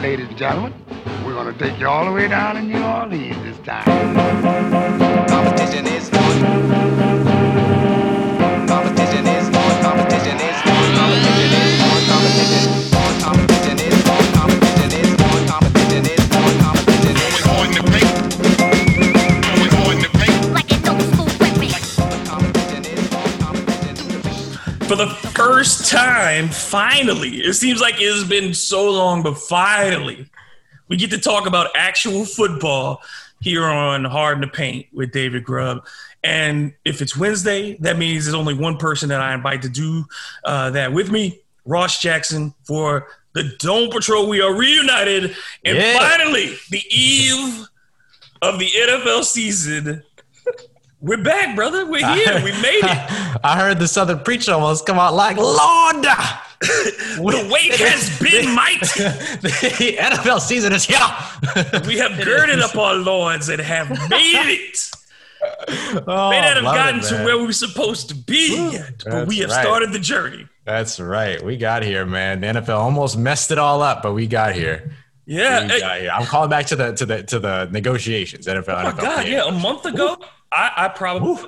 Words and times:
ladies 0.00 0.28
and 0.28 0.38
gentlemen, 0.38 0.72
we're 1.24 1.34
going 1.34 1.52
to 1.52 1.58
take 1.58 1.78
you 1.80 1.88
all 1.88 2.04
the 2.04 2.12
way 2.12 2.28
down 2.28 2.54
to 2.54 2.62
New 2.62 2.82
Orleans 2.82 3.36
this 3.42 3.58
time. 3.66 3.84
Competition 5.26 5.86
is 5.86 6.08
on. 6.10 6.40
Competition 8.68 9.26
is 9.26 9.46
on. 9.48 9.82
Competition 9.82 10.36
is 10.36 10.56
on. 10.66 10.94
Competition 10.94 11.50
is 11.52 11.82
on. 11.82 12.06
Competition 12.06 12.77
time, 25.88 26.48
finally, 26.48 27.36
it 27.38 27.54
seems 27.54 27.80
like 27.80 28.00
it 28.00 28.12
has 28.12 28.24
been 28.24 28.54
so 28.54 28.90
long, 28.90 29.22
but 29.22 29.38
finally, 29.38 30.26
we 30.88 30.96
get 30.96 31.10
to 31.10 31.18
talk 31.18 31.46
about 31.46 31.70
actual 31.74 32.24
football 32.24 33.02
here 33.40 33.64
on 33.64 34.04
Hard 34.04 34.36
in 34.36 34.40
the 34.42 34.48
Paint 34.48 34.86
with 34.92 35.12
David 35.12 35.44
Grubb. 35.44 35.86
And 36.24 36.74
if 36.84 37.00
it's 37.00 37.16
Wednesday, 37.16 37.76
that 37.80 37.96
means 37.98 38.24
there's 38.24 38.34
only 38.34 38.54
one 38.54 38.76
person 38.76 39.08
that 39.10 39.20
I 39.20 39.34
invite 39.34 39.62
to 39.62 39.68
do 39.68 40.04
uh, 40.44 40.70
that 40.70 40.92
with 40.92 41.10
me, 41.10 41.40
Ross 41.64 42.00
Jackson, 42.00 42.54
for 42.64 43.06
the 43.34 43.44
Dome 43.58 43.90
Patrol. 43.90 44.28
We 44.28 44.40
are 44.40 44.52
reunited. 44.54 45.36
And 45.64 45.76
Yeah. 45.78 45.98
finally, 45.98 46.56
the 46.70 46.82
eve 46.90 47.66
of 48.42 48.58
the 48.58 48.68
NFL 48.68 49.24
season. 49.24 50.02
We're 51.00 51.22
back, 51.22 51.54
brother. 51.54 51.86
We're 51.86 52.04
here. 52.14 52.42
We 52.42 52.50
made 52.60 52.82
it. 52.82 53.38
I 53.44 53.56
heard 53.56 53.78
the 53.78 53.86
Southern 53.86 54.18
preacher 54.18 54.52
almost 54.52 54.84
come 54.84 54.98
out 54.98 55.14
like, 55.14 55.36
Lord, 55.36 56.02
The 56.60 57.48
wait 57.52 57.72
has 57.74 58.18
been 58.18 58.52
mighty. 58.52 58.80
the 59.42 59.96
NFL 59.96 60.40
season 60.40 60.72
is 60.72 60.84
here. 60.84 60.98
We 61.86 61.98
have 61.98 62.24
girded 62.24 62.58
up 62.58 62.74
our 62.74 62.94
loins 62.94 63.48
and 63.48 63.60
have 63.60 63.90
made 64.10 64.50
it. 64.50 64.90
Oh, 66.08 66.30
May 66.30 66.40
not 66.40 66.56
have 66.56 66.64
love 66.64 66.74
it, 66.74 66.78
gotten 66.78 67.00
to 67.02 67.24
where 67.24 67.38
we 67.38 67.46
were 67.46 67.52
supposed 67.52 68.08
to 68.08 68.16
be 68.16 68.72
yet, 68.72 69.04
but 69.06 69.28
we 69.28 69.38
have 69.38 69.50
right. 69.50 69.62
started 69.62 69.92
the 69.92 70.00
journey. 70.00 70.48
That's 70.64 70.98
right. 70.98 71.40
We 71.40 71.56
got 71.56 71.84
here, 71.84 72.04
man. 72.04 72.40
The 72.40 72.48
NFL 72.48 72.76
almost 72.76 73.16
messed 73.16 73.52
it 73.52 73.58
all 73.58 73.80
up, 73.80 74.02
but 74.02 74.14
we 74.14 74.26
got 74.26 74.56
here. 74.56 74.90
Yeah. 75.26 75.62
We 75.62 75.78
got 75.78 76.00
here. 76.00 76.10
I'm 76.10 76.26
calling 76.26 76.50
back 76.50 76.66
to 76.66 76.76
the 76.76 76.92
to 76.94 77.06
the 77.06 77.22
to 77.22 77.38
the 77.38 77.68
negotiations. 77.70 78.48
NFL. 78.48 78.64
oh 78.68 78.82
my 78.82 78.90
NFL 78.90 79.00
God. 79.00 79.28
Yeah. 79.28 79.46
A 79.46 79.52
month 79.52 79.84
ago, 79.84 80.16
I, 80.52 80.72
I 80.76 80.88
probably, 80.88 81.44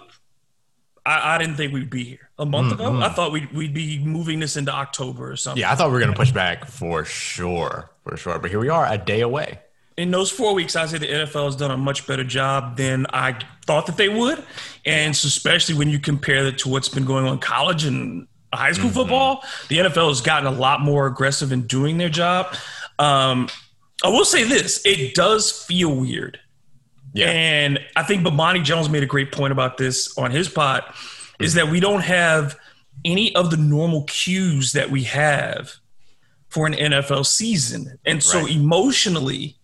I, 1.06 1.34
I 1.34 1.38
didn't 1.38 1.56
think 1.56 1.72
we'd 1.72 1.90
be 1.90 2.04
here. 2.04 2.28
A 2.38 2.46
month 2.46 2.72
ago, 2.72 3.00
I 3.00 3.10
thought 3.10 3.32
we'd, 3.32 3.52
we'd 3.52 3.74
be 3.74 3.98
moving 3.98 4.40
this 4.40 4.56
into 4.56 4.72
October 4.72 5.30
or 5.30 5.36
something. 5.36 5.62
Mm-hmm. 5.62 5.68
Yeah, 5.68 5.72
I 5.72 5.74
thought 5.74 5.88
we 5.88 5.94
were 5.94 6.00
gonna 6.00 6.14
push 6.14 6.30
back 6.32 6.64
for 6.66 7.04
sure, 7.04 7.90
for 8.04 8.16
sure. 8.16 8.38
But 8.38 8.50
here 8.50 8.60
we 8.60 8.68
are, 8.70 8.86
a 8.90 8.96
day 8.96 9.20
away. 9.20 9.58
in 9.98 10.10
those 10.10 10.30
four 10.30 10.54
weeks, 10.54 10.74
I 10.76 10.86
say 10.86 10.96
the 10.98 11.06
NFL 11.06 11.44
has 11.44 11.56
done 11.56 11.70
a 11.70 11.76
much 11.76 12.06
better 12.06 12.24
job 12.24 12.78
than 12.78 13.06
I 13.12 13.38
thought 13.66 13.86
that 13.86 13.98
they 13.98 14.08
would, 14.08 14.42
and 14.86 15.14
so 15.14 15.26
especially 15.26 15.74
when 15.74 15.90
you 15.90 15.98
compare 15.98 16.46
it 16.46 16.58
to 16.58 16.70
what's 16.70 16.88
been 16.88 17.04
going 17.04 17.26
on 17.26 17.34
in 17.34 17.38
college 17.40 17.84
and 17.84 18.26
high 18.54 18.72
school 18.72 18.90
football, 18.90 19.44
the 19.68 19.78
NFL 19.78 20.08
has 20.08 20.22
gotten 20.22 20.46
a 20.46 20.50
lot 20.50 20.80
more 20.80 21.06
aggressive 21.06 21.52
in 21.52 21.66
doing 21.66 21.98
their 21.98 22.08
job. 22.08 22.54
Um, 22.98 23.48
I 24.02 24.08
will 24.08 24.24
say 24.24 24.44
this: 24.44 24.80
it 24.86 25.14
does 25.14 25.52
feel 25.52 25.94
weird, 25.94 26.40
Yeah. 27.12 27.26
and 27.30 27.80
I 27.96 28.02
think 28.04 28.24
Bomani 28.24 28.62
Jones 28.62 28.88
made 28.88 29.02
a 29.02 29.06
great 29.06 29.32
point 29.32 29.52
about 29.52 29.78
this 29.78 30.16
on 30.16 30.30
his 30.30 30.48
pod, 30.48 30.84
is 31.40 31.54
mm-hmm. 31.54 31.66
that 31.66 31.72
we 31.72 31.80
don't 31.80 32.02
have 32.02 32.56
any 33.04 33.34
of 33.34 33.50
the 33.50 33.56
normal 33.56 34.04
cues 34.04 34.72
that 34.72 34.90
we 34.90 35.04
have 35.04 35.74
for 36.48 36.66
an 36.66 36.74
NFL 36.74 37.26
season, 37.26 37.98
and 38.04 38.22
so 38.22 38.40
Right. 38.40 38.50
emotionally 38.50 39.56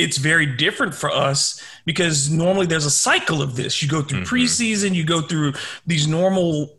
it's 0.00 0.16
very 0.16 0.46
different 0.46 0.94
for 0.94 1.10
us 1.10 1.62
because 1.84 2.30
normally 2.30 2.64
there's 2.64 2.86
a 2.86 2.90
cycle 2.90 3.42
of 3.42 3.54
this. 3.56 3.82
You 3.82 3.88
go 3.88 4.00
through 4.00 4.22
mm-hmm. 4.22 4.34
preseason, 4.34 4.94
you 4.94 5.04
go 5.04 5.20
through 5.20 5.52
these 5.86 6.06
normal 6.08 6.78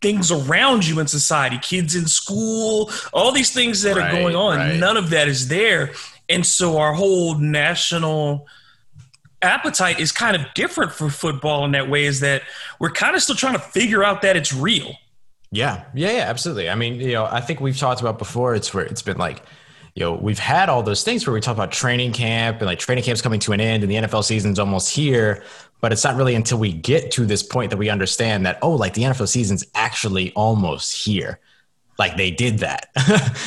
things 0.00 0.30
around 0.30 0.86
you 0.86 0.98
in 1.00 1.06
society, 1.06 1.58
kids 1.58 1.94
in 1.94 2.06
school, 2.06 2.90
all 3.12 3.32
these 3.32 3.52
things 3.52 3.82
that 3.82 3.96
are 3.96 4.10
going 4.10 4.34
on. 4.34 4.56
right. 4.58 4.76
None 4.76 4.96
of 4.96 5.10
that 5.10 5.28
is 5.28 5.48
there. 5.48 5.92
And 6.28 6.44
so 6.44 6.78
our 6.78 6.92
whole 6.92 7.36
national 7.36 8.46
appetite 9.42 10.00
is 10.00 10.12
kind 10.12 10.36
of 10.36 10.42
different 10.54 10.92
for 10.92 11.10
football 11.10 11.64
in 11.64 11.72
that 11.72 11.88
way 11.88 12.04
is 12.04 12.20
that 12.20 12.42
we're 12.78 12.90
kind 12.90 13.14
of 13.14 13.22
still 13.22 13.36
trying 13.36 13.54
to 13.54 13.58
figure 13.58 14.02
out 14.02 14.22
that 14.22 14.36
it's 14.36 14.52
real. 14.52 14.94
Yeah, 15.50 15.84
yeah, 15.94 16.10
yeah, 16.10 16.24
absolutely. 16.24 16.68
I 16.68 16.74
mean, 16.74 17.00
you 17.00 17.12
know, 17.12 17.24
I 17.24 17.40
think 17.40 17.60
we've 17.60 17.78
talked 17.78 18.00
about 18.00 18.18
before. 18.18 18.54
It's 18.54 18.74
where 18.74 18.84
it's 18.84 19.02
been 19.02 19.16
like, 19.16 19.42
you 19.94 20.04
know, 20.04 20.14
we've 20.14 20.38
had 20.38 20.68
all 20.68 20.82
those 20.82 21.02
things 21.02 21.26
where 21.26 21.32
we 21.32 21.40
talk 21.40 21.56
about 21.56 21.72
training 21.72 22.12
camp 22.12 22.58
and 22.58 22.66
like 22.66 22.78
training 22.78 23.04
camp's 23.04 23.22
coming 23.22 23.40
to 23.40 23.52
an 23.52 23.60
end 23.60 23.82
and 23.82 23.90
the 23.90 23.96
NFL 23.96 24.24
season's 24.24 24.58
almost 24.58 24.94
here. 24.94 25.42
But 25.80 25.92
it's 25.92 26.04
not 26.04 26.16
really 26.16 26.34
until 26.34 26.58
we 26.58 26.72
get 26.72 27.10
to 27.12 27.24
this 27.24 27.42
point 27.42 27.70
that 27.70 27.76
we 27.76 27.88
understand 27.88 28.44
that 28.46 28.58
oh, 28.62 28.72
like 28.72 28.94
the 28.94 29.02
NFL 29.02 29.28
season's 29.28 29.64
actually 29.74 30.32
almost 30.34 31.04
here. 31.04 31.40
Like 31.98 32.16
they 32.16 32.30
did 32.30 32.60
that. 32.60 32.90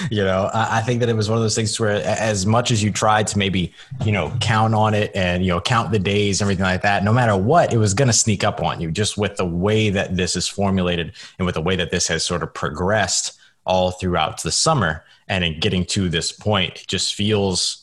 you 0.11 0.23
know, 0.23 0.49
I, 0.53 0.79
I 0.79 0.81
think 0.81 0.99
that 0.99 1.07
it 1.09 1.15
was 1.15 1.29
one 1.29 1.37
of 1.37 1.43
those 1.43 1.55
things 1.55 1.79
where 1.79 2.03
as 2.05 2.45
much 2.45 2.69
as 2.69 2.83
you 2.83 2.91
tried 2.91 3.27
to 3.27 3.37
maybe 3.37 3.73
you 4.03 4.11
know 4.11 4.35
count 4.41 4.75
on 4.75 4.93
it 4.93 5.11
and 5.15 5.43
you 5.43 5.51
know 5.51 5.61
count 5.61 5.91
the 5.91 5.99
days 5.99 6.41
and 6.41 6.45
everything 6.45 6.65
like 6.65 6.81
that, 6.81 7.03
no 7.03 7.13
matter 7.13 7.37
what, 7.37 7.73
it 7.73 7.77
was 7.77 7.93
going 7.93 8.07
to 8.07 8.13
sneak 8.13 8.43
up 8.43 8.61
on 8.61 8.81
you 8.81 8.91
just 8.91 9.17
with 9.17 9.37
the 9.37 9.45
way 9.45 9.89
that 9.89 10.17
this 10.17 10.35
is 10.35 10.47
formulated 10.47 11.13
and 11.39 11.45
with 11.45 11.55
the 11.55 11.61
way 11.61 11.75
that 11.75 11.91
this 11.91 12.07
has 12.07 12.25
sort 12.25 12.43
of 12.43 12.53
progressed 12.53 13.39
all 13.65 13.91
throughout 13.91 14.41
the 14.43 14.51
summer 14.51 15.03
and 15.27 15.43
in 15.43 15.59
getting 15.59 15.85
to 15.85 16.09
this 16.09 16.31
point 16.31 16.81
it 16.81 16.87
just 16.87 17.13
feels 17.13 17.80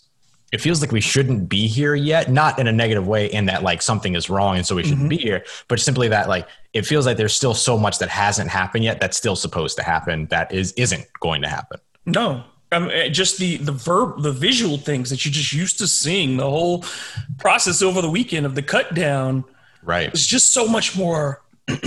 it 0.53 0.61
feels 0.61 0.81
like 0.81 0.93
we 0.93 1.01
shouldn't 1.01 1.49
be 1.49 1.67
here 1.67 1.95
yet 1.95 2.31
not 2.31 2.59
in 2.59 2.67
a 2.67 2.73
negative 2.73 3.07
way 3.07 3.27
in 3.27 3.47
that 3.47 3.63
like 3.63 3.83
something 3.83 4.15
is 4.15 4.31
wrong 4.31 4.57
and 4.57 4.67
so 4.67 4.75
we 4.75 4.83
shouldn't 4.83 5.09
be 5.11 5.17
here 5.19 5.45
but 5.69 5.79
simply 5.79 6.09
that 6.09 6.29
like 6.29 6.47
it 6.73 6.87
feels 6.87 7.05
like 7.07 7.17
there's 7.17 7.35
still 7.35 7.55
so 7.55 7.77
much 7.79 7.99
that 7.99 8.09
hasn't 8.09 8.49
happened 8.49 8.83
yet 8.85 9.01
that's 9.01 9.17
still 9.17 9.37
supposed 9.37 9.77
to 9.77 9.83
happen 9.83 10.27
that 10.31 10.53
is 10.53 10.73
isn't 10.73 11.05
going 11.21 11.43
to 11.43 11.49
happen 11.49 11.79
No, 12.07 12.45
I 12.73 12.79
mean, 12.79 12.91
eh, 12.91 13.09
just 13.09 13.39
the 13.39 13.57
the 13.59 13.73
verb, 13.73 14.23
the 14.23 14.33
visual 14.33 14.77
things 14.79 15.11
that 15.11 15.25
you're 15.25 15.33
just 15.33 15.53
used 15.53 15.79
to 15.79 15.87
seeing. 15.87 16.37
The 16.37 16.49
whole 16.51 16.85
process 17.39 17.81
over 17.83 18.01
the 18.03 18.11
weekend 18.11 18.45
of 18.47 18.55
the 18.55 18.63
cut 18.63 18.95
down 18.95 19.45
right 19.83 20.09
it's 20.09 20.27
just 20.27 20.53
so 20.53 20.67
much 20.67 20.97
more 20.97 21.43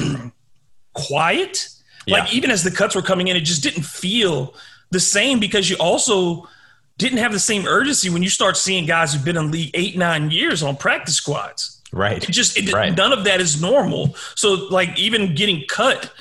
quiet. 0.94 1.68
Like 2.08 2.32
Yeah. 2.32 2.38
even 2.38 2.52
as 2.52 2.64
the 2.64 2.72
cuts 2.72 2.96
were 2.96 3.02
coming 3.02 3.28
in, 3.28 3.36
it 3.36 3.42
just 3.42 3.62
didn't 3.64 3.84
feel 3.86 4.56
the 4.92 5.00
same 5.00 5.40
because 5.40 5.70
you 5.70 5.76
also 5.78 6.48
didn't 6.97 7.18
have 7.19 7.31
the 7.31 7.40
same 7.40 7.66
urgency 7.66 8.09
when 8.09 8.22
you 8.24 8.29
start 8.29 8.57
seeing 8.57 8.85
guys 8.85 9.13
who've 9.13 9.25
been 9.25 9.38
in 9.38 9.50
league 9.52 9.72
eight 9.74 9.97
nine 9.97 10.29
years 10.31 10.62
on 10.63 10.75
practice 10.78 11.16
squads. 11.16 11.81
right 11.91 12.24
It 12.24 12.31
just 12.31 12.57
it, 12.57 12.72
Right. 12.72 12.96
none 12.96 13.12
of 13.13 13.24
that 13.25 13.41
is 13.41 13.62
normal. 13.62 14.16
So 14.35 14.53
like 14.69 14.97
even 15.00 15.34
getting 15.35 15.63
cut 15.68 16.12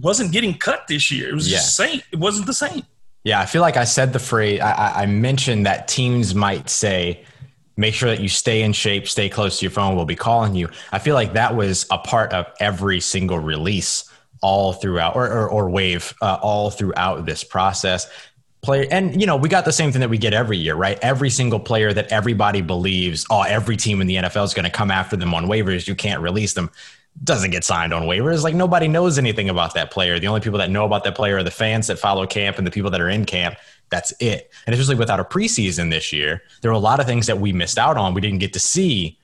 wasn't 0.00 0.32
getting 0.32 0.54
cut 0.54 0.86
this 0.88 1.10
year. 1.10 1.28
It 1.30 1.34
was 1.34 1.48
just 1.48 1.78
Yeah. 1.78 1.86
same. 1.86 2.02
It 2.12 2.18
wasn't 2.18 2.46
the 2.46 2.54
same. 2.54 2.82
Yeah, 3.24 3.40
I 3.40 3.46
feel 3.46 3.62
like 3.62 3.76
I 3.76 3.84
said 3.84 4.12
the 4.12 4.18
phrase. 4.18 4.60
I, 4.60 4.72
I, 4.72 5.02
I 5.02 5.06
mentioned 5.06 5.66
that 5.66 5.86
teams 5.86 6.34
might 6.34 6.68
say, 6.68 7.24
"Make 7.76 7.94
sure 7.94 8.08
that 8.10 8.20
you 8.20 8.28
stay 8.28 8.62
in 8.62 8.72
shape, 8.72 9.06
stay 9.06 9.28
close 9.28 9.58
to 9.58 9.64
your 9.64 9.70
phone. 9.70 9.94
We'll 9.94 10.06
be 10.06 10.16
calling 10.16 10.54
you." 10.56 10.68
I 10.90 10.98
feel 10.98 11.14
like 11.14 11.34
that 11.34 11.54
was 11.54 11.86
a 11.90 11.98
part 11.98 12.32
of 12.32 12.46
every 12.58 12.98
single 13.00 13.38
release, 13.38 14.04
all 14.40 14.72
throughout, 14.72 15.14
or 15.14 15.28
or, 15.30 15.48
or 15.48 15.70
wave, 15.70 16.12
uh, 16.20 16.38
all 16.42 16.70
throughout 16.70 17.24
this 17.26 17.44
process. 17.44 18.08
Player, 18.62 18.86
and 18.90 19.20
you 19.20 19.26
know, 19.26 19.36
we 19.36 19.48
got 19.48 19.64
the 19.64 19.72
same 19.72 19.90
thing 19.90 20.00
that 20.00 20.10
we 20.10 20.18
get 20.18 20.32
every 20.32 20.56
year, 20.56 20.76
right? 20.76 20.98
Every 21.02 21.30
single 21.30 21.58
player 21.58 21.92
that 21.92 22.12
everybody 22.12 22.60
believes, 22.60 23.26
oh, 23.28 23.42
every 23.42 23.76
team 23.76 24.00
in 24.00 24.06
the 24.06 24.16
NFL 24.16 24.44
is 24.44 24.54
going 24.54 24.64
to 24.64 24.70
come 24.70 24.90
after 24.90 25.16
them 25.16 25.34
on 25.34 25.46
waivers. 25.46 25.88
You 25.88 25.96
can't 25.96 26.20
release 26.20 26.52
them 26.52 26.70
doesn't 27.24 27.50
get 27.50 27.64
signed 27.64 27.92
on 27.92 28.02
waivers. 28.02 28.42
Like 28.42 28.54
nobody 28.54 28.88
knows 28.88 29.18
anything 29.18 29.48
about 29.48 29.74
that 29.74 29.90
player. 29.90 30.18
The 30.18 30.26
only 30.26 30.40
people 30.40 30.58
that 30.58 30.70
know 30.70 30.84
about 30.84 31.04
that 31.04 31.14
player 31.14 31.36
are 31.36 31.42
the 31.42 31.50
fans 31.50 31.86
that 31.86 31.98
follow 31.98 32.26
camp 32.26 32.58
and 32.58 32.66
the 32.66 32.70
people 32.70 32.90
that 32.90 33.00
are 33.00 33.08
in 33.08 33.24
camp. 33.24 33.56
That's 33.90 34.12
it. 34.20 34.50
And 34.66 34.74
especially 34.74 34.96
without 34.96 35.20
a 35.20 35.24
preseason 35.24 35.90
this 35.90 36.12
year, 36.12 36.42
there 36.62 36.70
were 36.70 36.76
a 36.76 36.80
lot 36.80 37.00
of 37.00 37.06
things 37.06 37.26
that 37.26 37.38
we 37.38 37.52
missed 37.52 37.78
out 37.78 37.96
on. 37.96 38.14
We 38.14 38.20
didn't 38.20 38.38
get 38.38 38.54
to 38.54 38.60
see. 38.60 39.18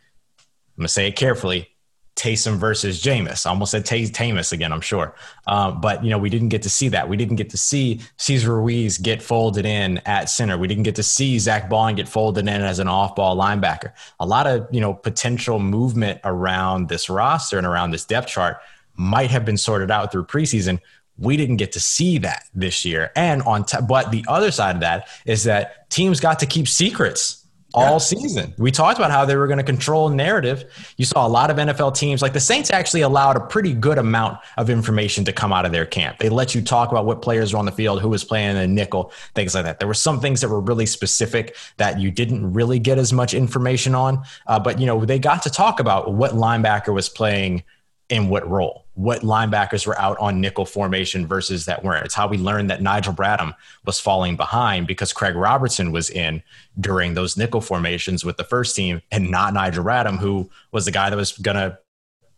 I'm 0.77 0.83
gonna 0.83 0.89
say 0.89 1.09
it 1.09 1.17
carefully. 1.17 1.71
Taysom 2.19 2.57
versus 2.57 3.01
Jameis. 3.01 3.47
I 3.47 3.51
almost 3.51 3.71
said 3.71 3.87
Tay- 3.87 4.09
Tamus 4.09 4.53
again, 4.53 4.73
I'm 4.73 4.81
sure. 4.81 5.15
Um, 5.47 5.81
but, 5.81 6.03
you 6.03 6.11
know, 6.11 6.19
we 6.19 6.29
didn't 6.29 6.49
get 6.49 6.63
to 6.63 6.71
see 6.71 6.89
that. 6.89 7.09
We 7.09 7.17
didn't 7.17 7.37
get 7.37 7.49
to 7.51 7.57
see 7.57 8.01
Cesar 8.17 8.57
Ruiz 8.57 8.99
get 8.99 9.23
folded 9.23 9.65
in 9.65 9.99
at 10.05 10.29
center. 10.29 10.59
We 10.59 10.67
didn't 10.67 10.83
get 10.83 10.97
to 10.97 11.03
see 11.03 11.39
Zack 11.39 11.71
Baun 11.71 11.95
get 11.95 12.09
folded 12.09 12.49
in 12.49 12.49
as 12.49 12.81
an 12.81 12.89
off 12.89 13.15
ball 13.15 13.37
linebacker. 13.37 13.93
A 14.19 14.27
lot 14.27 14.49
of, 14.49 14.67
you 14.73 14.81
know, 14.81 14.93
potential 14.93 15.61
movement 15.61 16.21
around 16.25 16.89
this 16.89 17.09
roster 17.09 17.57
and 17.57 17.67
around 17.67 17.93
this 17.93 18.05
depth 18.05 18.29
chart 18.29 18.59
might 18.97 19.31
have 19.31 19.45
been 19.45 19.57
sorted 19.57 19.91
out 19.91 20.11
through 20.11 20.25
preseason. 20.25 20.81
We 21.19 21.37
didn't 21.37 21.57
get 21.57 21.73
to 21.73 21.81
see 21.81 22.19
that 22.19 22.45
this 22.53 22.85
year. 22.85 23.13
And 23.15 23.43
on, 23.43 23.65
t- 23.65 23.79
but 23.89 24.11
the 24.11 24.25
other 24.27 24.51
side 24.51 24.75
of 24.75 24.81
that 24.81 25.09
is 25.25 25.45
that 25.45 25.89
teams 25.89 26.19
got 26.19 26.41
to 26.41 26.47
keep 26.47 26.67
secrets 26.67 27.38
all 27.75 28.01
season. 28.01 28.55
We 28.57 28.71
talked 28.71 28.99
about 28.99 29.11
how 29.11 29.25
they 29.25 29.37
were 29.37 29.47
going 29.47 29.59
to 29.59 29.65
control 29.65 30.09
narrative. 30.09 30.65
You 30.97 31.05
saw 31.05 31.27
a 31.27 31.29
lot 31.29 31.51
of 31.51 31.59
NFL 31.59 31.97
teams, 31.97 32.23
like 32.23 32.33
the 32.33 32.41
Saints, 32.41 32.71
actually 32.71 33.03
allowed 33.03 33.37
a 33.37 33.41
pretty 33.41 33.75
good 33.75 33.99
amount 33.99 34.39
of 34.57 34.71
information 34.71 35.25
to 35.27 35.33
come 35.33 35.53
out 35.53 35.67
of 35.67 35.73
their 35.73 35.85
camp. 35.85 36.19
They 36.19 36.31
let 36.31 36.55
you 36.55 36.63
talk 36.63 36.91
about 36.91 37.05
what 37.05 37.21
players 37.21 37.53
were 37.53 37.59
on 37.59 37.67
the 37.67 37.73
field, 37.73 38.01
who 38.01 38.09
was 38.09 38.25
playing 38.25 38.53
in 38.53 38.57
a 38.57 38.67
nickel, 38.67 39.13
things 39.35 39.55
like 39.55 39.65
that. 39.65 39.81
There 39.81 39.89
were 39.89 39.95
some 39.95 40.21
things 40.21 40.41
that 40.41 40.49
were 40.49 40.61
really 40.61 40.87
specific 40.87 41.57
that 41.77 42.01
you 42.01 42.11
didn't 42.11 42.53
really 42.53 42.79
get 42.79 42.99
as 42.99 43.13
much 43.13 43.35
information 43.35 43.95
on, 43.95 44.25
uh, 44.47 44.59
but 44.59 44.81
you 44.81 44.87
know 44.87 45.05
they 45.05 45.19
got 45.19 45.43
to 45.43 45.51
talk 45.51 45.79
about 45.79 46.15
what 46.15 46.33
linebacker 46.33 46.95
was 46.95 47.09
playing 47.09 47.65
in 48.11 48.29
what 48.29 48.49
role, 48.49 48.87
what 48.95 49.21
linebackers 49.21 49.87
were 49.87 49.99
out 50.01 50.17
on 50.19 50.41
nickel 50.41 50.65
formation 50.65 51.27
versus 51.27 51.67
that 51.67 51.85
weren't. 51.85 52.07
It's 52.07 52.15
how 52.15 52.27
we 52.27 52.39
learned 52.39 52.71
that 52.71 52.81
Nigel 52.81 53.13
Bradham 53.13 53.55
was 53.85 54.01
falling 54.01 54.37
behind 54.37 54.87
because 54.87 55.13
Craig 55.13 55.35
Robertson 55.35 55.93
was 55.93 56.09
in 56.09 56.43
during 56.81 57.15
those 57.15 57.37
nickel 57.37 57.61
formations 57.61 58.25
with 58.25 58.39
the 58.39 58.45
first 58.45 58.75
team 58.75 59.03
and 59.13 59.31
not 59.31 59.53
Nigel 59.53 59.85
Bradham, 59.85 60.17
who 60.19 60.49
was 60.73 60.87
the 60.87 60.91
guy 60.91 61.11
that 61.11 61.17
was 61.17 61.33
going 61.33 61.57
to, 61.57 61.79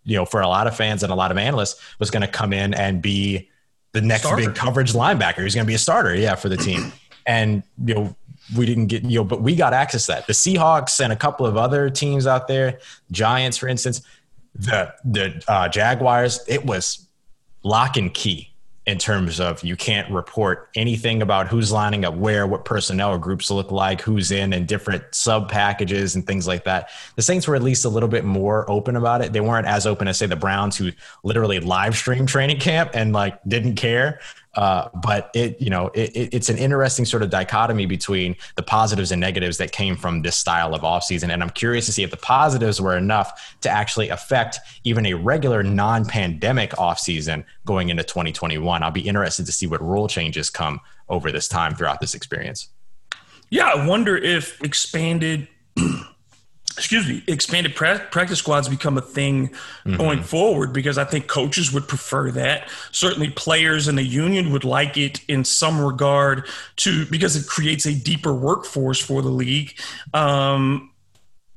you 0.02 0.16
know, 0.16 0.24
for 0.24 0.40
a 0.40 0.48
lot 0.48 0.66
of 0.66 0.76
fans 0.76 1.04
and 1.04 1.12
a 1.12 1.14
lot 1.14 1.30
of 1.30 1.38
analysts, 1.38 1.80
was 2.00 2.10
going 2.10 2.22
to 2.22 2.28
come 2.28 2.52
in 2.52 2.74
and 2.74 3.00
be 3.00 3.48
the 3.92 4.00
next 4.00 4.22
Starter. 4.22 4.46
big 4.46 4.56
coverage 4.56 4.92
linebacker. 4.92 5.44
He's 5.44 5.54
going 5.54 5.66
to 5.66 5.68
be 5.68 5.74
a 5.74 5.78
starter, 5.78 6.14
yeah, 6.14 6.34
for 6.34 6.48
the 6.48 6.56
team. 6.56 6.92
And, 7.26 7.62
you 7.84 7.94
know, 7.94 8.16
we 8.56 8.66
didn't 8.66 8.86
get, 8.86 9.04
you 9.04 9.20
know, 9.20 9.24
but 9.24 9.42
we 9.42 9.54
got 9.54 9.72
access 9.72 10.06
to 10.06 10.12
that. 10.12 10.26
The 10.26 10.32
Seahawks 10.32 11.02
and 11.02 11.12
a 11.12 11.16
couple 11.16 11.46
of 11.46 11.56
other 11.56 11.90
teams 11.90 12.26
out 12.26 12.48
there, 12.48 12.80
Giants, 13.12 13.56
for 13.56 13.68
instance, 13.68 14.02
the 14.54 14.94
the 15.04 15.42
uh, 15.48 15.68
Jaguars, 15.68 16.40
it 16.48 16.64
was 16.64 17.06
lock 17.62 17.96
and 17.96 18.12
key 18.12 18.50
in 18.86 18.98
terms 18.98 19.38
of 19.38 19.62
you 19.62 19.76
can't 19.76 20.10
report 20.10 20.68
anything 20.74 21.22
about 21.22 21.46
who's 21.46 21.70
lining 21.70 22.04
up 22.04 22.14
where, 22.14 22.46
what 22.46 22.64
personnel 22.64 23.12
or 23.12 23.18
groups 23.18 23.50
look 23.50 23.70
like, 23.70 24.00
who's 24.00 24.32
in, 24.32 24.52
and 24.52 24.66
different 24.66 25.04
sub 25.14 25.50
packages 25.50 26.16
and 26.16 26.26
things 26.26 26.46
like 26.46 26.64
that. 26.64 26.88
The 27.14 27.22
Saints 27.22 27.46
were 27.46 27.54
at 27.54 27.62
least 27.62 27.84
a 27.84 27.88
little 27.88 28.08
bit 28.08 28.24
more 28.24 28.68
open 28.70 28.96
about 28.96 29.22
it. 29.22 29.32
They 29.32 29.40
weren't 29.40 29.66
as 29.66 29.86
open 29.86 30.08
as 30.08 30.18
say 30.18 30.26
the 30.26 30.34
Browns, 30.34 30.76
who 30.76 30.90
literally 31.22 31.60
live 31.60 31.96
streamed 31.96 32.28
training 32.28 32.58
camp 32.58 32.90
and 32.94 33.12
like 33.12 33.38
didn't 33.46 33.76
care. 33.76 34.20
Uh, 34.54 34.88
but 34.94 35.30
it, 35.34 35.60
you 35.60 35.70
know, 35.70 35.88
it, 35.94 36.10
it- 36.16 36.34
it's 36.34 36.48
an 36.48 36.58
interesting 36.58 37.04
sort 37.04 37.22
of 37.22 37.30
dichotomy 37.30 37.86
between 37.86 38.34
the 38.56 38.62
positives 38.62 39.12
and 39.12 39.20
negatives 39.20 39.58
that 39.58 39.70
came 39.70 39.96
from 39.96 40.22
this 40.22 40.36
style 40.36 40.74
of 40.74 40.82
offseason. 40.82 41.30
And 41.32 41.40
I'm 41.42 41.50
curious 41.50 41.86
to 41.86 41.92
see 41.92 42.02
if 42.02 42.10
the 42.10 42.16
positives 42.16 42.80
were 42.80 42.96
enough 42.96 43.56
to 43.60 43.70
actually 43.70 44.08
affect 44.08 44.58
even 44.82 45.06
a 45.06 45.14
regular 45.14 45.62
non-pandemic 45.62 46.70
offseason 46.72 47.44
going 47.64 47.90
into 47.90 48.02
2021. 48.02 48.82
I'll 48.82 48.90
be 48.90 49.06
interested 49.06 49.46
to 49.46 49.52
see 49.52 49.66
what 49.68 49.80
rule 49.80 50.08
changes 50.08 50.50
come 50.50 50.80
over 51.08 51.30
this 51.30 51.46
time 51.46 51.74
throughout 51.76 52.00
this 52.00 52.14
experience. 52.14 52.68
Yeah, 53.50 53.66
I 53.74 53.86
wonder 53.86 54.16
if 54.16 54.60
expanded, 54.62 55.46
excuse 56.80 57.06
me, 57.06 57.22
expanded 57.26 57.74
pra- 57.74 58.08
practice 58.10 58.38
squads 58.38 58.66
become 58.66 58.96
a 58.96 59.02
thing 59.02 59.50
going 59.98 60.22
forward 60.22 60.72
because 60.72 60.96
I 60.96 61.04
think 61.04 61.26
coaches 61.26 61.70
would 61.72 61.86
prefer 61.86 62.30
that. 62.30 62.70
Certainly, 62.90 63.32
players 63.32 63.86
in 63.86 63.96
the 63.96 64.02
union 64.02 64.50
would 64.50 64.64
like 64.64 64.96
it 64.96 65.20
in 65.28 65.44
some 65.44 65.78
regard 65.78 66.46
to 66.76 67.04
because 67.06 67.36
it 67.36 67.46
creates 67.46 67.84
a 67.84 67.94
deeper 67.94 68.32
workforce 68.32 68.98
for 68.98 69.20
the 69.20 69.28
league. 69.28 69.78
Um, 70.14 70.90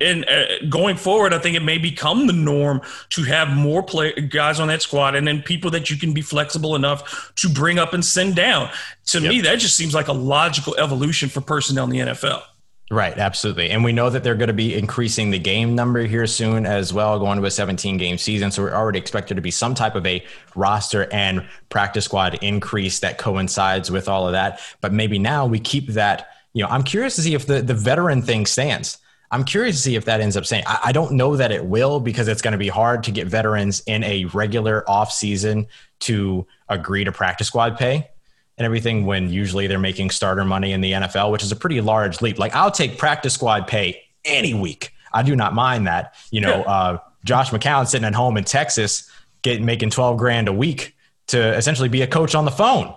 and 0.02 0.28
uh, 0.28 0.66
going 0.70 0.98
forward, 0.98 1.34
I 1.34 1.40
think 1.40 1.56
it 1.56 1.64
may 1.64 1.78
become 1.78 2.28
the 2.28 2.34
norm 2.34 2.82
to 3.12 3.24
have 3.24 3.48
more 3.48 3.82
play 3.82 4.12
guys 4.12 4.60
on 4.60 4.68
that 4.68 4.82
squad, 4.82 5.16
and 5.16 5.26
then 5.26 5.42
people 5.42 5.72
that 5.72 5.90
you 5.90 5.96
can 5.96 6.14
be 6.14 6.22
flexible 6.22 6.76
enough 6.76 7.34
to 7.36 7.48
bring 7.48 7.80
up 7.80 7.94
and 7.94 8.04
send 8.04 8.36
down. 8.36 8.70
To 9.08 9.22
me, 9.22 9.40
that 9.42 9.60
just 9.60 9.78
seems 9.78 9.94
like 9.94 10.10
a 10.10 10.14
logical 10.14 10.76
evolution 10.76 11.30
for 11.30 11.40
personnel 11.40 11.86
in 11.86 11.92
the 11.92 12.00
NFL. 12.00 12.42
Right, 12.92 13.18
absolutely. 13.18 13.72
And 13.72 13.84
we 13.84 13.94
know 13.94 14.10
that 14.10 14.24
they're 14.24 14.36
going 14.36 14.50
to 14.50 14.54
be 14.54 14.76
increasing 14.76 15.32
the 15.32 15.40
game 15.40 15.74
number 15.74 16.04
here 16.06 16.28
soon 16.28 16.66
as 16.66 16.94
well, 16.94 17.18
going 17.18 17.40
to 17.40 17.46
a 17.46 17.52
17 17.52 17.98
game 17.98 18.18
season. 18.18 18.52
So 18.52 18.62
we're 18.62 18.74
already 18.74 19.00
expected 19.00 19.36
to 19.36 19.42
be 19.42 19.52
some 19.52 19.74
type 19.74 19.96
of 19.96 20.06
a 20.06 20.24
roster 20.56 21.12
and 21.12 21.48
practice 21.70 22.06
squad 22.06 22.36
increase 22.44 23.00
that 23.00 23.18
coincides 23.18 23.90
with 23.90 24.10
all 24.10 24.28
of 24.28 24.34
that. 24.34 24.60
But 24.82 24.94
maybe 24.94 25.18
now 25.18 25.46
we 25.46 25.60
keep 25.60 25.88
that, 25.90 26.28
you 26.52 26.62
know, 26.62 26.70
I'm 26.70 26.84
curious 26.84 27.16
to 27.16 27.22
see 27.22 27.34
if 27.34 27.48
the, 27.48 27.62
the 27.62 27.74
veteran 27.74 28.22
thing 28.22 28.46
stands. 28.46 28.98
I'm 29.32 29.46
curious 29.46 29.78
to 29.78 29.82
see 29.82 29.96
if 29.96 30.06
that 30.06 30.22
ends 30.22 30.38
up 30.38 30.46
saying. 30.46 30.66
I, 30.68 30.80
I 30.86 30.92
don't 30.92 31.14
know 31.14 31.38
that 31.38 31.52
it 31.52 31.66
will 31.66 32.00
because 32.00 32.28
it's 32.28 32.44
going 32.44 32.52
to 32.52 32.60
be 32.60 32.68
hard 32.68 33.04
to 33.06 33.12
get 33.12 33.28
veterans 33.28 33.82
in 33.88 34.04
a 34.04 34.26
regular 34.26 34.88
off 34.88 35.12
season 35.12 35.68
to 36.02 36.46
agree 36.70 37.06
to 37.06 37.12
practice 37.12 37.48
squad 37.48 37.78
pay 37.78 38.10
and 38.58 38.66
everything 38.66 39.06
when 39.06 39.30
usually 39.30 39.68
they're 39.68 39.80
making 39.80 40.10
starter 40.12 40.46
money 40.46 40.72
in 40.74 40.82
the 40.82 40.92
NFL, 40.94 41.32
which 41.32 41.44
is 41.44 41.52
a 41.52 41.56
pretty 41.56 41.82
large 41.82 42.22
leap. 42.22 42.38
Like 42.40 42.56
I'll 42.56 42.72
take 42.72 42.98
practice 42.98 43.34
squad 43.34 43.68
pay 43.68 44.02
any 44.26 44.54
week. 44.54 44.92
I 45.14 45.24
do 45.24 45.36
not 45.36 45.54
mind 45.54 45.88
that. 45.88 46.16
You 46.32 46.42
know, 46.42 46.58
Yeah. 46.60 46.72
uh, 46.72 46.98
Josh 47.26 47.50
McCown 47.52 47.88
sitting 47.88 48.06
at 48.06 48.14
home 48.16 48.38
in 48.38 48.44
Texas, 48.44 49.10
getting 49.44 49.66
making 49.66 49.90
12 49.92 50.18
grand 50.18 50.48
a 50.48 50.54
week 50.54 50.96
to 51.28 51.40
essentially 51.56 51.90
be 51.90 52.02
a 52.02 52.08
coach 52.08 52.36
on 52.36 52.46
the 52.46 52.52
phone, 52.52 52.94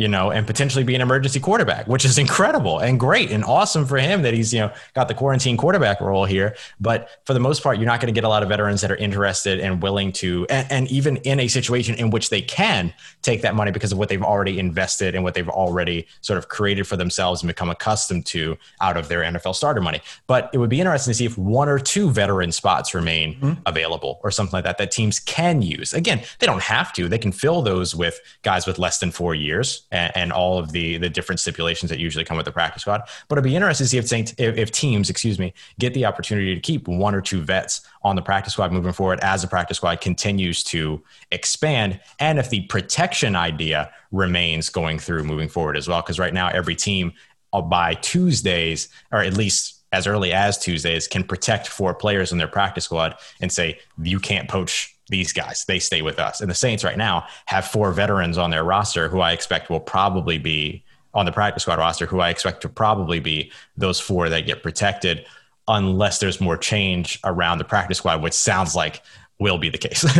you 0.00 0.08
know, 0.08 0.30
and 0.30 0.46
potentially 0.46 0.82
be 0.82 0.94
an 0.94 1.02
emergency 1.02 1.38
quarterback, 1.38 1.86
which 1.86 2.06
is 2.06 2.16
incredible 2.16 2.78
and 2.78 2.98
great 2.98 3.30
and 3.30 3.44
awesome 3.44 3.84
for 3.84 3.98
him 3.98 4.22
that 4.22 4.32
he's, 4.32 4.50
you 4.50 4.60
know, 4.60 4.72
got 4.94 5.08
the 5.08 5.14
quarantine 5.14 5.58
quarterback 5.58 6.00
role 6.00 6.24
here. 6.24 6.56
But 6.80 7.10
for 7.26 7.34
the 7.34 7.38
most 7.38 7.62
part, 7.62 7.76
you're 7.76 7.86
not 7.86 8.00
going 8.00 8.06
to 8.06 8.18
get 8.18 8.24
a 8.24 8.28
lot 8.28 8.42
of 8.42 8.48
veterans 8.48 8.80
that 8.80 8.90
are 8.90 8.96
interested 8.96 9.60
and 9.60 9.82
willing 9.82 10.10
to, 10.12 10.46
and, 10.48 10.66
and 10.72 10.90
even 10.90 11.18
in 11.18 11.38
a 11.38 11.48
situation 11.48 11.96
in 11.96 12.08
which 12.08 12.30
they 12.30 12.40
can 12.40 12.94
take 13.20 13.42
that 13.42 13.54
money 13.54 13.72
because 13.72 13.92
of 13.92 13.98
what 13.98 14.08
they've 14.08 14.22
already 14.22 14.58
invested 14.58 15.14
and 15.14 15.22
what 15.22 15.34
they've 15.34 15.50
already 15.50 16.06
sort 16.22 16.38
of 16.38 16.48
created 16.48 16.86
for 16.86 16.96
themselves 16.96 17.42
and 17.42 17.48
become 17.48 17.68
accustomed 17.68 18.24
to 18.24 18.56
out 18.80 18.96
of 18.96 19.08
their 19.08 19.20
NFL 19.20 19.54
starter 19.54 19.82
money. 19.82 20.00
But 20.26 20.48
it 20.54 20.58
would 20.58 20.70
be 20.70 20.80
interesting 20.80 21.10
to 21.10 21.14
see 21.14 21.26
if 21.26 21.36
one 21.36 21.68
or 21.68 21.78
two 21.78 22.10
veteran 22.10 22.52
spots 22.52 22.94
remain 22.94 23.34
mm-hmm. 23.34 23.60
available 23.66 24.18
or 24.22 24.30
something 24.30 24.54
like 24.54 24.64
that 24.64 24.78
that 24.78 24.92
teams 24.92 25.18
can 25.18 25.60
use. 25.60 25.92
Again, 25.92 26.22
they 26.38 26.46
don't 26.46 26.62
have 26.62 26.90
to. 26.94 27.06
They 27.06 27.18
can 27.18 27.32
fill 27.32 27.60
those 27.60 27.94
with 27.94 28.18
guys 28.40 28.66
with 28.66 28.78
less 28.78 28.98
than 28.98 29.10
four 29.10 29.34
years 29.34 29.86
and, 29.90 30.16
and 30.16 30.32
all 30.32 30.58
of 30.58 30.72
the 30.72 30.98
the 30.98 31.10
different 31.10 31.40
stipulations 31.40 31.90
that 31.90 31.98
usually 31.98 32.24
come 32.24 32.36
with 32.36 32.46
the 32.46 32.52
practice 32.52 32.82
squad. 32.82 33.02
But 33.28 33.38
it'd 33.38 33.44
be 33.44 33.56
interesting 33.56 33.84
to 33.86 33.88
see 33.88 33.98
if 33.98 34.38
if 34.38 34.70
teams, 34.70 35.10
excuse 35.10 35.38
me, 35.38 35.52
get 35.78 35.94
the 35.94 36.06
opportunity 36.06 36.54
to 36.54 36.60
keep 36.60 36.88
one 36.88 37.14
or 37.14 37.20
two 37.20 37.40
vets 37.42 37.82
on 38.02 38.16
the 38.16 38.22
practice 38.22 38.54
squad 38.54 38.72
moving 38.72 38.92
forward 38.92 39.20
as 39.20 39.42
the 39.42 39.48
practice 39.48 39.76
squad 39.76 40.00
continues 40.00 40.62
to 40.64 41.02
expand, 41.30 42.00
and 42.18 42.38
if 42.38 42.50
the 42.50 42.62
protection 42.62 43.36
idea 43.36 43.90
remains 44.12 44.68
going 44.68 44.98
through 44.98 45.24
moving 45.24 45.48
forward 45.48 45.76
as 45.76 45.88
well. 45.88 46.02
Because 46.02 46.18
right 46.18 46.34
now, 46.34 46.48
every 46.48 46.74
team 46.74 47.12
uh, 47.52 47.60
by 47.60 47.94
Tuesdays, 47.94 48.88
or 49.12 49.20
at 49.20 49.34
least 49.34 49.82
as 49.92 50.06
early 50.06 50.32
as 50.32 50.56
Tuesdays, 50.56 51.08
can 51.08 51.24
protect 51.24 51.66
four 51.66 51.94
players 51.94 52.32
in 52.32 52.38
their 52.38 52.48
practice 52.48 52.84
squad 52.84 53.16
and 53.40 53.50
say, 53.50 53.78
you 54.00 54.20
can't 54.20 54.48
poach 54.48 54.96
these 55.10 55.32
guys. 55.32 55.64
They 55.66 55.78
stay 55.78 56.02
with 56.02 56.18
us. 56.18 56.40
And 56.40 56.50
the 56.50 56.54
Saints 56.54 56.84
right 56.84 56.96
now 56.96 57.26
have 57.46 57.66
four 57.66 57.92
veterans 57.92 58.38
on 58.38 58.50
their 58.50 58.64
roster 58.64 59.08
who 59.08 59.20
I 59.20 59.32
expect 59.32 59.68
will 59.68 59.80
probably 59.80 60.38
be 60.38 60.84
on 61.12 61.26
the 61.26 61.32
practice 61.32 61.64
squad 61.64 61.78
roster, 61.78 62.06
who 62.06 62.20
I 62.20 62.30
expect 62.30 62.62
to 62.62 62.68
probably 62.68 63.20
be 63.20 63.52
those 63.76 64.00
four 64.00 64.28
that 64.28 64.46
get 64.46 64.62
protected 64.62 65.26
unless 65.68 66.18
there's 66.18 66.40
more 66.40 66.56
change 66.56 67.18
around 67.24 67.58
the 67.58 67.64
practice 67.64 67.98
squad, 67.98 68.22
which 68.22 68.32
sounds 68.32 68.74
like 68.74 69.02
will 69.38 69.58
be 69.58 69.68
the 69.68 69.78
case. 69.78 70.04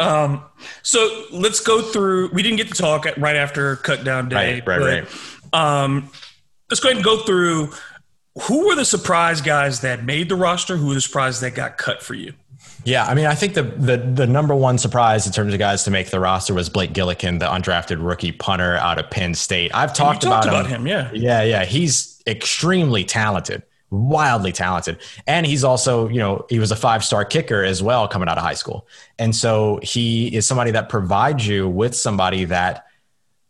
Um, 0.00 0.44
so 0.82 1.26
let's 1.30 1.60
go 1.60 1.80
through. 1.80 2.30
We 2.32 2.42
didn't 2.42 2.56
get 2.56 2.68
to 2.68 2.74
talk 2.74 3.06
right 3.18 3.36
after 3.36 3.76
cut 3.76 4.02
down 4.02 4.28
day. 4.28 4.60
right, 4.66 4.80
right, 4.80 5.08
but, 5.52 5.56
Um, 5.56 6.10
let's 6.70 6.80
go 6.80 6.88
ahead 6.88 6.96
and 6.96 7.04
go 7.04 7.18
through 7.18 7.72
who 8.42 8.66
were 8.66 8.74
the 8.74 8.84
surprise 8.84 9.40
guys 9.40 9.80
that 9.82 10.04
made 10.04 10.28
the 10.28 10.36
roster. 10.36 10.76
Who 10.76 10.88
were 10.88 10.94
the 10.94 11.00
surprise 11.00 11.40
that 11.40 11.54
got 11.54 11.78
cut 11.78 12.02
for 12.02 12.14
you? 12.14 12.32
Yeah, 12.84 13.04
I 13.04 13.14
mean, 13.14 13.26
I 13.26 13.34
think 13.34 13.54
the, 13.54 13.62
the 13.62 13.96
the 13.96 14.26
number 14.26 14.54
one 14.54 14.78
surprise 14.78 15.26
in 15.26 15.32
terms 15.32 15.52
of 15.52 15.58
guys 15.58 15.84
to 15.84 15.90
make 15.90 16.10
the 16.10 16.18
roster 16.18 16.54
was 16.54 16.68
Blake 16.68 16.92
Gillikin, 16.92 17.38
the 17.38 17.46
undrafted 17.46 18.04
rookie 18.04 18.32
punter 18.32 18.76
out 18.76 18.98
of 18.98 19.08
Penn 19.10 19.34
State. 19.34 19.72
I've 19.74 19.94
talked, 19.94 20.22
talked 20.22 20.46
about, 20.46 20.60
about 20.60 20.66
him, 20.66 20.86
yeah. 20.86 21.10
yeah, 21.12 21.42
yeah. 21.42 21.64
He's 21.64 22.20
extremely 22.26 23.04
talented, 23.04 23.62
wildly 23.90 24.52
talented, 24.52 24.98
and 25.26 25.46
he's 25.46 25.62
also, 25.62 26.08
you 26.08 26.18
know, 26.18 26.44
he 26.48 26.58
was 26.58 26.72
a 26.72 26.76
five 26.76 27.04
star 27.04 27.24
kicker 27.24 27.62
as 27.62 27.82
well 27.82 28.08
coming 28.08 28.28
out 28.28 28.36
of 28.36 28.44
high 28.44 28.54
school, 28.54 28.86
and 29.18 29.34
so 29.34 29.78
he 29.82 30.34
is 30.34 30.46
somebody 30.46 30.72
that 30.72 30.88
provides 30.88 31.46
you 31.46 31.68
with 31.68 31.94
somebody 31.94 32.44
that, 32.46 32.86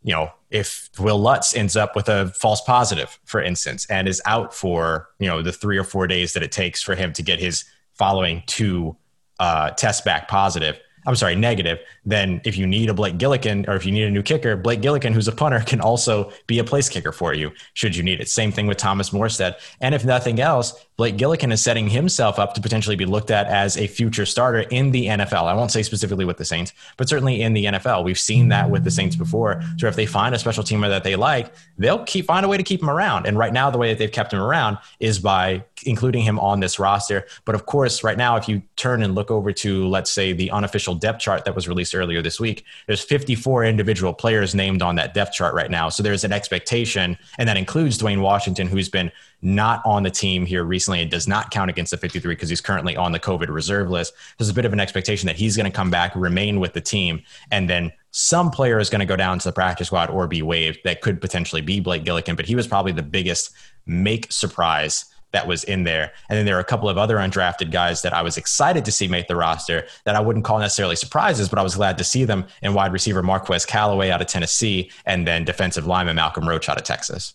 you 0.03 0.13
know, 0.13 0.31
if 0.51 0.89
Wil 0.99 1.17
Lutz 1.19 1.55
ends 1.55 1.75
up 1.75 1.95
with 1.95 2.07
a 2.07 2.27
false 2.29 2.61
positive, 2.61 3.19
for 3.25 3.41
instance, 3.41 3.87
and 3.89 4.07
is 4.07 4.21
out 4.27 4.53
for 4.53 5.09
you 5.17 5.27
know 5.27 5.41
the 5.41 5.51
three 5.51 5.77
or 5.77 5.83
four 5.83 6.05
days 6.05 6.33
that 6.33 6.43
it 6.43 6.51
takes 6.51 6.83
for 6.83 6.93
him 6.93 7.13
to 7.13 7.23
get 7.23 7.39
his 7.39 7.65
following 7.95 8.43
two 8.45 8.95
uh, 9.39 9.71
test 9.71 10.05
back 10.05 10.27
positive, 10.27 10.79
I'm 11.05 11.15
sorry, 11.15 11.35
negative, 11.35 11.79
then 12.05 12.41
if 12.45 12.57
you 12.57 12.65
need 12.65 12.89
a 12.89 12.93
Blake 12.93 13.17
Gillikin 13.17 13.67
or 13.67 13.75
if 13.75 13.85
you 13.85 13.91
need 13.91 14.03
a 14.03 14.09
new 14.09 14.23
kicker, 14.23 14.55
Blake 14.55 14.81
Gillikin, 14.81 15.13
who's 15.13 15.27
a 15.27 15.31
punter, 15.31 15.59
can 15.59 15.81
also 15.81 16.31
be 16.47 16.59
a 16.59 16.63
place 16.63 16.89
kicker 16.89 17.11
for 17.11 17.33
you 17.33 17.51
should 17.73 17.95
you 17.95 18.03
need 18.03 18.21
it. 18.21 18.29
Same 18.29 18.51
thing 18.51 18.67
with 18.67 18.77
Thomas 18.77 19.09
Morstead. 19.09 19.55
And 19.81 19.93
if 19.93 20.05
nothing 20.05 20.39
else, 20.39 20.85
Blake 20.95 21.17
Gillikin 21.17 21.51
is 21.51 21.61
setting 21.61 21.89
himself 21.89 22.39
up 22.39 22.53
to 22.53 22.61
potentially 22.61 22.95
be 22.95 23.05
looked 23.05 23.31
at 23.31 23.47
as 23.47 23.77
a 23.77 23.87
future 23.87 24.25
starter 24.25 24.59
in 24.59 24.91
the 24.91 25.07
NFL. 25.07 25.43
I 25.43 25.53
won't 25.53 25.71
say 25.71 25.83
specifically 25.83 26.25
with 26.25 26.37
the 26.37 26.45
Saints, 26.45 26.71
but 26.97 27.09
certainly 27.09 27.41
in 27.41 27.53
the 27.53 27.65
NFL. 27.65 28.03
We've 28.03 28.19
seen 28.19 28.49
that 28.49 28.69
with 28.69 28.83
the 28.83 28.91
Saints 28.91 29.15
before. 29.15 29.61
So 29.77 29.87
if 29.87 29.95
they 29.95 30.05
find 30.05 30.35
a 30.35 30.39
special 30.39 30.63
teamer 30.63 30.89
that 30.89 31.03
they 31.03 31.15
like, 31.15 31.53
they'll 31.77 32.03
keep 32.03 32.25
find 32.25 32.45
a 32.45 32.49
way 32.49 32.57
to 32.57 32.63
keep 32.63 32.81
him 32.81 32.89
around. 32.89 33.25
And 33.25 33.37
right 33.37 33.51
now, 33.51 33.69
the 33.71 33.77
way 33.77 33.89
that 33.89 33.97
they've 33.97 34.11
kept 34.11 34.31
him 34.31 34.39
around 34.39 34.77
is 34.99 35.19
by 35.19 35.65
including 35.85 36.23
him 36.23 36.39
on 36.39 36.59
this 36.59 36.79
roster. 36.79 37.25
But 37.45 37.55
of 37.55 37.65
course, 37.65 38.03
right 38.03 38.17
now, 38.17 38.35
if 38.35 38.47
you 38.47 38.61
turn 38.75 39.03
and 39.03 39.15
look 39.15 39.31
over 39.31 39.51
to, 39.53 39.87
let's 39.87 40.11
say, 40.11 40.33
the 40.33 40.51
unofficial 40.51 40.95
depth 40.95 41.19
chart 41.19 41.45
that 41.45 41.55
was 41.55 41.67
released 41.67 41.95
earlier 41.95 42.21
this 42.21 42.39
week, 42.39 42.65
there's 42.87 43.03
54 43.03 43.65
individual 43.65 44.13
players 44.13 44.55
named 44.55 44.81
on 44.81 44.95
that 44.95 45.13
depth 45.13 45.33
chart 45.33 45.53
right 45.53 45.71
now. 45.71 45.89
So 45.89 46.03
there's 46.03 46.23
an 46.23 46.31
expectation, 46.31 47.17
and 47.37 47.47
that 47.47 47.57
includes 47.57 47.97
Dwayne 47.97 48.21
Washington, 48.21 48.67
who's 48.67 48.89
been 48.89 49.11
not 49.43 49.81
on 49.85 50.03
the 50.03 50.09
team 50.09 50.45
here 50.45 50.63
recently 50.63 51.01
and 51.01 51.11
does 51.11 51.27
not 51.27 51.51
count 51.51 51.69
against 51.69 51.91
the 51.91 51.97
53 51.97 52.33
because 52.33 52.49
he's 52.49 52.61
currently 52.61 52.95
on 52.95 53.11
the 53.11 53.19
COVID 53.19 53.49
reserve 53.49 53.89
list. 53.89 54.13
There's 54.37 54.49
a 54.49 54.53
bit 54.53 54.65
of 54.65 54.71
an 54.71 54.79
expectation 54.79 55.27
that 55.27 55.35
he's 55.35 55.57
going 55.57 55.69
to 55.69 55.75
come 55.75 55.91
back, 55.91 56.15
remain 56.15 56.59
with 56.59 56.73
the 56.73 56.81
team, 56.81 57.21
and 57.51 57.69
then 57.69 57.91
some 58.11 58.51
player 58.51 58.79
is 58.79 58.89
going 58.89 58.99
to 58.99 59.05
go 59.05 59.15
down 59.15 59.39
to 59.39 59.47
the 59.47 59.51
practice 59.51 59.87
squad 59.87 60.09
or 60.09 60.27
be 60.27 60.41
waived. 60.41 60.79
That 60.85 61.01
could 61.01 61.19
potentially 61.19 61.61
be 61.61 61.79
Blake 61.79 62.03
Gillikin, 62.03 62.37
but 62.37 62.45
he 62.45 62.55
was 62.55 62.67
probably 62.67 62.91
the 62.93 63.03
biggest 63.03 63.51
make 63.85 64.31
surprise 64.31 65.05
that 65.33 65.47
was 65.47 65.63
in 65.65 65.83
there. 65.83 66.13
And 66.29 66.37
then 66.37 66.45
there 66.45 66.55
are 66.55 66.61
a 66.61 66.63
couple 66.63 66.87
of 66.87 66.97
other 66.97 67.17
undrafted 67.17 67.71
guys 67.71 68.01
that 68.03 68.13
I 68.13 68.21
was 68.21 68.37
excited 68.37 68.85
to 68.85 68.91
see 68.91 69.07
make 69.07 69.27
the 69.27 69.35
roster 69.35 69.85
that 70.05 70.15
I 70.15 70.21
wouldn't 70.21 70.45
call 70.45 70.59
necessarily 70.59 70.95
surprises, 70.95 71.49
but 71.49 71.59
I 71.59 71.63
was 71.63 71.75
glad 71.75 71.97
to 71.97 72.03
see 72.03 72.23
them 72.23 72.45
in 72.61 72.73
wide 72.73 72.93
receiver 72.93 73.21
Marquez 73.21 73.65
Callaway 73.65 74.09
out 74.09 74.21
of 74.21 74.27
Tennessee 74.27 74.89
and 75.05 75.27
then 75.27 75.43
defensive 75.43 75.85
lineman 75.85 76.15
Malcolm 76.15 76.47
Roach 76.47 76.69
out 76.69 76.77
of 76.77 76.83
Texas. 76.83 77.33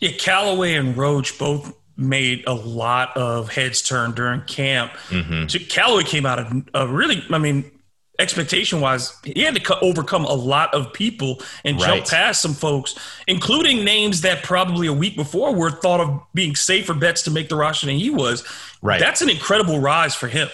Yeah, 0.00 0.12
Callaway 0.12 0.74
and 0.74 0.96
Roach 0.96 1.38
both 1.38 1.74
made 1.96 2.42
a 2.46 2.54
lot 2.54 3.14
of 3.16 3.52
heads 3.52 3.82
turn 3.82 4.12
during 4.12 4.40
camp. 4.42 4.92
Mm-hmm. 5.08 5.48
So 5.48 5.58
Callaway 5.68 6.04
came 6.04 6.24
out 6.24 6.38
of 6.38 6.68
a 6.72 6.86
really, 6.86 7.22
I 7.30 7.38
mean, 7.38 7.70
expectation 8.20 8.80
wise, 8.80 9.16
he 9.24 9.42
had 9.42 9.54
to 9.54 9.80
overcome 9.80 10.24
a 10.24 10.34
lot 10.34 10.72
of 10.74 10.92
people 10.92 11.40
and 11.64 11.80
right. 11.80 11.96
jump 11.96 12.08
past 12.08 12.42
some 12.42 12.54
folks, 12.54 12.94
including 13.26 13.84
names 13.84 14.20
that 14.20 14.42
probably 14.42 14.86
a 14.86 14.92
week 14.92 15.16
before 15.16 15.54
were 15.54 15.70
thought 15.70 16.00
of 16.00 16.20
being 16.34 16.54
safer 16.54 16.94
bets 16.94 17.22
to 17.22 17.30
make 17.30 17.48
the 17.48 17.56
roster 17.56 17.86
than 17.86 17.96
he 17.96 18.10
was. 18.10 18.46
Right. 18.82 19.00
That's 19.00 19.22
an 19.22 19.30
incredible 19.30 19.80
rise 19.80 20.14
for 20.14 20.28
him. 20.28 20.48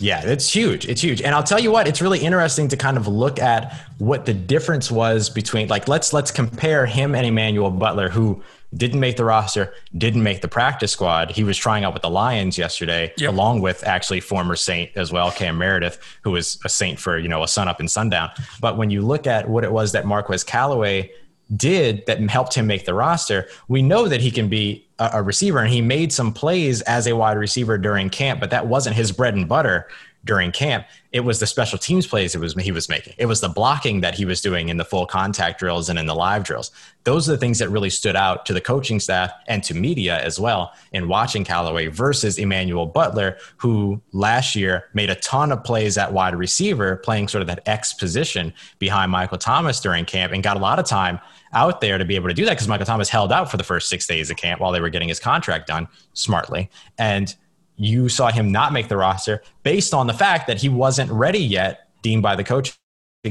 Yeah, 0.00 0.22
it's 0.24 0.54
huge. 0.54 0.86
It's 0.86 1.00
huge. 1.00 1.20
And 1.22 1.34
I'll 1.34 1.42
tell 1.42 1.58
you 1.58 1.72
what, 1.72 1.88
it's 1.88 2.00
really 2.00 2.20
interesting 2.20 2.68
to 2.68 2.76
kind 2.76 2.96
of 2.96 3.08
look 3.08 3.40
at 3.40 3.74
what 3.98 4.26
the 4.26 4.34
difference 4.34 4.92
was 4.92 5.28
between 5.28 5.66
like 5.66 5.88
let's 5.88 6.12
let's 6.12 6.30
compare 6.30 6.86
him 6.86 7.16
and 7.16 7.26
Emmanuel 7.26 7.70
Butler 7.70 8.08
who 8.08 8.40
didn't 8.74 9.00
make 9.00 9.16
the 9.16 9.24
roster, 9.24 9.72
didn't 9.96 10.22
make 10.22 10.40
the 10.40 10.48
practice 10.48 10.92
squad. 10.92 11.30
He 11.30 11.44
was 11.44 11.56
trying 11.56 11.84
out 11.84 11.94
with 11.94 12.02
the 12.02 12.10
Lions 12.10 12.58
yesterday, 12.58 13.12
yep. 13.16 13.30
along 13.30 13.60
with 13.60 13.84
actually 13.84 14.20
former 14.20 14.56
Saint 14.56 14.90
as 14.94 15.10
well, 15.10 15.30
Cam 15.30 15.56
Meredith, 15.56 15.98
who 16.22 16.32
was 16.32 16.58
a 16.64 16.68
Saint 16.68 16.98
for, 16.98 17.18
you 17.18 17.28
know, 17.28 17.42
a 17.42 17.48
sun 17.48 17.68
up 17.68 17.80
and 17.80 17.90
sundown. 17.90 18.30
But 18.60 18.76
when 18.76 18.90
you 18.90 19.02
look 19.02 19.26
at 19.26 19.48
what 19.48 19.64
it 19.64 19.72
was 19.72 19.92
that 19.92 20.04
Marquez 20.06 20.44
Callaway 20.44 21.10
did 21.56 22.04
that 22.06 22.20
helped 22.28 22.54
him 22.54 22.66
make 22.66 22.84
the 22.84 22.92
roster, 22.92 23.48
we 23.68 23.80
know 23.80 24.06
that 24.06 24.20
he 24.20 24.30
can 24.30 24.48
be 24.48 24.86
a, 24.98 25.10
a 25.14 25.22
receiver 25.22 25.60
and 25.60 25.72
he 25.72 25.80
made 25.80 26.12
some 26.12 26.32
plays 26.32 26.82
as 26.82 27.06
a 27.06 27.16
wide 27.16 27.38
receiver 27.38 27.78
during 27.78 28.10
camp, 28.10 28.38
but 28.38 28.50
that 28.50 28.66
wasn't 28.66 28.94
his 28.94 29.12
bread 29.12 29.34
and 29.34 29.48
butter 29.48 29.88
during 30.24 30.52
camp. 30.52 30.86
It 31.12 31.20
was 31.20 31.40
the 31.40 31.46
special 31.46 31.78
teams 31.78 32.06
plays 32.06 32.34
it 32.34 32.38
was 32.38 32.54
he 32.54 32.72
was 32.72 32.88
making. 32.88 33.14
It 33.16 33.26
was 33.26 33.40
the 33.40 33.48
blocking 33.48 34.00
that 34.02 34.14
he 34.14 34.24
was 34.24 34.40
doing 34.40 34.68
in 34.68 34.76
the 34.76 34.84
full 34.84 35.06
contact 35.06 35.58
drills 35.58 35.88
and 35.88 35.98
in 35.98 36.06
the 36.06 36.14
live 36.14 36.44
drills. 36.44 36.70
Those 37.04 37.28
are 37.28 37.32
the 37.32 37.38
things 37.38 37.58
that 37.60 37.70
really 37.70 37.88
stood 37.88 38.16
out 38.16 38.44
to 38.46 38.52
the 38.52 38.60
coaching 38.60 39.00
staff 39.00 39.32
and 39.46 39.62
to 39.64 39.74
media 39.74 40.22
as 40.22 40.38
well 40.38 40.72
in 40.92 41.08
watching 41.08 41.44
Callaway 41.44 41.86
versus 41.86 42.36
Emmanuel 42.36 42.84
Butler, 42.84 43.38
who 43.56 44.02
last 44.12 44.54
year 44.54 44.84
made 44.92 45.08
a 45.08 45.14
ton 45.14 45.50
of 45.50 45.64
plays 45.64 45.96
at 45.96 46.12
wide 46.12 46.34
receiver, 46.34 46.96
playing 46.96 47.28
sort 47.28 47.40
of 47.40 47.48
that 47.48 47.66
X 47.66 47.94
position 47.94 48.52
behind 48.78 49.10
Michael 49.10 49.38
Thomas 49.38 49.80
during 49.80 50.04
camp 50.04 50.32
and 50.32 50.42
got 50.42 50.56
a 50.56 50.60
lot 50.60 50.78
of 50.78 50.84
time 50.84 51.18
out 51.54 51.80
there 51.80 51.96
to 51.96 52.04
be 52.04 52.16
able 52.16 52.28
to 52.28 52.34
do 52.34 52.44
that 52.44 52.52
because 52.52 52.68
Michael 52.68 52.86
Thomas 52.86 53.08
held 53.08 53.32
out 53.32 53.50
for 53.50 53.56
the 53.56 53.64
first 53.64 53.88
six 53.88 54.06
days 54.06 54.30
of 54.30 54.36
camp 54.36 54.60
while 54.60 54.72
they 54.72 54.80
were 54.80 54.90
getting 54.90 55.08
his 55.08 55.20
contract 55.20 55.66
done 55.68 55.88
smartly. 56.12 56.70
And 56.98 57.34
you 57.78 58.08
saw 58.08 58.30
him 58.30 58.52
not 58.52 58.72
make 58.72 58.88
the 58.88 58.96
roster 58.96 59.42
based 59.62 59.94
on 59.94 60.06
the 60.06 60.12
fact 60.12 60.46
that 60.48 60.60
he 60.60 60.68
wasn't 60.68 61.10
ready 61.10 61.38
yet, 61.38 61.88
deemed 62.02 62.22
by 62.22 62.36
the 62.36 62.44
coaching 62.44 62.74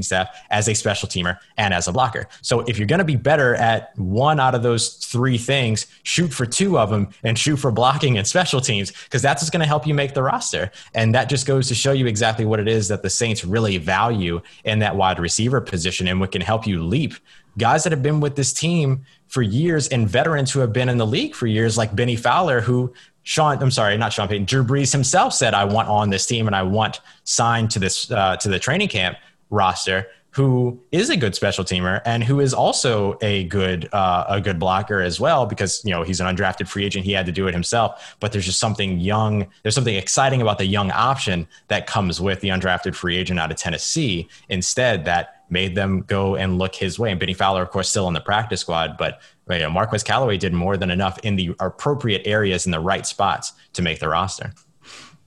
staff 0.02 0.30
as 0.50 0.68
a 0.68 0.76
special 0.76 1.08
teamer 1.08 1.38
and 1.58 1.74
as 1.74 1.88
a 1.88 1.92
blocker. 1.92 2.28
So 2.42 2.62
if 2.62 2.78
you're 2.78 2.88
going 2.88 3.00
to 3.00 3.06
be 3.06 3.16
better 3.16 3.56
at 3.56 3.98
one 3.98 4.40
out 4.40 4.54
of 4.54 4.64
those 4.64 4.96
three 4.96 5.38
things, 5.38 5.88
shoot 6.04 6.34
for 6.34 6.46
two 6.46 6.78
of 6.78 6.90
them 6.90 7.10
and 7.24 7.38
shoot 7.38 7.58
for 7.58 7.72
blocking 7.72 8.18
and 8.18 8.28
special 8.28 8.62
teams 8.62 8.92
because 8.92 9.22
that's 9.22 9.42
what's 9.42 9.50
going 9.50 9.62
to 9.62 9.68
help 9.68 9.88
you 9.88 9.94
make 9.94 10.14
the 10.14 10.24
roster. 10.24 10.72
And 10.94 11.16
that 11.16 11.30
just 11.30 11.46
goes 11.46 11.68
to 11.70 11.76
show 11.76 11.94
you 11.94 12.06
exactly 12.06 12.46
what 12.46 12.60
it 12.60 12.68
is 12.68 12.88
that 12.90 13.02
the 13.02 13.10
Saints 13.10 13.46
really 13.46 13.78
value 13.78 14.42
in 14.66 14.80
that 14.80 14.96
wide 14.96 15.20
receiver 15.20 15.62
position 15.62 16.08
and 16.08 16.20
what 16.20 16.32
can 16.32 16.42
help 16.42 16.68
you 16.68 16.84
leap. 16.84 17.14
Guys 17.58 17.84
that 17.84 17.92
have 17.92 18.04
been 18.04 18.20
with 18.20 18.36
this 18.36 18.54
team 18.54 19.04
for 19.28 19.42
years 19.42 19.88
and 19.88 20.08
veterans 20.08 20.52
who 20.52 20.60
have 20.60 20.72
been 20.72 20.90
in 20.90 20.98
the 20.98 21.08
league 21.08 21.34
for 21.34 21.48
years, 21.48 21.78
like 21.78 21.96
Bennie 21.96 22.16
Fowler, 22.16 22.62
who 22.62 22.94
Sean, 23.28 23.62
I'm 23.62 23.72
sorry, 23.72 23.98
not 23.98 24.14
Sean 24.14 24.30
Payton. 24.30 24.46
Drew 24.46 24.64
Brees 24.64 24.94
himself 24.94 25.34
said, 25.34 25.54
"I 25.54 25.66
want 25.66 25.90
on 25.90 26.10
this 26.10 26.26
team 26.26 26.48
and 26.48 26.56
I 26.56 26.64
want 26.64 27.02
signed 27.26 27.70
to 27.72 27.80
this 27.80 28.10
uh, 28.10 28.38
to 28.38 28.48
the 28.48 28.58
training 28.58 28.88
camp 28.88 29.18
roster." 29.50 30.08
Who 30.32 30.80
is 30.92 31.10
a 31.10 31.18
good 31.18 31.34
special 31.36 31.66
teamer 31.66 32.00
and 32.06 32.24
who 32.24 32.40
is 32.40 32.54
also 32.54 33.18
a 33.22 33.46
good 33.46 33.90
uh, 33.92 34.24
a 34.30 34.40
good 34.40 34.60
blocker 34.60 35.02
as 35.02 35.20
well 35.20 35.46
because 35.46 35.84
you 35.84 35.92
know 35.92 36.04
he's 36.04 36.22
an 36.22 36.34
undrafted 36.34 36.70
free 36.70 36.86
agent. 36.86 37.04
He 37.04 37.12
had 37.12 37.26
to 37.26 37.34
do 37.34 37.48
it 37.48 37.54
himself, 37.54 38.16
but 38.22 38.32
there's 38.32 38.46
just 38.46 38.60
something 38.60 38.98
young. 38.98 39.48
There's 39.62 39.76
something 39.76 39.96
exciting 39.96 40.42
about 40.42 40.58
the 40.58 40.66
young 40.66 40.92
option 40.92 41.48
that 41.68 41.86
comes 41.86 42.22
with 42.22 42.40
the 42.40 42.48
undrafted 42.48 42.96
free 42.96 43.18
agent 43.18 43.42
out 43.42 43.52
of 43.52 43.58
Tennessee. 43.58 44.30
Instead, 44.48 45.04
that 45.04 45.37
made 45.50 45.76
them 45.76 46.02
go 46.02 46.36
and 46.36 46.58
look 46.58 46.76
his 46.76 47.00
way. 47.00 47.12
And 47.12 47.20
Bennie 47.20 47.34
Fowler, 47.34 47.62
of 47.62 47.70
course, 47.70 47.90
still 47.90 48.08
in 48.08 48.14
the 48.14 48.22
practice 48.22 48.62
squad, 48.62 48.98
but 48.98 49.22
you 49.50 49.60
know, 49.60 49.70
Marquez 49.70 50.04
Callaway 50.04 50.38
did 50.38 50.54
more 50.54 50.78
than 50.78 50.92
enough 50.92 51.18
in 51.20 51.36
the 51.36 51.56
appropriate 51.60 52.24
areas 52.26 52.66
in 52.66 52.72
the 52.72 52.80
right 52.80 53.06
spots 53.06 53.54
to 53.74 53.82
make 53.82 54.00
the 54.00 54.10
roster. 54.10 54.54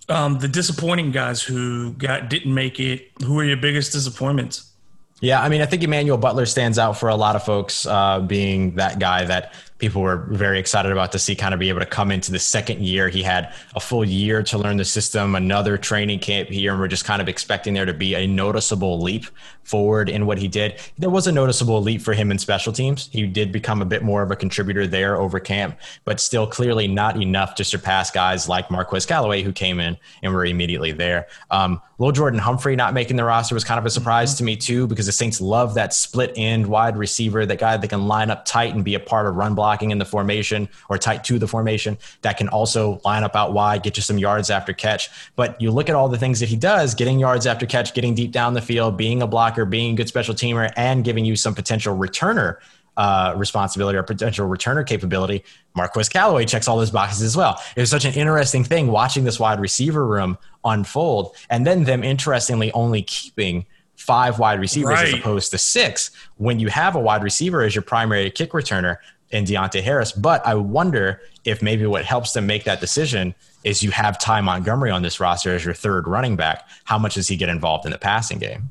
Um, 0.08 0.38
the 0.38 0.48
disappointing 0.48 1.12
guys 1.12 1.40
who 1.40 1.92
got 1.92 2.28
didn't 2.28 2.52
make 2.52 2.80
it. 2.80 3.10
Who 3.24 3.38
are 3.38 3.44
your 3.44 3.56
biggest 3.56 3.92
disappointments? 3.92 4.72
Yeah, 5.20 5.40
I 5.42 5.48
mean, 5.48 5.60
I 5.60 5.66
think 5.66 5.82
Emmanuel 5.82 6.16
Butler 6.16 6.46
stands 6.46 6.78
out 6.78 6.98
for 6.98 7.08
a 7.08 7.14
lot 7.14 7.36
of 7.36 7.44
folks, 7.44 7.86
uh, 7.86 8.20
being 8.20 8.76
that 8.76 8.98
guy 8.98 9.24
that 9.26 9.54
people 9.80 10.02
were 10.02 10.18
very 10.28 10.58
excited 10.58 10.92
about 10.92 11.10
to 11.12 11.18
see 11.18 11.34
kind 11.34 11.54
of 11.54 11.60
be 11.60 11.68
able 11.68 11.80
to 11.80 11.86
come 11.86 12.10
into 12.12 12.30
the 12.30 12.38
second 12.38 12.82
year. 12.82 13.08
He 13.08 13.22
had 13.22 13.52
a 13.74 13.80
full 13.80 14.04
year 14.04 14.42
to 14.44 14.58
learn 14.58 14.76
the 14.76 14.84
system, 14.84 15.34
another 15.34 15.78
training 15.78 16.20
camp 16.20 16.50
here, 16.50 16.72
and 16.72 16.80
we're 16.80 16.88
just 16.88 17.04
kind 17.04 17.22
of 17.22 17.28
expecting 17.28 17.74
there 17.74 17.86
to 17.86 17.94
be 17.94 18.14
a 18.14 18.26
noticeable 18.26 19.00
leap 19.00 19.26
forward 19.62 20.08
in 20.08 20.26
what 20.26 20.38
he 20.38 20.48
did. 20.48 20.80
There 20.98 21.10
was 21.10 21.26
a 21.26 21.32
noticeable 21.32 21.80
leap 21.80 22.02
for 22.02 22.12
him 22.12 22.30
in 22.30 22.38
special 22.38 22.72
teams. 22.72 23.08
He 23.12 23.26
did 23.26 23.52
become 23.52 23.80
a 23.80 23.84
bit 23.84 24.02
more 24.02 24.22
of 24.22 24.30
a 24.30 24.36
contributor 24.36 24.86
there 24.86 25.16
over 25.16 25.40
camp, 25.40 25.78
but 26.04 26.20
still 26.20 26.46
clearly 26.46 26.88
not 26.88 27.20
enough 27.20 27.54
to 27.56 27.64
surpass 27.64 28.10
guys 28.10 28.48
like 28.48 28.70
Marquez 28.70 29.06
Callaway, 29.06 29.42
who 29.42 29.52
came 29.52 29.80
in 29.80 29.96
and 30.22 30.32
were 30.32 30.44
immediately 30.44 30.92
there. 30.92 31.26
Um, 31.50 31.80
Lil'Jordan 31.98 32.38
Humphrey 32.38 32.76
not 32.76 32.94
making 32.94 33.16
the 33.16 33.24
roster 33.24 33.54
was 33.54 33.62
kind 33.62 33.78
of 33.78 33.84
a 33.84 33.90
surprise 33.90 34.30
mm-hmm. 34.30 34.38
to 34.38 34.44
me, 34.44 34.56
too, 34.56 34.86
because 34.86 35.06
the 35.06 35.12
Saints 35.12 35.40
love 35.40 35.74
that 35.74 35.92
split 35.92 36.32
end 36.36 36.66
wide 36.66 36.96
receiver, 36.96 37.44
that 37.46 37.58
guy 37.58 37.76
that 37.76 37.88
can 37.88 38.06
line 38.06 38.30
up 38.30 38.44
tight 38.44 38.74
and 38.74 38.84
be 38.84 38.94
a 38.94 39.00
part 39.00 39.26
of 39.26 39.36
run 39.36 39.54
blocking 39.70 39.92
in 39.92 39.98
the 39.98 40.04
formation 40.04 40.68
or 40.88 40.98
tight 40.98 41.22
to 41.22 41.38
the 41.38 41.46
formation 41.46 41.96
that 42.22 42.36
can 42.36 42.48
also 42.48 43.00
line 43.04 43.22
up 43.22 43.36
out 43.36 43.52
wide, 43.52 43.84
get 43.84 43.96
you 43.96 44.02
some 44.02 44.18
yards 44.18 44.50
after 44.50 44.72
catch. 44.72 45.08
But 45.36 45.60
you 45.60 45.70
look 45.70 45.88
at 45.88 45.94
all 45.94 46.08
the 46.08 46.18
things 46.18 46.40
that 46.40 46.48
he 46.48 46.56
does 46.56 46.92
getting 46.96 47.20
yards 47.20 47.46
after 47.46 47.66
catch, 47.66 47.94
getting 47.94 48.16
deep 48.16 48.32
down 48.32 48.54
the 48.54 48.60
field, 48.60 48.96
being 48.96 49.22
a 49.22 49.28
blocker, 49.28 49.64
being 49.64 49.92
a 49.92 49.96
good 49.96 50.08
special 50.08 50.34
teamer, 50.34 50.72
and 50.76 51.04
giving 51.04 51.24
you 51.24 51.36
some 51.36 51.54
potential 51.54 51.96
returner. 51.96 52.56
Uh, 52.96 53.32
responsibility 53.36 53.96
or 53.96 54.02
potential 54.02 54.46
returner 54.46 54.84
capability, 54.84 55.42
Marquez 55.74 56.08
Callaway 56.08 56.44
checks 56.44 56.68
all 56.68 56.76
those 56.76 56.90
boxes 56.90 57.22
as 57.22 57.34
well. 57.34 57.58
It 57.74 57.80
was 57.80 57.88
such 57.88 58.04
an 58.04 58.12
interesting 58.12 58.62
thing 58.62 58.88
watching 58.88 59.24
this 59.24 59.40
wide 59.40 59.58
receiver 59.58 60.04
room 60.04 60.36
unfold, 60.64 61.34
and 61.48 61.66
then 61.66 61.84
them 61.84 62.02
interestingly 62.02 62.70
only 62.72 63.02
keeping 63.02 63.64
five 64.00 64.38
wide 64.38 64.60
receivers 64.60 64.94
right. 64.94 65.08
as 65.08 65.14
opposed 65.14 65.50
to 65.50 65.58
six 65.58 66.10
when 66.38 66.58
you 66.58 66.68
have 66.68 66.96
a 66.96 66.98
wide 66.98 67.22
receiver 67.22 67.62
as 67.62 67.74
your 67.74 67.82
primary 67.82 68.30
kick 68.30 68.52
returner 68.52 68.96
in 69.30 69.44
Deonte 69.44 69.82
Harris. 69.82 70.12
But 70.12 70.44
I 70.46 70.54
wonder 70.54 71.20
if 71.44 71.62
maybe 71.62 71.86
what 71.86 72.04
helps 72.04 72.32
them 72.32 72.46
make 72.46 72.64
that 72.64 72.80
decision 72.80 73.34
is 73.64 73.82
you 73.82 73.90
have 73.90 74.18
Ty 74.18 74.40
Montgomery 74.40 74.90
on 74.90 75.02
this 75.02 75.20
roster 75.20 75.54
as 75.54 75.64
your 75.64 75.74
third 75.74 76.06
running 76.06 76.36
back. 76.36 76.68
How 76.84 76.98
much 76.98 77.14
does 77.14 77.28
he 77.28 77.36
get 77.36 77.48
involved 77.48 77.84
in 77.84 77.92
the 77.92 77.98
passing 77.98 78.38
game? 78.38 78.70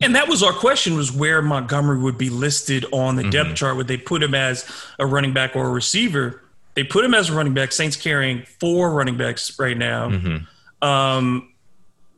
And 0.00 0.14
that 0.14 0.28
was 0.28 0.42
our 0.42 0.52
question: 0.52 0.94
was 0.96 1.12
where 1.12 1.40
Montgomery 1.42 1.98
would 1.98 2.18
be 2.18 2.30
listed 2.30 2.84
on 2.92 3.16
the 3.16 3.22
mm-hmm. 3.22 3.30
depth 3.30 3.54
chart? 3.54 3.76
Would 3.76 3.88
they 3.88 3.96
put 3.96 4.22
him 4.22 4.34
as 4.34 4.68
a 4.98 5.06
running 5.06 5.32
back 5.32 5.54
or 5.54 5.66
a 5.66 5.70
receiver? 5.70 6.42
They 6.74 6.84
put 6.84 7.04
him 7.04 7.14
as 7.14 7.30
a 7.30 7.34
running 7.34 7.54
back. 7.54 7.72
Saints 7.72 7.96
carrying 7.96 8.42
four 8.60 8.92
running 8.92 9.16
backs 9.16 9.58
right 9.58 9.76
now. 9.76 10.10
Mm-hmm. 10.10 10.86
Um, 10.86 11.52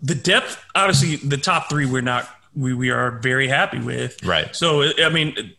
the 0.03 0.15
depth, 0.15 0.63
obviously, 0.75 1.17
the 1.17 1.37
top 1.37 1.69
three 1.69 1.87
we're 1.87 2.01
not 2.01 2.29
we 2.57 2.75
we 2.75 2.91
are 2.91 3.19
very 3.19 3.49
happy 3.49 3.79
with. 3.79 4.23
Right. 4.25 4.55
So 4.55 4.91
I 4.99 5.09
mean, 5.11 5.55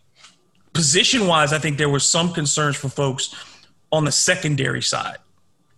position 0.79 1.27
wise, 1.27 1.51
I 1.51 1.59
think 1.59 1.77
there 1.77 1.89
were 1.89 1.99
some 1.99 2.31
concerns 2.31 2.77
for 2.77 2.87
folks 2.87 3.35
on 3.91 4.05
the 4.05 4.11
secondary 4.11 4.81
side. 4.81 5.17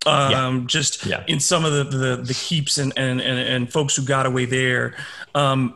Um, 0.05 0.31
Yeah. 0.31 0.59
just 0.67 1.05
Yeah. 1.05 1.23
in 1.27 1.39
some 1.39 1.65
of 1.65 1.73
the, 1.73 1.83
the, 1.97 2.15
the 2.17 2.33
keeps 2.35 2.77
and, 2.77 2.93
and, 2.95 3.19
and, 3.19 3.39
and 3.39 3.71
folks 3.71 3.95
who 3.95 4.03
got 4.03 4.25
away 4.27 4.45
there. 4.45 4.93
Um, 5.33 5.73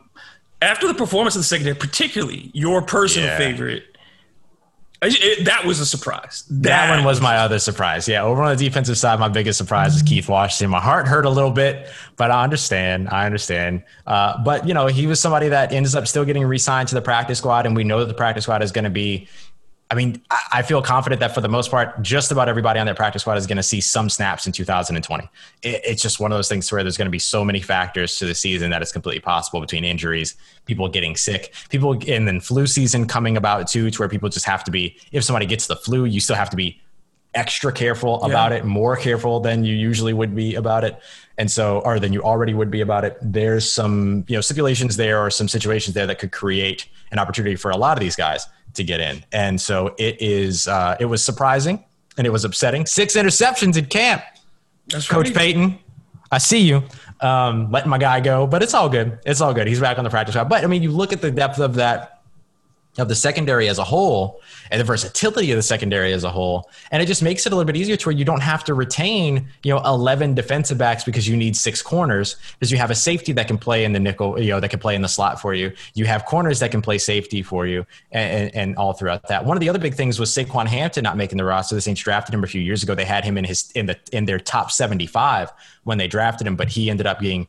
after 0.62 0.86
the 0.86 0.94
performance 0.94 1.34
of 1.34 1.40
the 1.40 1.44
secondary, 1.44 1.74
particularly 1.76 2.50
your 2.54 2.82
personal 2.82 3.28
Yeah. 3.28 3.38
favorite, 3.38 3.95
it- 5.02 5.44
that 5.44 5.64
was 5.64 5.80
a 5.80 5.86
surprise. 5.86 6.44
That 6.50 6.90
one 6.90 7.04
was 7.04 7.20
my 7.20 7.36
other 7.38 7.58
surprise. 7.58 8.08
Yeah, 8.08 8.22
over 8.22 8.42
on 8.42 8.56
the 8.56 8.64
defensive 8.64 8.96
side, 8.98 9.18
my 9.20 9.28
biggest 9.28 9.58
surprise 9.58 9.94
is 9.96 10.02
Keith 10.02 10.28
Washington. 10.28 10.70
My 10.70 10.80
heart 10.80 11.06
hurt 11.06 11.26
a 11.26 11.30
little 11.30 11.50
bit, 11.50 11.88
but 12.16 12.30
I 12.30 12.42
understand. 12.44 13.08
I 13.10 13.26
understand. 13.26 13.82
Uh, 14.06 14.42
but 14.42 14.66
you 14.66 14.74
know, 14.74 14.86
he 14.86 15.06
was 15.06 15.20
somebody 15.20 15.48
that 15.48 15.72
ends 15.72 15.94
up 15.94 16.06
still 16.08 16.24
getting 16.24 16.44
re-signed 16.44 16.88
to 16.88 16.94
the 16.94 17.02
practice 17.02 17.38
squad, 17.38 17.66
and 17.66 17.76
we 17.76 17.84
know 17.84 18.00
that 18.00 18.06
the 18.08 18.14
practice 18.14 18.44
squad 18.44 18.62
is 18.62 18.72
going 18.72 18.84
to 18.84 18.90
be. 18.90 19.28
I 19.88 19.94
mean, 19.94 20.20
I- 20.52 20.62
feel 20.62 20.82
confident 20.82 21.20
that 21.20 21.32
for 21.32 21.40
the 21.40 21.48
most 21.48 21.70
part, 21.70 22.02
just 22.02 22.32
about 22.32 22.48
everybody 22.48 22.80
on 22.80 22.86
that 22.86 22.96
practice 22.96 23.22
squad 23.22 23.36
is 23.38 23.46
going 23.46 23.56
to 23.56 23.62
see 23.62 23.80
some 23.80 24.08
snaps 24.08 24.46
in 24.46 24.52
2020. 24.52 25.28
It, 25.62 25.80
it's 25.84 26.02
just 26.02 26.18
one 26.18 26.32
of 26.32 26.38
those 26.38 26.48
things 26.48 26.70
where 26.72 26.82
there's 26.82 26.96
going 26.96 27.06
to 27.06 27.10
be 27.10 27.20
so 27.20 27.44
many 27.44 27.60
factors 27.60 28.18
to 28.18 28.26
the 28.26 28.34
season 28.34 28.70
that 28.70 28.82
it's 28.82 28.90
completely 28.90 29.20
possible 29.20 29.60
between 29.60 29.84
injuries, 29.84 30.34
people 30.64 30.88
getting 30.88 31.14
sick, 31.14 31.54
people, 31.68 31.92
and 32.08 32.26
then 32.26 32.40
flu 32.40 32.66
season 32.66 33.06
coming 33.06 33.36
about 33.36 33.68
too, 33.68 33.90
to 33.90 33.98
where 34.00 34.08
people 34.08 34.28
just 34.28 34.46
have 34.46 34.64
to 34.64 34.72
be. 34.72 34.96
If 35.12 35.22
somebody 35.22 35.46
gets 35.46 35.68
the 35.68 35.76
flu, 35.76 36.04
you 36.04 36.18
still 36.18 36.36
have 36.36 36.50
to 36.50 36.56
be 36.56 36.80
extra 37.34 37.70
careful 37.70 38.22
about 38.24 38.50
it, 38.50 38.64
more 38.64 38.96
careful 38.96 39.40
than 39.40 39.62
you 39.62 39.74
usually 39.74 40.14
would 40.14 40.34
be 40.34 40.54
about 40.54 40.82
it. 40.82 40.98
And 41.38 41.50
so, 41.50 41.80
or 41.80 42.00
than 42.00 42.12
you 42.12 42.22
already 42.22 42.54
would 42.54 42.70
be 42.70 42.80
about 42.80 43.04
it. 43.04 43.18
There's 43.20 43.70
some, 43.70 44.24
you 44.26 44.36
know, 44.36 44.40
stipulations 44.40 44.96
there 44.96 45.20
or 45.20 45.30
some 45.30 45.46
situations 45.46 45.94
there 45.94 46.06
that 46.06 46.18
could 46.18 46.32
create 46.32 46.88
an 47.12 47.18
opportunity 47.18 47.54
for 47.54 47.70
a 47.70 47.76
lot 47.76 47.96
of 47.96 48.00
these 48.00 48.16
guys 48.16 48.46
to 48.76 48.84
get 48.84 49.00
in. 49.00 49.24
And 49.32 49.60
so 49.60 49.94
it 49.98 50.20
is, 50.20 50.68
uh, 50.68 50.96
it 51.00 51.06
was 51.06 51.24
surprising 51.24 51.84
and 52.16 52.26
it 52.26 52.30
was 52.30 52.44
upsetting. 52.44 52.86
Six 52.86 53.16
interceptions 53.16 53.76
in 53.76 53.86
camp. 53.86 54.22
That's 54.88 55.08
Coach 55.08 55.26
right. 55.26 55.36
Payton, 55.36 55.78
I 56.30 56.38
see 56.38 56.60
you. 56.60 56.82
Um, 57.20 57.70
letting 57.70 57.88
my 57.88 57.98
guy 57.98 58.20
go, 58.20 58.46
but 58.46 58.62
it's 58.62 58.74
all 58.74 58.88
good. 58.88 59.18
It's 59.24 59.40
all 59.40 59.54
good. 59.54 59.66
He's 59.66 59.80
back 59.80 59.98
on 59.98 60.04
the 60.04 60.10
practice 60.10 60.34
squad. 60.34 60.48
But 60.48 60.64
I 60.64 60.66
mean, 60.66 60.82
you 60.82 60.90
look 60.90 61.12
at 61.12 61.22
the 61.22 61.30
depth 61.30 61.58
of 61.58 61.74
that 61.74 62.15
of 62.98 63.08
the 63.08 63.14
secondary 63.14 63.68
as 63.68 63.78
a 63.78 63.84
whole 63.84 64.40
and 64.70 64.80
the 64.80 64.84
versatility 64.84 65.50
of 65.52 65.56
the 65.56 65.62
secondary 65.62 66.12
as 66.12 66.24
a 66.24 66.30
whole. 66.30 66.70
And 66.90 67.02
it 67.02 67.06
just 67.06 67.22
makes 67.22 67.46
it 67.46 67.52
a 67.52 67.56
little 67.56 67.66
bit 67.66 67.76
easier 67.76 67.96
to 67.96 68.08
where 68.08 68.16
you 68.16 68.24
don't 68.24 68.42
have 68.42 68.64
to 68.64 68.74
retain, 68.74 69.48
you 69.62 69.74
know, 69.74 69.82
11 69.84 70.34
defensive 70.34 70.78
backs 70.78 71.04
because 71.04 71.28
you 71.28 71.36
need 71.36 71.56
six 71.56 71.82
corners 71.82 72.36
because 72.58 72.72
you 72.72 72.78
have 72.78 72.90
a 72.90 72.94
safety 72.94 73.32
that 73.32 73.48
can 73.48 73.58
play 73.58 73.84
in 73.84 73.92
the 73.92 74.00
nickel, 74.00 74.40
you 74.40 74.50
know, 74.50 74.60
that 74.60 74.68
can 74.68 74.80
play 74.80 74.94
in 74.94 75.02
the 75.02 75.08
slot 75.08 75.40
for 75.40 75.54
you. 75.54 75.72
You 75.94 76.06
have 76.06 76.24
corners 76.24 76.58
that 76.60 76.70
can 76.70 76.82
play 76.82 76.98
safety 76.98 77.42
for 77.42 77.66
you 77.66 77.86
and, 78.12 78.32
and, 78.32 78.54
and 78.54 78.76
all 78.76 78.92
throughout 78.92 79.28
that. 79.28 79.44
One 79.44 79.56
of 79.56 79.60
the 79.60 79.68
other 79.68 79.78
big 79.78 79.94
things 79.94 80.18
was 80.18 80.30
Saquan 80.30 80.66
Hampton 80.66 81.02
not 81.02 81.16
making 81.16 81.38
the 81.38 81.44
roster. 81.44 81.74
The 81.74 81.80
Saints 81.80 82.00
drafted 82.00 82.34
him 82.34 82.44
a 82.44 82.46
few 82.46 82.60
years 82.60 82.82
ago. 82.82 82.94
They 82.94 83.04
had 83.04 83.24
him 83.24 83.36
in 83.36 83.44
his, 83.44 83.70
in 83.74 83.86
the, 83.86 83.98
in 84.12 84.24
their 84.24 84.38
top 84.38 84.70
75 84.70 85.52
when 85.84 85.98
they 85.98 86.08
drafted 86.08 86.46
him, 86.46 86.56
but 86.56 86.68
he 86.68 86.90
ended 86.90 87.06
up 87.06 87.18
being 87.18 87.46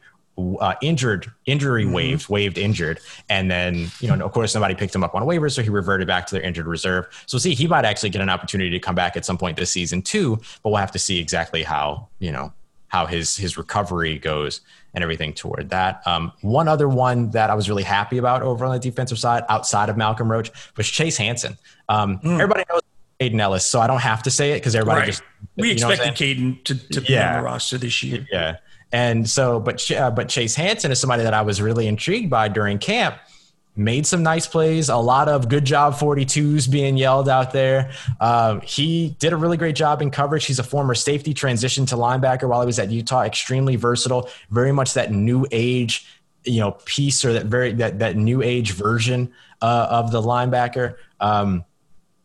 uh, 0.60 0.76
injured, 0.82 1.32
injury 1.46 1.86
waived, 1.86 2.30
waived 2.30 2.58
injured, 2.58 3.00
and 3.30 3.50
then 3.50 3.90
you 4.00 4.08
know, 4.08 4.24
of 4.26 4.32
course, 4.32 4.54
nobody 4.54 4.76
picked 4.76 4.94
him 4.94 5.04
up 5.04 5.16
on 5.16 5.24
waivers, 5.24 5.54
so 5.54 5.62
he 5.62 5.70
reverted 5.70 6.08
back 6.08 6.28
to 6.28 6.36
their 6.36 6.44
injured 6.44 6.68
reserve. 6.68 7.08
So, 7.26 7.38
see, 7.38 7.56
he 7.56 7.68
might 7.68 7.86
actually 7.86 8.10
get 8.10 8.22
an 8.22 8.30
opportunity 8.30 8.70
to 8.72 8.80
come 8.80 8.96
back 8.96 9.18
at 9.18 9.26
some 9.26 9.38
point 9.38 9.58
this 9.58 9.72
season 9.72 10.02
too, 10.02 10.38
but 10.62 10.70
we'll 10.70 10.78
have 10.78 10.92
to 10.92 11.00
see 11.00 11.20
exactly 11.20 11.64
how 11.64 12.08
you 12.20 12.32
know 12.32 12.54
how 12.90 13.06
his 13.06 13.36
his 13.36 13.58
recovery 13.58 14.18
goes 14.18 14.62
and 14.94 15.04
everything 15.04 15.34
toward 15.34 15.70
that. 15.70 16.02
Um, 16.06 16.32
one 16.42 16.68
other 16.68 16.88
one 16.88 17.30
that 17.32 17.50
I 17.50 17.56
was 17.56 17.68
really 17.70 17.84
happy 17.84 18.18
about 18.18 18.42
over 18.42 18.66
on 18.66 18.72
the 18.74 18.80
defensive 18.80 19.20
side, 19.20 19.44
outside 19.50 19.90
of 19.90 19.98
Malcolm 19.98 20.32
Roach, 20.32 20.52
was 20.76 20.88
Chase 20.88 21.18
Hansen. 21.18 21.58
Um, 21.90 22.20
Everybody 22.24 22.64
knows 22.70 22.82
Kaden 23.20 23.40
Elliss, 23.40 23.66
so 23.68 23.80
I 23.80 23.88
don't 23.88 24.02
have 24.02 24.24
to 24.24 24.32
say 24.32 24.52
it 24.52 24.56
because 24.58 24.76
everybody 24.76 25.00
Right. 25.02 25.06
just 25.08 25.24
we 25.56 25.74
you 25.74 25.80
know 25.80 25.88
what 25.88 26.00
I'm 26.00 26.10
expected? 26.10 26.38
Kaden 26.38 26.64
to, 26.66 26.90
to 26.90 27.02
be 27.02 27.18
on 27.18 27.34
the 27.34 27.42
roster 27.42 27.78
this 27.78 28.02
year. 28.04 28.26
Yeah. 28.32 28.58
And 28.92 29.30
so, 29.30 29.60
but 29.60 29.90
uh, 29.92 30.12
but 30.12 30.30
Chase 30.30 30.56
Hansen 30.56 30.92
is 30.92 31.00
somebody 31.00 31.24
that 31.24 31.34
I 31.34 31.42
was 31.42 31.62
really 31.62 31.88
intrigued 31.88 32.30
by 32.30 32.48
during 32.48 32.80
camp. 32.80 33.18
Made 33.76 34.08
some 34.08 34.24
nice 34.24 34.48
plays, 34.48 34.90
a 34.90 34.96
lot 34.96 35.30
of 35.30 35.50
good 35.50 35.64
job 35.64 35.94
42s 35.94 36.72
being 36.72 36.98
yelled 36.98 37.30
out 37.30 37.52
there. 37.52 37.92
Um, 38.20 38.62
he 38.62 39.16
did 39.20 39.34
a 39.34 39.38
really 39.38 39.56
great 39.56 39.76
job 39.76 40.02
in 40.02 40.10
coverage. 40.10 40.46
He's 40.46 40.58
a 40.58 40.64
former 40.64 40.96
safety, 40.96 41.32
transition 41.32 41.86
to 41.88 41.96
linebacker 41.96 42.50
while 42.50 42.62
he 42.62 42.66
was 42.66 42.80
at 42.80 42.90
Utah. 42.90 43.22
Extremely 43.22 43.76
versatile, 43.76 44.30
very 44.50 44.72
much 44.72 44.96
that 44.96 45.12
new 45.12 45.46
age, 45.52 46.08
you 46.44 46.60
know, 46.60 46.72
piece 46.86 47.24
or 47.24 47.34
that 47.34 47.46
very 47.46 47.74
that 47.74 48.00
that 48.00 48.16
new 48.16 48.42
age 48.42 48.72
version 48.72 49.32
uh, 49.62 49.88
of 49.92 50.12
the 50.12 50.22
linebacker. 50.22 50.96
Um, 51.20 51.64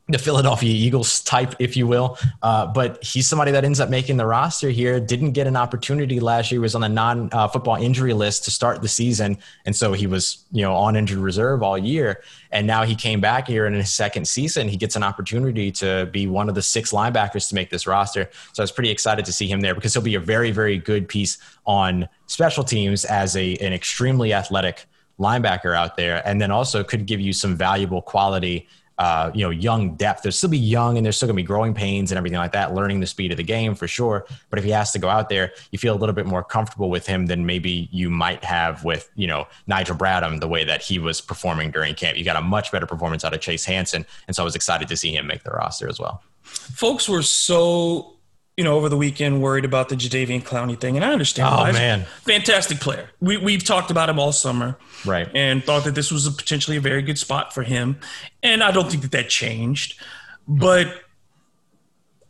the 0.09 0.19
Philadelphia 0.19 0.71
Eagles 0.71 1.21
type, 1.23 1.55
if 1.61 1.77
you 1.77 1.87
will. 1.87 2.19
Uh, 2.43 2.67
but 2.67 3.03
he's 3.05 3.29
somebody 3.29 3.53
that 3.53 3.65
ends 3.65 3.79
up 3.79 3.89
making 3.89 4.17
the 4.17 4.27
roster 4.27 4.69
here. 4.69 4.99
Didn't 4.99 5.31
get 5.33 5.47
an 5.47 5.57
opportunity 5.57 6.19
last 6.19 6.51
year. 6.51 6.61
Was 6.61 6.75
on 6.75 6.81
the 6.81 6.89
non-football 6.89 7.77
injury 7.77 8.13
list 8.13 8.45
to 8.45 8.51
start 8.51 8.83
the 8.83 8.89
season, 8.89 9.39
and 9.65 9.75
so 9.75 9.93
he 9.93 10.09
was, 10.09 10.45
you 10.51 10.63
know, 10.63 10.75
on 10.75 10.97
injured 10.97 11.19
reserve 11.19 11.63
all 11.63 11.79
year. 11.79 12.23
And 12.51 12.67
now 12.67 12.83
he 12.83 12.95
came 12.97 13.21
back 13.21 13.47
here 13.47 13.67
in 13.67 13.75
his 13.75 13.93
second 13.93 14.27
season. 14.27 14.69
He 14.69 14.77
gets 14.77 14.97
an 14.97 15.03
opportunity 15.03 15.71
to 15.73 16.07
be 16.07 16.27
one 16.27 16.49
of 16.49 16.55
the 16.55 16.63
six 16.63 16.93
linebackers 16.93 17.49
to 17.49 17.55
make 17.55 17.71
this 17.71 17.87
roster. 17.87 18.29
So 18.53 18.63
I 18.63 18.65
was 18.65 18.73
pretty 18.73 18.91
excited 18.91 19.25
to 19.25 19.33
see 19.33 19.47
him 19.47 19.61
there 19.61 19.75
because 19.75 19.95
he'll 19.95 20.03
be 20.03 20.17
a 20.17 20.21
very, 20.21 20.51
very 20.51 20.79
good 20.79 21.09
piece 21.09 21.39
on 21.65 22.09
special 22.27 22.65
teams 22.65 23.05
as 23.05 23.37
a 23.37 23.55
an 23.57 23.73
extremely 23.73 24.35
athletic 24.35 24.87
linebacker 25.19 25.77
out 25.77 25.97
there, 25.97 26.27
and 26.27 26.41
then 26.41 26.51
also 26.51 26.83
could 26.83 27.07
give 27.07 27.21
you 27.21 27.33
some 27.33 27.55
valuable 27.57 28.03
quality 28.03 28.67
uh, 28.99 29.31
you 29.35 29.43
know, 29.43 29.51
young 29.51 29.95
depth. 29.95 30.23
There'll 30.23 30.33
still 30.33 30.51
be 30.51 30.59
young 30.59 30.97
and 30.97 31.05
there's 31.05 31.17
still 31.17 31.27
gonna 31.27 31.37
be 31.37 31.43
growing 31.43 31.75
pains 31.75 32.11
and 32.13 32.19
everything 32.19 32.39
like 32.39 32.53
that, 32.53 32.75
learning 32.75 33.01
the 33.01 33.07
speed 33.07 33.31
of 33.31 33.37
the 33.37 33.43
game 33.43 33.75
for 33.75 33.89
sure. 33.89 34.27
But 34.51 34.59
if 34.59 34.65
he 34.65 34.71
has 34.71 34.93
to 34.93 34.99
go 34.99 35.09
out 35.09 35.29
there, 35.29 35.53
you 35.71 35.79
feel 35.79 35.95
a 35.95 35.99
little 35.99 36.15
bit 36.15 36.27
more 36.27 36.45
comfortable 36.45 36.91
with 36.91 37.07
him 37.07 37.27
than 37.27 37.47
maybe 37.47 37.89
you 37.91 38.11
might 38.11 38.45
have 38.45 38.85
with, 38.85 39.11
you 39.15 39.27
know, 39.27 39.47
Nigel 39.67 39.97
Bradham, 39.97 40.41
the 40.41 40.49
way 40.49 40.65
that 40.65 40.83
he 40.83 40.99
was 40.99 41.21
performing 41.21 41.71
during 41.71 41.95
camp. 41.95 42.19
You 42.19 42.25
got 42.25 42.37
a 42.37 42.43
much 42.43 42.71
better 42.71 42.87
performance 42.87 43.25
out 43.25 43.35
of 43.35 43.41
Chase 43.41 43.65
Hansen. 43.65 44.07
And 44.27 44.37
so 44.37 44.43
I 44.43 44.45
was 44.45 44.55
excited 44.55 44.89
to 44.89 44.97
see 44.97 45.15
him 45.15 45.27
make 45.27 45.43
the 45.43 45.51
roster 45.51 45.89
as 45.89 45.99
well. 45.99 46.23
Folks 46.43 47.09
were 47.09 47.23
so, 47.23 48.15
you 48.57 48.65
know, 48.65 48.75
over 48.77 48.89
the 48.89 48.97
weekend 48.97 49.41
worried 49.43 49.65
about 49.65 49.89
the 49.89 49.95
Jadeveon 49.97 50.43
Clowney 50.43 50.79
thing, 50.79 50.97
and 50.97 51.05
I 51.05 51.13
understand. 51.13 51.49
Oh, 51.49 51.57
why. 51.59 51.73
Man. 51.73 52.05
fantastic 52.21 52.81
player. 52.81 53.09
We 53.21 53.37
we've 53.39 53.65
talked 53.65 53.91
about 53.91 54.09
him 54.11 54.19
all 54.19 54.33
summer, 54.33 54.77
Right. 55.07 55.29
and 55.35 55.65
thought 55.65 55.85
that 55.85 55.95
this 55.95 56.11
was 56.11 56.27
a 56.27 56.31
potentially 56.31 56.77
a 56.77 56.81
very 56.81 57.03
good 57.03 57.19
spot 57.19 57.55
for 57.55 57.63
him. 57.63 57.99
And 58.43 58.63
I 58.63 58.71
don't 58.71 58.91
think 58.91 59.03
that 59.03 59.13
that 59.13 59.29
changed, 59.31 59.99
but 60.47 60.87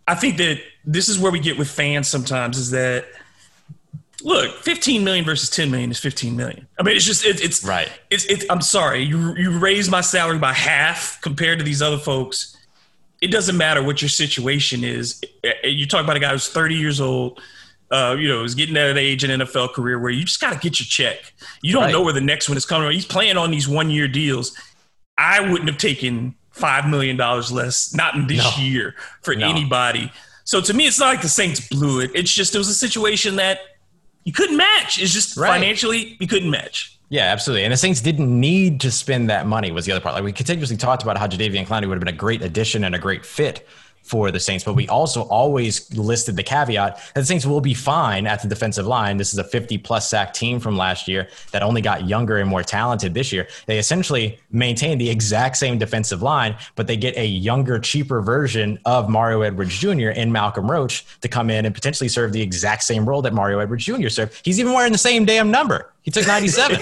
I 0.07 0.15
think 0.15 0.37
that 0.39 0.61
this 0.85 1.09
is 1.09 1.19
where 1.19 1.33
we 1.33 1.39
get 1.41 1.59
with 1.59 1.71
fans 1.71 2.09
sometimes 2.09 2.59
is 2.59 2.71
that 2.71 3.07
look, 4.23 4.57
15 4.63 5.03
million 5.05 5.25
versus 5.25 5.51
10 5.51 5.71
million 5.71 5.91
is 5.91 5.99
15 5.99 6.37
million. 6.37 6.67
I 6.79 6.83
mean, 6.85 6.95
it's 6.97 7.05
just 7.05 7.25
it, 7.25 7.43
it's 7.43 7.65
Right. 7.65 7.91
It's 8.11 8.25
it's 8.27 8.45
I'm 8.51 8.63
sorry, 8.63 9.03
you 9.03 9.35
you 9.37 9.59
raise 9.59 9.91
my 9.91 10.01
salary 10.01 10.39
by 10.39 10.53
half 10.53 11.21
compared 11.21 11.59
to 11.59 11.65
these 11.65 11.83
other 11.83 11.99
folks. 11.99 12.57
It 13.23 13.31
doesn't 13.31 13.57
matter 13.57 13.83
what 13.83 14.03
your 14.03 14.09
situation 14.11 14.85
is. 14.85 15.21
You 15.65 15.87
talk 15.87 16.05
about 16.05 16.17
a 16.17 16.21
guy 16.21 16.31
who's 16.33 16.49
30 16.49 16.75
years 16.75 17.01
old. 17.01 17.41
Uh, 17.91 18.17
you 18.19 18.27
know, 18.27 18.43
is 18.43 18.55
getting 18.55 18.75
at 18.79 18.89
an 18.89 18.97
age 18.97 19.23
in 19.23 19.31
NFL 19.41 19.75
career 19.75 19.99
where 19.99 20.11
you 20.11 20.25
just 20.25 20.41
got 20.41 20.51
to 20.55 20.59
get 20.59 20.81
your 20.81 20.87
check. 20.87 21.19
You 21.63 21.75
don't 21.75 21.83
Right. 21.85 21.93
know 21.93 22.01
where 22.01 22.15
the 22.15 22.23
next 22.23 22.49
one 22.49 22.57
is 22.57 22.65
coming. 22.65 22.91
He's 22.91 23.05
playing 23.05 23.37
on 23.37 23.51
these 23.51 23.69
one 23.69 23.91
year 23.91 24.09
deals. 24.09 24.57
I 25.19 25.41
wouldn't 25.41 25.69
have 25.69 25.77
taken 25.77 26.35
five 26.53 26.89
million 26.89 27.19
dollars 27.19 27.53
less, 27.53 27.95
not 27.95 28.15
in 28.15 28.27
this 28.27 28.39
No. 28.39 28.63
year, 28.65 28.95
for 29.23 29.35
No. 29.35 29.47
anybody. 29.47 30.11
So 30.45 30.63
to 30.63 30.73
me, 30.73 30.87
it's 30.87 30.99
not 30.99 31.09
like 31.09 31.21
the 31.21 31.29
Saints 31.29 31.69
blew 31.69 32.01
it. 32.01 32.11
It's 32.15 32.33
just 32.33 32.55
it 32.55 32.59
was 32.59 32.69
a 32.69 32.75
situation 32.75 33.37
that 33.37 33.61
you 34.25 34.33
couldn't 34.33 34.57
match. 34.57 34.99
It's 34.99 35.13
just 35.13 35.37
Right. 35.37 35.49
financially 35.51 36.17
you 36.19 36.27
couldn't 36.27 36.51
match. 36.51 36.92
Yeah, 37.13 37.25
absolutely. 37.25 37.65
And 37.65 37.73
the 37.75 37.77
Saints 37.77 38.01
didn't 38.01 38.41
need 38.41 38.81
to 38.81 38.91
spend 38.91 39.29
that 39.29 39.47
money 39.47 39.71
was 39.71 39.85
the 39.85 39.93
other 39.93 40.01
part. 40.01 40.15
Like 40.15 40.25
we 40.25 40.33
continuously 40.33 40.79
talked 40.79 41.03
about 41.03 41.19
how 41.19 41.27
Jadeveon 41.27 41.67
Clowney 41.67 41.87
would 41.87 41.97
have 41.97 42.01
been 42.01 42.09
a 42.09 42.17
great 42.17 42.41
addition 42.41 42.85
and 42.85 42.95
a 42.95 42.99
great 42.99 43.27
fit 43.27 43.69
for 44.03 44.31
the 44.31 44.41
Saints, 44.41 44.65
but 44.65 44.73
we 44.73 44.89
also 44.89 45.25
always 45.25 45.95
listed 45.95 46.37
the 46.37 46.43
caveat 46.43 46.97
that 46.97 47.21
the 47.21 47.27
Saints 47.27 47.45
will 47.45 47.61
be 47.61 47.75
fine 47.75 48.27
at 48.27 48.41
the 48.41 48.49
defensive 48.49 48.87
line. 48.87 49.19
This 49.19 49.35
is 49.35 49.39
a 49.39 49.45
50 49.45 49.77
plus 49.77 50.09
sack 50.09 50.33
team 50.33 50.59
from 50.59 50.79
last 50.79 51.07
year 51.07 51.29
that 51.51 51.63
only 51.63 51.83
got 51.83 52.09
younger 52.09 52.39
and 52.39 52.49
more 52.49 52.63
talented 52.63 53.13
this 53.13 53.31
year. 53.31 53.47
They 53.67 53.79
essentially 53.79 54.39
maintain 54.51 54.97
the 54.97 55.11
exact 55.11 55.59
same 55.59 55.77
defensive 55.77 56.23
line, 56.23 56.57
but 56.77 56.87
they 56.87 56.97
get 56.97 57.15
a 57.19 57.27
younger, 57.27 57.79
cheaper 57.79 58.23
version 58.23 58.79
of 58.87 59.11
Mario 59.11 59.43
Edwards 59.43 59.79
Jr. 59.79 60.13
and 60.17 60.33
Malcolm 60.33 60.71
Roach 60.71 61.05
to 61.21 61.29
come 61.29 61.51
in 61.51 61.67
and 61.67 61.75
potentially 61.75 62.09
serve 62.09 62.33
the 62.33 62.41
exact 62.41 62.85
same 62.85 63.07
role 63.07 63.21
that 63.21 63.35
Mario 63.35 63.59
Edwards 63.59 63.85
Jr. 63.85 64.09
served. 64.09 64.41
He's 64.47 64.59
even 64.59 64.73
wearing 64.73 64.93
the 64.93 64.99
same 64.99 65.27
damn 65.27 65.51
number. 65.51 65.92
He 66.03 66.11
took 66.11 66.27
97. 66.27 66.81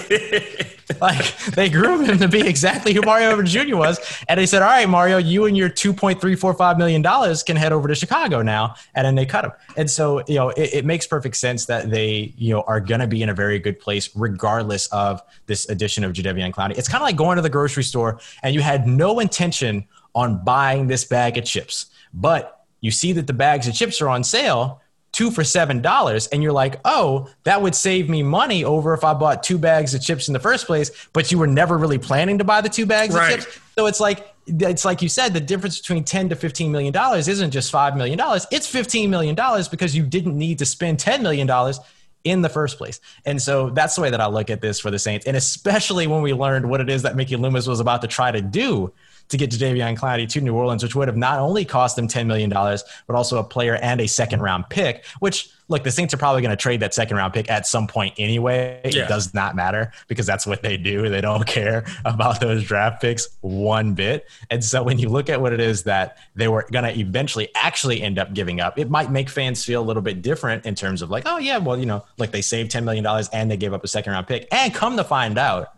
like 1.01 1.37
they 1.51 1.69
groomed 1.69 2.07
him 2.07 2.17
to 2.17 2.27
be 2.27 2.41
exactly 2.41 2.93
who 2.93 3.01
Mario 3.01 3.29
Edwards 3.29 3.53
Jr. 3.53 3.77
was. 3.77 3.99
And 4.27 4.39
they 4.39 4.45
said, 4.45 4.61
all 4.61 4.67
right, 4.69 4.89
Mario, 4.89 5.17
you 5.17 5.45
and 5.45 5.55
your 5.55 5.69
$2.345 5.69 6.77
million 6.77 7.03
can 7.45 7.55
head 7.55 7.71
over 7.71 7.87
to 7.87 7.95
Chicago 7.95 8.41
now. 8.41 8.75
And 8.95 9.05
then 9.05 9.15
they 9.15 9.25
cut 9.25 9.45
him. 9.45 9.51
And 9.77 9.89
so, 9.89 10.23
you 10.27 10.35
know, 10.35 10.49
it, 10.49 10.73
it 10.73 10.85
makes 10.85 11.05
perfect 11.05 11.37
sense 11.37 11.65
that 11.67 11.89
they, 11.89 12.33
you 12.37 12.53
know, 12.53 12.61
are 12.61 12.79
going 12.79 13.01
to 13.01 13.07
be 13.07 13.21
in 13.21 13.29
a 13.29 13.33
very 13.33 13.59
good 13.59 13.79
place 13.79 14.09
regardless 14.15 14.87
of 14.87 15.21
this 15.45 15.69
addition 15.69 16.03
of 16.03 16.13
Jadeveon 16.13 16.51
Clowney. 16.51 16.77
It's 16.77 16.89
kind 16.89 17.01
of 17.01 17.05
like 17.05 17.15
going 17.15 17.35
to 17.35 17.41
the 17.41 17.49
grocery 17.49 17.83
store 17.83 18.19
and 18.43 18.55
you 18.55 18.61
had 18.61 18.87
no 18.87 19.19
intention 19.19 19.87
on 20.15 20.43
buying 20.43 20.87
this 20.87 21.05
bag 21.05 21.37
of 21.37 21.45
chips, 21.45 21.85
but 22.13 22.65
you 22.81 22.91
see 22.91 23.13
that 23.13 23.27
the 23.27 23.33
bags 23.33 23.67
of 23.67 23.75
chips 23.75 24.01
are 24.01 24.09
on 24.09 24.23
sale 24.23 24.80
two 25.11 25.29
for 25.31 25.43
seven 25.43 25.81
dollars 25.81 26.27
and 26.27 26.41
you're 26.41 26.51
like 26.53 26.79
oh 26.85 27.27
that 27.43 27.61
would 27.61 27.75
save 27.75 28.09
me 28.09 28.23
money 28.23 28.63
over 28.63 28.93
if 28.93 29.03
i 29.03 29.13
bought 29.13 29.43
two 29.43 29.57
bags 29.57 29.93
of 29.93 30.01
chips 30.01 30.27
in 30.29 30.33
the 30.33 30.39
first 30.39 30.65
place 30.65 30.89
but 31.13 31.31
you 31.31 31.37
were 31.37 31.47
never 31.47 31.77
really 31.77 31.97
planning 31.97 32.37
to 32.37 32.43
buy 32.43 32.61
the 32.61 32.69
two 32.69 32.85
bags 32.85 33.13
Right. 33.13 33.37
of 33.37 33.43
chips 33.43 33.59
so 33.77 33.87
it's 33.87 33.99
like 33.99 34.33
it's 34.47 34.85
like 34.85 35.01
you 35.01 35.09
said 35.09 35.33
the 35.33 35.39
difference 35.41 35.79
between 35.79 36.03
10 36.03 36.29
to 36.29 36.35
15 36.35 36.71
million 36.71 36.93
dollars 36.93 37.27
isn't 37.27 37.51
just 37.51 37.71
5 37.71 37.95
million 37.97 38.17
dollars 38.17 38.47
it's 38.51 38.67
15 38.67 39.09
million 39.09 39.35
dollars 39.35 39.67
because 39.67 39.95
you 39.95 40.03
didn't 40.03 40.37
need 40.37 40.59
to 40.59 40.65
spend 40.65 40.97
10 40.99 41.21
million 41.21 41.45
dollars 41.45 41.79
in 42.23 42.43
the 42.43 42.49
first 42.49 42.77
place. 42.77 42.99
And 43.25 43.41
so 43.41 43.71
that's 43.71 43.95
the 43.95 44.01
way 44.03 44.11
that 44.11 44.21
I 44.21 44.27
look 44.27 44.51
at 44.51 44.61
this 44.61 44.79
for 44.79 44.91
the 44.91 44.99
Saints. 44.99 45.25
And 45.25 45.35
especially 45.35 46.05
when 46.05 46.21
we 46.21 46.33
learned 46.33 46.69
what 46.69 46.79
it 46.79 46.87
is 46.87 47.01
that 47.01 47.15
Mickey 47.15 47.35
Loomis 47.35 47.65
was 47.65 47.79
about 47.79 48.03
to 48.03 48.07
try 48.07 48.29
to 48.29 48.41
do 48.43 48.93
to 49.31 49.37
get 49.37 49.49
to 49.51 49.57
Jadeveon 49.57 49.97
Clowney 49.97 50.27
to 50.29 50.41
New 50.41 50.53
Orleans, 50.53 50.83
which 50.83 50.95
would 50.95 51.07
have 51.07 51.17
not 51.17 51.39
only 51.39 51.65
cost 51.65 51.95
them 51.95 52.07
$10 52.07 52.27
million, 52.27 52.49
but 52.49 53.15
also 53.15 53.39
a 53.39 53.43
player 53.43 53.75
and 53.75 53.99
a 53.99 54.07
second 54.07 54.41
round 54.41 54.69
pick, 54.69 55.05
which 55.19 55.49
look, 55.69 55.83
the 55.83 55.91
Saints 55.91 56.13
are 56.13 56.17
probably 56.17 56.41
going 56.41 56.51
to 56.51 56.57
trade 56.57 56.81
that 56.81 56.93
second 56.93 57.15
round 57.15 57.33
pick 57.33 57.49
at 57.49 57.65
some 57.65 57.87
point 57.87 58.13
anyway. 58.17 58.81
Yeah. 58.83 59.05
It 59.05 59.07
does 59.07 59.33
not 59.33 59.55
matter 59.55 59.91
because 60.07 60.25
that's 60.25 60.45
what 60.45 60.61
they 60.61 60.75
do. 60.75 61.09
They 61.09 61.21
don't 61.21 61.47
care 61.47 61.85
about 62.05 62.41
those 62.41 62.63
draft 62.63 63.01
picks 63.01 63.29
one 63.39 63.93
bit. 63.93 64.27
And 64.49 64.63
so 64.63 64.83
when 64.83 64.99
you 64.99 65.07
look 65.07 65.29
at 65.29 65.41
what 65.41 65.53
it 65.53 65.61
is 65.61 65.83
that 65.83 66.17
they 66.35 66.49
were 66.49 66.67
going 66.71 66.83
to 66.83 66.99
eventually 66.99 67.49
actually 67.55 68.01
end 68.01 68.19
up 68.19 68.33
giving 68.33 68.59
up, 68.59 68.77
it 68.77 68.89
might 68.89 69.11
make 69.11 69.29
fans 69.29 69.63
feel 69.63 69.81
a 69.81 69.85
little 69.85 70.03
bit 70.03 70.21
different 70.21 70.65
in 70.65 70.75
terms 70.75 71.01
of 71.01 71.09
like, 71.09 71.23
oh, 71.25 71.37
yeah, 71.37 71.57
well, 71.57 71.79
you 71.79 71.85
know, 71.85 72.03
like 72.17 72.31
they 72.31 72.41
saved 72.41 72.71
$10 72.71 72.83
million 72.83 73.05
and 73.31 73.49
they 73.49 73.57
gave 73.57 73.73
up 73.73 73.83
a 73.83 73.87
second 73.87 74.11
round 74.11 74.27
pick. 74.27 74.47
And 74.51 74.73
come 74.73 74.97
to 74.97 75.03
find 75.05 75.37
out 75.37 75.69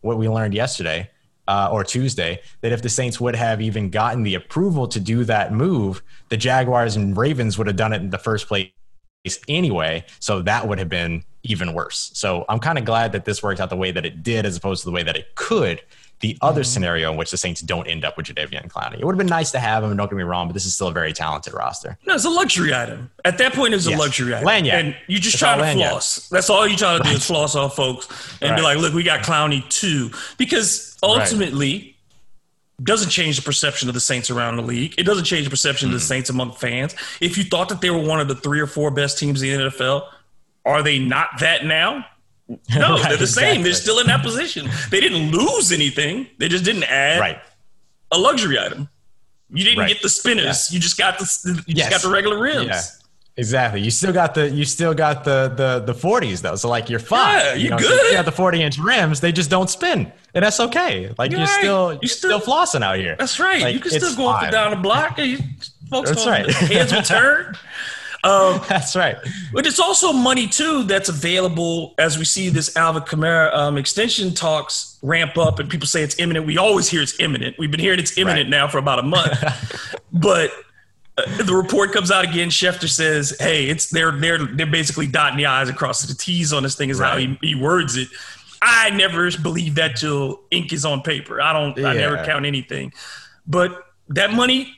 what 0.00 0.16
we 0.16 0.28
learned 0.28 0.54
yesterday 0.54 1.10
uh, 1.48 1.68
or 1.72 1.84
Tuesday 1.84 2.40
that 2.60 2.72
if 2.72 2.82
the 2.82 2.88
Saints 2.88 3.20
would 3.20 3.36
have 3.36 3.60
even 3.60 3.90
gotten 3.90 4.22
the 4.22 4.34
approval 4.34 4.88
to 4.88 5.00
do 5.00 5.24
that 5.24 5.52
move, 5.52 6.02
the 6.28 6.36
Jaguars 6.36 6.96
and 6.96 7.16
Ravens 7.16 7.58
would 7.58 7.66
have 7.66 7.76
done 7.76 7.92
it 7.92 8.00
in 8.00 8.10
the 8.10 8.18
first 8.18 8.48
place 8.48 8.70
anyway. 9.48 10.04
So 10.20 10.42
that 10.42 10.68
would 10.68 10.78
have 10.78 10.88
been 10.88 11.24
even 11.42 11.74
worse. 11.74 12.10
So 12.14 12.44
I'm 12.48 12.58
kind 12.58 12.78
of 12.78 12.84
glad 12.84 13.12
that 13.12 13.24
this 13.24 13.42
worked 13.42 13.60
out 13.60 13.70
the 13.70 13.76
way 13.76 13.90
that 13.92 14.04
it 14.04 14.22
did 14.22 14.44
as 14.44 14.56
opposed 14.56 14.82
to 14.82 14.86
the 14.86 14.92
way 14.92 15.02
that 15.02 15.16
it 15.16 15.34
could. 15.34 15.80
The 16.20 16.38
other 16.40 16.64
scenario 16.64 17.10
in 17.10 17.18
which 17.18 17.30
the 17.30 17.36
Saints 17.36 17.60
don't 17.60 17.86
end 17.86 18.02
up 18.04 18.16
with 18.16 18.26
Jadeveon 18.26 18.68
Clowney. 18.70 18.98
It 18.98 19.04
would 19.04 19.12
have 19.12 19.18
been 19.18 19.26
nice 19.26 19.50
to 19.50 19.58
have 19.58 19.84
him, 19.84 19.94
don't 19.96 20.08
get 20.08 20.16
me 20.16 20.22
wrong, 20.22 20.48
but 20.48 20.54
this 20.54 20.64
is 20.64 20.74
still 20.74 20.88
a 20.88 20.92
very 20.92 21.12
talented 21.12 21.52
roster. 21.52 21.98
No, 22.06 22.14
it's 22.14 22.24
a 22.24 22.30
luxury 22.30 22.74
item. 22.74 23.10
At 23.24 23.36
that 23.38 23.52
point, 23.52 23.74
it's 23.74 23.86
a 23.86 23.90
Yes. 23.90 23.98
luxury 23.98 24.34
item. 24.34 24.46
Lanyard. 24.46 24.78
And 24.86 24.96
you 25.08 25.18
just 25.18 25.34
It's 25.34 25.40
try 25.40 25.56
to 25.56 25.60
lanyard. 25.60 25.90
floss. 25.90 26.28
That's 26.30 26.48
all 26.48 26.66
you 26.66 26.76
try 26.76 26.96
to 26.96 27.04
do 27.04 27.10
is 27.10 27.26
floss 27.26 27.54
off 27.54 27.76
folks 27.76 28.08
and 28.40 28.56
be 28.56 28.62
like, 28.62 28.78
look, 28.78 28.94
we 28.94 29.02
got 29.02 29.20
Clowney 29.24 29.68
too. 29.68 30.10
Because 30.38 30.96
ultimately, 31.02 31.92
doesn't 32.82 33.08
change 33.10 33.36
the 33.36 33.42
perception 33.42 33.88
of 33.88 33.94
the 33.94 34.00
Saints 34.00 34.30
around 34.30 34.56
the 34.56 34.62
league. 34.62 34.94
It 34.98 35.04
doesn't 35.04 35.24
change 35.24 35.44
the 35.44 35.50
perception 35.50 35.88
of 35.88 35.94
Mm. 35.94 35.98
the 35.98 36.04
Saints 36.04 36.28
among 36.30 36.52
fans. 36.52 36.94
If 37.20 37.38
you 37.38 37.44
thought 37.44 37.68
that 37.70 37.80
they 37.80 37.88
were 37.90 37.98
one 37.98 38.20
of 38.20 38.28
the 38.28 38.34
three 38.34 38.60
or 38.60 38.66
four 38.66 38.90
best 38.90 39.18
teams 39.18 39.40
in 39.42 39.48
the 39.48 39.64
NFL, 39.64 40.08
are 40.66 40.82
they 40.82 40.98
not 40.98 41.28
that 41.40 41.64
now? 41.64 42.04
No, 42.76 42.94
Right, 42.94 43.08
they're 43.08 43.16
the 43.16 43.26
same. 43.26 43.62
They're 43.62 43.72
still 43.74 43.98
in 43.98 44.06
that 44.06 44.22
position. 44.22 44.68
They 44.90 45.00
didn't 45.00 45.30
lose 45.32 45.72
anything. 45.72 46.28
They 46.38 46.48
just 46.48 46.64
didn't 46.64 46.84
add 46.84 47.18
Right. 47.20 47.38
a 48.12 48.18
luxury 48.18 48.58
item. 48.58 48.88
You 49.50 49.64
didn't 49.64 49.78
Right. 49.80 49.88
get 49.88 50.02
the 50.02 50.08
spinners. 50.08 50.72
You 50.72 50.78
just 50.80 50.96
got 50.96 51.18
the 51.18 51.62
you 51.66 51.74
Yes. 51.76 51.90
just 51.90 52.02
got 52.02 52.08
the 52.08 52.12
regular 52.14 52.38
rims. 52.38 52.66
Yeah. 52.68 52.80
Exactly. 53.38 53.82
You 53.82 53.90
still 53.90 54.12
got 54.14 54.34
the 54.34 54.48
you 54.48 54.64
still 54.64 54.94
got 54.94 55.22
the 55.24 55.52
the 55.54 55.92
the 55.92 55.92
40s 55.94 56.40
though. 56.40 56.56
So 56.56 56.68
like 56.70 56.88
you're 56.88 56.98
fine. 57.00 57.38
Yeah, 57.38 57.54
you 57.54 57.68
know, 57.70 57.76
so 57.78 57.88
good. 57.88 58.06
You 58.06 58.12
got 58.12 58.24
the 58.24 58.32
40 58.32 58.62
inch 58.62 58.78
rims. 58.78 59.20
They 59.20 59.30
just 59.32 59.50
don't 59.50 59.68
spin, 59.68 60.10
and 60.34 60.44
that's 60.44 60.58
okay. 60.58 61.12
Like 61.18 61.30
You're 61.32 61.40
you're, 61.40 61.46
right. 61.48 61.58
still 61.58 61.92
You 61.92 61.98
you're 62.02 62.08
still- 62.08 62.40
still, 62.40 62.54
flossing 62.54 62.82
out 62.82 62.96
here. 62.98 63.14
That's 63.18 63.38
right. 63.38 63.60
Like, 63.62 63.74
you 63.74 63.80
can 63.80 63.90
still 63.90 64.16
go 64.16 64.28
up 64.28 64.42
and 64.42 64.52
down 64.52 64.70
the 64.70 64.76
block. 64.76 65.18
And 65.18 65.28
you, 65.32 65.38
folks 65.90 66.10
That's 66.10 66.26
right. 66.26 66.50
Heads 66.50 66.92
will 66.92 67.02
turn. 67.16 67.56
Um, 68.24 68.60
That's 68.68 68.96
right. 68.96 69.16
but 69.52 69.66
it's 69.66 69.78
also 69.78 70.12
money 70.12 70.46
too 70.48 70.82
that's 70.84 71.08
available 71.08 71.94
as 71.98 72.18
we 72.18 72.24
see 72.24 72.48
this 72.48 72.76
Alvin 72.76 73.02
Kamara 73.02 73.52
um, 73.54 73.76
extension 73.78 74.34
talks 74.34 74.98
ramp 75.02 75.36
up, 75.38 75.58
and 75.58 75.68
people 75.70 75.86
say 75.86 76.02
it's 76.02 76.18
imminent. 76.18 76.46
We 76.46 76.58
always 76.58 76.88
hear 76.88 77.02
it's 77.02 77.18
imminent. 77.20 77.56
We've 77.58 77.70
been 77.70 77.80
hearing 77.80 78.00
it's 78.00 78.16
imminent 78.18 78.46
Right. 78.46 78.50
now 78.58 78.68
for 78.68 78.78
about 78.78 78.98
a 78.98 79.02
month, 79.04 79.32
but. 80.12 80.50
uh, 81.18 81.44
The 81.44 81.54
report 81.54 81.92
comes 81.92 82.10
out 82.10 82.24
again. 82.24 82.48
Schefter 82.50 82.88
says, 82.88 83.34
"Hey, 83.40 83.66
it's 83.68 83.88
they're 83.90 84.12
they're 84.12 84.44
they're 84.44 84.66
basically 84.66 85.06
dotting 85.06 85.38
the 85.38 85.46
i's 85.46 85.68
across 85.70 86.02
the 86.02 86.14
t's 86.14 86.52
on 86.52 86.62
this 86.62 86.74
thing." 86.74 86.90
Is 86.90 86.98
how 87.00 87.16
he, 87.16 87.38
he 87.40 87.54
words 87.54 87.96
it. 87.96 88.08
I 88.60 88.90
never 88.90 89.30
believe 89.42 89.76
that 89.76 89.96
till 89.96 90.40
ink 90.50 90.72
is 90.72 90.84
on 90.84 91.02
paper. 91.02 91.40
I 91.40 91.52
don't. 91.54 91.78
I 91.84 91.94
never 91.94 92.22
count 92.24 92.44
anything. 92.44 92.92
But 93.46 93.70
that 94.08 94.32
money 94.32 94.74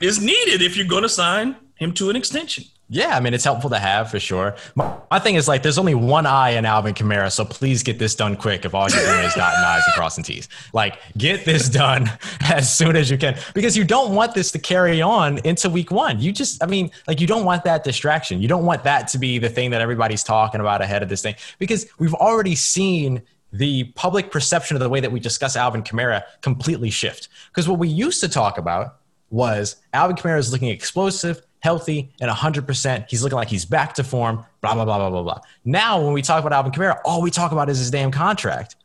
is 0.00 0.20
needed 0.20 0.60
if 0.62 0.76
you're 0.76 0.86
going 0.86 1.04
to 1.04 1.08
sign 1.08 1.56
him 1.76 1.92
to 1.94 2.10
an 2.10 2.16
extension. 2.16 2.64
Yeah, 2.90 3.16
I 3.16 3.20
mean 3.20 3.34
it's 3.34 3.44
helpful 3.44 3.68
to 3.70 3.78
have 3.78 4.10
for 4.10 4.18
sure. 4.18 4.56
My, 4.74 4.96
my 5.10 5.18
thing 5.18 5.34
is 5.34 5.46
like 5.46 5.62
there's 5.62 5.76
only 5.76 5.94
one 5.94 6.24
eye 6.24 6.50
in 6.50 6.64
Alvin 6.64 6.94
Kamara, 6.94 7.30
so 7.30 7.44
please 7.44 7.82
get 7.82 7.98
this 7.98 8.14
done 8.14 8.34
quick. 8.34 8.64
If 8.64 8.74
all 8.74 8.88
you're 8.88 9.04
doing 9.04 9.24
is 9.24 9.34
dotting 9.34 9.62
I's 9.62 9.82
and 9.86 9.94
crossing 9.94 10.24
T's, 10.24 10.48
like 10.72 10.98
get 11.18 11.44
this 11.44 11.68
done 11.68 12.10
as 12.40 12.74
soon 12.74 12.96
as 12.96 13.10
you 13.10 13.18
can, 13.18 13.36
because 13.52 13.76
you 13.76 13.84
don't 13.84 14.14
want 14.14 14.34
this 14.34 14.50
to 14.52 14.58
carry 14.58 15.02
on 15.02 15.38
into 15.44 15.68
Week 15.68 15.90
One. 15.90 16.18
You 16.18 16.32
just, 16.32 16.62
I 16.62 16.66
mean, 16.66 16.90
like 17.06 17.20
you 17.20 17.26
don't 17.26 17.44
want 17.44 17.64
that 17.64 17.84
distraction. 17.84 18.40
You 18.40 18.48
don't 18.48 18.64
want 18.64 18.84
that 18.84 19.08
to 19.08 19.18
be 19.18 19.38
the 19.38 19.50
thing 19.50 19.70
that 19.70 19.82
everybody's 19.82 20.24
talking 20.24 20.60
about 20.60 20.80
ahead 20.80 21.02
of 21.02 21.10
this 21.10 21.20
thing, 21.20 21.34
because 21.58 21.86
we've 21.98 22.14
already 22.14 22.54
seen 22.54 23.22
the 23.52 23.84
public 23.96 24.30
perception 24.30 24.76
of 24.76 24.80
the 24.80 24.88
way 24.88 25.00
that 25.00 25.12
we 25.12 25.20
discuss 25.20 25.56
Alvin 25.56 25.82
Kamara 25.82 26.22
completely 26.40 26.90
shift. 26.90 27.28
Because 27.50 27.68
what 27.68 27.78
we 27.78 27.88
used 27.88 28.20
to 28.20 28.28
talk 28.28 28.56
about 28.56 28.96
was 29.30 29.76
Alvin 29.92 30.16
Kamara 30.16 30.38
is 30.38 30.52
looking 30.52 30.68
explosive, 30.68 31.42
healthy, 31.60 32.10
and 32.20 32.30
100%. 32.30 33.08
He's 33.08 33.22
looking 33.22 33.36
like 33.36 33.48
he's 33.48 33.64
back 33.64 33.94
to 33.94 34.04
form, 34.04 34.44
blah, 34.60 34.74
blah, 34.74 34.84
blah, 34.84 34.98
blah, 34.98 35.10
blah, 35.10 35.22
blah. 35.22 35.40
Now, 35.64 36.00
when 36.00 36.12
we 36.12 36.22
talk 36.22 36.40
about 36.40 36.52
Alvin 36.52 36.72
Kamara, 36.72 36.98
all 37.04 37.22
we 37.22 37.30
talk 37.30 37.52
about 37.52 37.68
is 37.68 37.78
his 37.78 37.90
damn 37.90 38.10
contract 38.10 38.76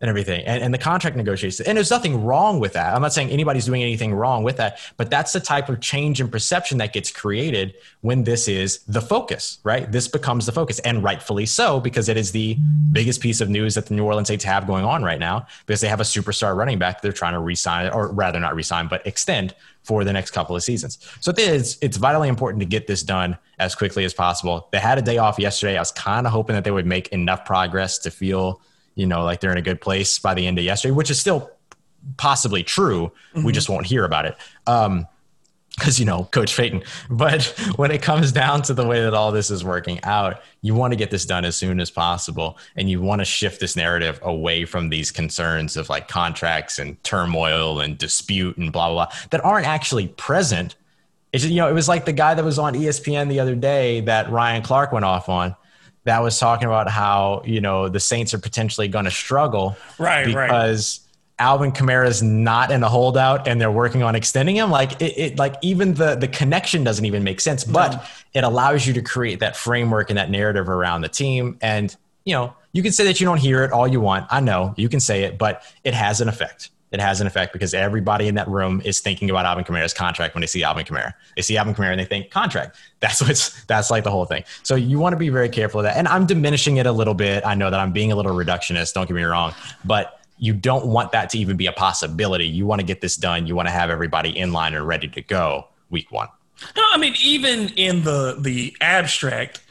and 0.00 0.08
everything 0.08 0.44
and, 0.46 0.62
and 0.62 0.72
the 0.72 0.78
contract 0.78 1.14
negotiations. 1.16 1.66
And 1.66 1.76
there's 1.76 1.90
nothing 1.90 2.24
wrong 2.24 2.58
with 2.58 2.72
that. 2.72 2.94
I'm 2.94 3.02
not 3.02 3.12
saying 3.12 3.30
anybody's 3.30 3.66
doing 3.66 3.82
anything 3.82 4.14
wrong 4.14 4.42
with 4.42 4.56
that, 4.56 4.78
but 4.96 5.10
that's 5.10 5.32
the 5.32 5.40
type 5.40 5.68
of 5.68 5.80
change 5.80 6.20
in 6.20 6.28
perception 6.28 6.78
that 6.78 6.92
gets 6.92 7.10
created 7.10 7.74
when 8.00 8.24
this 8.24 8.48
is 8.48 8.78
the 8.88 9.00
focus, 9.00 9.58
right? 9.62 9.90
This 9.92 10.08
becomes 10.08 10.46
the 10.46 10.52
focus, 10.52 10.78
and 10.80 11.02
rightfully 11.02 11.46
so, 11.46 11.80
because 11.80 12.08
it 12.08 12.16
is 12.16 12.32
the 12.32 12.56
biggest 12.92 13.20
piece 13.20 13.40
of 13.40 13.50
news 13.50 13.74
that 13.74 13.86
the 13.86 13.94
New 13.94 14.04
Orleans 14.04 14.28
Saints 14.28 14.44
have 14.44 14.66
going 14.66 14.84
on 14.84 15.02
right 15.02 15.18
now, 15.18 15.46
because 15.66 15.80
they 15.80 15.88
have 15.88 16.00
a 16.00 16.04
superstar 16.04 16.56
running 16.56 16.78
back 16.78 17.02
they're 17.02 17.12
trying 17.12 17.34
to 17.34 17.40
re-sign, 17.40 17.90
or 17.92 18.08
rather 18.08 18.40
not 18.40 18.54
re-sign, 18.54 18.88
but 18.88 19.06
extend 19.06 19.54
for 19.82 20.04
the 20.04 20.12
next 20.12 20.30
couple 20.30 20.54
of 20.54 20.62
seasons. 20.62 20.98
So 21.20 21.30
it 21.30 21.38
is, 21.38 21.78
it's 21.80 21.96
vitally 21.96 22.28
important 22.28 22.60
to 22.60 22.66
get 22.66 22.86
this 22.86 23.02
done 23.02 23.36
as 23.58 23.74
quickly 23.74 24.04
as 24.04 24.12
possible. 24.12 24.68
They 24.72 24.78
had 24.78 24.98
a 24.98 25.02
day 25.02 25.18
off 25.18 25.38
yesterday. 25.38 25.76
I 25.76 25.80
was 25.80 25.92
kind 25.92 26.26
of 26.26 26.32
hoping 26.32 26.54
that 26.54 26.64
they 26.64 26.70
would 26.70 26.86
make 26.86 27.08
enough 27.08 27.44
progress 27.44 27.98
to 28.00 28.10
feel 28.10 28.60
you 28.94 29.06
know, 29.06 29.24
like 29.24 29.40
they're 29.40 29.52
in 29.52 29.58
a 29.58 29.62
good 29.62 29.80
place 29.80 30.18
by 30.18 30.34
the 30.34 30.46
end 30.46 30.58
of 30.58 30.64
yesterday, 30.64 30.92
which 30.92 31.10
is 31.10 31.20
still 31.20 31.50
possibly 32.16 32.62
true. 32.62 33.12
We 33.44 33.52
just 33.52 33.68
won't 33.68 33.86
hear 33.86 34.04
about 34.04 34.26
it. 34.26 34.36
Um, 34.66 35.06
because 35.78 35.98
you 35.98 36.04
know 36.04 36.24
coach 36.24 36.56
Payton. 36.56 36.82
But 37.10 37.44
when 37.76 37.90
it 37.90 38.02
comes 38.02 38.32
down 38.32 38.62
to 38.62 38.74
the 38.74 38.86
way 38.86 39.02
that 39.02 39.14
all 39.14 39.32
this 39.32 39.50
is 39.50 39.64
working 39.64 40.02
out, 40.04 40.42
you 40.62 40.74
want 40.74 40.92
to 40.92 40.96
get 40.96 41.10
this 41.10 41.24
done 41.24 41.44
as 41.44 41.56
soon 41.56 41.80
as 41.80 41.90
possible, 41.90 42.58
and 42.76 42.90
you 42.90 43.00
want 43.00 43.20
to 43.20 43.24
shift 43.24 43.60
this 43.60 43.76
narrative 43.76 44.18
away 44.22 44.64
from 44.64 44.88
these 44.88 45.10
concerns 45.10 45.76
of 45.76 45.88
like 45.88 46.08
contracts 46.08 46.78
and 46.78 47.02
turmoil 47.02 47.80
and 47.80 47.98
dispute 47.98 48.56
and 48.56 48.72
blah 48.72 48.88
blah 48.88 49.06
blah 49.06 49.16
that 49.30 49.44
aren't 49.44 49.66
actually 49.66 50.08
present. 50.08 50.76
It's 51.32 51.44
you 51.44 51.56
know 51.56 51.68
it 51.68 51.74
was 51.74 51.88
like 51.88 52.04
the 52.04 52.12
guy 52.12 52.34
that 52.34 52.44
was 52.44 52.58
on 52.58 52.74
ESPN 52.74 53.28
the 53.28 53.40
other 53.40 53.54
day 53.54 54.00
that 54.02 54.30
Ryan 54.30 54.62
Clark 54.62 54.92
went 54.92 55.04
off 55.04 55.28
on. 55.28 55.54
That 56.04 56.22
was 56.22 56.38
talking 56.38 56.66
about 56.66 56.88
how 56.88 57.42
you 57.44 57.60
know 57.60 57.88
the 57.88 58.00
Saints 58.00 58.32
are 58.34 58.38
potentially 58.38 58.88
going 58.88 59.04
to 59.04 59.10
struggle, 59.10 59.76
Right, 59.98 60.32
right. 60.34 60.46
because 60.46 61.00
Alvin 61.38 61.72
Kamara 61.72 62.06
is 62.06 62.22
not 62.22 62.70
in 62.70 62.82
a 62.82 62.88
holdout 62.88 63.48
and 63.48 63.60
they're 63.60 63.70
working 63.70 64.02
on 64.02 64.14
extending 64.14 64.56
him. 64.56 64.70
Like 64.70 65.00
it, 65.00 65.18
it 65.18 65.38
like 65.38 65.56
even 65.62 65.94
the 65.94 66.14
the 66.14 66.28
connection 66.28 66.84
doesn't 66.84 67.04
even 67.04 67.24
make 67.24 67.40
sense, 67.40 67.64
but 67.64 68.06
it 68.34 68.44
allows 68.44 68.86
you 68.86 68.92
to 68.94 69.02
create 69.02 69.40
that 69.40 69.56
framework 69.56 70.10
and 70.10 70.18
that 70.18 70.30
narrative 70.30 70.68
around 70.68 71.00
the 71.00 71.08
team. 71.08 71.58
And 71.62 71.94
you 72.24 72.34
know, 72.34 72.54
you 72.72 72.82
can 72.82 72.92
say 72.92 73.04
that 73.04 73.20
you 73.20 73.26
don't 73.26 73.38
hear 73.40 73.64
it 73.64 73.72
all 73.72 73.88
you 73.88 74.00
want. 74.00 74.26
I 74.30 74.40
know 74.40 74.74
you 74.76 74.88
can 74.88 75.00
say 75.00 75.24
it, 75.24 75.38
but 75.38 75.62
it 75.82 75.94
has 75.94 76.20
an 76.20 76.28
effect. 76.28 76.70
It 76.92 77.00
has 77.00 77.20
an 77.20 77.26
effect 77.26 77.52
because 77.52 77.72
everybody 77.72 78.26
in 78.26 78.34
that 78.34 78.48
room 78.48 78.82
is 78.84 79.00
thinking 79.00 79.30
about 79.30 79.46
Alvin 79.46 79.64
Kamara's 79.64 79.94
contract 79.94 80.34
when 80.34 80.40
they 80.40 80.46
see 80.46 80.62
Alvin 80.64 80.84
Kamara. 80.84 81.14
They 81.36 81.42
see 81.42 81.56
Alvin 81.56 81.74
Kamara 81.74 81.92
and 81.92 82.00
they 82.00 82.04
think 82.04 82.30
contract. 82.30 82.76
That's 83.00 83.20
what's 83.22 83.64
that's 83.64 83.90
like 83.90 84.04
the 84.04 84.10
whole 84.10 84.24
thing. 84.24 84.44
So 84.62 84.74
you 84.74 84.98
want 84.98 85.12
to 85.12 85.16
be 85.16 85.28
very 85.28 85.48
careful 85.48 85.80
of 85.80 85.84
that. 85.84 85.96
And 85.96 86.08
I'm 86.08 86.26
diminishing 86.26 86.78
it 86.78 86.86
a 86.86 86.92
little 86.92 87.14
bit. 87.14 87.46
I 87.46 87.54
know 87.54 87.70
that 87.70 87.78
I'm 87.78 87.92
being 87.92 88.12
a 88.12 88.16
little 88.16 88.34
reductionist. 88.34 88.92
Don't 88.94 89.06
get 89.06 89.14
me 89.14 89.22
wrong, 89.22 89.54
but 89.84 90.20
you 90.38 90.52
don't 90.52 90.86
want 90.86 91.12
that 91.12 91.30
to 91.30 91.38
even 91.38 91.56
be 91.56 91.66
a 91.66 91.72
possibility. 91.72 92.48
You 92.48 92.66
want 92.66 92.80
to 92.80 92.86
get 92.86 93.00
this 93.00 93.16
done. 93.16 93.46
You 93.46 93.54
want 93.54 93.68
to 93.68 93.72
have 93.72 93.90
everybody 93.90 94.36
in 94.36 94.52
line 94.52 94.74
and 94.74 94.86
ready 94.86 95.06
to 95.08 95.20
go 95.20 95.68
week 95.90 96.10
one. 96.10 96.28
No, 96.76 96.82
I 96.92 96.98
mean 96.98 97.14
even 97.22 97.68
in 97.76 98.02
the 98.02 98.36
the 98.38 98.76
abstract, 98.80 99.62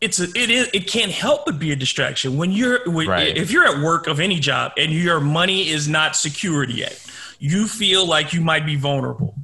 it's 0.00 0.18
a, 0.20 0.24
it 0.34 0.50
is 0.50 0.68
it 0.72 0.86
can't 0.86 1.12
help 1.12 1.44
but 1.46 1.58
be 1.58 1.72
a 1.72 1.76
distraction 1.76 2.36
when 2.36 2.52
you're 2.52 2.80
when, 2.90 3.08
Right. 3.08 3.36
if 3.36 3.50
you're 3.50 3.66
at 3.66 3.82
work 3.82 4.06
of 4.06 4.20
any 4.20 4.38
job 4.40 4.72
and 4.76 4.90
your 4.92 5.20
money 5.20 5.68
is 5.68 5.88
not 5.88 6.16
secured 6.16 6.70
yet, 6.70 6.98
you 7.38 7.66
feel 7.66 8.06
like 8.06 8.32
you 8.32 8.40
might 8.40 8.64
be 8.64 8.76
vulnerable, 8.76 9.34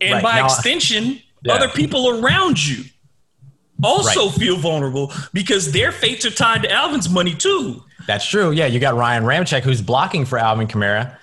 and 0.00 0.14
Right. 0.14 0.22
by 0.22 0.36
Now- 0.40 0.46
extension, 0.46 1.20
Yeah. 1.42 1.54
other 1.54 1.68
people 1.68 2.20
around 2.22 2.64
you 2.64 2.84
also 3.82 4.26
Right. 4.28 4.34
feel 4.38 4.56
vulnerable 4.58 5.12
because 5.32 5.72
their 5.72 5.92
fates 5.92 6.26
are 6.26 6.30
tied 6.30 6.62
to 6.64 6.70
Alvin's 6.70 7.08
money 7.08 7.34
too. 7.34 7.82
That's 8.06 8.26
true. 8.26 8.50
Yeah, 8.50 8.66
you 8.66 8.80
got 8.80 8.94
Ryan 8.96 9.24
Ramczyk 9.24 9.62
who's 9.62 9.80
blocking 9.80 10.26
for 10.26 10.38
Alvin 10.38 10.66
Kamara. 10.68 11.16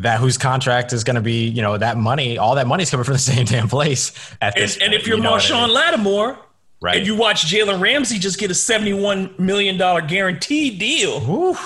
That 0.00 0.20
whose 0.20 0.36
contract 0.36 0.92
is 0.92 1.04
going 1.04 1.14
to 1.14 1.22
be, 1.22 1.46
you 1.48 1.62
know, 1.62 1.78
that 1.78 1.96
money. 1.96 2.36
All 2.36 2.56
that 2.56 2.66
money's 2.66 2.90
coming 2.90 3.04
from 3.04 3.14
the 3.14 3.18
same 3.18 3.46
damn 3.46 3.68
place. 3.68 4.12
At 4.42 4.54
And, 4.54 4.62
this 4.64 4.74
and 4.76 4.90
point, 4.90 4.94
if 4.94 5.06
you're 5.06 5.16
you 5.16 5.22
know 5.22 5.30
what 5.32 5.42
I 5.50 5.54
Marshon 5.54 5.66
mean? 5.68 5.74
Lattimore, 5.74 6.38
Right. 6.80 6.98
and 6.98 7.06
you 7.06 7.16
watch 7.16 7.46
Jalen 7.46 7.80
Ramsey 7.80 8.18
just 8.18 8.38
get 8.38 8.50
a 8.50 8.54
seventy-one 8.54 9.34
million 9.38 9.78
dollar 9.78 10.02
guaranteed 10.02 10.78
deal. 10.78 11.20
Whew. 11.20 11.56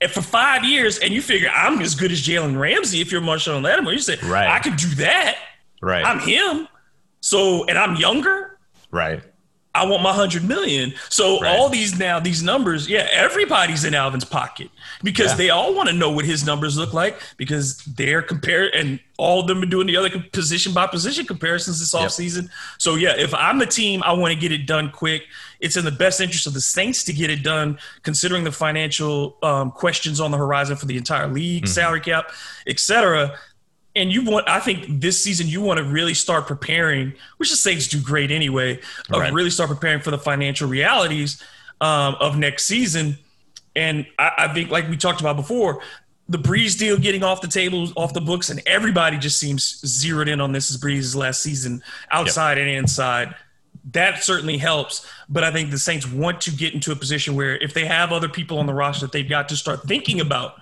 and 0.00 0.10
for 0.10 0.22
five 0.22 0.64
years, 0.64 0.98
and 0.98 1.12
you 1.12 1.20
figure 1.22 1.50
I'm 1.54 1.80
as 1.82 1.94
good 1.94 2.10
as 2.10 2.22
Jalen 2.22 2.58
Ramsey 2.58 3.00
if 3.00 3.12
you're 3.12 3.20
Marshon 3.20 3.62
Lattimore. 3.62 3.92
You 3.92 3.98
say, 3.98 4.16
Right. 4.24 4.48
I 4.48 4.58
could 4.60 4.76
do 4.76 4.88
that. 4.96 5.36
right, 5.82 6.04
I'm 6.04 6.20
him. 6.20 6.68
So, 7.20 7.64
and 7.66 7.78
I'm 7.78 7.96
younger. 7.96 8.58
right, 8.90 9.22
I 9.74 9.84
want 9.86 10.02
my 10.02 10.12
hundred 10.12 10.44
million. 10.44 10.94
So 11.08 11.40
Right. 11.40 11.50
all 11.58 11.68
these 11.68 11.98
now, 11.98 12.20
these 12.20 12.42
numbers, 12.42 12.88
yeah, 12.88 13.08
everybody's 13.10 13.84
in 13.84 13.92
Alvin's 13.94 14.24
pocket 14.24 14.70
because 15.02 15.32
Yeah. 15.32 15.36
they 15.36 15.50
all 15.50 15.74
want 15.74 15.88
to 15.88 15.94
know 15.94 16.10
what 16.10 16.24
his 16.24 16.46
numbers 16.46 16.76
look 16.76 16.92
like 16.92 17.20
because 17.36 17.78
they're 17.84 18.22
compared 18.22 18.72
and 18.74 19.00
all 19.16 19.40
of 19.40 19.46
them 19.48 19.62
are 19.62 19.66
doing 19.66 19.86
the 19.86 19.96
other 19.96 20.10
position 20.32 20.72
by 20.72 20.86
position 20.86 21.26
comparisons 21.26 21.80
this 21.80 21.92
Yep. 21.92 22.02
offseason. 22.02 22.48
So 22.78 22.94
yeah, 22.94 23.14
if 23.16 23.34
I'm 23.34 23.58
the 23.58 23.66
team, 23.66 24.02
I 24.04 24.12
want 24.12 24.32
to 24.32 24.38
get 24.38 24.52
it 24.52 24.66
done 24.66 24.90
quick. 24.90 25.24
It's 25.60 25.76
in 25.76 25.84
the 25.84 25.90
best 25.90 26.20
interest 26.20 26.46
of 26.46 26.54
the 26.54 26.60
Saints 26.60 27.02
to 27.04 27.12
get 27.12 27.30
it 27.30 27.42
done, 27.42 27.78
considering 28.02 28.44
the 28.44 28.52
financial 28.52 29.36
um, 29.42 29.70
questions 29.70 30.20
on 30.20 30.30
the 30.30 30.36
horizon 30.36 30.76
for 30.76 30.86
the 30.86 30.96
entire 30.96 31.26
league, 31.28 31.64
Mm-hmm. 31.64 31.72
salary 31.72 32.00
cap, 32.00 32.30
et 32.66 32.78
cetera 32.78 33.36
and 33.96 34.12
you 34.12 34.24
want 34.24 34.48
i 34.48 34.58
think 34.60 34.86
this 35.00 35.22
season 35.22 35.46
you 35.46 35.60
want 35.60 35.78
to 35.78 35.84
really 35.84 36.14
start 36.14 36.46
preparing 36.46 37.12
which 37.36 37.50
the 37.50 37.56
saints 37.56 37.86
do 37.88 38.00
great 38.00 38.30
anyway 38.30 38.78
of 39.10 39.20
Right. 39.20 39.32
really 39.32 39.50
start 39.50 39.70
preparing 39.70 40.00
for 40.00 40.10
the 40.10 40.18
financial 40.18 40.68
realities 40.68 41.42
um, 41.80 42.16
of 42.20 42.38
next 42.38 42.66
season. 42.66 43.18
And 43.76 44.06
I, 44.18 44.30
I 44.38 44.48
think 44.54 44.70
like 44.70 44.88
we 44.88 44.96
talked 44.96 45.20
about 45.20 45.36
before 45.36 45.80
the 46.28 46.38
Brees 46.38 46.78
deal 46.78 46.96
getting 46.96 47.22
off 47.22 47.40
the 47.40 47.48
table 47.48 47.88
off 47.96 48.14
the 48.14 48.20
books 48.20 48.48
and 48.48 48.62
everybody 48.66 49.18
just 49.18 49.38
seems 49.38 49.80
zeroed 49.84 50.28
in 50.28 50.40
on 50.40 50.52
this 50.52 50.70
as 50.70 50.78
Brees's 50.78 51.14
last 51.14 51.42
season 51.42 51.82
outside 52.10 52.56
and 52.58 52.70
inside. 52.70 53.34
That 53.92 54.22
certainly 54.24 54.56
helps 54.56 55.06
but 55.28 55.44
i 55.44 55.50
think 55.52 55.70
the 55.70 55.78
saints 55.78 56.06
want 56.10 56.40
to 56.42 56.50
get 56.50 56.72
into 56.72 56.90
a 56.92 56.96
position 56.96 57.34
where 57.34 57.56
if 57.58 57.74
they 57.74 57.84
have 57.84 58.12
other 58.12 58.28
people 58.28 58.58
on 58.58 58.66
the 58.66 58.72
roster 58.72 59.04
that 59.06 59.12
they've 59.12 59.28
got 59.28 59.48
to 59.50 59.56
start 59.56 59.82
thinking 59.82 60.20
about 60.20 60.54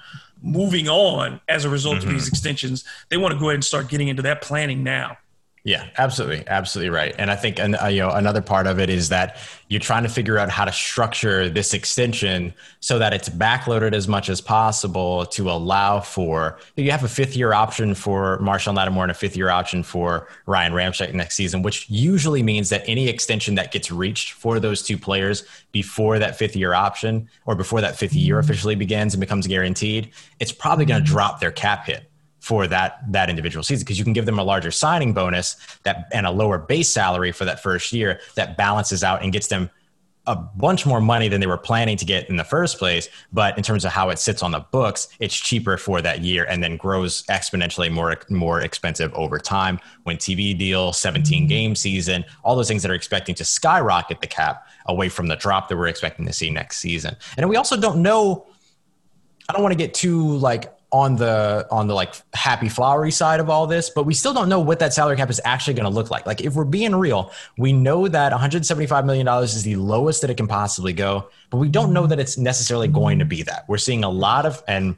moving 0.42 0.88
on 0.88 1.40
as 1.48 1.64
a 1.64 1.70
result 1.70 1.98
of 1.98 2.08
these 2.08 2.24
mm-hmm. 2.24 2.28
extensions 2.28 2.84
they 3.08 3.16
want 3.16 3.32
to 3.32 3.38
go 3.38 3.46
ahead 3.46 3.54
and 3.54 3.64
start 3.64 3.88
getting 3.88 4.08
into 4.08 4.22
that 4.22 4.42
planning 4.42 4.82
now 4.82 5.16
Yeah, 5.64 5.86
absolutely, 5.96 6.42
absolutely 6.48 6.90
right. 6.90 7.14
And 7.18 7.30
I 7.30 7.36
think, 7.36 7.60
and 7.60 7.76
uh, 7.80 7.86
you 7.86 8.00
know, 8.00 8.10
another 8.10 8.42
part 8.42 8.66
of 8.66 8.80
it 8.80 8.90
is 8.90 9.10
that 9.10 9.36
you're 9.68 9.78
trying 9.78 10.02
to 10.02 10.08
figure 10.08 10.36
out 10.36 10.50
how 10.50 10.64
to 10.64 10.72
structure 10.72 11.48
this 11.48 11.72
extension 11.72 12.52
so 12.80 12.98
that 12.98 13.12
it's 13.12 13.28
backloaded 13.28 13.94
as 13.94 14.08
much 14.08 14.28
as 14.28 14.40
possible 14.40 15.24
to 15.26 15.48
allow 15.48 16.00
for. 16.00 16.58
You 16.74 16.90
have 16.90 17.04
a 17.04 17.08
fifth 17.08 17.36
year 17.36 17.52
option 17.52 17.94
for 17.94 18.38
Marshon 18.40 18.74
Lattimore 18.74 19.04
and 19.04 19.12
a 19.12 19.14
fifth 19.14 19.36
year 19.36 19.50
option 19.50 19.84
for 19.84 20.26
Ryan 20.46 20.72
Ramczyk 20.72 21.14
next 21.14 21.36
season, 21.36 21.62
which 21.62 21.88
usually 21.88 22.42
means 22.42 22.68
that 22.70 22.82
any 22.88 23.08
extension 23.08 23.54
that 23.54 23.70
gets 23.70 23.92
reached 23.92 24.32
for 24.32 24.58
those 24.58 24.82
two 24.82 24.98
players 24.98 25.44
before 25.70 26.18
that 26.18 26.36
fifth 26.36 26.56
year 26.56 26.74
option 26.74 27.28
or 27.46 27.54
before 27.54 27.80
that 27.82 27.96
fifth 27.96 28.14
year 28.14 28.40
officially 28.40 28.74
begins 28.74 29.14
and 29.14 29.20
becomes 29.20 29.46
guaranteed, 29.46 30.10
it's 30.40 30.52
probably 30.52 30.84
going 30.86 31.04
to 31.04 31.08
drop 31.08 31.38
their 31.38 31.52
cap 31.52 31.86
hit 31.86 32.08
for 32.42 32.66
that 32.66 33.00
that 33.12 33.30
individual 33.30 33.62
season 33.62 33.84
because 33.84 33.98
you 33.98 34.04
can 34.04 34.12
give 34.12 34.26
them 34.26 34.38
a 34.38 34.42
larger 34.42 34.72
signing 34.72 35.12
bonus 35.12 35.56
that 35.84 36.08
and 36.12 36.26
a 36.26 36.30
lower 36.30 36.58
base 36.58 36.90
salary 36.90 37.30
for 37.30 37.44
that 37.44 37.62
first 37.62 37.92
year 37.92 38.20
that 38.34 38.56
balances 38.56 39.04
out 39.04 39.22
and 39.22 39.32
gets 39.32 39.46
them 39.46 39.70
a 40.26 40.34
bunch 40.34 40.84
more 40.84 41.00
money 41.00 41.28
than 41.28 41.40
they 41.40 41.46
were 41.46 41.56
planning 41.56 41.96
to 41.96 42.04
get 42.04 42.28
in 42.28 42.36
the 42.36 42.44
first 42.44 42.78
place. 42.78 43.08
But 43.32 43.56
in 43.56 43.64
terms 43.64 43.84
of 43.84 43.90
how 43.90 44.10
it 44.10 44.18
sits 44.20 44.42
on 44.42 44.50
the 44.50 44.58
books 44.58 45.08
it's 45.20 45.36
cheaper 45.36 45.76
for 45.76 46.02
that 46.02 46.20
year 46.20 46.44
and 46.48 46.62
then 46.62 46.76
grows 46.76 47.22
exponentially 47.24 47.92
more 47.92 48.16
more 48.28 48.60
expensive 48.60 49.14
over 49.14 49.38
time. 49.38 49.78
When 50.02 50.16
TV 50.16 50.58
deal 50.58 50.92
17 50.92 51.42
mm-hmm. 51.42 51.48
game 51.48 51.74
season 51.76 52.24
all 52.42 52.56
those 52.56 52.68
things 52.68 52.82
that 52.82 52.90
are 52.90 52.94
expecting 52.94 53.36
to 53.36 53.44
skyrocket 53.44 54.20
the 54.20 54.26
cap 54.26 54.66
away 54.86 55.08
from 55.08 55.28
the 55.28 55.36
drop 55.36 55.68
that 55.68 55.76
we're 55.76 55.86
expecting 55.86 56.26
to 56.26 56.32
see 56.32 56.50
next 56.50 56.78
season. 56.78 57.14
And 57.36 57.48
we 57.48 57.54
also 57.54 57.80
don't 57.80 58.02
know 58.02 58.48
I 59.48 59.52
don't 59.52 59.62
want 59.62 59.72
to 59.72 59.78
get 59.78 59.94
too 59.94 60.36
like 60.38 60.72
on 60.92 61.16
the 61.16 61.66
on 61.70 61.86
the 61.86 61.94
like 61.94 62.14
happy 62.34 62.68
flowery 62.68 63.10
side 63.10 63.40
of 63.40 63.48
all 63.48 63.66
this, 63.66 63.88
but 63.88 64.04
we 64.04 64.12
still 64.12 64.34
don't 64.34 64.50
know 64.50 64.60
what 64.60 64.78
that 64.78 64.92
salary 64.92 65.16
cap 65.16 65.30
is 65.30 65.40
actually 65.44 65.72
going 65.72 65.90
to 65.90 65.90
look 65.90 66.10
like. 66.10 66.26
Like 66.26 66.42
if 66.42 66.54
we're 66.54 66.64
being 66.64 66.94
real, 66.94 67.32
we 67.56 67.72
know 67.72 68.06
that 68.08 68.30
175 68.30 69.06
million 69.06 69.24
dollars 69.24 69.54
is 69.54 69.62
the 69.62 69.76
lowest 69.76 70.20
that 70.20 70.30
it 70.30 70.36
can 70.36 70.46
possibly 70.46 70.92
go, 70.92 71.30
but 71.48 71.56
we 71.56 71.70
don't 71.70 71.94
know 71.94 72.06
that 72.06 72.20
it's 72.20 72.36
necessarily 72.36 72.88
going 72.88 73.18
to 73.20 73.24
be 73.24 73.42
that. 73.42 73.64
We're 73.68 73.78
seeing 73.78 74.04
a 74.04 74.10
lot 74.10 74.44
of 74.44 74.62
and 74.68 74.96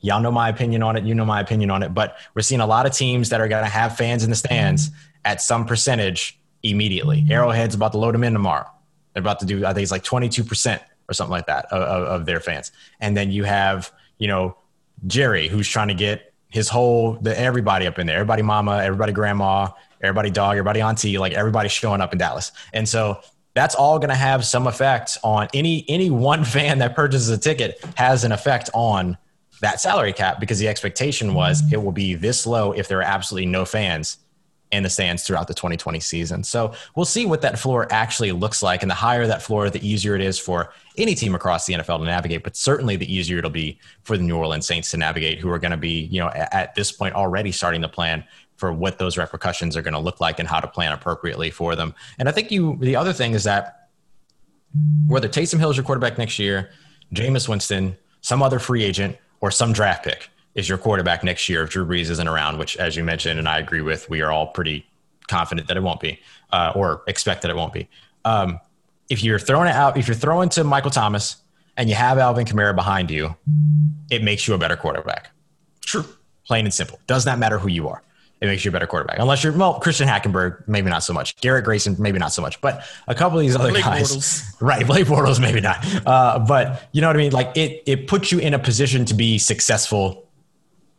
y'all 0.00 0.20
know 0.20 0.30
my 0.30 0.50
opinion 0.50 0.82
on 0.82 0.96
it, 0.96 1.04
you 1.04 1.14
know 1.14 1.24
my 1.24 1.40
opinion 1.40 1.70
on 1.70 1.82
it, 1.82 1.94
but 1.94 2.18
we're 2.34 2.42
seeing 2.42 2.60
a 2.60 2.66
lot 2.66 2.84
of 2.84 2.92
teams 2.92 3.30
that 3.30 3.40
are 3.40 3.48
going 3.48 3.64
to 3.64 3.70
have 3.70 3.96
fans 3.96 4.24
in 4.24 4.30
the 4.30 4.36
stands 4.36 4.90
at 5.24 5.40
some 5.40 5.64
percentage 5.64 6.38
immediately. 6.62 7.24
Arrowhead's 7.30 7.74
about 7.74 7.92
to 7.92 7.98
load 7.98 8.14
them 8.14 8.24
in 8.24 8.34
tomorrow. 8.34 8.70
They're 9.14 9.22
about 9.22 9.40
to 9.40 9.46
do, 9.46 9.64
I 9.64 9.72
think 9.72 9.84
it's 9.84 9.90
like 9.90 10.04
22% 10.04 10.80
or 11.08 11.14
something 11.14 11.30
like 11.30 11.46
that 11.46 11.64
of, 11.72 11.80
of, 11.80 12.08
of 12.08 12.26
their 12.26 12.40
fans. 12.40 12.72
And 13.00 13.16
then 13.16 13.30
you 13.30 13.44
have, 13.44 13.90
you 14.18 14.28
know, 14.28 14.56
Jerry 15.06 15.48
who's 15.48 15.68
trying 15.68 15.88
to 15.88 15.94
get 15.94 16.32
his 16.48 16.68
whole, 16.68 17.14
the, 17.20 17.38
everybody 17.38 17.86
up 17.86 17.98
in 17.98 18.06
there, 18.06 18.16
everybody 18.16 18.42
mama, 18.42 18.78
everybody 18.82 19.12
grandma, 19.12 19.68
everybody 20.02 20.30
dog, 20.30 20.52
everybody 20.52 20.80
auntie, 20.80 21.18
like 21.18 21.32
everybody 21.32 21.68
showing 21.68 22.00
up 22.00 22.12
in 22.12 22.18
Dallas. 22.18 22.52
And 22.72 22.88
so 22.88 23.20
that's 23.54 23.74
all 23.74 23.98
going 23.98 24.10
to 24.10 24.14
have 24.14 24.44
some 24.44 24.66
effect 24.66 25.18
on 25.22 25.48
any, 25.54 25.84
any 25.88 26.10
one 26.10 26.44
fan 26.56 26.78
that 26.78 26.94
purchases 26.94 27.28
a 27.28 27.38
ticket 27.38 27.82
has 27.96 28.24
an 28.24 28.32
effect 28.32 28.70
on 28.74 29.16
that 29.60 29.80
salary 29.80 30.12
cap 30.12 30.38
because 30.38 30.58
the 30.58 30.68
expectation 30.68 31.32
was 31.34 31.62
it 31.72 31.82
will 31.82 31.92
be 31.92 32.14
this 32.14 32.46
low 32.46 32.72
if 32.72 32.88
there 32.88 32.98
are 32.98 33.02
absolutely 33.02 33.46
no 33.46 33.64
fans 33.64 34.18
in 34.72 34.82
the 34.82 34.90
stands 34.90 35.24
throughout 35.24 35.46
the 35.46 35.54
2020 35.54 36.00
season. 36.00 36.42
So 36.42 36.72
we'll 36.96 37.04
see 37.04 37.24
what 37.24 37.40
that 37.42 37.58
floor 37.58 37.86
actually 37.90 38.32
looks 38.32 38.62
like. 38.62 38.82
And 38.82 38.90
the 38.90 38.96
higher 38.96 39.26
that 39.26 39.42
floor, 39.42 39.70
the 39.70 39.86
easier 39.86 40.16
it 40.16 40.20
is 40.20 40.38
for 40.38 40.72
any 40.98 41.14
team 41.14 41.34
across 41.34 41.66
the 41.66 41.74
NFL 41.74 41.98
to 41.98 42.04
navigate, 42.04 42.42
but 42.42 42.56
certainly 42.56 42.96
the 42.96 43.12
easier 43.12 43.38
it'll 43.38 43.50
be 43.50 43.78
for 44.02 44.16
the 44.16 44.24
New 44.24 44.36
Orleans 44.36 44.66
Saints 44.66 44.90
to 44.90 44.96
navigate, 44.96 45.38
who 45.38 45.50
are 45.50 45.58
going 45.58 45.70
to 45.70 45.76
be, 45.76 46.06
you 46.06 46.20
know, 46.20 46.28
at, 46.28 46.52
at 46.52 46.74
this 46.74 46.90
point 46.90 47.14
already 47.14 47.52
starting 47.52 47.80
to 47.82 47.88
plan 47.88 48.24
for 48.56 48.72
what 48.72 48.98
those 48.98 49.16
repercussions 49.16 49.76
are 49.76 49.82
going 49.82 49.94
to 49.94 50.00
look 50.00 50.20
like 50.20 50.40
and 50.40 50.48
how 50.48 50.58
to 50.58 50.66
plan 50.66 50.92
appropriately 50.92 51.50
for 51.50 51.76
them. 51.76 51.94
And 52.18 52.28
I 52.28 52.32
think 52.32 52.50
you, 52.50 52.76
the 52.80 52.96
other 52.96 53.12
thing 53.12 53.34
is 53.34 53.44
that 53.44 53.90
whether 55.06 55.28
Taysom 55.28 55.58
Hill 55.58 55.70
is 55.70 55.76
your 55.76 55.84
quarterback 55.84 56.18
next 56.18 56.38
year, 56.38 56.70
Jameis 57.14 57.48
Winston, 57.48 57.96
some 58.20 58.42
other 58.42 58.58
free 58.58 58.82
agent, 58.82 59.16
or 59.40 59.50
some 59.50 59.72
draft 59.72 60.04
pick 60.04 60.30
is 60.56 60.68
your 60.68 60.78
quarterback 60.78 61.22
next 61.22 61.48
year 61.48 61.62
if 61.62 61.70
Drew 61.70 61.86
Brees 61.86 62.10
isn't 62.10 62.26
around, 62.26 62.58
which, 62.58 62.76
as 62.78 62.96
you 62.96 63.04
mentioned, 63.04 63.38
and 63.38 63.46
I 63.46 63.58
agree 63.58 63.82
with, 63.82 64.08
we 64.08 64.22
are 64.22 64.32
all 64.32 64.48
pretty 64.48 64.86
confident 65.28 65.68
that 65.68 65.76
it 65.76 65.82
won't 65.82 66.00
be, 66.00 66.18
uh, 66.50 66.72
or 66.74 67.02
expect 67.06 67.42
that 67.42 67.50
it 67.50 67.56
won't 67.56 67.74
be. 67.74 67.88
Um, 68.24 68.58
if 69.08 69.22
you're 69.22 69.38
throwing 69.38 69.68
it 69.68 69.74
out, 69.74 69.98
if 69.98 70.08
you're 70.08 70.16
throwing 70.16 70.48
to 70.50 70.64
Michael 70.64 70.90
Thomas 70.90 71.36
and 71.76 71.88
you 71.90 71.94
have 71.94 72.18
Alvin 72.18 72.46
Kamara 72.46 72.74
behind 72.74 73.10
you, 73.10 73.36
it 74.10 74.24
makes 74.24 74.48
you 74.48 74.54
a 74.54 74.58
better 74.58 74.76
quarterback. 74.76 75.30
True. 75.82 76.04
Plain 76.46 76.64
and 76.64 76.74
simple. 76.74 76.98
Does 77.06 77.26
not 77.26 77.38
matter 77.38 77.58
who 77.58 77.68
you 77.68 77.88
are. 77.88 78.02
It 78.40 78.46
makes 78.46 78.64
you 78.64 78.70
a 78.70 78.72
better 78.72 78.86
quarterback. 78.86 79.18
Unless 79.18 79.44
you're, 79.44 79.52
well, 79.52 79.80
Christian 79.80 80.06
Hackenberg, 80.08 80.66
maybe 80.68 80.90
not 80.90 81.02
so 81.02 81.12
much. 81.12 81.36
Garrett 81.40 81.64
Grayson, 81.64 81.96
maybe 81.98 82.18
not 82.18 82.32
so 82.32 82.42
much. 82.42 82.60
But 82.60 82.84
a 83.08 83.14
couple 83.14 83.38
of 83.38 83.42
these 83.42 83.56
other 83.56 83.70
Blake 83.70 83.84
guys. 83.84 84.16
Bortles. 84.16 84.60
Right. 84.60 84.86
Blake 84.86 85.06
Bortles, 85.06 85.40
maybe 85.40 85.60
not. 85.60 85.84
Uh, 86.06 86.38
but 86.40 86.88
you 86.92 87.00
know 87.00 87.08
what 87.08 87.16
I 87.16 87.18
mean? 87.18 87.32
Like 87.32 87.56
it, 87.56 87.82
it 87.86 88.06
puts 88.08 88.32
you 88.32 88.38
in 88.38 88.54
a 88.54 88.58
position 88.58 89.04
to 89.06 89.14
be 89.14 89.38
successful 89.38 90.25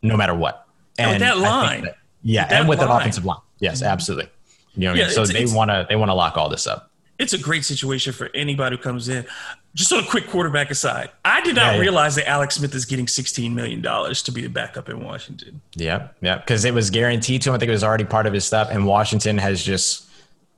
no 0.01 0.15
matter 0.17 0.35
what. 0.35 0.67
And 0.99 1.11
with 1.11 1.19
that 1.19 1.37
line. 1.37 1.87
yeah. 2.23 2.43
With 2.43 2.49
that 2.49 2.59
and 2.59 2.69
with 2.69 2.79
that 2.79 2.89
line. 2.89 3.01
offensive 3.01 3.25
line. 3.25 3.39
Yes, 3.59 3.81
absolutely. 3.83 4.29
You 4.75 4.81
know 4.83 4.91
what 4.91 4.95
I 4.95 4.99
Yeah, 4.99 5.05
mean? 5.07 5.13
So 5.15 5.25
they 5.25 5.45
want 5.45 5.71
to, 5.71 5.85
they 5.89 5.95
want 5.95 6.09
to 6.09 6.13
lock 6.13 6.37
all 6.37 6.49
this 6.49 6.67
up. 6.67 6.91
it's 7.19 7.33
a 7.33 7.37
great 7.37 7.65
situation 7.65 8.13
for 8.13 8.29
anybody 8.35 8.75
who 8.77 8.81
comes 8.81 9.09
in. 9.09 9.25
Just 9.73 9.91
on 9.93 10.03
a 10.03 10.07
quick 10.07 10.27
quarterback 10.27 10.71
aside, 10.71 11.09
I 11.23 11.41
did 11.41 11.55
not 11.55 11.65
Yeah, 11.67 11.71
yeah. 11.73 11.79
realize 11.79 12.15
that 12.15 12.27
Alex 12.27 12.55
Smith 12.55 12.73
is 12.73 12.85
getting 12.85 13.05
$16 13.05 13.53
million 13.53 13.81
to 13.81 14.31
be 14.31 14.41
the 14.41 14.49
backup 14.49 14.89
in 14.89 15.03
Washington. 15.03 15.61
Yeah, 15.75 16.07
yeah, 16.21 16.37
because 16.37 16.65
it 16.65 16.73
was 16.73 16.89
guaranteed 16.89 17.43
to 17.43 17.49
him. 17.49 17.55
I 17.55 17.59
think 17.59 17.69
it 17.69 17.73
was 17.73 17.83
already 17.83 18.05
part 18.05 18.25
of 18.25 18.33
his 18.33 18.43
stuff, 18.45 18.69
and 18.71 18.87
Washington 18.87 19.37
has 19.37 19.63
just 19.63 20.05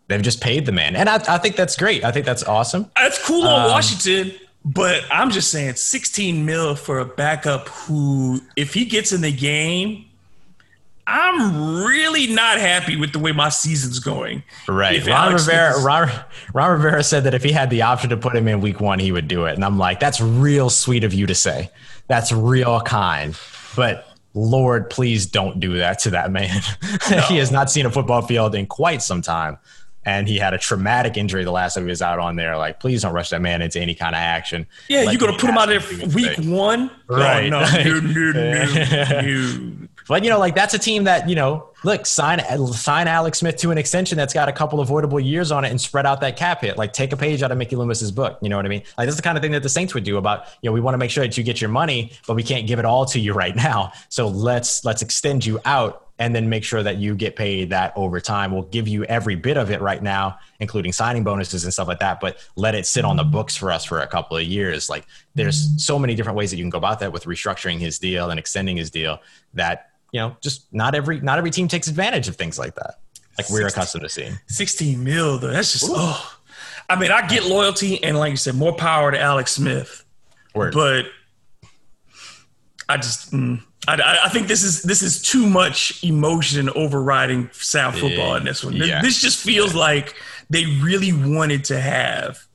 they've 0.08 0.22
just 0.22 0.40
paid 0.42 0.66
the 0.66 0.72
man, 0.72 0.96
and 0.96 1.10
I, 1.10 1.16
I 1.28 1.38
think 1.38 1.58
that's 1.58 1.76
great. 1.76 2.06
I 2.06 2.12
think 2.14 2.26
that's 2.26 2.44
awesome. 2.44 2.90
That's 2.96 3.26
cool 3.26 3.46
on 3.46 3.66
Um, 3.66 3.72
Washington, 3.72 4.32
but 4.66 5.04
I'm 5.12 5.32
just 5.32 5.52
saying 5.52 5.76
16 5.76 6.46
mil 6.46 6.76
for 6.76 7.00
a 7.00 7.06
backup 7.06 7.70
who, 7.70 8.42
if 8.56 8.74
he 8.74 8.86
gets 8.86 9.12
in 9.12 9.22
the 9.22 9.32
game, 9.32 10.06
I'm 11.08 11.84
really 11.86 12.28
not 12.28 12.60
happy 12.60 12.96
with 12.96 13.14
the 13.14 13.20
way 13.20 13.32
my 13.32 13.50
season's 13.50 13.98
going. 14.00 14.44
Right, 14.68 14.98
If 14.98 15.08
Ron 15.08 15.30
Alex 15.30 15.48
Rivera. 15.48 15.78
is- 15.78 15.84
Ron, 15.84 16.12
Ron 16.54 16.72
Rivera 16.74 17.04
said 17.04 17.24
that 17.24 17.34
if 17.34 17.44
he 17.44 17.52
had 17.52 17.70
the 17.72 17.82
option 17.82 18.12
to 18.12 18.18
put 18.18 18.36
him 18.36 18.48
in 18.48 18.62
Week 18.62 18.80
One, 18.80 19.00
he 19.00 19.12
would 19.12 19.28
do 19.28 19.46
it, 19.46 19.54
and 19.54 19.66
I'm 19.66 19.80
like, 19.80 20.00
that's 20.00 20.22
real 20.22 20.70
sweet 20.70 21.04
of 21.04 21.14
you 21.14 21.26
to 21.26 21.36
say. 21.36 21.72
That's 22.08 22.32
real 22.32 22.80
kind, 22.82 23.38
but. 23.76 24.06
Lord, 24.36 24.92
please 24.92 25.26
don't 25.26 25.60
do 25.60 25.80
that 25.80 25.98
to 26.00 26.12
that 26.12 26.32
man. 26.32 26.62
he 27.28 27.38
has 27.38 27.52
not 27.52 27.72
seen 27.72 27.88
a 27.88 27.92
football 27.92 28.22
field 28.22 28.54
in 28.54 28.68
quite 28.68 29.02
some 29.02 29.24
time. 29.24 29.58
And 30.10 30.28
he 30.28 30.38
had 30.38 30.56
a 30.56 30.58
traumatic 30.58 31.18
injury 31.18 31.44
the 31.44 31.52
last 31.52 31.76
time 31.76 31.84
he 31.84 31.90
was 31.90 32.02
out 32.02 32.18
on 32.18 32.36
there. 32.36 32.58
Like, 32.58 32.80
please 32.80 33.04
don't 33.04 33.14
rush 33.14 33.30
that 33.30 33.42
man 33.42 33.62
into 33.62 33.80
any 33.80 33.94
kind 33.94 34.16
of 34.16 34.20
action. 34.20 34.66
Yeah, 34.88 35.04
Let 35.04 35.14
you're 35.14 35.20
gonna 35.20 35.38
put 35.38 35.50
him 35.52 35.58
out 35.58 35.68
there 35.68 35.80
ask 35.80 35.90
him 35.92 36.10
to 36.10 36.16
week 36.16 36.32
stay. 36.34 36.50
one. 36.50 36.90
Right. 37.08 37.52
Oh, 37.54 37.60
no, 37.60 37.84
no, 37.84 38.00
no, 38.00 38.32
no, 38.32 39.22
no. 39.22 39.88
But 40.08 40.24
you 40.24 40.32
know, 40.32 40.40
like 40.40 40.56
that's 40.56 40.74
a 40.74 40.80
team 40.80 41.04
that 41.04 41.30
you 41.30 41.36
know, 41.36 41.70
look, 41.84 42.08
sign 42.08 42.40
sign 42.74 43.08
Alex 43.08 43.38
Smith 43.38 43.58
to 43.58 43.70
an 43.70 43.78
extension 43.78 44.18
that's 44.18 44.34
got 44.34 44.50
a 44.50 44.52
couple 44.52 44.80
avoidable 44.80 45.20
years 45.20 45.52
on 45.52 45.64
it 45.64 45.70
and 45.70 45.80
spread 45.80 46.08
out 46.08 46.22
that 46.22 46.36
cap 46.36 46.62
hit. 46.62 46.78
Like 46.78 46.94
take 46.94 47.14
a 47.14 47.18
page 47.18 47.44
out 47.44 47.52
of 47.52 47.60
Mickey 47.60 47.76
Loomis's 47.76 48.12
book. 48.12 48.40
You 48.42 48.50
know 48.50 48.56
what 48.56 48.66
I 48.66 48.70
mean? 48.70 48.82
Like 48.98 49.06
this 49.06 49.14
is 49.14 49.18
the 49.18 49.24
kind 49.24 49.38
of 49.38 49.44
thing 49.44 49.52
that 49.52 49.62
the 49.62 49.70
Saints 49.70 49.94
would 49.94 50.04
do 50.04 50.18
about 50.18 50.46
you 50.62 50.70
know 50.70 50.74
we 50.74 50.82
want 50.82 50.96
to 50.96 50.98
make 50.98 51.12
sure 51.12 51.24
that 51.24 51.38
you 51.38 51.44
get 51.44 51.62
your 51.62 51.70
money, 51.70 52.12
but 52.26 52.34
we 52.34 52.42
can't 52.42 52.66
give 52.66 52.80
it 52.80 52.86
all 52.86 53.06
to 53.06 53.20
you 53.20 53.34
right 53.34 53.56
now. 53.56 53.92
So 54.10 54.28
let's 54.28 54.84
let's 54.84 55.04
extend 55.04 55.46
you 55.46 55.60
out 55.66 56.09
and 56.20 56.36
then 56.36 56.50
make 56.50 56.66
sure 56.66 56.84
that 56.84 56.98
you 56.98 57.16
get 57.16 57.38
paid 57.38 57.70
that 57.70 57.94
over 57.96 58.20
time. 58.20 58.52
We'll 58.52 58.64
give 58.64 58.88
you 58.88 59.06
every 59.06 59.36
bit 59.36 59.56
of 59.56 59.72
it 59.72 59.82
right 59.82 60.04
now, 60.04 60.38
including 60.60 60.92
signing 60.92 61.24
bonuses 61.24 61.64
and 61.64 61.72
stuff 61.72 61.88
like 61.88 62.00
that, 62.00 62.20
but 62.20 62.38
let 62.58 62.76
it 62.76 62.86
sit 62.86 63.06
on 63.06 63.16
the 63.16 63.24
books 63.24 63.56
for 63.56 63.72
us 63.72 63.86
for 63.86 64.02
a 64.02 64.08
couple 64.08 64.36
of 64.36 64.44
years. 64.44 64.90
Like 64.90 65.06
there's 65.34 65.84
so 65.84 65.98
many 65.98 66.16
different 66.16 66.38
ways 66.38 66.52
that 66.52 66.58
you 66.58 66.64
can 66.64 66.70
go 66.70 66.78
about 66.78 67.00
that 67.00 67.14
with 67.14 67.24
restructuring 67.24 67.80
his 67.80 68.00
deal 68.00 68.30
and 68.30 68.38
extending 68.38 68.76
his 68.76 68.92
deal 68.92 69.20
that, 69.54 69.92
you 70.12 70.20
know, 70.20 70.36
just 70.42 70.72
not 70.74 70.94
every 70.94 71.22
not 71.22 71.38
every 71.38 71.52
team 71.52 71.70
takes 71.70 71.88
advantage 71.88 72.28
of 72.28 72.36
things 72.36 72.60
like 72.60 72.76
that. 72.76 73.00
Like 73.38 73.50
we're 73.50 73.68
accustomed 73.68 74.04
to 74.04 74.10
seeing. 74.10 74.38
16 74.48 75.02
mil 75.02 75.40
though. 75.40 75.52
That's 75.52 75.72
just 75.72 75.86
oh. 75.88 76.36
I 76.90 77.00
mean, 77.00 77.12
I 77.12 77.26
get 77.28 77.46
loyalty 77.46 78.04
and 78.04 78.18
like 78.18 78.32
you 78.32 78.38
said, 78.38 78.56
more 78.56 78.76
power 78.76 79.12
to 79.12 79.20
Alex 79.20 79.54
Smith, 79.54 80.04
Word. 80.54 80.74
but 80.74 81.06
I 82.90 82.98
just 82.98 83.32
mm, 83.32 83.62
I, 83.90 84.02
I- 84.02 84.26
I 84.26 84.30
think 84.30 84.48
this 84.48 84.64
is 84.64 84.84
this 84.84 85.02
is 85.02 85.22
too 85.22 85.48
much 85.48 86.04
emotion 86.04 86.70
overriding 86.70 87.50
South 87.54 87.98
football 87.98 88.36
in 88.36 88.44
this 88.44 88.64
one. 88.64 88.78
This- 88.78 88.88
Yeah. 88.90 89.02
This 89.02 89.22
just 89.22 89.40
feels 89.40 89.74
like 89.76 90.16
they 90.50 90.66
really 90.82 91.12
wanted 91.14 91.64
to 91.66 91.80
have 91.80 92.46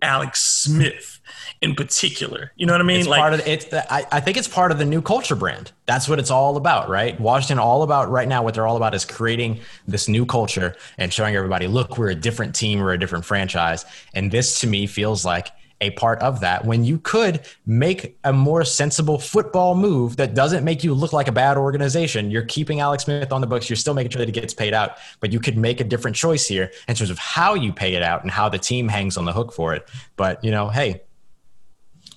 Alex 0.00 0.42
Smith 0.42 1.20
in 1.60 1.76
particular. 1.76 2.50
You 2.56 2.66
know 2.66 2.72
what 2.72 2.80
I 2.80 2.84
mean? 2.84 2.98
It's 3.00 3.08
like 3.08 3.20
part 3.20 3.34
of 3.34 3.44
the, 3.44 3.52
it's 3.52 3.72
I, 3.72 4.04
I 4.10 4.18
think 4.20 4.36
it's 4.36 4.48
part 4.48 4.72
of 4.72 4.78
the 4.78 4.84
new 4.84 5.00
culture 5.00 5.36
brand. 5.36 5.70
That's 5.86 6.08
what 6.08 6.18
it's 6.18 6.30
all 6.30 6.56
about, 6.56 6.88
right? 6.88 7.18
Washington 7.20 7.60
all 7.60 7.84
about 7.84 8.10
right 8.10 8.26
now. 8.26 8.42
What 8.42 8.54
they're 8.54 8.66
all 8.66 8.76
about 8.76 8.94
is 8.94 9.04
creating 9.04 9.60
this 9.86 10.08
new 10.08 10.26
culture 10.26 10.74
and 10.98 11.12
showing 11.12 11.36
everybody, 11.36 11.68
look, 11.68 11.98
we're 11.98 12.10
a 12.10 12.14
different 12.16 12.54
team, 12.56 12.80
we're 12.80 12.94
a 12.94 12.98
different 12.98 13.24
franchise, 13.24 13.84
and 14.12 14.30
this 14.32 14.60
to 14.60 14.66
me 14.66 14.86
feels 14.88 15.24
like 15.24 15.48
a 15.82 15.90
part 15.90 16.18
of 16.20 16.40
that. 16.40 16.64
When 16.64 16.84
you 16.84 16.98
could 16.98 17.40
make 17.66 18.16
a 18.24 18.32
more 18.32 18.64
sensible 18.64 19.18
football 19.18 19.74
move 19.74 20.16
that 20.16 20.32
doesn't 20.34 20.64
make 20.64 20.82
you 20.82 20.94
look 20.94 21.12
like 21.12 21.28
a 21.28 21.32
bad 21.32 21.58
organization, 21.58 22.30
you're 22.30 22.46
keeping 22.46 22.80
Alex 22.80 23.04
Smith 23.04 23.32
on 23.32 23.42
the 23.42 23.46
books. 23.46 23.68
You're 23.68 23.76
still 23.76 23.92
making 23.92 24.12
sure 24.12 24.20
that 24.20 24.28
he 24.28 24.40
gets 24.40 24.54
paid 24.54 24.72
out, 24.72 24.96
but 25.20 25.32
you 25.32 25.40
could 25.40 25.58
make 25.58 25.80
a 25.80 25.84
different 25.84 26.16
choice 26.16 26.46
here 26.46 26.70
in 26.88 26.94
terms 26.94 27.10
of 27.10 27.18
how 27.18 27.52
you 27.54 27.72
pay 27.72 27.94
it 27.94 28.02
out 28.02 28.22
and 28.22 28.30
how 28.30 28.48
the 28.48 28.58
team 28.58 28.88
hangs 28.88 29.18
on 29.18 29.26
the 29.26 29.32
hook 29.32 29.52
for 29.52 29.74
it. 29.74 29.86
But 30.16 30.42
you 30.42 30.50
know, 30.50 30.68
hey, 30.70 31.02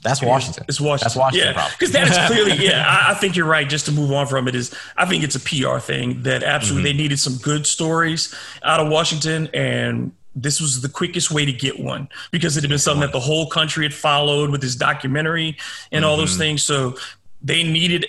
that's 0.03 0.21
Washington. 0.21 0.65
It's 0.67 0.79
Washington. 0.79 1.05
That's 1.07 1.15
Washington 1.15 1.55
Yeah, 1.55 1.69
because 1.71 1.91
that 1.93 2.07
is 2.07 2.17
clearly. 2.31 2.63
Yeah, 2.63 2.85
I, 2.87 3.11
I 3.11 3.13
think 3.15 3.35
you're 3.35 3.47
right. 3.47 3.67
Just 3.67 3.87
to 3.87 3.91
move 3.91 4.11
on 4.11 4.27
from 4.27 4.47
it 4.47 4.53
is, 4.53 4.71
I 4.95 5.05
think 5.07 5.23
it's 5.23 5.35
a 5.35 5.39
PR 5.39 5.79
thing 5.79 6.21
that 6.21 6.43
absolutely 6.43 6.91
Mm-hmm. 6.91 6.97
they 6.97 7.03
needed 7.03 7.19
some 7.19 7.37
good 7.37 7.65
stories 7.65 8.33
out 8.61 8.79
of 8.79 8.91
Washington, 8.91 9.49
and 9.53 10.11
this 10.35 10.59
was 10.59 10.81
the 10.81 10.89
quickest 10.89 11.31
way 11.31 11.45
to 11.45 11.53
get 11.53 11.79
one 11.79 12.09
because 12.31 12.57
it 12.57 12.61
had 12.63 12.69
been 12.69 12.77
something 12.77 13.01
that 13.01 13.13
the 13.13 13.19
whole 13.19 13.47
country 13.47 13.85
had 13.85 13.93
followed 13.93 14.49
with 14.49 14.61
this 14.61 14.75
documentary 14.75 15.57
and 15.91 16.03
all 16.03 16.13
Mm-hmm. 16.15 16.21
those 16.21 16.37
things. 16.37 16.63
So 16.63 16.97
they 17.41 17.63
needed 17.63 18.05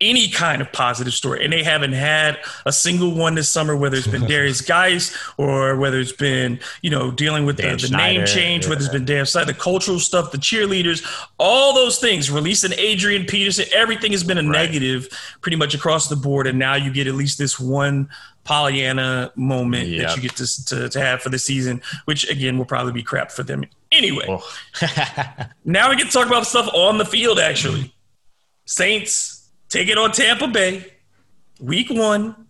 any 0.00 0.28
kind 0.28 0.60
of 0.60 0.72
positive 0.72 1.12
story, 1.12 1.44
and 1.44 1.52
they 1.52 1.62
haven't 1.62 1.92
had 1.92 2.38
a 2.66 2.72
single 2.72 3.14
one 3.14 3.34
this 3.34 3.48
summer. 3.48 3.76
Whether 3.76 3.96
it's 3.96 4.06
been 4.06 4.22
Derrius 4.28 4.66
Guice 4.66 5.16
or 5.36 5.76
whether 5.76 5.98
it's 5.98 6.12
been 6.12 6.60
you 6.82 6.90
know 6.90 7.10
dealing 7.10 7.46
with 7.46 7.56
the, 7.56 7.76
the 7.76 7.96
name 7.96 8.26
change, 8.26 8.66
whether 8.68 8.80
it's 8.80 8.92
been 8.92 9.04
Dan 9.04 9.26
Side, 9.26 9.46
the 9.46 9.54
cultural 9.54 9.98
stuff, 9.98 10.32
the 10.32 10.38
cheerleaders, 10.38 11.04
all 11.38 11.74
those 11.74 11.98
things, 11.98 12.30
releasing 12.30 12.72
Adrian 12.78 13.24
Peterson, 13.24 13.64
everything 13.72 14.12
has 14.12 14.24
been 14.24 14.38
a 14.38 14.42
negative 14.42 15.08
pretty 15.40 15.56
much 15.56 15.74
across 15.74 16.08
the 16.08 16.16
board. 16.16 16.46
And 16.46 16.58
now 16.58 16.74
you 16.74 16.92
get 16.92 17.06
at 17.06 17.14
least 17.14 17.38
this 17.38 17.58
one 17.58 18.08
Pollyanna 18.44 19.32
moment 19.36 19.88
Yep. 19.88 20.06
that 20.06 20.16
you 20.16 20.22
get 20.22 20.36
to, 20.36 20.64
to, 20.66 20.88
to 20.90 21.00
have 21.00 21.22
for 21.22 21.30
the 21.30 21.38
season, 21.38 21.80
which 22.04 22.28
again 22.28 22.58
will 22.58 22.66
probably 22.66 22.92
be 22.92 23.02
crap 23.02 23.30
for 23.30 23.42
them 23.42 23.64
anyway. 23.90 24.26
Oh. 24.28 24.46
Now 25.64 25.88
we 25.88 25.96
get 25.96 26.08
to 26.08 26.12
talk 26.12 26.26
about 26.26 26.46
stuff 26.46 26.68
on 26.74 26.98
the 26.98 27.06
field, 27.06 27.38
actually. 27.38 27.94
Saints 28.66 29.33
take 29.74 29.88
it 29.88 29.98
on 29.98 30.12
Tampa 30.12 30.46
Bay, 30.46 30.84
week 31.58 31.90
one. 31.90 32.46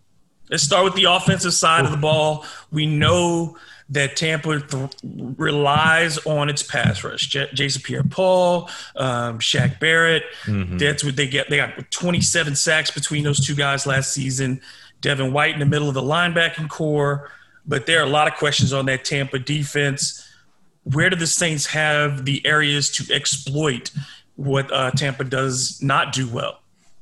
Let's 0.51 0.63
start 0.63 0.85
with 0.85 0.95
the 0.95 1.05
offensive 1.05 1.55
side 1.55 1.87
of 1.87 1.91
the 1.91 1.97
ball. 1.97 2.45
We 2.71 2.85
know 2.85 3.57
that 3.89 4.15
Tampa 4.15 4.61
th- 4.61 4.91
relies 5.03 6.19
on 6.27 6.51
its 6.51 6.63
pass 6.63 7.03
rush. 7.03 7.29
J- 7.29 7.49
Jason 7.55 7.81
Pierre-Paul, 7.81 8.69
um, 8.97 9.39
Shaq 9.39 9.81
Barrett. 9.81 10.25
That's 10.47 11.03
what 11.03 11.17
they 11.17 11.27
get. 11.27 11.49
They 11.49 11.57
got 11.57 11.91
27 11.91 12.57
sacks 12.57 12.91
between 12.91 13.25
those 13.25 13.45
two 13.45 13.55
guys 13.55 13.87
last 13.87 14.13
season. 14.13 14.61
Devin 15.01 15.33
White 15.33 15.55
in 15.55 15.61
the 15.61 15.67
middle 15.67 15.89
of 15.89 15.95
the 15.95 16.03
linebacking 16.03 16.69
corps. 16.69 17.31
But 17.67 17.87
there 17.87 18.01
are 18.01 18.07
a 18.07 18.11
lot 18.11 18.29
of 18.29 18.35
questions 18.35 18.75
on 18.75 18.85
that 18.87 19.05
Tampa 19.07 19.39
defense. 19.39 20.29
Where 20.83 21.09
do 21.09 21.17
the 21.17 21.27
Saints 21.27 21.65
have 21.67 22.27
the 22.27 22.45
areas 22.45 22.91
to 22.97 23.15
exploit 23.15 23.91
what 24.37 24.71
uh, 24.71 24.91
Tampa 24.91 25.25
does 25.25 25.81
not 25.83 26.13
do 26.13 26.29
well? 26.29 26.59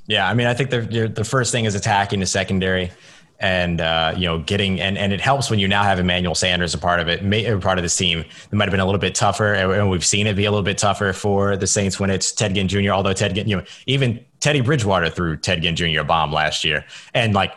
Yeah, 0.07 0.29
I 0.29 0.35
mean, 0.35 0.47
I 0.47 0.55
think 0.55 0.71
the 0.71 1.13
the 1.15 1.25
first 1.25 1.53
thing 1.53 1.65
is 1.65 1.75
attacking 1.75 2.21
the 2.21 2.27
secondary, 2.27 2.91
and 3.39 3.81
uh, 3.81 4.15
you 4.17 4.27
know, 4.27 4.41
getting 4.41 4.81
and 4.81 4.99
and 4.99 5.13
it 5.13 5.21
helps 5.21 5.49
when 5.49 5.59
you 5.59 5.69
now 5.69 5.83
have 5.85 5.99
Emmanuel 5.99 6.35
Sanders 6.35 6.75
a 6.75 6.79
part 6.79 7.01
of 7.01 7.09
it, 7.09 7.25
may, 7.25 7.45
part 7.59 7.79
of 7.79 7.83
this 7.83 7.97
team. 7.97 8.21
It 8.21 8.53
might 8.53 8.65
have 8.65 8.73
been 8.73 8.81
a 8.81 8.85
little 8.85 9.01
bit 9.01 9.15
tougher, 9.15 9.55
and 9.55 9.91
we've 9.91 10.05
seen 10.05 10.27
it 10.27 10.35
be 10.35 10.45
a 10.45 10.51
little 10.51 10.65
bit 10.65 10.79
tougher 10.79 11.13
for 11.13 11.57
the 11.57 11.67
Saints 11.67 12.01
when 12.01 12.11
it's 12.11 12.33
Ted 12.33 12.55
Ginn 12.55 12.69
Jr. 12.69 12.91
Although 12.91 13.13
Ted 13.13 13.35
Ginn, 13.35 13.49
you 13.49 13.57
know, 13.57 13.65
even 13.87 14.25
Teddy 14.41 14.61
Bridgewater 14.61 15.09
threw 15.09 15.37
Ted 15.37 15.63
Ginn 15.63 15.77
Jr. 15.77 16.01
a 16.01 16.05
bomb 16.05 16.33
last 16.33 16.65
year, 16.65 16.85
and 17.15 17.33
like 17.33 17.53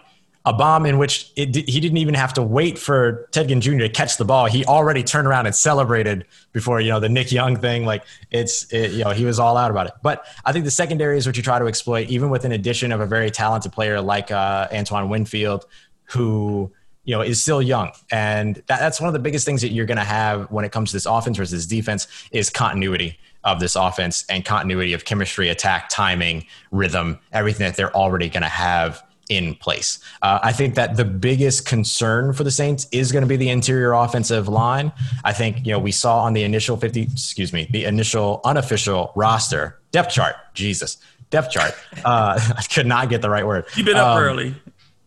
a 0.45 0.53
bomb 0.53 0.85
in 0.85 0.99
which 0.99 1.31
it, 1.35 1.55
he 1.55 1.79
didn't 1.79 1.97
even 1.97 2.13
have 2.13 2.31
to 2.33 2.43
wait 2.43 2.77
for 2.77 3.27
Ted 3.31 3.47
Ginn 3.47 3.61
Jr. 3.61 3.79
to 3.79 3.89
catch 3.89 4.17
the 4.17 4.25
ball. 4.25 4.45
He 4.45 4.63
already 4.65 5.01
turned 5.01 5.27
around 5.27 5.47
and 5.47 5.55
celebrated 5.55 6.25
before, 6.53 6.79
you 6.79 6.89
know, 6.89 6.99
the 6.99 7.09
Nick 7.09 7.31
Young 7.31 7.55
thing. 7.55 7.85
Like 7.85 8.03
it's, 8.29 8.71
it, 8.71 8.91
you 8.91 9.03
know, 9.03 9.09
he 9.09 9.25
was 9.25 9.39
all 9.39 9.57
out 9.57 9.71
about 9.71 9.87
it. 9.87 9.93
But 10.03 10.25
I 10.45 10.51
think 10.51 10.63
the 10.65 10.71
secondary 10.71 11.17
is 11.17 11.25
what 11.25 11.35
you 11.35 11.41
try 11.41 11.57
to 11.57 11.65
exploit, 11.65 12.09
even 12.09 12.29
with 12.29 12.45
an 12.45 12.51
addition 12.51 12.91
of 12.91 13.01
a 13.01 13.07
very 13.07 13.31
talented 13.31 13.71
player 13.71 13.99
like 13.99 14.29
uh, 14.29 14.67
Antoine 14.71 15.09
Winfield, 15.09 15.65
who, 16.03 16.71
you 17.05 17.15
know, 17.15 17.21
is 17.21 17.41
still 17.41 17.61
young. 17.61 17.91
And 18.11 18.57
that, 18.67 18.79
that's 18.79 19.01
one 19.01 19.07
of 19.07 19.13
the 19.13 19.19
biggest 19.19 19.47
things 19.47 19.63
that 19.63 19.69
you're 19.69 19.87
going 19.87 19.97
to 19.97 20.03
have 20.03 20.51
when 20.51 20.63
it 20.63 20.71
comes 20.71 20.91
to 20.91 20.95
this 20.95 21.07
offense 21.07 21.37
versus 21.37 21.51
this 21.51 21.65
defense 21.65 22.07
is 22.31 22.51
continuity 22.51 23.17
of 23.43 23.59
this 23.59 23.75
offense 23.75 24.25
and 24.29 24.45
continuity 24.45 24.93
of 24.93 25.05
chemistry, 25.05 25.49
attack, 25.49 25.89
timing, 25.89 26.45
rhythm, 26.71 27.19
everything 27.31 27.65
that 27.65 27.75
they're 27.75 27.95
already 27.95 28.29
going 28.29 28.43
to 28.43 28.47
have 28.47 29.03
in 29.29 29.55
place. 29.55 29.99
Uh, 30.21 30.39
I 30.43 30.51
think 30.51 30.75
that 30.75 30.97
the 30.97 31.05
biggest 31.05 31.65
concern 31.65 32.33
for 32.33 32.43
the 32.43 32.51
Saints 32.51 32.87
is 32.91 33.11
going 33.11 33.23
to 33.23 33.27
be 33.27 33.37
the 33.37 33.49
interior 33.49 33.93
offensive 33.93 34.47
line. 34.47 34.91
I 35.23 35.33
think, 35.33 35.65
you 35.65 35.71
know, 35.71 35.79
we 35.79 35.91
saw 35.91 36.19
on 36.19 36.33
the 36.33 36.43
initial 36.43 36.77
50, 36.77 37.01
excuse 37.01 37.51
me, 37.51 37.67
the 37.71 37.85
initial 37.85 38.41
unofficial 38.45 39.11
roster 39.15 39.79
depth 39.91 40.11
chart, 40.13 40.35
Jesus, 40.53 40.97
depth 41.29 41.51
chart. 41.51 41.73
Uh, 42.03 42.39
I 42.57 42.61
could 42.63 42.85
not 42.85 43.09
get 43.09 43.21
the 43.21 43.29
right 43.29 43.45
word. 43.45 43.65
You've 43.75 43.85
been 43.85 43.97
up 43.97 44.17
Um, 44.17 44.23
early. 44.23 44.55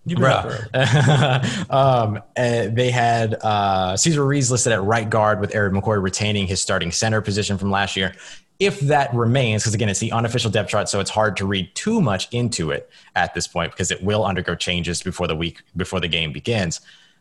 You've 0.05 0.19
been 0.19 0.31
up 0.31 0.47
early. 0.47 1.67
um, 1.71 2.23
uh, 2.37 2.69
they 2.69 2.91
had 2.91 3.35
uh, 3.35 3.97
Cesar 3.97 4.25
Ruiz 4.25 4.51
listed 4.51 4.73
at 4.73 4.83
right 4.83 5.09
guard 5.09 5.39
with 5.39 5.55
Erik 5.55 5.75
McCoy 5.75 6.03
retaining 6.03 6.47
his 6.47 6.63
starting 6.63 6.91
center 6.93 7.21
position 7.21 7.59
from 7.59 7.71
last 7.71 7.95
year. 7.97 8.15
If 8.59 8.81
that 8.81 9.15
remains, 9.15 9.63
because 9.63 9.75
again, 9.75 9.89
it's 9.89 10.01
the 10.01 10.11
unofficial 10.11 10.51
depth 10.51 10.71
chart, 10.71 10.89
so 10.89 10.99
it's 10.99 11.11
hard 11.11 11.37
to 11.37 11.47
read 11.47 11.73
too 11.75 12.01
much 12.01 12.29
into 12.33 12.71
it 12.73 12.91
at 13.15 13.33
this 13.35 13.47
point 13.47 13.71
because 13.71 13.91
it 13.93 14.03
will 14.03 14.25
undergo 14.25 14.57
changes 14.57 15.01
before 15.03 15.29
the 15.29 15.37
week 15.37 15.63
before 15.77 16.01
the 16.01 16.09
game 16.09 16.33
begins. 16.33 16.81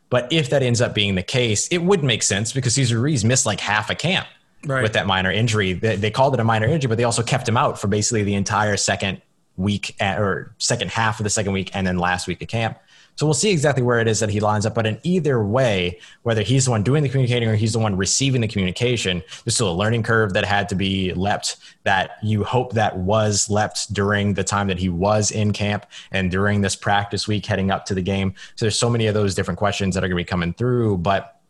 But 0.09 0.31
if 0.31 0.49
that 0.49 0.63
ends 0.63 0.81
up 0.81 0.95
being 0.95 1.15
the 1.15 1.21
case, 1.23 1.67
it 1.67 1.79
would 1.79 2.03
make 2.03 2.23
sense 2.23 2.53
because 2.53 2.73
Cesar 2.73 2.99
Ruiz 2.99 3.23
missed 3.23 3.45
like 3.45 3.59
half 3.59 3.89
a 3.89 3.95
camp 3.95 4.27
Right. 4.65 4.81
with 4.81 4.93
that 4.93 5.05
minor 5.05 5.31
injury. 5.31 5.73
They, 5.73 5.95
they 5.95 6.09
called 6.09 6.33
it 6.33 6.39
a 6.39 6.43
minor 6.43 6.65
injury, 6.65 6.89
but 6.89 6.97
they 6.97 7.03
also 7.03 7.21
kept 7.21 7.47
him 7.47 7.57
out 7.57 7.79
for 7.79 7.87
basically 7.87 8.23
the 8.23 8.33
entire 8.33 8.75
second 8.75 9.21
week 9.57 9.95
at, 9.99 10.19
or 10.19 10.55
second 10.57 10.89
half 10.91 11.19
of 11.19 11.23
the 11.23 11.29
second 11.29 11.51
week 11.53 11.69
and 11.75 11.85
then 11.85 11.97
last 11.99 12.27
week 12.27 12.41
of 12.41 12.47
camp. 12.47 12.79
So 13.17 13.25
we'll 13.25 13.33
see 13.33 13.51
exactly 13.51 13.83
where 13.83 13.99
it 13.99 14.07
is 14.07 14.19
that 14.19 14.29
he 14.29 14.39
lines 14.39 14.65
up. 14.65 14.75
But 14.75 14.85
in 14.85 14.99
either 15.03 15.43
way, 15.43 15.99
whether 16.21 16.43
he's 16.43 16.65
the 16.65 16.71
one 16.71 16.83
doing 16.83 17.01
the 17.01 17.09
communicating 17.09 17.49
or 17.49 17.55
he's 17.55 17.73
the 17.73 17.79
one 17.79 17.97
receiving 17.97 18.41
the 18.41 18.47
communication, 18.47 19.23
there's 19.43 19.55
still 19.55 19.71
a 19.71 19.73
learning 19.73 20.03
curve 20.03 20.33
that 20.33 20.45
had 20.45 20.69
to 20.69 20.75
be 20.75 21.13
leapt 21.13 21.57
that 21.83 22.17
you 22.21 22.43
hope 22.43 22.73
that 22.73 22.95
was 22.95 23.49
leapt 23.49 23.91
during 23.91 24.35
the 24.35 24.43
time 24.43 24.67
that 24.67 24.77
he 24.77 24.87
was 24.87 25.31
in 25.31 25.51
camp 25.51 25.87
and 26.11 26.29
during 26.29 26.61
this 26.61 26.75
practice 26.75 27.27
week 27.27 27.45
heading 27.45 27.71
up 27.71 27.85
to 27.85 27.95
the 27.95 28.03
game. 28.03 28.35
So 28.55 28.65
there's 28.65 28.77
so 28.77 28.89
many 28.89 29.07
of 29.07 29.15
those 29.15 29.33
different 29.33 29.57
questions 29.57 29.95
that 29.95 30.03
are 30.03 30.07
going 30.07 30.17
to 30.17 30.23
be 30.23 30.29
coming 30.29 30.53
through. 30.53 30.99
But 30.99 31.41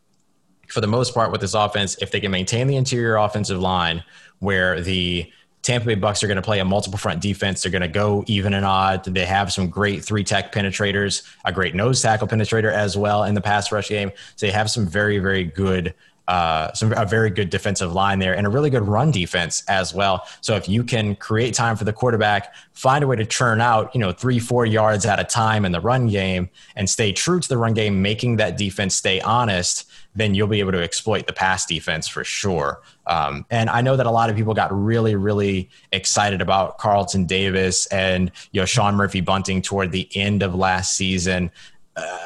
for 0.68 0.80
the 0.80 0.86
most 0.86 1.12
part 1.12 1.30
with 1.30 1.42
this 1.42 1.54
offense, 1.54 1.96
if 2.00 2.10
they 2.10 2.20
can 2.20 2.30
maintain 2.30 2.66
the 2.66 2.76
interior 2.76 3.16
offensive 3.16 3.60
line 3.60 4.04
where 4.38 4.80
the 4.80 5.30
Tampa 5.68 5.84
Bay 5.84 5.96
Bucks 5.96 6.22
are 6.22 6.26
going 6.26 6.36
to 6.36 6.42
play 6.42 6.60
a 6.60 6.64
multiple 6.64 6.96
front 6.96 7.20
defense. 7.20 7.62
They're 7.62 7.70
going 7.70 7.82
to 7.82 7.88
go 7.88 8.24
even 8.26 8.54
and 8.54 8.64
odd. 8.64 9.04
They 9.04 9.26
have 9.26 9.52
some 9.52 9.68
great 9.68 10.02
three 10.02 10.24
tech 10.24 10.50
penetrators, 10.50 11.30
a 11.44 11.52
great 11.52 11.74
nose 11.74 12.00
tackle 12.00 12.26
penetrator 12.26 12.72
as 12.72 12.96
well 12.96 13.24
in 13.24 13.34
the 13.34 13.42
pass 13.42 13.70
rush 13.70 13.90
game. 13.90 14.10
So 14.36 14.46
they 14.46 14.52
have 14.52 14.70
some 14.70 14.86
very, 14.86 15.18
very 15.18 15.44
good, 15.44 15.92
uh, 16.26 16.72
some 16.72 16.92
a 16.92 17.04
very 17.04 17.28
good 17.28 17.50
defensive 17.50 17.92
line 17.92 18.18
there 18.18 18.34
and 18.34 18.46
a 18.46 18.50
really 18.50 18.70
good 18.70 18.88
run 18.88 19.10
defense 19.10 19.62
as 19.68 19.92
well. 19.92 20.26
So 20.40 20.56
if 20.56 20.70
you 20.70 20.84
can 20.84 21.14
create 21.16 21.52
time 21.52 21.76
for 21.76 21.84
the 21.84 21.92
quarterback, 21.92 22.54
find 22.72 23.04
a 23.04 23.06
way 23.06 23.16
to 23.16 23.26
churn 23.26 23.60
out, 23.60 23.94
you 23.94 24.00
know, 24.00 24.12
three, 24.12 24.38
four 24.38 24.64
yards 24.64 25.04
at 25.04 25.20
a 25.20 25.24
time 25.24 25.66
in 25.66 25.72
the 25.72 25.82
run 25.82 26.08
game 26.08 26.48
and 26.76 26.88
stay 26.88 27.12
true 27.12 27.40
to 27.40 27.48
the 27.48 27.58
run 27.58 27.74
game, 27.74 28.00
making 28.00 28.36
that 28.36 28.56
defense 28.56 28.94
stay 28.94 29.20
honest, 29.20 29.87
then 30.18 30.34
you'll 30.34 30.48
be 30.48 30.60
able 30.60 30.72
to 30.72 30.82
exploit 30.82 31.26
the 31.26 31.32
pass 31.32 31.64
defense 31.64 32.08
for 32.08 32.24
sure. 32.24 32.80
Um, 33.06 33.46
and 33.50 33.70
I 33.70 33.80
know 33.80 33.96
that 33.96 34.06
a 34.06 34.10
lot 34.10 34.30
of 34.30 34.36
people 34.36 34.52
got 34.52 34.72
really, 34.72 35.14
really 35.14 35.70
excited 35.92 36.42
about 36.42 36.78
Carlton 36.78 37.24
Davis 37.24 37.86
and 37.86 38.30
you 38.52 38.60
know 38.60 38.66
Sean 38.66 38.94
Murphy 38.96 39.20
Bunting 39.20 39.62
toward 39.62 39.92
the 39.92 40.08
end 40.14 40.42
of 40.42 40.54
last 40.54 40.96
season. 40.96 41.50
Uh, 41.96 42.18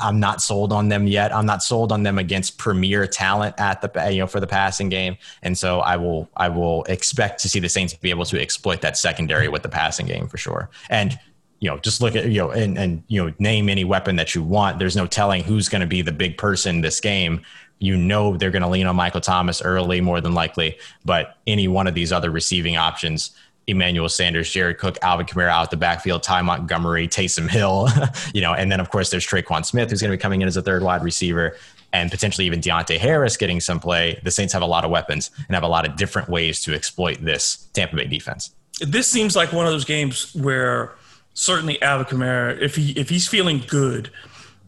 I'm 0.00 0.20
not 0.20 0.42
sold 0.42 0.72
on 0.72 0.88
them 0.88 1.06
yet. 1.06 1.34
I'm 1.34 1.46
not 1.46 1.62
sold 1.62 1.92
on 1.92 2.02
them 2.02 2.18
against 2.18 2.58
premier 2.58 3.06
talent 3.06 3.54
at 3.58 3.80
the 3.80 4.10
you 4.10 4.20
know 4.20 4.26
for 4.26 4.40
the 4.40 4.46
passing 4.46 4.88
game, 4.88 5.16
and 5.42 5.56
so 5.56 5.80
I 5.80 5.96
will 5.96 6.28
I 6.36 6.48
will 6.48 6.84
expect 6.84 7.40
to 7.42 7.48
see 7.48 7.60
the 7.60 7.68
Saints 7.68 7.94
be 7.94 8.10
able 8.10 8.24
to 8.26 8.40
exploit 8.40 8.80
that 8.82 8.96
secondary 8.96 9.48
with 9.48 9.62
the 9.62 9.68
passing 9.68 10.06
game 10.06 10.28
for 10.28 10.36
sure. 10.36 10.68
And 10.90 11.18
you 11.64 11.70
know, 11.70 11.78
just 11.78 12.02
look 12.02 12.14
at 12.14 12.26
you 12.26 12.40
know 12.40 12.50
and 12.50 12.76
and 12.76 13.02
you 13.08 13.24
know 13.24 13.32
name 13.38 13.70
any 13.70 13.84
weapon 13.84 14.16
that 14.16 14.34
you 14.34 14.42
want. 14.42 14.78
There's 14.78 14.96
no 14.96 15.06
telling 15.06 15.42
who's 15.42 15.70
going 15.70 15.80
to 15.80 15.86
be 15.86 16.02
the 16.02 16.12
big 16.12 16.36
person 16.36 16.82
this 16.82 17.00
game. 17.00 17.40
You 17.78 17.96
know 17.96 18.36
they're 18.36 18.50
going 18.50 18.60
to 18.60 18.68
lean 18.68 18.86
on 18.86 18.96
Michael 18.96 19.22
Thomas 19.22 19.62
early, 19.62 20.02
more 20.02 20.20
than 20.20 20.34
likely, 20.34 20.76
but 21.06 21.38
any 21.46 21.66
one 21.66 21.86
of 21.86 21.94
these 21.94 22.12
other 22.12 22.30
receiving 22.30 22.76
options. 22.76 23.34
Emmanuel 23.66 24.10
Sanders, 24.10 24.50
Jared 24.50 24.76
Cook, 24.76 24.98
Alvin 25.00 25.24
Kamara 25.24 25.48
out 25.48 25.70
the 25.70 25.78
backfield, 25.78 26.22
Ty 26.22 26.42
Montgomery, 26.42 27.08
Taysom 27.08 27.48
Hill, 27.48 27.88
you 28.34 28.42
know, 28.42 28.52
and 28.52 28.70
then 28.70 28.78
of 28.78 28.90
course 28.90 29.08
there's 29.08 29.26
Tre'Quan 29.26 29.64
Smith 29.64 29.88
who's 29.88 30.02
going 30.02 30.10
to 30.10 30.18
be 30.18 30.20
coming 30.20 30.42
in 30.42 30.48
as 30.48 30.58
a 30.58 30.62
third 30.62 30.82
wide 30.82 31.02
receiver, 31.02 31.56
and 31.94 32.10
potentially 32.10 32.44
even 32.44 32.60
Deonte 32.60 32.98
Harris 32.98 33.38
getting 33.38 33.58
some 33.58 33.80
play. 33.80 34.20
The 34.22 34.30
Saints 34.30 34.52
have 34.52 34.60
a 34.60 34.66
lot 34.66 34.84
of 34.84 34.90
weapons 34.90 35.30
and 35.48 35.54
have 35.54 35.62
a 35.62 35.68
lot 35.68 35.88
of 35.88 35.96
different 35.96 36.28
ways 36.28 36.60
to 36.64 36.74
exploit 36.74 37.22
this 37.22 37.68
Tampa 37.72 37.96
Bay 37.96 38.06
defense. 38.06 38.50
this 38.80 39.08
seems 39.08 39.34
like 39.34 39.50
one 39.54 39.64
of 39.64 39.72
those 39.72 39.86
games 39.86 40.34
where 40.34 40.92
certainly 41.34 41.80
Alvin 41.82 42.06
Kamara, 42.06 42.60
if 42.60 42.76
he 42.76 42.92
if 42.92 43.08
he's 43.10 43.28
feeling 43.28 43.62
good, 43.66 44.10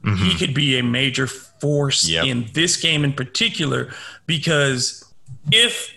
he 0.04 0.10
mm-hmm. 0.10 0.38
could 0.38 0.54
be 0.54 0.78
a 0.78 0.82
major 0.82 1.26
force 1.26 2.08
Yep. 2.08 2.26
in 2.26 2.48
this 2.52 2.76
game 2.76 3.04
in 3.04 3.12
particular 3.12 3.92
because 4.26 5.04
if 5.50 5.92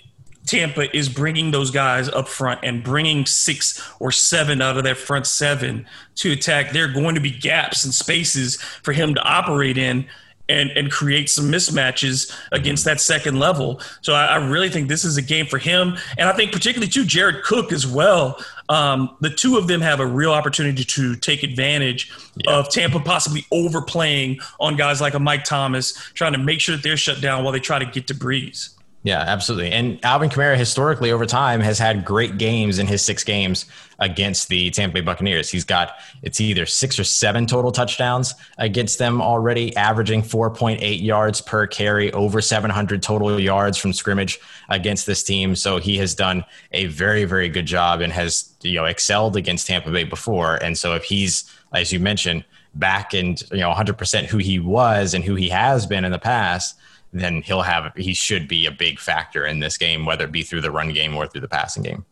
Tampa 0.46 0.96
is 0.96 1.10
bringing 1.10 1.52
those 1.52 1.70
guys 1.70 2.10
up 2.10 2.28
front 2.28 2.62
and 2.64 2.84
bringing 2.84 3.26
six 3.26 3.88
or 4.00 4.12
seven 4.12 4.62
out 4.62 4.78
of 4.78 4.84
their 4.84 4.96
front 4.96 5.28
seven 5.28 5.86
to 6.16 6.32
attack, 6.32 6.72
there 6.72 6.86
are 6.86 6.94
going 6.94 7.14
to 7.14 7.22
be 7.22 7.30
gaps 7.30 7.86
and 7.86 7.94
spaces 7.94 8.60
for 8.60 8.92
him 8.92 9.14
to 9.14 9.22
operate 9.22 9.78
in 9.78 10.08
and, 10.50 10.72
and 10.72 10.92
create 10.92 11.30
some 11.30 11.52
mismatches 11.52 12.36
against 12.52 12.84
that 12.86 13.00
second 13.00 13.38
level. 13.38 13.80
So 14.02 14.14
I, 14.14 14.26
I 14.26 14.36
really 14.38 14.70
think 14.70 14.90
this 14.90 15.06
is 15.06 15.18
a 15.18 15.22
game 15.22 15.46
for 15.46 15.60
him. 15.60 15.96
And 16.18 16.28
I 16.28 16.34
think 16.34 16.52
particularly 16.52 16.90
too, 16.90 17.06
Jared 17.06 17.44
Cook 17.44 17.72
as 17.72 17.86
well. 17.86 18.44
Um, 18.70 19.16
the 19.20 19.32
two 19.32 19.58
of 19.58 19.68
them 19.68 19.82
have 19.82 20.00
a 20.00 20.06
real 20.06 20.32
opportunity 20.32 20.84
to 20.84 21.16
take 21.16 21.44
advantage 21.44 22.12
of 22.48 22.70
Tampa 22.70 23.00
possibly 23.00 23.46
overplaying 23.52 24.40
on 24.60 24.76
guys 24.76 25.02
like 25.02 25.16
a 25.16 25.20
Mike 25.20 25.44
Thomas, 25.44 25.94
trying 26.14 26.34
to 26.34 26.40
make 26.40 26.62
sure 26.62 26.76
that 26.76 26.84
they're 26.84 26.98
shut 26.98 27.20
down 27.20 27.44
while 27.44 27.52
they 27.52 27.60
try 27.60 27.80
to 27.80 27.86
get 27.86 28.08
to 28.08 28.14
Brees. 28.14 28.70
Yeah, 29.10 29.22
absolutely. 29.22 29.72
And 29.72 30.00
Alvin 30.06 30.30
Kamara 30.30 30.56
historically 30.56 31.12
over 31.12 31.26
time 31.26 31.62
has 31.62 31.80
had 31.80 32.06
great 32.06 32.38
games 32.38 32.78
in 32.78 32.86
his 32.86 33.02
six 33.02 33.24
games 33.24 33.66
against 33.98 34.50
the 34.50 34.70
Tampa 34.70 34.94
Bay 34.94 35.02
Buccaneers. 35.02 35.50
He's 35.50 35.66
got 35.66 35.94
it's 36.22 36.40
either 36.40 36.68
six 36.68 37.00
or 37.00 37.04
seven 37.04 37.48
total 37.48 37.72
touchdowns 37.72 38.36
against 38.60 39.00
them 39.00 39.20
already, 39.20 39.76
averaging 39.76 40.22
4.8 40.22 41.02
yards 41.02 41.42
per 41.42 41.66
carry, 41.66 42.14
over 42.14 42.40
700 42.40 43.02
total 43.02 43.40
yards 43.40 43.80
from 43.80 43.94
scrimmage 43.94 44.40
against 44.70 45.08
this 45.08 45.24
team. 45.24 45.56
So 45.56 45.80
he 45.80 45.98
has 45.98 46.14
done 46.14 46.46
a 46.72 46.86
very, 46.86 47.26
very 47.26 47.50
good 47.50 47.66
job 47.66 48.02
and 48.02 48.14
has 48.14 48.54
you 48.62 48.76
know 48.76 48.86
excelled 48.86 49.36
against 49.36 49.66
Tampa 49.66 49.90
Bay 49.90 50.04
before. 50.04 50.58
And 50.58 50.78
so 50.78 50.94
if 50.94 51.04
he's, 51.04 51.52
as 51.74 51.92
you 51.92 52.00
mentioned, 52.00 52.46
back 52.76 53.16
and 53.16 53.42
you 53.50 53.62
know 53.62 53.74
100% 53.74 54.26
who 54.26 54.38
he 54.38 54.60
was 54.60 55.16
and 55.16 55.24
who 55.24 55.34
he 55.34 55.50
has 55.50 55.88
been 55.88 56.06
in 56.06 56.12
the 56.12 56.20
past 56.20 56.76
then 57.12 57.42
he'll 57.42 57.62
have 57.64 57.92
he 57.96 58.14
should 58.14 58.48
be 58.48 58.66
a 58.66 58.72
big 58.72 59.00
factor 59.00 59.46
in 59.46 59.60
this 59.60 59.78
game, 59.78 60.06
whether 60.06 60.26
it 60.26 60.32
be 60.32 60.44
through 60.44 60.62
the 60.62 60.72
run 60.72 60.94
game 60.94 61.16
or 61.16 61.28
through 61.28 61.42
the 61.42 61.48
passing 61.48 61.84
game. 61.84 62.06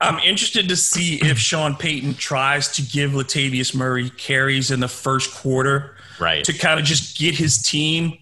I'm 0.00 0.18
interested 0.20 0.68
to 0.68 0.76
see 0.76 1.16
if 1.16 1.38
Sean 1.38 1.74
Payton 1.74 2.14
tries 2.14 2.68
to 2.76 2.82
give 2.82 3.10
Latavius 3.10 3.74
Murray 3.74 4.10
carries 4.10 4.70
in 4.70 4.78
the 4.80 4.88
first 4.88 5.34
quarter 5.34 5.96
Right. 6.20 6.44
to 6.44 6.52
kind 6.52 6.78
of 6.78 6.86
just 6.86 7.18
get 7.18 7.34
his 7.34 7.58
team 7.58 8.18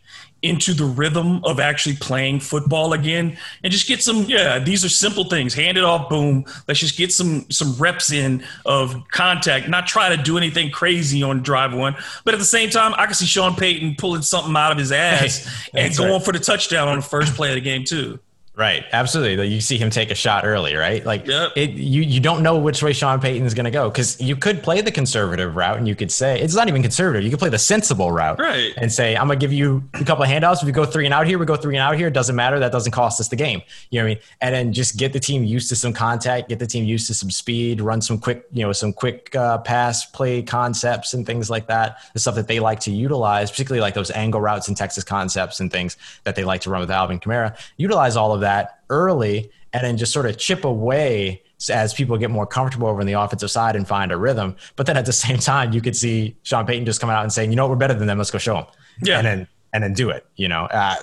into 0.48 0.72
the 0.74 0.84
rhythm 0.84 1.44
of 1.44 1.60
actually 1.60 1.96
playing 1.96 2.40
football 2.40 2.92
again 2.92 3.36
and 3.62 3.72
just 3.72 3.86
get 3.86 4.02
some 4.02 4.22
yeah 4.24 4.58
these 4.58 4.84
are 4.84 4.88
simple 4.88 5.24
things. 5.24 5.54
Hand 5.54 5.76
it 5.76 5.84
off 5.84 6.08
boom. 6.08 6.44
Let's 6.68 6.80
just 6.80 6.96
get 6.96 7.12
some 7.12 7.50
some 7.50 7.74
reps 7.74 8.12
in 8.12 8.44
of 8.64 9.08
contact 9.10 9.68
not 9.68 9.86
try 9.86 10.14
to 10.14 10.22
do 10.22 10.36
anything 10.36 10.70
crazy 10.70 11.22
on 11.22 11.42
drive 11.42 11.74
one 11.74 11.96
but 12.24 12.34
at 12.34 12.38
the 12.38 12.46
same 12.46 12.70
time 12.70 12.94
i 12.96 13.06
can 13.06 13.14
see 13.14 13.26
sean 13.26 13.54
payton 13.54 13.94
pulling 13.96 14.22
something 14.22 14.54
out 14.56 14.72
of 14.72 14.78
his 14.78 14.92
ass 14.92 15.68
and 15.74 15.96
going 15.96 16.12
right. 16.12 16.22
for 16.22 16.32
the 16.32 16.38
touchdown 16.38 16.88
on 16.88 16.96
the 16.96 17.02
first 17.02 17.34
play 17.34 17.48
of 17.48 17.54
the 17.54 17.60
game 17.60 17.84
too 17.84 18.18
Right, 18.56 18.86
absolutely. 18.90 19.48
You 19.48 19.60
see 19.60 19.76
him 19.76 19.90
take 19.90 20.10
a 20.10 20.14
shot 20.14 20.46
early, 20.46 20.74
right? 20.76 21.04
Like 21.04 21.26
Yep. 21.26 21.52
it, 21.56 21.70
you 21.72 22.00
you 22.00 22.20
don't 22.20 22.42
know 22.42 22.56
which 22.56 22.82
way 22.82 22.94
Sean 22.94 23.20
Payton 23.20 23.46
is 23.46 23.52
going 23.52 23.66
to 23.66 23.70
go 23.70 23.90
because 23.90 24.18
you 24.18 24.34
could 24.34 24.62
play 24.62 24.80
the 24.80 24.90
conservative 24.90 25.56
route 25.56 25.76
and 25.76 25.86
you 25.86 25.94
could 25.94 26.10
say 26.10 26.40
it's 26.40 26.54
not 26.54 26.66
even 26.66 26.80
conservative. 26.80 27.22
You 27.22 27.28
could 27.28 27.38
play 27.38 27.50
the 27.50 27.58
sensible 27.58 28.10
route, 28.10 28.38
Right. 28.38 28.72
And 28.78 28.90
say 28.90 29.14
I'm 29.14 29.26
going 29.26 29.38
to 29.38 29.44
give 29.44 29.52
you 29.52 29.84
a 29.92 30.04
couple 30.04 30.24
of 30.24 30.30
handouts. 30.30 30.62
If 30.62 30.66
you 30.68 30.72
go 30.72 30.86
three 30.86 31.04
and 31.04 31.12
out 31.12 31.26
here, 31.26 31.38
we 31.38 31.44
go 31.44 31.54
three 31.56 31.76
and 31.76 31.82
out 31.82 31.98
here. 31.98 32.08
It 32.08 32.14
doesn't 32.14 32.34
matter. 32.34 32.58
That 32.58 32.72
doesn't 32.72 32.92
cost 32.92 33.20
us 33.20 33.28
the 33.28 33.36
game. 33.36 33.60
You 33.90 34.00
know 34.00 34.06
what 34.06 34.12
I 34.12 34.14
mean? 34.14 34.22
And 34.40 34.54
then 34.54 34.72
just 34.72 34.96
get 34.96 35.12
the 35.12 35.20
team 35.20 35.44
used 35.44 35.68
to 35.68 35.76
some 35.76 35.92
contact, 35.92 36.48
get 36.48 36.58
the 36.58 36.66
team 36.66 36.86
used 36.86 37.08
to 37.08 37.14
some 37.14 37.30
speed, 37.30 37.82
run 37.82 38.00
some 38.00 38.16
quick, 38.18 38.46
you 38.52 38.64
know, 38.64 38.72
some 38.72 38.94
quick 38.94 39.36
uh, 39.36 39.58
pass 39.58 40.06
play 40.06 40.40
concepts 40.42 41.12
and 41.12 41.26
things 41.26 41.50
like 41.50 41.66
that. 41.66 41.98
The 42.14 42.20
stuff 42.20 42.36
that 42.36 42.48
they 42.48 42.60
like 42.60 42.80
to 42.80 42.90
utilize, 42.90 43.50
particularly 43.50 43.82
like 43.82 43.92
those 43.92 44.10
angle 44.12 44.40
routes 44.40 44.66
and 44.68 44.74
Texas 44.78 45.04
concepts 45.04 45.60
and 45.60 45.70
things 45.70 45.98
that 46.24 46.36
they 46.36 46.44
like 46.44 46.62
to 46.62 46.70
run 46.70 46.80
with 46.80 46.90
Alvin 46.90 47.20
Kamara. 47.20 47.54
Utilize 47.76 48.16
all 48.16 48.32
of 48.32 48.40
that 48.40 48.45
early 48.90 49.50
and 49.72 49.84
then 49.84 49.96
just 49.96 50.12
sort 50.12 50.26
of 50.26 50.38
chip 50.38 50.64
away 50.64 51.42
as 51.70 51.92
people 51.94 52.16
get 52.18 52.30
more 52.30 52.46
comfortable 52.46 52.86
over 52.86 53.00
in 53.00 53.06
the 53.06 53.14
offensive 53.14 53.50
side 53.50 53.76
and 53.76 53.86
find 53.88 54.12
a 54.12 54.16
rhythm. 54.16 54.54
But 54.76 54.86
then 54.86 54.96
at 54.96 55.06
the 55.06 55.12
same 55.24 55.38
time, 55.38 55.72
you 55.72 55.80
could 55.80 55.96
see 55.96 56.36
Sean 56.42 56.66
Payton 56.66 56.84
just 56.86 57.00
coming 57.00 57.14
out 57.16 57.22
and 57.22 57.32
saying, 57.32 57.50
you 57.50 57.56
know 57.56 57.64
what, 57.64 57.70
we're 57.70 57.76
better 57.76 57.94
than 57.94 58.06
them. 58.06 58.18
Let's 58.18 58.30
go 58.30 58.38
show 58.38 58.54
them. 58.54 58.66
Yeah. 59.02 59.18
And 59.18 59.26
then, 59.26 59.48
and 59.72 59.82
then 59.84 59.92
do 59.92 60.10
it, 60.10 60.26
you 60.36 60.48
know, 60.48 60.64
uh, 60.66 60.96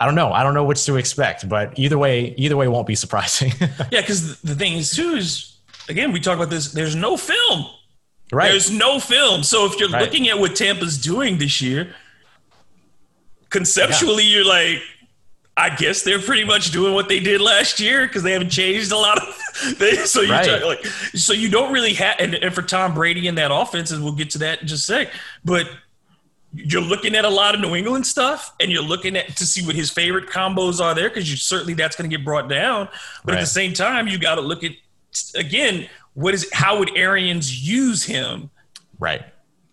I 0.00 0.04
don't 0.06 0.14
know. 0.14 0.32
I 0.32 0.42
don't 0.42 0.54
know 0.54 0.64
which 0.64 0.84
to 0.86 0.96
expect, 0.96 1.48
but 1.48 1.78
either 1.78 1.96
way, 1.98 2.34
either 2.36 2.56
way 2.56 2.68
won't 2.68 2.86
be 2.86 2.94
surprising. 2.96 3.52
yeah 3.90 4.00
because 4.02 4.40
the 4.42 4.54
thing 4.54 4.74
is 4.74 4.90
too 4.94 5.14
is 5.14 5.56
again 5.88 6.10
we 6.12 6.18
talk 6.20 6.36
about 6.36 6.50
this 6.50 6.72
there's 6.72 6.96
no 6.96 7.16
film 7.16 7.66
right. 8.32 8.50
There's 8.50 8.70
no 8.70 8.98
film. 9.00 9.42
So 9.44 9.66
if 9.66 9.78
you're 9.78 9.88
Right. 9.88 10.02
looking 10.02 10.28
at 10.28 10.38
what 10.38 10.56
Tampa's 10.56 10.98
doing 10.98 11.38
this 11.38 11.62
year, 11.62 11.94
conceptually, 13.50 14.24
you're 14.24 14.44
like, 14.44 14.82
I 15.56 15.74
guess 15.74 16.02
they're 16.02 16.20
pretty 16.20 16.44
much 16.44 16.70
doing 16.70 16.92
what 16.92 17.08
they 17.08 17.18
did 17.18 17.40
last 17.40 17.80
year 17.80 18.06
because 18.06 18.22
they 18.22 18.32
haven't 18.32 18.50
changed 18.50 18.92
a 18.92 18.96
lot 18.96 19.18
of. 19.18 19.34
things. 19.56 20.10
so 20.10 20.20
you 20.20 20.32
Right. 20.32 20.62
like, 20.64 20.84
so 21.14 21.32
you 21.32 21.48
don't 21.48 21.72
really 21.72 21.94
have, 21.94 22.16
and, 22.18 22.34
and 22.34 22.54
for 22.54 22.62
Tom 22.62 22.94
Brady 22.94 23.26
and 23.26 23.38
that 23.38 23.50
offense, 23.52 23.90
and 23.90 24.04
we'll 24.04 24.12
get 24.12 24.30
to 24.30 24.38
that 24.38 24.60
in 24.60 24.68
just 24.68 24.88
a 24.88 24.92
sec. 24.92 25.12
But 25.44 25.70
you're 26.52 26.82
looking 26.82 27.14
at 27.14 27.24
a 27.24 27.28
lot 27.28 27.54
of 27.54 27.60
New 27.60 27.74
England 27.74 28.06
stuff, 28.06 28.54
and 28.60 28.70
you're 28.70 28.82
looking 28.82 29.16
at 29.16 29.36
to 29.36 29.46
see 29.46 29.64
what 29.64 29.74
his 29.74 29.90
favorite 29.90 30.26
combos 30.26 30.80
are 30.80 30.94
there 30.94 31.08
because 31.08 31.30
you 31.30 31.36
certainly 31.36 31.74
that's 31.74 31.96
going 31.96 32.08
to 32.08 32.16
get 32.16 32.24
brought 32.24 32.48
down. 32.48 32.88
But 33.24 33.34
at 33.34 33.40
the 33.40 33.46
same 33.46 33.72
time, 33.72 34.08
you 34.08 34.18
got 34.18 34.36
to 34.36 34.40
look 34.40 34.62
at 34.64 34.72
again 35.34 35.88
what 36.14 36.34
is 36.34 36.48
how 36.52 36.78
would 36.78 36.96
Arians 36.96 37.66
use 37.66 38.04
him 38.04 38.50
right. 38.98 39.22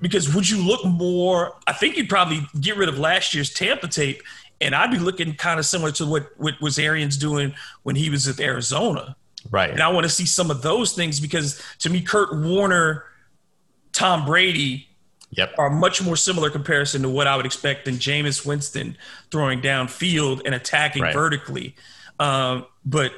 because 0.02 0.34
would 0.34 0.50
you 0.50 0.58
look 0.66 0.86
more? 0.86 1.56
I 1.68 1.74
think 1.74 1.98
you'd 1.98 2.10
probably 2.10 2.42
get 2.60 2.78
rid 2.78 2.90
of 2.90 2.98
last 2.98 3.34
year's 3.34 3.54
Tampa 3.54 3.88
tape, 3.88 4.22
and 4.64 4.74
I'd 4.76 4.92
be 4.92 4.98
looking 5.00 5.34
kind 5.36 5.60
of 5.60 5.66
similar 5.66 5.92
to 5.94 6.06
what 6.06 6.30
what 6.38 6.56
was 6.62 6.80
Arians 6.80 7.18
doing 7.18 7.54
when 7.84 7.96
he 7.96 8.10
was 8.10 8.28
at 8.28 8.40
Arizona. 8.40 9.16
Right. 9.52 9.70
And 9.70 9.82
I 9.82 9.90
want 9.90 10.06
to 10.06 10.10
see 10.10 10.26
some 10.26 10.50
of 10.50 10.62
those 10.62 10.94
things 10.94 11.20
because 11.20 11.62
to 11.80 11.90
me, 11.90 12.02
Kurt 12.02 12.36
Warner, 12.36 13.04
Tom 13.92 14.26
Brady 14.26 14.88
Yep. 15.36 15.56
are 15.58 15.72
much 15.72 16.00
more 16.00 16.16
similar 16.16 16.52
comparison 16.52 17.02
to 17.02 17.10
what 17.10 17.26
I 17.26 17.36
would 17.36 17.46
expect 17.48 17.86
than 17.86 17.96
Jameis 17.96 18.46
Winston 18.46 18.96
throwing 19.32 19.62
downfield 19.62 20.42
and 20.46 20.54
attacking 20.54 21.02
Right. 21.02 21.14
vertically. 21.14 21.76
Um, 22.20 22.68
but 22.86 23.12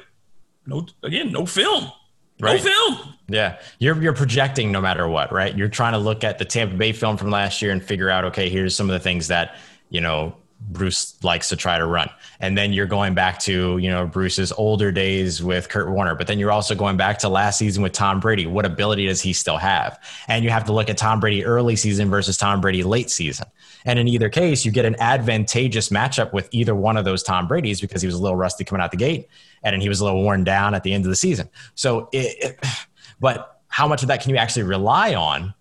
no, 0.66 0.86
again, 1.02 1.30
no 1.30 1.44
film. 1.44 1.92
Right. 2.40 2.62
No 2.64 2.70
film. 2.70 3.14
Yeah, 3.28 3.58
you're 3.78 4.00
you're 4.02 4.12
projecting 4.14 4.72
no 4.72 4.80
matter 4.80 5.06
what, 5.08 5.30
right? 5.32 5.56
You're 5.56 5.68
trying 5.68 5.92
to 5.92 5.98
look 5.98 6.24
at 6.24 6.38
the 6.38 6.44
Tampa 6.46 6.74
Bay 6.76 6.92
film 6.92 7.16
from 7.18 7.30
last 7.30 7.60
year 7.60 7.70
and 7.70 7.82
figure 7.84 8.08
out, 8.08 8.24
okay, 8.26 8.48
here's 8.48 8.74
some 8.74 8.88
of 8.88 8.94
the 8.94 9.00
things 9.00 9.28
that 9.28 9.56
you 9.90 10.00
know 10.00 10.34
Bruce 10.68 11.22
likes 11.22 11.48
to 11.50 11.56
try 11.56 11.78
to 11.78 11.86
run, 11.86 12.10
and 12.40 12.58
then 12.58 12.72
you're 12.72 12.86
going 12.86 13.14
back 13.14 13.38
to 13.40 13.78
you 13.78 13.88
know 13.88 14.06
Bruce's 14.06 14.52
older 14.52 14.90
days 14.90 15.42
with 15.42 15.68
Kurt 15.68 15.90
Warner, 15.90 16.14
but 16.14 16.26
then 16.26 16.38
you're 16.38 16.50
also 16.50 16.74
going 16.74 16.96
back 16.96 17.18
to 17.20 17.28
last 17.28 17.58
season 17.58 17.82
with 17.82 17.92
Tom 17.92 18.20
Brady. 18.20 18.46
What 18.46 18.66
ability 18.66 19.06
does 19.06 19.20
he 19.20 19.32
still 19.32 19.58
have? 19.58 20.02
And 20.28 20.44
you 20.44 20.50
have 20.50 20.64
to 20.64 20.72
look 20.72 20.90
at 20.90 20.96
Tom 20.96 21.20
Brady 21.20 21.44
early 21.44 21.76
season 21.76 22.10
versus 22.10 22.36
Tom 22.36 22.60
Brady 22.60 22.82
late 22.82 23.10
season. 23.10 23.46
And 23.84 23.98
in 23.98 24.08
either 24.08 24.28
case, 24.28 24.64
you 24.64 24.72
get 24.72 24.84
an 24.84 24.96
advantageous 24.98 25.90
matchup 25.90 26.32
with 26.32 26.48
either 26.50 26.74
one 26.74 26.96
of 26.96 27.04
those 27.04 27.22
Tom 27.22 27.46
Brady's 27.46 27.80
because 27.80 28.02
he 28.02 28.06
was 28.06 28.16
a 28.16 28.22
little 28.22 28.36
rusty 28.36 28.64
coming 28.64 28.82
out 28.82 28.90
the 28.90 28.96
gate, 28.96 29.28
and 29.62 29.72
then 29.72 29.80
he 29.80 29.88
was 29.88 30.00
a 30.00 30.04
little 30.04 30.22
worn 30.22 30.42
down 30.42 30.74
at 30.74 30.82
the 30.82 30.92
end 30.92 31.04
of 31.04 31.10
the 31.10 31.16
season. 31.16 31.48
So 31.74 32.08
it, 32.12 32.36
it 32.40 32.66
but 33.20 33.60
how 33.68 33.86
much 33.86 34.02
of 34.02 34.08
that 34.08 34.20
can 34.20 34.30
you 34.30 34.36
actually 34.36 34.64
rely 34.64 35.14
on 35.14 35.54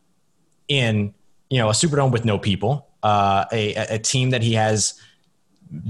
in 0.68 1.14
you 1.49 1.60
know 1.60 1.70
a 1.70 1.74
Superdome 1.74 2.12
with 2.12 2.26
no 2.26 2.39
people, 2.39 2.88
uh, 3.06 3.45
a, 3.51 3.76
a 3.76 3.99
team 3.99 4.32
that 4.32 4.41
he 4.41 4.53
has 4.53 4.99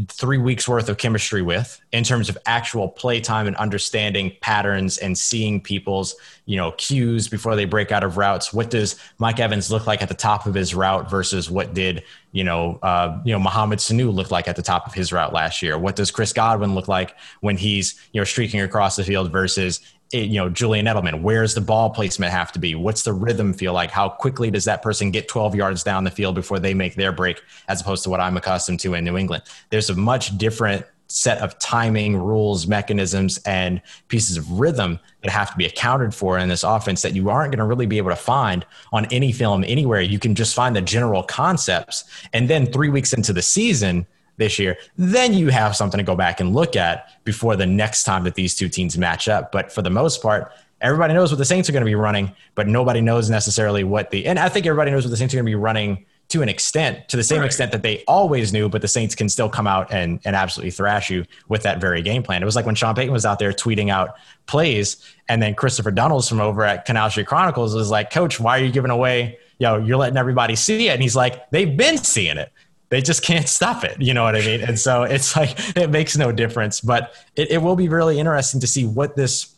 three 0.10 0.38
weeks 0.38 0.68
worth 0.68 0.90
of 0.90 0.98
chemistry 0.98 1.42
with 1.42 1.80
in 1.94 2.04
terms 2.04 2.28
of 2.28 2.38
actual 2.46 2.90
play 2.90 3.22
time 3.22 3.48
and 3.48 3.56
understanding 3.56 4.34
patterns 4.42 4.98
and 4.98 5.18
seeing 5.18 5.62
people's 5.62 6.16
you 6.46 6.58
know 6.58 6.72
cues 6.74 7.30
before 7.30 7.56
they 7.56 7.64
break 7.64 7.92
out 7.92 8.04
of 8.04 8.18
routes. 8.18 8.54
What 8.54 8.70
does 8.70 9.00
mike 9.18 9.40
evans 9.40 9.72
look 9.72 9.88
like 9.88 10.02
at 10.02 10.10
the 10.10 10.16
top 10.16 10.46
of 10.46 10.54
his 10.54 10.76
route 10.76 11.10
versus 11.10 11.50
what 11.50 11.74
did 11.74 12.04
you 12.34 12.44
know 12.44 12.80
uh, 12.84 13.18
you 13.24 13.32
know 13.32 13.40
Mohamed 13.40 13.80
sanu 13.80 14.14
look 14.14 14.30
like 14.30 14.50
at 14.50 14.58
the 14.58 14.62
top 14.62 14.88
of 14.88 14.94
his 14.94 15.14
route 15.14 15.32
last 15.32 15.62
year? 15.62 15.78
What 15.78 15.96
does 15.96 16.12
chris 16.12 16.34
godwin 16.34 16.76
look 16.76 16.90
like 16.90 17.16
when 17.40 17.56
he's 17.56 18.00
you 18.12 18.20
know 18.20 18.26
streaking 18.26 18.60
across 18.60 18.98
the 18.98 19.06
field 19.06 19.32
versus 19.32 19.80
eh, 20.14 20.20
you 20.20 20.36
know 20.36 20.50
Julian 20.50 20.86
Edelman. 20.86 21.22
Where's 21.22 21.54
the 21.54 21.62
ball 21.62 21.90
placement 21.90 22.32
have 22.32 22.52
to 22.54 22.60
be? 22.60 22.76
What's 22.76 23.04
the 23.04 23.14
rhythm 23.14 23.54
feel 23.54 23.74
like? 23.74 23.92
How 23.92 24.10
quickly 24.10 24.52
does 24.52 24.66
that 24.66 24.82
person 24.82 25.12
get 25.12 25.28
12 25.28 25.56
yards 25.56 25.84
down 25.84 26.04
the 26.04 26.12
field 26.12 26.36
before 26.36 26.60
they 26.60 26.74
make 26.74 26.96
their 26.96 27.12
break, 27.12 27.42
as 27.68 27.82
opposed 27.82 28.04
to 28.04 28.10
what 28.10 28.20
I'm 28.20 28.38
accustomed 28.38 28.80
to 28.82 28.94
in 28.94 29.04
New 29.04 29.18
England? 29.18 29.44
There's 29.70 29.90
a 29.90 29.96
much 29.96 30.38
different 30.38 30.86
set 31.08 31.38
of 31.40 31.58
timing, 31.60 32.18
rules, 32.18 32.68
mechanisms, 32.68 33.40
and 33.46 33.82
pieces 34.08 34.38
of 34.38 34.52
rhythm 34.52 35.00
that 35.22 35.32
have 35.32 35.52
to 35.52 35.58
be 35.58 35.66
accounted 35.66 36.14
for 36.14 36.38
in 36.40 36.50
this 36.50 36.64
offense 36.64 37.02
that 37.04 37.14
you 37.14 37.30
aren't 37.30 37.52
going 37.52 37.60
to 37.60 37.66
really 37.66 37.86
be 37.86 37.98
able 37.98 38.10
to 38.10 38.16
find 38.16 38.66
on 38.92 39.06
any 39.12 39.32
film 39.32 39.64
anywhere. 39.68 40.02
You 40.02 40.20
can 40.20 40.36
just 40.36 40.56
find 40.56 40.76
the 40.76 40.82
general 40.82 41.24
concepts, 41.24 42.06
and 42.34 42.50
then 42.50 42.66
three 42.66 42.90
weeks 42.90 43.14
into 43.14 43.34
the 43.34 43.42
season 43.42 44.08
this 44.38 44.60
year, 44.60 44.78
then 44.98 45.34
you 45.34 45.50
have 45.50 45.76
something 45.76 45.98
to 45.98 46.04
go 46.04 46.16
back 46.16 46.40
and 46.40 46.54
look 46.54 46.76
at 46.76 47.10
before 47.24 47.56
the 47.56 47.66
next 47.66 48.04
time 48.04 48.24
that 48.24 48.36
these 48.36 48.56
two 48.56 48.70
teams 48.70 48.98
match 48.98 49.28
up. 49.28 49.52
But 49.52 49.72
for 49.72 49.82
the 49.82 49.90
most 49.90 50.22
part, 50.22 50.52
everybody 50.82 51.14
knows 51.14 51.32
what 51.32 51.38
the 51.38 51.46
Saints 51.46 51.70
are 51.70 51.72
going 51.72 51.82
to 51.82 51.90
be 51.90 51.96
running, 51.96 52.32
but 52.54 52.68
nobody 52.68 53.02
knows 53.02 53.30
necessarily 53.30 53.84
what 53.84 54.12
the, 54.12 54.26
and 54.28 54.38
I 54.38 54.50
think 54.50 54.66
everybody 54.66 54.92
knows 54.92 55.06
what 55.06 55.12
the 55.12 55.18
Saints 55.18 55.34
are 55.34 55.38
going 55.38 55.46
to 55.46 55.50
be 55.50 55.56
running 55.56 56.06
to 56.28 56.42
an 56.42 56.50
extent, 56.50 57.08
to 57.08 57.18
the 57.18 57.24
same 57.24 57.42
Right. 57.42 57.46
extent 57.46 57.72
that 57.72 57.84
they 57.84 58.04
always 58.08 58.52
knew, 58.52 58.68
but 58.68 58.82
the 58.82 58.88
Saints 58.88 59.14
can 59.14 59.30
still 59.30 59.48
come 59.48 59.68
out 59.68 59.94
and, 59.94 60.20
and 60.26 60.36
absolutely 60.36 60.72
thrash 60.72 61.12
you 61.12 61.24
with 61.50 61.62
that 61.64 61.80
very 61.80 62.02
game 62.02 62.24
plan. 62.24 62.42
It 62.42 62.46
was 62.46 62.56
like 62.56 62.66
when 62.66 62.74
Sean 62.74 62.96
Payton 62.96 63.14
was 63.14 63.28
out 63.28 63.38
there 63.38 63.54
tweeting 63.54 63.92
out 63.92 64.16
plays, 64.48 64.98
and 65.30 65.42
then 65.42 65.54
Christopher 65.54 65.92
Dunnells 65.92 66.28
from 66.28 66.42
over 66.42 66.64
at 66.64 66.86
Canal 66.86 67.12
Street 67.12 67.28
Chronicles 67.28 67.76
was 67.76 67.92
like, 67.92 68.12
Coach, 68.12 68.40
why 68.40 68.60
are 68.60 68.64
you 68.64 68.72
giving 68.72 68.90
away, 68.90 69.38
you 69.60 69.68
know, 69.68 69.78
you're 69.78 69.98
letting 69.98 70.18
everybody 70.18 70.56
see 70.56 70.88
it? 70.88 70.94
And 70.94 71.02
he's 71.02 71.16
like, 71.16 71.48
they've 71.52 71.78
been 71.78 72.00
seeing 72.00 72.38
it 72.38 72.52
they 72.90 73.02
just 73.02 73.24
can't 73.24 73.48
stop 73.50 73.84
it. 73.84 74.00
You 74.02 74.14
know 74.14 74.24
what 74.24 74.36
I 74.36 74.40
mean? 74.40 74.62
And 74.62 74.80
so 74.80 75.04
it's 75.04 75.36
like 75.36 75.56
it 75.78 75.90
makes 75.90 76.18
no 76.18 76.32
difference. 76.32 76.82
But 76.82 77.14
it, 77.36 77.52
it 77.52 77.58
will 77.62 77.76
be 77.76 77.90
really 77.90 78.20
interesting 78.20 78.62
to 78.62 78.68
see 78.68 78.86
what 78.86 79.16
this 79.16 79.56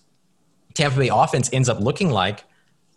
Tampa 0.74 0.98
Bay 1.00 1.10
offense 1.12 1.50
ends 1.52 1.70
up 1.70 1.80
looking 1.80 2.10
like 2.12 2.44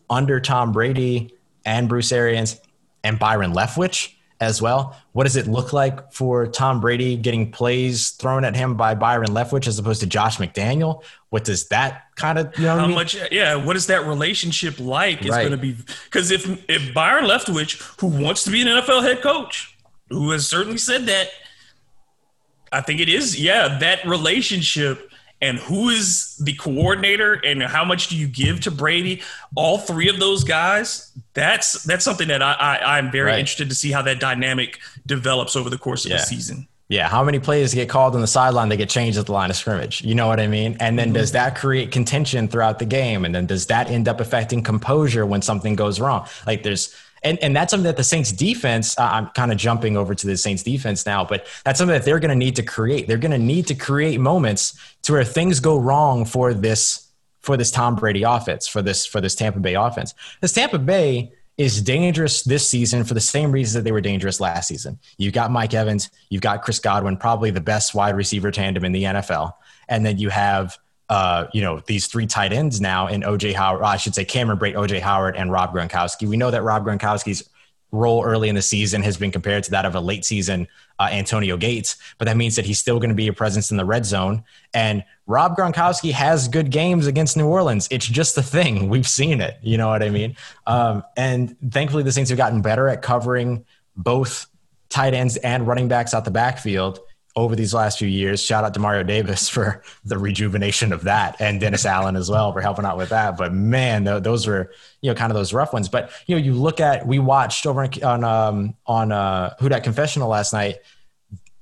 under 0.08 0.40
Tom 0.40 0.72
Brady 0.72 1.34
and 1.64 1.88
Bruce 1.88 2.12
Arians 2.12 2.60
and 3.02 3.18
Byron 3.18 3.52
Leftwich 3.52 4.14
as 4.40 4.62
well. 4.62 4.96
What 5.12 5.24
does 5.24 5.36
it 5.36 5.46
look 5.46 5.72
like 5.74 6.12
for 6.12 6.46
Tom 6.46 6.80
Brady 6.80 7.16
getting 7.16 7.50
plays 7.52 8.10
thrown 8.12 8.44
at 8.44 8.56
him 8.56 8.74
by 8.74 8.94
Byron 8.94 9.28
Leftwich 9.28 9.66
as 9.66 9.78
opposed 9.78 10.00
to 10.00 10.06
Josh 10.06 10.38
McDaniel? 10.38 11.02
What 11.28 11.44
does 11.44 11.68
that 11.68 12.04
kind 12.16 12.38
of 12.38 12.56
you 12.58 12.64
know? 12.64 12.76
How 12.78 12.86
mean? 12.86 12.94
much? 12.94 13.16
Yeah, 13.30 13.54
what 13.56 13.76
is 13.76 13.86
that 13.88 14.06
relationship 14.06 14.80
like? 14.80 15.20
It's 15.20 15.30
Right. 15.30 15.40
going 15.40 15.52
to 15.52 15.58
be 15.58 15.76
because 16.04 16.30
if 16.30 16.46
if 16.70 16.94
Byron 16.94 17.24
Leftwich, 17.24 17.80
who 18.00 18.06
wants 18.06 18.44
to 18.44 18.50
be 18.50 18.62
an 18.62 18.68
NFL 18.68 19.02
head 19.02 19.20
coach, 19.20 19.69
who 20.10 20.30
has 20.32 20.46
certainly 20.46 20.78
said 20.78 21.06
that, 21.06 21.30
I 22.72 22.80
think 22.80 23.00
it 23.00 23.08
is. 23.08 23.40
Yeah, 23.40 23.78
that 23.78 24.04
relationship 24.04 25.10
and 25.42 25.58
who 25.58 25.88
is 25.88 26.36
the 26.36 26.52
coordinator 26.54 27.34
and 27.44 27.62
how 27.62 27.84
much 27.84 28.08
do 28.08 28.16
you 28.16 28.28
give 28.28 28.60
to 28.60 28.70
Brady? 28.70 29.22
All 29.54 29.78
three 29.78 30.08
of 30.08 30.20
those 30.20 30.44
guys. 30.44 31.12
That's 31.32 31.82
that's 31.84 32.04
something 32.04 32.28
that 32.28 32.42
I, 32.42 32.52
I 32.52 32.98
I'm 32.98 33.10
very 33.10 33.30
Right. 33.30 33.38
interested 33.38 33.68
to 33.70 33.74
see 33.74 33.90
how 33.90 34.02
that 34.02 34.20
dynamic 34.20 34.78
develops 35.06 35.56
over 35.56 35.70
the 35.70 35.78
course 35.78 36.04
of 36.04 36.10
Yeah. 36.10 36.18
the 36.18 36.24
season. 36.24 36.68
Yeah, 36.88 37.08
how 37.08 37.22
many 37.22 37.38
plays 37.38 37.72
get 37.72 37.88
called 37.88 38.16
on 38.16 38.20
the 38.20 38.26
sideline 38.26 38.68
that 38.70 38.76
get 38.76 38.90
changed 38.90 39.16
at 39.16 39.26
the 39.26 39.32
line 39.32 39.48
of 39.48 39.54
scrimmage? 39.54 40.02
You 40.02 40.16
know 40.16 40.26
what 40.26 40.40
I 40.40 40.48
mean? 40.48 40.76
And 40.80 40.98
then 40.98 41.12
does 41.12 41.28
mm-hmm. 41.28 41.34
that 41.34 41.56
create 41.56 41.92
contention 41.92 42.48
throughout 42.48 42.80
the 42.80 42.84
game? 42.84 43.24
And 43.24 43.32
then 43.32 43.46
does 43.46 43.66
that 43.66 43.88
end 43.88 44.08
up 44.08 44.18
affecting 44.18 44.64
composure 44.64 45.24
when 45.24 45.40
something 45.40 45.76
goes 45.76 46.00
wrong? 46.00 46.26
Like 46.48 46.64
there's 46.64 46.92
and, 47.22 47.38
and 47.40 47.54
that's 47.54 47.70
something 47.70 47.84
that 47.84 47.96
the 47.96 48.04
Saints 48.04 48.32
defense, 48.32 48.98
I'm 48.98 49.28
kind 49.28 49.52
of 49.52 49.58
jumping 49.58 49.96
over 49.96 50.14
to 50.14 50.26
the 50.26 50.36
Saints 50.36 50.62
defense 50.62 51.04
now, 51.04 51.24
but 51.24 51.46
that's 51.64 51.78
something 51.78 51.94
that 51.94 52.04
they're 52.04 52.18
going 52.18 52.30
to 52.30 52.34
need 52.34 52.56
to 52.56 52.62
create. 52.62 53.06
They're 53.06 53.18
going 53.18 53.30
to 53.32 53.38
need 53.38 53.66
to 53.68 53.74
create 53.74 54.20
moments 54.20 54.78
to 55.02 55.12
where 55.12 55.24
things 55.24 55.60
go 55.60 55.78
wrong 55.78 56.24
for 56.24 56.54
this 56.54 57.06
for 57.40 57.56
this 57.56 57.70
Tom 57.70 57.96
Brady 57.96 58.22
offense, 58.22 58.68
for 58.68 58.82
this 58.82 59.06
for 59.06 59.20
this 59.20 59.34
Tampa 59.34 59.60
Bay 59.60 59.74
offense. 59.74 60.14
This 60.40 60.52
Tampa 60.52 60.78
Bay 60.78 61.32
is 61.56 61.82
dangerous 61.82 62.42
this 62.42 62.66
season 62.66 63.04
for 63.04 63.12
the 63.12 63.20
same 63.20 63.52
reasons 63.52 63.74
that 63.74 63.82
they 63.82 63.92
were 63.92 64.00
dangerous 64.00 64.40
last 64.40 64.68
season. 64.68 64.98
You've 65.18 65.34
got 65.34 65.50
Mike 65.50 65.74
Evans, 65.74 66.10
you've 66.30 66.42
got 66.42 66.62
Chris 66.62 66.78
Godwin, 66.78 67.18
probably 67.18 67.50
the 67.50 67.60
best 67.60 67.94
wide 67.94 68.16
receiver 68.16 68.50
tandem 68.50 68.84
in 68.84 68.92
the 68.92 69.04
NFL, 69.04 69.52
and 69.88 70.04
then 70.04 70.16
you 70.16 70.30
have 70.30 70.78
uh, 71.10 71.48
you 71.52 71.60
know 71.60 71.82
these 71.86 72.06
three 72.06 72.26
tight 72.26 72.52
ends 72.52 72.80
now 72.80 73.08
in 73.08 73.22
OJ 73.22 73.52
Howard. 73.52 73.82
I 73.82 73.96
should 73.96 74.14
say 74.14 74.24
Cameron 74.24 74.58
Brate, 74.58 74.74
OJ 74.74 75.00
Howard, 75.00 75.36
and 75.36 75.50
Rob 75.52 75.74
Gronkowski. 75.74 76.26
We 76.26 76.36
know 76.36 76.50
that 76.50 76.62
Rob 76.62 76.86
Gronkowski's 76.86 77.50
role 77.92 78.24
early 78.24 78.48
in 78.48 78.54
the 78.54 78.62
season 78.62 79.02
has 79.02 79.16
been 79.16 79.32
compared 79.32 79.64
to 79.64 79.72
that 79.72 79.84
of 79.84 79.96
a 79.96 80.00
late 80.00 80.24
season 80.24 80.68
uh, 81.00 81.08
Antonio 81.10 81.56
Gates, 81.56 81.96
but 82.18 82.26
that 82.26 82.36
means 82.36 82.54
that 82.54 82.64
he's 82.64 82.78
still 82.78 83.00
going 83.00 83.08
to 83.08 83.16
be 83.16 83.26
a 83.26 83.32
presence 83.32 83.72
in 83.72 83.76
the 83.76 83.84
red 83.84 84.06
zone. 84.06 84.44
And 84.72 85.02
Rob 85.26 85.56
Gronkowski 85.56 86.12
has 86.12 86.46
good 86.46 86.70
games 86.70 87.08
against 87.08 87.36
New 87.36 87.48
Orleans. 87.48 87.88
It's 87.90 88.06
just 88.06 88.36
the 88.36 88.42
thing. 88.42 88.88
We've 88.90 89.08
seen 89.08 89.40
it. 89.40 89.58
You 89.62 89.78
know 89.78 89.88
what 89.88 90.04
I 90.04 90.10
mean? 90.10 90.36
Um, 90.68 91.02
and 91.16 91.56
thankfully, 91.72 92.04
the 92.04 92.12
Saints 92.12 92.30
have 92.30 92.38
gotten 92.38 92.62
better 92.62 92.88
at 92.88 93.02
covering 93.02 93.64
both 93.96 94.46
tight 94.88 95.14
ends 95.14 95.36
and 95.38 95.66
running 95.66 95.88
backs 95.88 96.14
out 96.14 96.24
the 96.24 96.30
backfield 96.30 97.00
over 97.36 97.54
these 97.54 97.72
last 97.72 97.98
few 97.98 98.08
years. 98.08 98.42
Shout 98.42 98.64
out 98.64 98.74
to 98.74 98.80
Mario 98.80 99.02
Davis 99.02 99.48
for 99.48 99.82
the 100.04 100.18
rejuvenation 100.18 100.92
of 100.92 101.04
that, 101.04 101.40
and 101.40 101.60
Dennis 101.60 101.86
Allen 101.86 102.16
as 102.16 102.30
well 102.30 102.52
for 102.52 102.60
helping 102.60 102.84
out 102.84 102.96
with 102.96 103.10
that. 103.10 103.36
But 103.36 103.52
man, 103.52 104.04
th- 104.04 104.22
those 104.22 104.46
were 104.46 104.72
you 105.00 105.10
know 105.10 105.14
kind 105.14 105.30
of 105.30 105.36
those 105.36 105.52
rough 105.52 105.72
ones. 105.72 105.88
But 105.88 106.10
you 106.26 106.36
know, 106.36 106.42
you 106.42 106.54
look 106.54 106.80
at 106.80 107.06
we 107.06 107.18
watched 107.18 107.66
over 107.66 107.88
on 108.02 108.24
um, 108.24 108.74
on 108.86 109.12
uh, 109.12 109.54
Who 109.60 109.68
Dat 109.68 109.84
Confessional 109.84 110.28
last 110.28 110.52
night. 110.52 110.78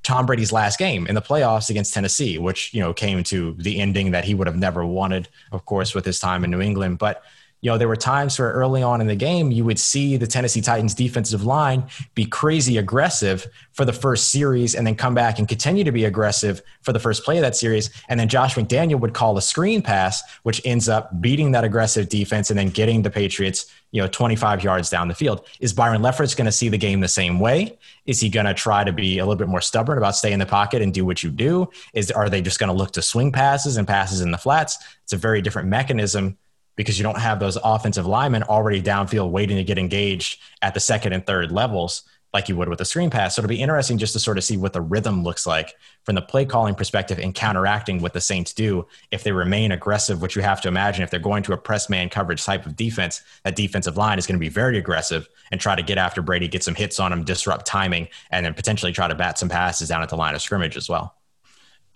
Tom 0.05 0.25
Brady's 0.25 0.53
last 0.53 0.79
game 0.79 1.07
in 1.07 1.15
the 1.15 1.21
playoffs 1.21 1.69
against 1.69 1.93
Tennessee, 1.93 2.39
which 2.39 2.73
you 2.73 2.81
know 2.81 2.95
came 2.95 3.23
to 3.25 3.55
the 3.59 3.79
ending 3.79 4.13
that 4.13 4.25
he 4.25 4.35
would 4.35 4.47
have 4.47 4.57
never 4.57 4.87
wanted, 4.87 5.29
of 5.53 5.67
course, 5.67 5.95
with 5.95 6.05
his 6.05 6.19
time 6.19 6.45
in 6.45 6.51
New 6.51 6.63
England. 6.63 6.99
But 6.99 7.23
you 7.61 7.71
know, 7.71 7.79
there 7.79 7.89
were 7.89 7.97
times 7.97 8.39
where 8.39 8.53
early 8.53 8.83
on 8.83 9.01
in 9.01 9.09
the 9.09 9.17
game, 9.17 9.51
you 9.51 9.65
would 9.65 9.79
see 9.79 10.17
the 10.17 10.27
Tennessee 10.27 10.61
Titans 10.61 10.95
defensive 10.95 11.45
line 11.45 11.85
be 12.15 12.25
crazy 12.25 12.77
aggressive 12.77 13.47
for 13.73 13.85
the 13.85 13.93
first 13.93 14.31
series 14.31 14.75
and 14.75 14.87
then 14.87 14.95
come 14.95 15.15
back 15.15 15.39
and 15.39 15.49
continue 15.49 15.83
to 15.83 15.91
be 15.91 16.05
aggressive 16.05 16.63
for 16.83 16.93
the 16.93 17.01
first 17.01 17.25
play 17.25 17.37
of 17.39 17.43
that 17.43 17.57
series. 17.57 17.91
And 18.09 18.19
then 18.19 18.29
Josh 18.29 18.55
McDaniel 18.55 19.01
would 19.01 19.13
call 19.13 19.37
a 19.37 19.43
screen 19.43 19.83
pass, 19.83 20.23
which 20.45 20.61
ends 20.65 20.89
up 20.89 21.21
beating 21.21 21.51
that 21.53 21.65
aggressive 21.65 22.09
defense 22.09 22.51
and 22.51 22.59
then 22.59 22.69
getting 22.69 23.03
the 23.03 23.11
Patriots, 23.11 23.67
you 23.91 24.01
know, 24.01 24.09
25 24.09 24.63
yards 24.63 24.89
down 24.89 25.09
the 25.09 25.15
field. 25.15 25.45
Is 25.59 25.73
Byron 25.73 26.01
Leftwich 26.01 26.37
going 26.37 26.47
to 26.47 26.53
see 26.53 26.69
the 26.69 26.79
game 26.79 27.01
the 27.01 27.09
same 27.09 27.41
way? 27.41 27.77
Is 28.07 28.21
he 28.21 28.29
going 28.29 28.47
to 28.47 28.55
try 28.55 28.85
to 28.85 28.93
be 28.93 29.19
a 29.19 29.25
little 29.25 29.37
bit 29.37 29.49
more 29.49 29.61
stubborn 29.61 29.99
about 29.99 30.15
stay 30.15 30.33
in 30.33 30.39
the 30.39 30.47
pocket 30.47 30.81
and 30.81 30.95
do 30.95 31.05
what 31.05 31.25
you 31.25 31.31
do? 31.31 31.69
Is 31.93 32.13
are 32.13 32.31
they 32.31 32.41
just 32.41 32.61
going 32.61 32.69
to 32.69 32.75
look 32.75 32.93
to 32.93 33.03
swing 33.03 33.33
passes 33.33 33.77
and 33.77 33.89
passes 33.89 34.21
in 34.21 34.31
the 34.31 34.39
flats? 34.39 34.79
It's 35.03 35.13
a 35.13 35.17
very 35.17 35.43
different 35.43 35.69
mechanism 35.69 36.39
because 36.79 36.97
you 36.97 37.03
don't 37.03 37.19
have 37.19 37.41
those 37.41 37.59
offensive 37.63 38.07
linemen 38.07 38.45
already 38.45 38.81
downfield 38.81 39.31
waiting 39.31 39.57
to 39.57 39.65
get 39.65 39.79
engaged 39.79 40.41
at 40.63 40.75
the 40.75 40.81
second 40.81 41.13
and 41.13 41.27
third 41.27 41.51
levels 41.51 42.05
like 42.33 42.49
you 42.49 42.57
would 42.57 42.69
with 42.69 42.81
a 42.81 42.85
screen 42.85 43.11
pass. 43.11 43.35
So 43.35 43.41
it'll 43.41 43.49
be 43.49 43.61
interesting 43.61 43.99
just 43.99 44.13
to 44.13 44.21
sort 44.21 44.39
of 44.39 44.45
see 44.45 44.57
what 44.57 44.73
the 44.73 44.81
rhythm 44.81 45.25
looks 45.25 45.45
like 45.45 45.75
from 46.05 46.15
the 46.15 46.23
play 46.23 46.45
calling 46.45 46.77
perspective 46.77 47.19
and 47.19 47.35
counteracting 47.35 48.01
what 48.01 48.13
the 48.13 48.21
Saints 48.21 48.53
do 48.53 48.87
if 49.11 49.25
they 49.25 49.33
remain 49.33 49.73
aggressive, 49.73 50.23
which 50.23 50.37
you 50.37 50.43
have 50.43 50.61
to 50.61 50.69
imagine 50.69 51.03
if 51.03 51.11
they're 51.11 51.19
going 51.19 51.43
to 51.45 51.53
a 51.53 51.57
press 51.57 51.91
man 51.91 52.09
coverage 52.09 52.45
type 52.45 52.65
of 52.65 52.77
defense, 52.77 53.23
that 53.43 53.57
defensive 53.57 53.97
line 53.97 54.19
is 54.19 54.27
going 54.27 54.39
to 54.39 54.41
be 54.41 54.49
very 54.49 54.79
aggressive 54.79 55.29
and 55.51 55.61
try 55.61 55.75
to 55.75 55.83
get 55.83 55.99
after 55.99 56.23
Brady, 56.23 56.47
get 56.47 56.63
some 56.63 56.77
hits 56.77 57.01
on 57.01 57.13
him, 57.13 57.25
disrupt 57.25 57.67
timing, 57.67 58.07
and 58.31 58.47
then 58.47 58.55
potentially 58.55 58.93
try 58.93 59.09
to 59.09 59.17
bat 59.17 59.37
some 59.37 59.49
passes 59.49 59.89
down 59.89 60.03
at 60.03 60.11
the 60.11 60.17
line 60.17 60.37
of 60.37 60.43
scrimmage 60.43 60.77
as 60.77 60.89
well. 60.89 61.17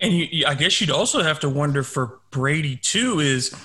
And 0.01 0.11
you, 0.11 0.45
I 0.45 0.55
guess 0.55 0.81
you'd 0.81 0.91
also 0.91 1.23
have 1.23 1.39
to 1.41 1.49
wonder 1.49 1.83
for 1.83 2.19
Brady 2.31 2.75
too 2.75 3.21
is 3.21 3.55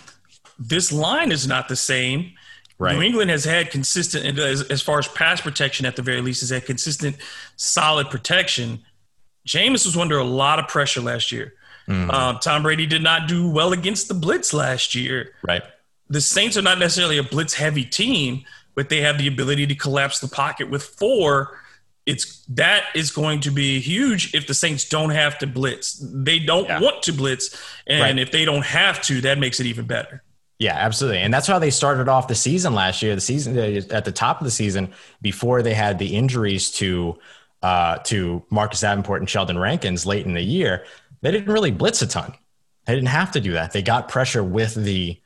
this 0.59 0.93
line 0.93 1.33
is 1.33 1.47
not 1.47 1.69
the 1.69 1.77
same. 1.77 2.33
Right. 2.79 2.95
New 2.95 3.03
England 3.03 3.31
has 3.31 3.45
had 3.45 3.71
consistent, 3.71 4.39
as, 4.39 4.63
as 4.63 4.81
far 4.83 4.99
as 5.01 5.09
pass 5.09 5.41
protection 5.41 5.85
at 5.85 5.97
the 5.97 6.03
very 6.03 6.21
least, 6.21 6.41
has 6.43 6.51
had 6.51 6.65
consistent, 6.65 7.17
solid 7.57 8.09
protection. 8.09 8.83
Jameis 9.49 9.85
was 9.85 9.97
under 9.97 10.19
a 10.19 10.25
lot 10.25 10.59
of 10.61 10.69
pressure 10.69 11.01
last 11.01 11.33
year. 11.33 11.55
Mm-hmm. 11.89 12.11
Um, 12.11 12.39
Tom 12.39 12.63
Brady 12.63 12.87
did 12.87 13.03
not 13.03 13.27
do 13.27 13.49
well 13.51 13.73
against 13.73 14.09
the 14.09 14.15
blitz 14.15 14.53
last 14.53 14.95
year. 14.95 15.33
Right. 15.43 15.63
The 16.09 16.21
Saints 16.21 16.57
are 16.57 16.63
not 16.63 16.79
necessarily 16.79 17.19
a 17.19 17.23
blitz 17.23 17.55
heavy 17.55 17.85
team, 17.85 18.45
but 18.75 18.89
they 18.91 19.01
have 19.01 19.19
the 19.19 19.27
ability 19.27 19.67
to 19.67 19.75
collapse 19.75 20.21
the 20.21 20.29
pocket 20.29 20.71
with 20.71 20.83
four. 20.83 21.59
It's 22.07 22.45
that 22.51 22.85
is 22.95 23.11
going 23.11 23.41
to 23.41 23.51
be 23.51 23.81
huge 23.81 24.35
if 24.35 24.47
the 24.47 24.55
Saints 24.55 24.89
don't 24.89 25.11
have 25.11 25.37
to 25.39 25.47
blitz. 25.47 25.99
They 26.01 26.39
don't 26.39 26.67
Yeah. 26.69 26.81
want 26.81 27.03
to 27.05 27.13
blitz, 27.13 27.57
and 27.87 28.01
Right. 28.01 28.19
if 28.19 28.31
they 28.31 28.45
don't 28.45 28.65
have 28.65 29.03
to, 29.03 29.21
that 29.23 29.39
makes 29.39 29.59
it 29.59 29.67
even 29.67 29.87
better. 29.87 30.23
Yeah, 30.59 30.75
absolutely. 30.75 31.21
And 31.21 31.33
that's 31.33 31.47
how 31.47 31.61
they 31.61 31.71
started 31.71 32.09
off 32.09 32.27
the 32.27 32.35
season 32.35 32.75
last 32.75 33.01
year. 33.01 33.15
The 33.15 33.21
season 33.21 33.57
at 33.93 34.05
the 34.05 34.13
top 34.13 34.41
of 34.41 34.45
the 34.45 34.51
season, 34.51 34.93
before 35.23 35.63
they 35.63 35.75
had 35.75 35.99
the 35.99 36.17
injuries 36.17 36.71
to 36.73 37.19
uh, 37.63 37.99
to 37.99 38.45
Marcus 38.51 38.81
Davenport 38.81 39.21
and 39.21 39.31
Sheldon 39.31 39.59
Rankins 39.59 40.07
late 40.07 40.27
in 40.27 40.35
the 40.35 40.43
year, 40.43 40.85
they 41.21 41.31
didn't 41.31 41.53
really 41.53 41.71
blitz 41.71 42.03
a 42.03 42.07
ton. 42.07 42.35
They 42.87 42.95
didn't 42.95 43.09
have 43.09 43.33
to 43.33 43.41
do 43.41 43.53
that. 43.53 43.73
They 43.73 43.83
got 43.83 44.09
pressure 44.09 44.43
with 44.43 44.75
the 44.75 45.21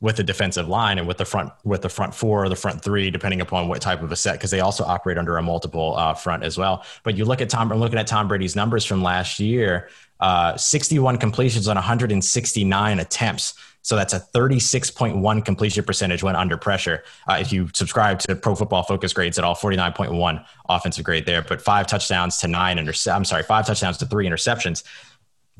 with 0.00 0.16
the 0.16 0.22
defensive 0.22 0.68
line 0.68 0.98
and 0.98 1.08
with 1.08 1.18
the 1.18 1.24
front 1.24 1.52
with 1.64 1.82
the 1.82 1.88
front 1.88 2.14
four 2.14 2.44
or 2.44 2.48
the 2.48 2.56
front 2.56 2.82
three, 2.82 3.10
depending 3.10 3.40
upon 3.40 3.68
what 3.68 3.80
type 3.80 4.02
of 4.02 4.12
a 4.12 4.16
set, 4.16 4.34
because 4.34 4.50
they 4.50 4.60
also 4.60 4.84
operate 4.84 5.18
under 5.18 5.36
a 5.36 5.42
multiple 5.42 5.96
uh, 5.96 6.14
front 6.14 6.44
as 6.44 6.56
well. 6.56 6.84
But 7.02 7.16
you 7.16 7.24
look 7.24 7.40
at 7.40 7.50
Tom, 7.50 7.72
I'm 7.72 7.78
looking 7.78 7.98
at 7.98 8.06
Tom 8.06 8.28
Brady's 8.28 8.54
numbers 8.54 8.84
from 8.84 9.02
last 9.02 9.40
year: 9.40 9.88
uh, 10.20 10.56
61 10.56 11.18
completions 11.18 11.68
on 11.68 11.74
169 11.74 13.00
attempts. 13.00 13.54
So 13.82 13.96
that's 13.96 14.12
a 14.12 14.20
36.1 14.20 15.44
completion 15.44 15.82
percentage 15.82 16.22
when 16.22 16.36
under 16.36 16.58
pressure. 16.58 17.04
Uh, 17.26 17.38
if 17.40 17.52
you 17.52 17.68
subscribe 17.72 18.18
to 18.20 18.36
Pro 18.36 18.54
Football 18.54 18.82
Focus 18.82 19.14
grades 19.14 19.38
at 19.38 19.44
all, 19.44 19.54
49.1 19.54 20.44
offensive 20.68 21.04
grade 21.04 21.24
there, 21.24 21.42
but 21.42 21.62
five 21.62 21.86
touchdowns 21.86 22.36
to 22.38 22.48
nine 22.48 22.78
intercept. 22.78 23.16
I'm 23.16 23.24
sorry, 23.24 23.44
five 23.44 23.66
touchdowns 23.66 23.96
to 23.98 24.06
three 24.06 24.26
interceptions 24.26 24.82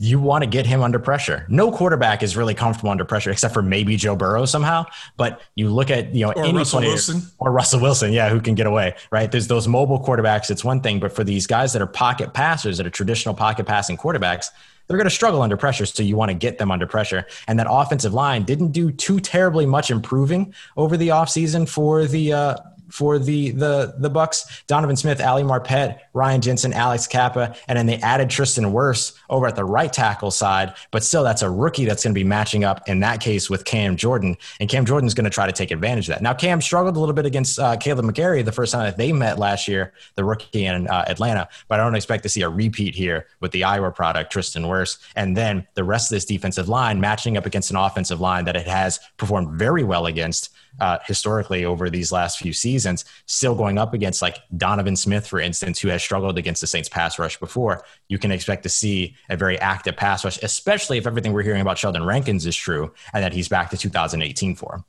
you 0.00 0.20
want 0.20 0.44
to 0.44 0.48
get 0.48 0.64
him 0.64 0.80
under 0.80 0.98
pressure. 1.00 1.44
No 1.48 1.72
quarterback 1.72 2.22
is 2.22 2.36
really 2.36 2.54
comfortable 2.54 2.90
under 2.90 3.04
pressure, 3.04 3.30
except 3.30 3.52
for 3.52 3.62
maybe 3.62 3.96
Joe 3.96 4.14
Burrow 4.14 4.44
somehow. 4.44 4.86
But 5.16 5.40
you 5.56 5.70
look 5.70 5.90
at 5.90 6.14
you 6.14 6.24
know 6.24 6.32
Or 6.32 6.44
any 6.44 6.58
Russell 6.58 6.78
player 6.78 6.90
Wilson. 6.90 7.22
or 7.38 7.50
Russell 7.50 7.80
Wilson, 7.80 8.12
yeah, 8.12 8.28
who 8.28 8.40
can 8.40 8.54
get 8.54 8.66
away, 8.66 8.94
right? 9.10 9.30
There's 9.30 9.48
those 9.48 9.66
mobile 9.66 10.00
quarterbacks. 10.00 10.50
It's 10.50 10.64
one 10.64 10.80
thing, 10.80 11.00
but 11.00 11.12
for 11.12 11.24
these 11.24 11.48
guys 11.48 11.72
that 11.72 11.82
are 11.82 11.86
pocket 11.86 12.32
passers, 12.32 12.78
that 12.78 12.86
are 12.86 12.90
traditional 12.90 13.34
pocket 13.34 13.66
passing 13.66 13.96
quarterbacks, 13.96 14.50
they're 14.86 14.96
going 14.96 15.08
to 15.08 15.14
struggle 15.14 15.42
under 15.42 15.56
pressure. 15.56 15.84
So 15.84 16.04
you 16.04 16.16
want 16.16 16.30
to 16.30 16.34
get 16.34 16.58
them 16.58 16.70
under 16.70 16.86
pressure. 16.86 17.26
And 17.48 17.58
that 17.58 17.66
offensive 17.68 18.14
line 18.14 18.44
didn't 18.44 18.72
do 18.72 18.92
too 18.92 19.18
terribly 19.18 19.66
much 19.66 19.90
improving 19.90 20.54
over 20.76 20.96
the 20.96 21.08
offseason 21.08 21.68
for 21.68 22.06
the 22.06 22.32
uh, 22.32 22.56
for 22.88 23.18
the 23.18 23.50
the 23.50 23.94
the 23.98 24.10
Bucks. 24.10 24.62
Donovan 24.66 24.96
Smith, 24.96 25.20
Ali 25.20 25.42
Marpet, 25.42 25.98
Ryan 26.14 26.40
Jensen, 26.40 26.72
Alex 26.72 27.06
Cappa, 27.06 27.54
and 27.68 27.78
then 27.78 27.86
they 27.86 27.96
added 27.96 28.30
Tristan 28.30 28.66
Wirfs 28.66 29.14
over 29.30 29.46
at 29.46 29.56
the 29.56 29.64
right 29.64 29.92
tackle 29.92 30.30
side. 30.30 30.74
But 30.90 31.02
still, 31.02 31.22
that's 31.22 31.42
a 31.42 31.50
rookie 31.50 31.84
that's 31.84 32.02
going 32.02 32.14
to 32.14 32.18
be 32.18 32.24
matching 32.24 32.64
up 32.64 32.88
in 32.88 33.00
that 33.00 33.20
case 33.20 33.50
with 33.50 33.64
Cam 33.64 33.96
Jordan, 33.96 34.36
and 34.60 34.68
Cam 34.68 34.84
Jordan's 34.84 35.14
going 35.14 35.24
to 35.24 35.30
try 35.30 35.46
to 35.46 35.52
take 35.52 35.70
advantage 35.70 36.08
of 36.08 36.14
that. 36.14 36.22
Now, 36.22 36.34
Cam 36.34 36.60
struggled 36.60 36.96
a 36.96 37.00
little 37.00 37.14
bit 37.14 37.26
against 37.26 37.58
uh, 37.58 37.76
Kaleb 37.76 38.10
McGary 38.10 38.44
the 38.44 38.52
first 38.52 38.72
time 38.72 38.84
that 38.84 38.96
they 38.96 39.12
met 39.12 39.38
last 39.38 39.68
year, 39.68 39.92
the 40.14 40.24
rookie 40.24 40.66
in 40.66 40.88
uh, 40.88 41.04
Atlanta. 41.06 41.48
But 41.68 41.80
I 41.80 41.84
don't 41.84 41.94
expect 41.94 42.22
to 42.24 42.28
see 42.28 42.42
a 42.42 42.48
repeat 42.48 42.94
here 42.94 43.26
with 43.40 43.52
the 43.52 43.64
Iowa 43.64 43.90
product, 43.90 44.32
Tristan 44.32 44.64
Wirfs, 44.64 44.98
and 45.16 45.36
then 45.36 45.66
the 45.74 45.84
rest 45.84 46.10
of 46.10 46.16
this 46.16 46.24
defensive 46.24 46.68
line 46.68 47.00
matching 47.00 47.36
up 47.36 47.46
against 47.46 47.70
an 47.70 47.76
offensive 47.76 48.20
line 48.20 48.44
that 48.44 48.56
it 48.56 48.66
has 48.66 48.98
performed 49.16 49.58
very 49.58 49.84
well 49.84 50.06
against 50.06 50.50
uh, 50.80 50.98
historically 51.06 51.64
over 51.64 51.90
these 51.90 52.12
last 52.12 52.38
few 52.38 52.52
seasons, 52.52 53.04
still 53.26 53.54
going 53.54 53.78
up 53.78 53.94
against 53.94 54.22
like 54.22 54.38
Donovan 54.56 54.96
Smith, 54.96 55.26
for 55.26 55.40
instance, 55.40 55.80
who 55.80 55.88
has 55.88 56.02
struggled 56.02 56.38
against 56.38 56.60
the 56.60 56.66
Saints 56.66 56.88
pass 56.88 57.18
rush 57.18 57.38
before. 57.38 57.84
You 58.08 58.18
can 58.18 58.30
expect 58.30 58.62
to 58.64 58.68
see 58.68 59.16
a 59.28 59.36
very 59.36 59.58
active 59.58 59.96
pass 59.96 60.24
rush, 60.24 60.38
especially 60.42 60.98
if 60.98 61.06
everything 61.06 61.32
we're 61.32 61.42
hearing 61.42 61.60
about 61.60 61.78
Sheldon 61.78 62.04
Rankins 62.04 62.46
is 62.46 62.56
true 62.56 62.92
and 63.12 63.22
that 63.22 63.32
he's 63.32 63.48
back 63.48 63.70
to 63.70 63.76
2018 63.76 64.54
for 64.54 64.76
him. 64.76 64.84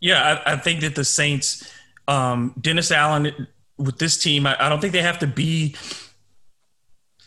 Yeah, 0.00 0.42
I, 0.44 0.52
I 0.52 0.56
think 0.56 0.80
that 0.80 0.94
the 0.94 1.04
Saints, 1.04 1.70
um, 2.06 2.54
Dennis 2.60 2.90
Allen, 2.90 3.46
with 3.78 3.98
this 3.98 4.18
team, 4.18 4.46
I, 4.46 4.56
I 4.58 4.68
don't 4.68 4.80
think 4.80 4.92
they 4.92 5.02
have 5.02 5.18
to 5.20 5.26
be 5.26 5.74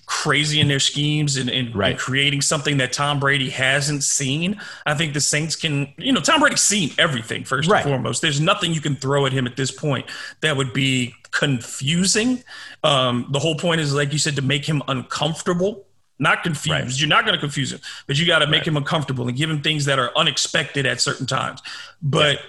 crazy 0.09 0.59
in 0.59 0.67
their 0.67 0.79
schemes 0.79 1.37
and, 1.37 1.51
and, 1.51 1.75
Right. 1.75 1.91
and 1.91 1.99
creating 1.99 2.41
something 2.41 2.77
that 2.77 2.91
Tom 2.91 3.19
Brady 3.19 3.51
hasn't 3.51 4.03
seen. 4.03 4.59
I 4.87 4.95
think 4.95 5.13
the 5.13 5.21
Saints 5.21 5.55
can, 5.55 5.93
you 5.97 6.11
know, 6.11 6.19
Tom 6.19 6.39
Brady's 6.39 6.61
seen 6.61 6.89
everything 6.97 7.43
first 7.43 7.69
Right. 7.69 7.81
and 7.85 7.89
foremost. 7.91 8.23
There's 8.23 8.41
nothing 8.41 8.73
you 8.73 8.81
can 8.81 8.95
throw 8.95 9.27
at 9.27 9.33
him 9.33 9.45
at 9.45 9.55
this 9.55 9.69
point 9.69 10.07
that 10.41 10.57
would 10.57 10.73
be 10.73 11.13
confusing. 11.29 12.43
Um, 12.83 13.27
the 13.29 13.37
whole 13.37 13.53
point 13.55 13.81
is, 13.81 13.93
like 13.93 14.11
you 14.11 14.17
said, 14.17 14.35
to 14.37 14.41
make 14.41 14.65
him 14.65 14.81
uncomfortable. 14.87 15.85
Not 16.17 16.41
confused. 16.43 16.69
Right. 16.91 16.99
You're 16.99 17.07
not 17.07 17.23
going 17.23 17.35
to 17.35 17.39
confuse 17.39 17.71
him, 17.71 17.79
but 18.07 18.17
you 18.17 18.25
got 18.25 18.39
to 18.39 18.47
make 18.47 18.65
him 18.65 18.75
uncomfortable 18.77 19.27
and 19.27 19.37
give 19.37 19.49
him 19.49 19.61
things 19.61 19.85
that 19.85 19.99
are 19.99 20.11
unexpected 20.17 20.85
at 20.87 20.99
certain 20.99 21.27
times. 21.27 21.61
But 22.01 22.39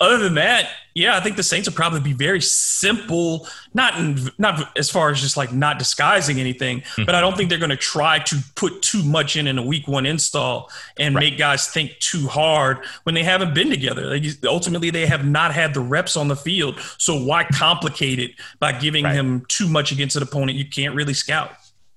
other 0.00 0.18
than 0.18 0.34
that, 0.34 0.68
yeah, 0.94 1.16
I 1.16 1.20
think 1.20 1.36
the 1.36 1.42
Saints 1.42 1.68
will 1.68 1.74
probably 1.74 2.00
be 2.00 2.12
very 2.12 2.42
simple. 2.42 3.48
Not 3.72 3.98
in, 3.98 4.30
not 4.36 4.76
as 4.76 4.90
far 4.90 5.10
as 5.10 5.20
just 5.20 5.36
like 5.36 5.52
not 5.52 5.78
disguising 5.78 6.38
anything, 6.38 6.80
mm-hmm. 6.82 7.04
but 7.04 7.14
I 7.14 7.20
don't 7.20 7.36
think 7.36 7.48
they're 7.48 7.58
going 7.58 7.70
to 7.70 7.76
try 7.76 8.18
to 8.18 8.36
put 8.56 8.82
too 8.82 9.02
much 9.02 9.36
in 9.36 9.46
in 9.46 9.56
a 9.56 9.62
week 9.62 9.88
one 9.88 10.04
install 10.04 10.70
and 10.98 11.14
make 11.14 11.38
guys 11.38 11.68
think 11.68 11.98
too 11.98 12.26
hard 12.26 12.78
when 13.04 13.14
they 13.14 13.22
haven't 13.22 13.54
been 13.54 13.70
together. 13.70 14.04
Like, 14.04 14.24
ultimately, 14.44 14.90
they 14.90 15.06
have 15.06 15.24
not 15.24 15.54
had 15.54 15.72
the 15.72 15.80
reps 15.80 16.16
on 16.16 16.28
the 16.28 16.36
field, 16.36 16.78
so 16.98 17.16
why 17.22 17.44
complicate 17.44 18.18
it 18.18 18.32
by 18.58 18.72
giving 18.72 19.04
Right. 19.04 19.14
him 19.14 19.44
too 19.48 19.68
much 19.68 19.92
against 19.92 20.16
an 20.16 20.22
opponent 20.22 20.58
you 20.58 20.66
can't 20.66 20.94
really 20.94 21.14
scout? 21.14 21.52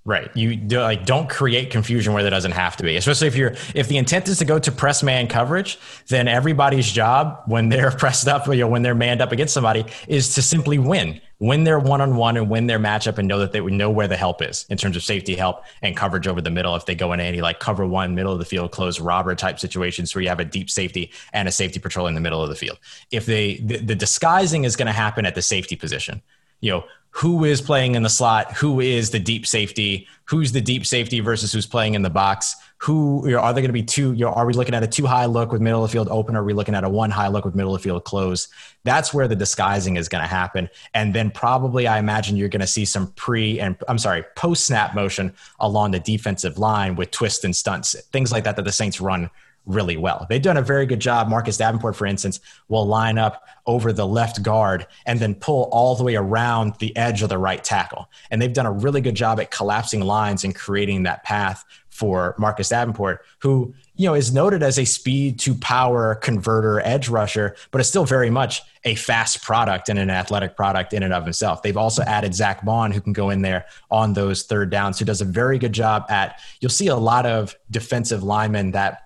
Right. 0.07 0.29
You 0.37 0.55
do, 0.55 0.81
like 0.81 1.07
don't 1.07 1.27
create 1.27 1.71
confusion 1.71 2.13
where 2.13 2.21
there 2.21 2.29
doesn't 2.29 2.51
have 2.51 2.77
to 2.77 2.83
be. 2.83 2.95
Especially 2.95 3.27
if 3.27 3.35
you're 3.35 3.55
if 3.73 3.87
the 3.87 3.97
intent 3.97 4.27
is 4.27 4.37
to 4.37 4.45
go 4.45 4.59
to 4.59 4.71
press 4.71 5.01
man 5.01 5.27
coverage, 5.27 5.79
then 6.09 6.27
everybody's 6.27 6.91
job 6.91 7.41
when 7.47 7.69
they're 7.69 7.89
pressed 7.97 8.27
up, 8.27 8.45
you 8.45 8.57
know, 8.57 8.67
when 8.67 8.83
they're 8.83 8.93
manned 8.93 9.19
up 9.19 9.31
against 9.31 9.55
somebody, 9.55 9.83
is 10.07 10.35
to 10.35 10.43
simply 10.43 10.77
win, 10.77 11.19
win 11.39 11.63
their 11.63 11.79
one 11.79 12.01
on 12.01 12.17
one 12.17 12.37
and 12.37 12.51
win 12.51 12.67
their 12.67 12.77
matchup, 12.77 13.17
and 13.17 13.27
know 13.27 13.39
that 13.39 13.51
they 13.51 13.61
would 13.61 13.73
know 13.73 13.89
where 13.89 14.07
the 14.07 14.15
help 14.15 14.43
is 14.43 14.67
in 14.69 14.77
terms 14.77 14.95
of 14.95 15.01
safety 15.01 15.35
help 15.35 15.63
and 15.81 15.97
coverage 15.97 16.27
over 16.27 16.39
the 16.39 16.51
middle. 16.51 16.75
If 16.75 16.85
they 16.85 16.93
go 16.93 17.11
in 17.11 17.19
any 17.19 17.41
like 17.41 17.59
cover 17.59 17.87
one, 17.87 18.13
middle 18.13 18.31
of 18.31 18.37
the 18.37 18.45
field, 18.45 18.71
close 18.71 18.99
robber 18.99 19.33
type 19.33 19.59
situations 19.59 20.13
where 20.13 20.21
you 20.21 20.29
have 20.29 20.39
a 20.39 20.45
deep 20.45 20.69
safety 20.69 21.11
and 21.33 21.47
a 21.47 21.51
safety 21.51 21.79
patrol 21.79 22.05
in 22.05 22.13
the 22.13 22.21
middle 22.21 22.43
of 22.43 22.49
the 22.49 22.55
field. 22.55 22.77
If 23.09 23.25
they 23.25 23.55
the, 23.55 23.77
the 23.77 23.95
disguising 23.95 24.65
is 24.65 24.75
going 24.75 24.85
to 24.85 24.93
happen 24.93 25.25
at 25.25 25.33
the 25.33 25.41
safety 25.41 25.75
position 25.75 26.21
you 26.61 26.71
know 26.71 26.83
who 27.15 27.45
is 27.45 27.61
playing 27.61 27.95
in 27.95 28.03
the 28.03 28.09
slot 28.09 28.51
who 28.53 28.79
is 28.79 29.11
the 29.11 29.19
deep 29.19 29.47
safety 29.47 30.07
who's 30.25 30.51
the 30.51 30.61
deep 30.61 30.85
safety 30.85 31.19
versus 31.19 31.51
who's 31.51 31.65
playing 31.65 31.93
in 31.93 32.01
the 32.01 32.09
box 32.09 32.55
who 32.77 33.23
are 33.37 33.53
they 33.53 33.61
going 33.61 33.69
to 33.69 33.73
be 33.73 33.83
two 33.83 34.13
you 34.13 34.25
know 34.25 34.31
are 34.31 34.45
we 34.45 34.53
looking 34.53 34.75
at 34.75 34.83
a 34.83 34.87
two 34.87 35.05
high 35.05 35.25
look 35.25 35.51
with 35.51 35.61
middle 35.61 35.83
of 35.83 35.89
the 35.89 35.93
field 35.93 36.09
open 36.09 36.35
or 36.35 36.41
are 36.41 36.43
we 36.43 36.53
looking 36.53 36.75
at 36.75 36.83
a 36.83 36.89
one 36.89 37.09
high 37.09 37.27
look 37.27 37.45
with 37.45 37.55
middle 37.55 37.73
of 37.73 37.81
the 37.81 37.83
field 37.83 38.03
close? 38.03 38.47
That's 38.83 39.13
where 39.13 39.27
the 39.27 39.35
disguising 39.35 39.95
is 39.95 40.09
going 40.09 40.21
to 40.21 40.27
happen. 40.27 40.69
And 40.93 41.13
then 41.13 41.31
probably 41.31 41.87
i 41.87 41.97
imagine 41.97 42.35
you're 42.35 42.49
going 42.49 42.61
to 42.61 42.67
see 42.67 42.85
some 42.85 43.07
pre 43.13 43.59
and 43.59 43.77
i'm 43.87 43.97
sorry 43.97 44.23
post 44.35 44.65
snap 44.65 44.93
motion 44.93 45.33
along 45.59 45.91
the 45.91 45.99
defensive 45.99 46.57
line 46.57 46.95
with 46.95 47.11
twists 47.11 47.43
and 47.43 47.55
stunts 47.55 47.99
things 48.11 48.31
like 48.31 48.43
that 48.43 48.55
that 48.55 48.65
the 48.65 48.71
saints 48.71 48.99
run 48.99 49.29
really 49.65 49.97
well. 49.97 50.25
They've 50.29 50.41
done 50.41 50.57
a 50.57 50.61
very 50.61 50.85
good 50.85 50.99
job. 50.99 51.27
Marcus 51.27 51.57
Davenport, 51.57 51.95
for 51.95 52.05
instance, 52.05 52.39
will 52.67 52.85
line 52.85 53.17
up 53.17 53.45
over 53.65 53.91
the 53.91 54.05
left 54.05 54.43
guard 54.43 54.85
and 55.05 55.19
then 55.19 55.35
pull 55.35 55.69
all 55.71 55.95
the 55.95 56.03
way 56.03 56.15
around 56.15 56.75
the 56.79 56.95
edge 56.95 57.21
of 57.21 57.29
the 57.29 57.37
right 57.37 57.63
tackle. 57.63 58.09
And 58.29 58.41
they've 58.41 58.53
done 58.53 58.65
a 58.65 58.71
really 58.71 59.01
good 59.01 59.15
job 59.15 59.39
at 59.39 59.51
collapsing 59.51 60.01
lines 60.01 60.43
and 60.43 60.53
creating 60.53 61.03
that 61.03 61.23
path 61.23 61.63
for 61.95 62.35
Marcus 62.37 62.67
Davenport, 62.67 63.23
who 63.39 63.73
you 63.95 64.05
know 64.05 64.15
is 64.15 64.33
noted 64.33 64.61
as 64.61 64.77
a 64.77 64.83
speed 64.83 65.39
to 65.39 65.55
power 65.55 66.15
converter 66.15 66.81
edge 66.81 67.07
rusher, 67.07 67.55
but 67.71 67.79
is 67.79 67.87
still 67.87 68.03
very 68.03 68.29
much 68.29 68.61
a 68.83 68.95
fast 68.95 69.41
product 69.41 69.87
and 69.87 69.97
an 69.97 70.09
athletic 70.09 70.57
product 70.57 70.91
in 70.91 71.03
and 71.03 71.13
of 71.13 71.23
himself. 71.23 71.63
They've 71.63 71.77
also 71.77 72.03
added 72.03 72.35
Zack 72.35 72.65
Baun, 72.65 72.91
who 72.91 72.99
can 72.99 73.13
go 73.13 73.29
in 73.29 73.41
there 73.41 73.65
on 73.89 74.11
those 74.11 74.43
third 74.43 74.69
downs, 74.69 74.99
who 74.99 75.05
does 75.05 75.21
a 75.21 75.25
very 75.25 75.57
good 75.57 75.71
job 75.71 76.05
at. 76.09 76.41
You'll 76.59 76.69
see 76.69 76.87
a 76.87 76.97
lot 76.97 77.25
of 77.25 77.55
defensive 77.71 78.23
linemen 78.23 78.71
that 78.71 79.04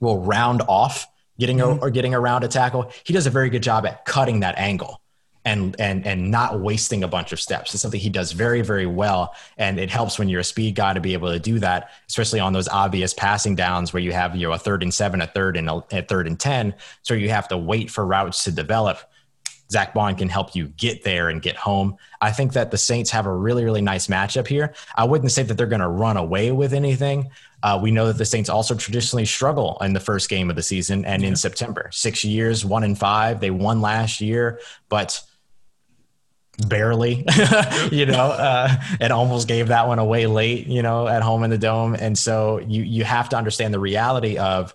will 0.00 0.22
round 0.22 0.62
off 0.62 1.06
getting 1.38 1.58
mm-hmm. 1.58 1.82
or 1.82 1.90
getting 1.90 2.14
around 2.14 2.44
a 2.44 2.48
tackle. 2.48 2.90
He 3.04 3.12
does 3.12 3.26
a 3.26 3.30
very 3.30 3.50
good 3.50 3.62
job 3.62 3.86
at 3.86 4.04
cutting 4.04 4.40
that 4.40 4.58
angle 4.58 5.00
and 5.44 5.76
and 5.78 6.06
and 6.06 6.30
not 6.30 6.60
wasting 6.60 7.04
a 7.04 7.08
bunch 7.08 7.32
of 7.32 7.40
steps. 7.40 7.74
It's 7.74 7.82
something 7.82 8.00
he 8.00 8.08
does 8.08 8.32
very 8.32 8.62
very 8.62 8.86
well, 8.86 9.34
and 9.58 9.78
it 9.78 9.90
helps 9.90 10.18
when 10.18 10.28
you're 10.28 10.40
a 10.40 10.44
speed 10.44 10.74
guy 10.74 10.94
to 10.94 11.00
be 11.00 11.12
able 11.12 11.30
to 11.32 11.38
do 11.38 11.58
that, 11.58 11.90
especially 12.08 12.40
on 12.40 12.52
those 12.52 12.68
obvious 12.68 13.12
passing 13.12 13.54
downs 13.54 13.92
where 13.92 14.02
you 14.02 14.12
have 14.12 14.34
you 14.34 14.46
know 14.46 14.54
a 14.54 14.58
third 14.58 14.82
and 14.82 14.92
seven, 14.92 15.20
a 15.20 15.26
third 15.26 15.56
and 15.56 15.68
a, 15.68 15.84
a 15.92 16.02
third 16.02 16.26
and 16.26 16.40
ten, 16.40 16.74
so 17.02 17.14
you 17.14 17.28
have 17.28 17.48
to 17.48 17.58
wait 17.58 17.90
for 17.90 18.06
routes 18.06 18.44
to 18.44 18.52
develop. 18.52 18.98
Zack 19.70 19.94
Baun 19.94 20.14
can 20.14 20.28
help 20.28 20.54
you 20.54 20.68
get 20.68 21.04
there 21.04 21.30
and 21.30 21.40
get 21.40 21.56
home. 21.56 21.96
I 22.20 22.32
think 22.32 22.52
that 22.52 22.70
the 22.70 22.76
Saints 22.76 23.10
have 23.10 23.26
a 23.26 23.34
really, 23.34 23.64
really 23.64 23.80
nice 23.80 24.08
matchup 24.08 24.46
here. 24.46 24.74
I 24.94 25.04
wouldn't 25.04 25.32
say 25.32 25.42
that 25.42 25.54
they're 25.54 25.66
going 25.66 25.80
to 25.80 25.88
run 25.88 26.18
away 26.18 26.52
with 26.52 26.74
anything. 26.74 27.30
Uh, 27.64 27.78
we 27.80 27.90
know 27.90 28.06
that 28.08 28.18
the 28.18 28.26
Saints 28.26 28.50
also 28.50 28.74
traditionally 28.74 29.24
struggle 29.24 29.78
in 29.80 29.94
the 29.94 30.00
first 30.00 30.28
game 30.28 30.50
of 30.50 30.56
the 30.56 30.62
season 30.62 31.06
and 31.06 31.24
in 31.24 31.34
September. 31.34 31.88
Six 31.92 32.22
years, 32.22 32.62
one 32.62 32.84
in 32.84 32.94
five. 32.94 33.40
They 33.40 33.50
won 33.50 33.80
last 33.80 34.20
year, 34.20 34.60
but 34.90 35.18
barely, 36.68 37.24
you 37.90 38.04
know, 38.04 38.32
uh, 38.32 38.68
and 39.00 39.14
almost 39.14 39.48
gave 39.48 39.68
that 39.68 39.88
one 39.88 39.98
away 39.98 40.26
late, 40.26 40.66
you 40.66 40.82
know, 40.82 41.08
at 41.08 41.22
home 41.22 41.42
in 41.42 41.48
the 41.48 41.56
dome. 41.56 41.94
And 41.94 42.18
so 42.18 42.58
you 42.58 42.82
you 42.82 43.02
have 43.02 43.30
to 43.30 43.36
understand 43.36 43.72
the 43.72 43.80
reality 43.80 44.36
of. 44.36 44.74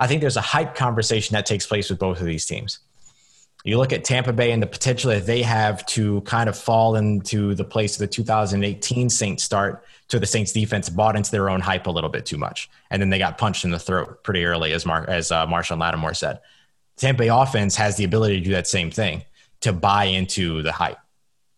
I 0.00 0.06
think 0.08 0.20
there's 0.20 0.38
a 0.38 0.40
hype 0.40 0.74
conversation 0.74 1.34
that 1.34 1.46
takes 1.46 1.64
place 1.64 1.88
with 1.88 1.98
both 1.98 2.18
of 2.18 2.26
these 2.26 2.46
teams. 2.46 2.80
You 3.64 3.78
look 3.78 3.92
at 3.92 4.04
Tampa 4.04 4.32
Bay 4.32 4.50
and 4.50 4.62
the 4.62 4.66
potential 4.66 5.10
that 5.10 5.24
they 5.24 5.42
have 5.42 5.86
to 5.86 6.20
kind 6.22 6.48
of 6.48 6.58
fall 6.58 6.96
into 6.96 7.54
the 7.54 7.64
place 7.64 7.94
of 7.94 8.00
the 8.00 8.06
2018 8.08 9.08
Saints 9.08 9.44
start 9.44 9.84
to 10.08 10.18
the 10.18 10.26
Saints 10.26 10.52
defense 10.52 10.88
bought 10.88 11.14
into 11.14 11.30
their 11.30 11.48
own 11.48 11.60
hype 11.60 11.86
a 11.86 11.90
little 11.90 12.10
bit 12.10 12.26
too 12.26 12.38
much. 12.38 12.68
And 12.90 13.00
then 13.00 13.10
they 13.10 13.18
got 13.18 13.38
punched 13.38 13.64
in 13.64 13.70
the 13.70 13.78
throat 13.78 14.24
pretty 14.24 14.44
early, 14.44 14.72
as, 14.72 14.84
Mar- 14.84 15.08
as 15.08 15.30
uh, 15.30 15.46
Marshon 15.46 15.78
Lattimore 15.78 16.14
said. 16.14 16.40
Tampa 16.96 17.20
Bay 17.20 17.28
offense 17.28 17.76
has 17.76 17.96
the 17.96 18.04
ability 18.04 18.38
to 18.38 18.44
do 18.44 18.50
that 18.52 18.66
same 18.66 18.90
thing, 18.90 19.22
to 19.60 19.72
buy 19.72 20.04
into 20.04 20.62
the 20.62 20.72
hype 20.72 20.98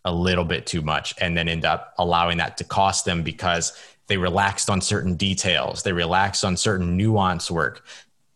a 0.05 0.13
little 0.13 0.45
bit 0.45 0.67
too 0.67 0.83
much 0.83 1.15
and 1.19 1.37
then 1.37 1.49
end 1.49 1.65
up 1.65 1.95
allowing 1.99 2.37
that 2.37 2.59
to 2.59 2.65
cost 2.65 3.07
them 3.07 3.23
because 3.23 3.73
they 4.07 4.19
relaxed 4.19 4.69
on 4.69 4.81
certain 4.81 5.15
details. 5.15 5.83
They 5.83 5.93
relaxed 5.93 6.45
on 6.45 6.57
certain 6.57 6.97
nuance 6.97 7.51
work 7.51 7.87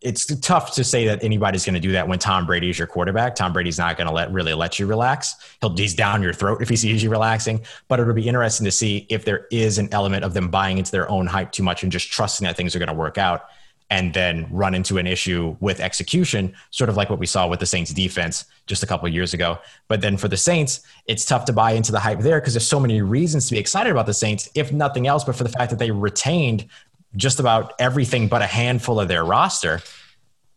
it's 0.01 0.27
tough 0.41 0.75
to 0.75 0.85
say 0.85 1.07
that 1.07 1.25
anybody's 1.25 1.65
going 1.65 1.75
to 1.75 1.81
do 1.81 1.93
that 1.93 2.07
when 2.07 2.19
Tom 2.19 2.47
Brady 2.47 2.71
is 2.71 2.79
your 2.79 2.87
quarterback. 2.87 3.35
Tom 3.35 3.53
Brady's 3.53 3.79
not 3.79 3.97
going 3.97 4.07
to 4.07 4.13
let 4.13 4.31
really 4.33 4.55
let 4.55 4.79
you 4.79 4.87
relax. 4.87 5.35
He'll 5.61 5.75
he's 5.77 5.95
down 5.95 6.23
your 6.23 6.33
throat 6.33 6.63
if 6.63 6.69
he 6.69 6.77
sees 6.77 7.03
you 7.03 7.11
relaxing. 7.11 7.63
But 7.89 7.99
it'll 7.99 8.15
be 8.15 8.29
interesting 8.29 8.65
to 8.65 8.71
see 8.71 9.07
if 9.09 9.25
there 9.25 9.47
is 9.51 9.79
an 9.79 9.89
element 9.91 10.25
of 10.25 10.35
them 10.35 10.51
buying 10.51 10.79
into 10.79 10.93
their 10.93 11.11
own 11.11 11.27
hype 11.27 11.51
too 11.51 11.65
much 11.65 11.83
and 11.83 11.91
just 11.91 12.13
trusting 12.13 12.45
that 12.45 12.57
things 12.57 12.77
are 12.77 12.79
going 12.79 12.89
to 12.89 12.95
work 12.95 13.19
out, 13.19 13.47
and 13.91 14.13
then 14.13 14.47
run 14.51 14.75
into 14.75 14.99
an 14.99 15.07
issue 15.07 15.57
with 15.61 15.81
execution, 15.81 16.55
sort 16.71 16.91
of 16.91 16.97
like 16.97 17.09
what 17.09 17.19
we 17.19 17.25
saw 17.27 17.49
with 17.49 17.59
the 17.59 17.67
Saints 17.67 17.93
defense 17.93 18.45
just 18.67 18.83
a 18.83 18.87
couple 18.87 19.09
years 19.09 19.33
ago. 19.33 19.59
But 19.89 20.03
then 20.03 20.19
for 20.19 20.29
the 20.29 20.37
Saints, 20.37 20.83
it's 21.07 21.25
tough 21.25 21.47
to 21.47 21.55
buy 21.55 21.73
into 21.73 21.91
the 21.91 21.99
hype 21.99 22.21
there 22.21 22.39
because 22.39 22.53
there's 22.53 22.67
so 22.67 22.79
many 22.79 23.01
reasons 23.01 23.49
to 23.49 23.55
be 23.55 23.59
excited 23.59 23.91
about 23.91 24.05
the 24.05 24.13
Saints, 24.13 24.51
if 24.55 24.73
nothing 24.73 25.07
else, 25.07 25.25
but 25.25 25.37
for 25.37 25.45
the 25.45 25.51
fact 25.51 25.71
that 25.71 25.79
they 25.79 25.91
retained 25.91 26.67
just 27.17 27.41
about 27.41 27.75
everything 27.79 28.29
but 28.29 28.43
a 28.43 28.47
handful 28.47 29.01
of 29.01 29.09
their 29.09 29.25
roster, 29.25 29.81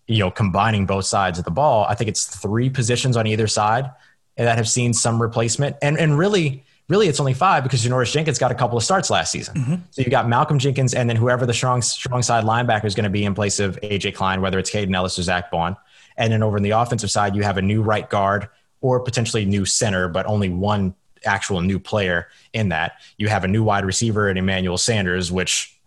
you 0.08 0.20
know, 0.20 0.32
combining 0.32 0.86
both 0.86 1.06
sides 1.06 1.39
of 1.39 1.45
the 1.45 1.52
ball. 1.52 1.86
I 1.88 1.95
think 1.95 2.10
it's 2.10 2.26
three 2.26 2.70
positions 2.70 3.16
on 3.16 3.28
either 3.28 3.47
side 3.47 3.89
that 4.38 4.58
have 4.58 4.68
seen 4.68 4.93
some 4.93 5.22
replacement. 5.22 5.76
And 5.82 5.97
and 5.97 6.18
really, 6.18 6.64
really 6.89 7.08
it's 7.08 7.20
only 7.20 7.34
five 7.34 7.64
because 7.64 7.86
Janoris 7.86 8.12
Jenkins 8.12 8.38
got 8.38 8.52
a 8.52 8.56
couple 8.56 8.78
of 8.78 8.84
starts 8.84 9.10
last 9.10 9.32
season. 9.32 9.56
Mm-hmm. 9.56 9.76
So 9.91 10.02
you 10.02 10.10
got 10.10 10.28
Malcolm 10.28 10.60
Jenkins 10.60 10.93
and 10.93 11.10
then 11.10 11.16
whoever 11.16 11.45
the 11.45 11.54
strong 11.54 11.82
strong 11.82 12.22
side 12.22 12.43
linebacker 12.43 12.86
is 12.86 12.95
going 12.95 13.06
to 13.06 13.10
be 13.10 13.24
in 13.24 13.34
place 13.34 13.60
of 13.60 13.80
AJ 13.82 14.16
Klein, 14.16 14.41
whether 14.41 14.60
it's 14.60 14.72
Kaden 14.72 14.93
Elliss 14.95 15.18
or 15.18 15.24
Zack 15.24 15.52
Baun. 15.52 15.78
And 16.18 16.34
then 16.34 16.43
over 16.43 16.58
in 16.58 16.64
the 16.64 16.72
offensive 16.72 17.10
side, 17.10 17.36
you 17.36 17.43
have 17.43 17.58
a 17.58 17.62
new 17.62 17.82
right 17.82 18.10
guard 18.10 18.49
or 18.82 18.99
potentially 18.99 19.45
new 19.45 19.64
center, 19.64 20.08
but 20.08 20.26
only 20.26 20.49
one 20.49 20.93
actual 21.26 21.62
new 21.62 21.80
player 21.80 22.28
in 22.54 22.70
that. 22.70 22.93
You 23.18 23.28
have 23.28 23.43
a 23.43 23.47
new 23.47 23.64
wide 23.64 23.86
receiver 23.86 24.30
in 24.30 24.38
Emmanuel 24.38 24.78
Sanders, 24.78 25.32
which 25.32 25.80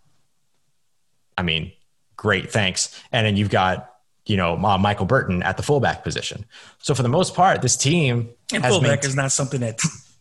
I 1.37 1.43
mean, 1.43 1.71
great, 2.15 2.51
thanks. 2.51 2.99
And 3.11 3.25
then 3.25 3.37
you've 3.37 3.49
got 3.49 3.91
you 4.25 4.37
know 4.37 4.57
uh, 4.57 4.77
Michael 4.77 5.05
Burton 5.05 5.43
at 5.43 5.57
the 5.57 5.63
fullback 5.63 6.03
position. 6.03 6.45
So 6.79 6.93
for 6.95 7.03
the 7.03 7.09
most 7.09 7.35
part, 7.35 7.61
this 7.61 7.75
team 7.75 8.29
and 8.53 8.63
fullback 8.63 9.03
is 9.03 9.15
not 9.15 9.31
something 9.31 9.59
that's 9.61 10.13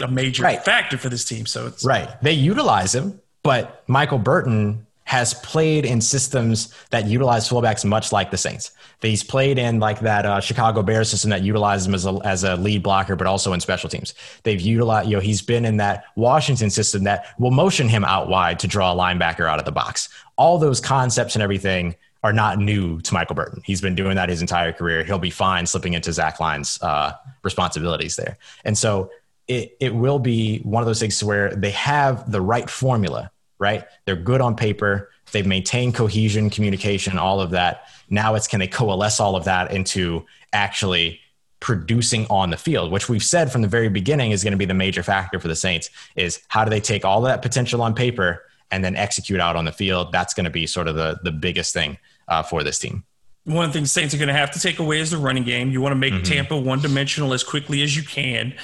a 0.00 0.08
major 0.08 0.42
right. 0.42 0.62
factor 0.62 0.98
for 0.98 1.08
this 1.08 1.24
team. 1.24 1.46
So 1.46 1.66
it's 1.66 1.84
right. 1.84 2.08
They 2.22 2.32
utilize 2.32 2.94
him, 2.94 3.20
but 3.42 3.84
Michael 3.88 4.18
Burton 4.18 4.86
has 5.04 5.34
played 5.34 5.84
in 5.84 6.00
systems 6.00 6.74
that 6.90 7.06
utilize 7.06 7.48
fullbacks 7.48 7.84
much 7.84 8.10
like 8.10 8.30
the 8.30 8.38
Saints. 8.38 8.72
He's 9.02 9.22
played 9.22 9.58
in 9.58 9.78
like 9.78 10.00
that 10.00 10.24
uh, 10.24 10.40
Chicago 10.40 10.82
Bears 10.82 11.10
system 11.10 11.30
that 11.30 11.42
utilizes 11.42 11.86
him 11.86 11.94
as 11.94 12.06
a, 12.06 12.18
as 12.24 12.42
a 12.42 12.56
lead 12.56 12.82
blocker, 12.82 13.14
but 13.14 13.26
also 13.26 13.52
in 13.52 13.60
special 13.60 13.90
teams. 13.90 14.14
They've 14.44 14.60
utilized, 14.60 15.10
you 15.10 15.16
know, 15.16 15.20
he's 15.20 15.42
been 15.42 15.66
in 15.66 15.76
that 15.76 16.04
Washington 16.16 16.70
system 16.70 17.04
that 17.04 17.26
will 17.38 17.50
motion 17.50 17.88
him 17.88 18.04
out 18.04 18.28
wide 18.28 18.58
to 18.60 18.66
draw 18.66 18.94
a 18.94 18.96
linebacker 18.96 19.46
out 19.46 19.58
of 19.58 19.66
the 19.66 19.72
box. 19.72 20.08
All 20.36 20.58
those 20.58 20.80
concepts 20.80 21.34
and 21.36 21.42
everything 21.42 21.94
are 22.22 22.32
not 22.32 22.58
new 22.58 22.98
to 23.02 23.12
Michael 23.12 23.36
Burton. 23.36 23.60
He's 23.62 23.82
been 23.82 23.94
doing 23.94 24.16
that 24.16 24.30
his 24.30 24.40
entire 24.40 24.72
career. 24.72 25.04
He'll 25.04 25.18
be 25.18 25.28
fine 25.28 25.66
slipping 25.66 25.92
into 25.92 26.10
Zach 26.10 26.40
Line's 26.40 26.82
uh, 26.82 27.12
responsibilities 27.42 28.16
there. 28.16 28.38
And 28.64 28.78
so 28.78 29.10
it, 29.46 29.76
it 29.78 29.94
will 29.94 30.18
be 30.18 30.60
one 30.60 30.82
of 30.82 30.86
those 30.86 31.00
things 31.00 31.22
where 31.22 31.54
they 31.54 31.72
have 31.72 32.32
the 32.32 32.40
right 32.40 32.70
formula 32.70 33.30
right? 33.64 33.84
They're 34.04 34.14
good 34.14 34.42
on 34.42 34.54
paper. 34.54 35.10
They've 35.32 35.46
maintained 35.46 35.94
cohesion, 35.94 36.50
communication, 36.50 37.18
all 37.18 37.40
of 37.40 37.50
that. 37.50 37.88
Now 38.10 38.34
it's 38.34 38.46
can 38.46 38.60
they 38.60 38.68
coalesce 38.68 39.18
all 39.20 39.36
of 39.36 39.44
that 39.44 39.72
into 39.72 40.26
actually 40.52 41.20
producing 41.60 42.26
on 42.28 42.50
the 42.50 42.58
field, 42.58 42.92
which 42.92 43.08
we've 43.08 43.22
said 43.22 43.50
from 43.50 43.62
the 43.62 43.68
very 43.68 43.88
beginning 43.88 44.32
is 44.32 44.44
going 44.44 44.52
to 44.52 44.58
be 44.58 44.66
the 44.66 44.74
major 44.74 45.02
factor 45.02 45.40
for 45.40 45.48
the 45.48 45.56
Saints 45.56 45.88
is 46.14 46.42
how 46.48 46.62
do 46.62 46.68
they 46.68 46.78
take 46.78 47.06
all 47.06 47.22
that 47.22 47.40
potential 47.40 47.80
on 47.80 47.94
paper 47.94 48.44
and 48.70 48.84
then 48.84 48.94
execute 48.96 49.40
out 49.40 49.56
on 49.56 49.64
the 49.64 49.72
field? 49.72 50.12
That's 50.12 50.34
going 50.34 50.44
to 50.44 50.50
be 50.50 50.66
sort 50.66 50.88
of 50.88 50.94
the, 50.94 51.18
the 51.22 51.32
biggest 51.32 51.72
thing 51.72 51.96
uh, 52.28 52.42
for 52.42 52.62
this 52.62 52.78
team. 52.78 53.02
One 53.44 53.64
of 53.64 53.72
the 53.72 53.78
things 53.78 53.92
Saints 53.92 54.12
are 54.12 54.18
going 54.18 54.28
to 54.28 54.34
have 54.34 54.50
to 54.50 54.60
take 54.60 54.78
away 54.78 55.00
is 55.00 55.10
the 55.10 55.16
running 55.16 55.44
game. 55.44 55.70
You 55.70 55.80
want 55.80 55.92
to 55.92 55.96
make 55.96 56.12
mm-hmm. 56.12 56.22
Tampa 56.24 56.56
one 56.56 56.82
dimensional 56.82 57.32
as 57.32 57.42
quickly 57.42 57.82
as 57.82 57.96
you 57.96 58.02
can. 58.02 58.54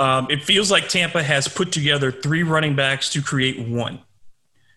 Um, 0.00 0.26
it 0.28 0.42
feels 0.42 0.68
like 0.68 0.88
Tampa 0.88 1.22
has 1.22 1.46
put 1.46 1.70
together 1.70 2.10
three 2.10 2.42
running 2.42 2.74
backs 2.74 3.08
to 3.10 3.22
create 3.22 3.68
one. 3.68 4.00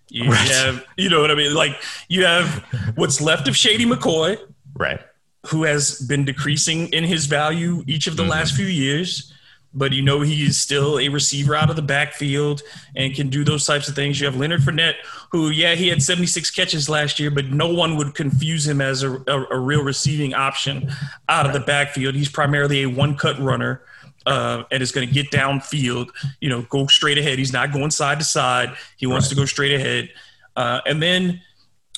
You 0.09 0.29
right. 0.29 0.47
have, 0.49 0.85
you 0.97 1.09
know 1.09 1.21
what 1.21 1.31
I 1.31 1.35
mean? 1.35 1.53
Like 1.53 1.81
you 2.07 2.25
have 2.25 2.63
what's 2.95 3.21
left 3.21 3.47
of 3.47 3.55
Shady 3.55 3.85
McCoy, 3.85 4.37
right? 4.75 4.99
Who 5.47 5.63
has 5.63 5.99
been 6.01 6.25
decreasing 6.25 6.87
in 6.89 7.03
his 7.03 7.25
value 7.25 7.83
each 7.87 8.07
of 8.07 8.17
the 8.17 8.23
mm-hmm. 8.23 8.31
last 8.31 8.55
few 8.55 8.65
years, 8.65 9.33
but 9.73 9.91
you 9.91 10.01
know 10.01 10.21
he's 10.21 10.59
still 10.59 10.99
a 10.99 11.09
receiver 11.09 11.55
out 11.55 11.69
of 11.69 11.75
the 11.75 11.81
backfield 11.81 12.61
and 12.95 13.13
can 13.13 13.29
do 13.29 13.43
those 13.43 13.65
types 13.65 13.87
of 13.87 13.95
things. 13.95 14.19
You 14.19 14.25
have 14.27 14.37
Leonard 14.37 14.61
Fournette, 14.61 14.95
who 15.31 15.49
yeah 15.49 15.75
he 15.75 15.87
had 15.87 16.01
76 16.01 16.49
catches 16.51 16.87
last 16.87 17.19
year, 17.19 17.31
but 17.31 17.45
no 17.47 17.73
one 17.73 17.97
would 17.97 18.13
confuse 18.15 18.67
him 18.67 18.81
as 18.81 19.03
a, 19.03 19.13
a, 19.27 19.45
a 19.51 19.59
real 19.59 19.83
receiving 19.83 20.33
option 20.33 20.91
out 21.29 21.45
of 21.45 21.53
the 21.53 21.59
backfield. 21.59 22.15
He's 22.15 22.29
primarily 22.29 22.83
a 22.83 22.87
one 22.87 23.15
cut 23.17 23.39
runner 23.39 23.81
uh, 24.25 24.63
and 24.71 24.81
is 24.81 24.91
going 24.91 25.07
to 25.07 25.13
get 25.13 25.31
downfield. 25.31 26.09
You 26.39 26.49
know, 26.49 26.61
go 26.63 26.87
straight 26.87 27.17
ahead. 27.17 27.39
He's 27.39 27.53
not 27.53 27.71
going 27.71 27.91
side 27.91 28.19
to 28.19 28.25
side. 28.25 28.75
He 28.97 29.07
wants 29.07 29.27
right. 29.27 29.29
to 29.31 29.35
go 29.35 29.45
straight 29.45 29.73
ahead. 29.73 30.09
Uh, 30.55 30.81
and 30.85 31.01
then 31.01 31.41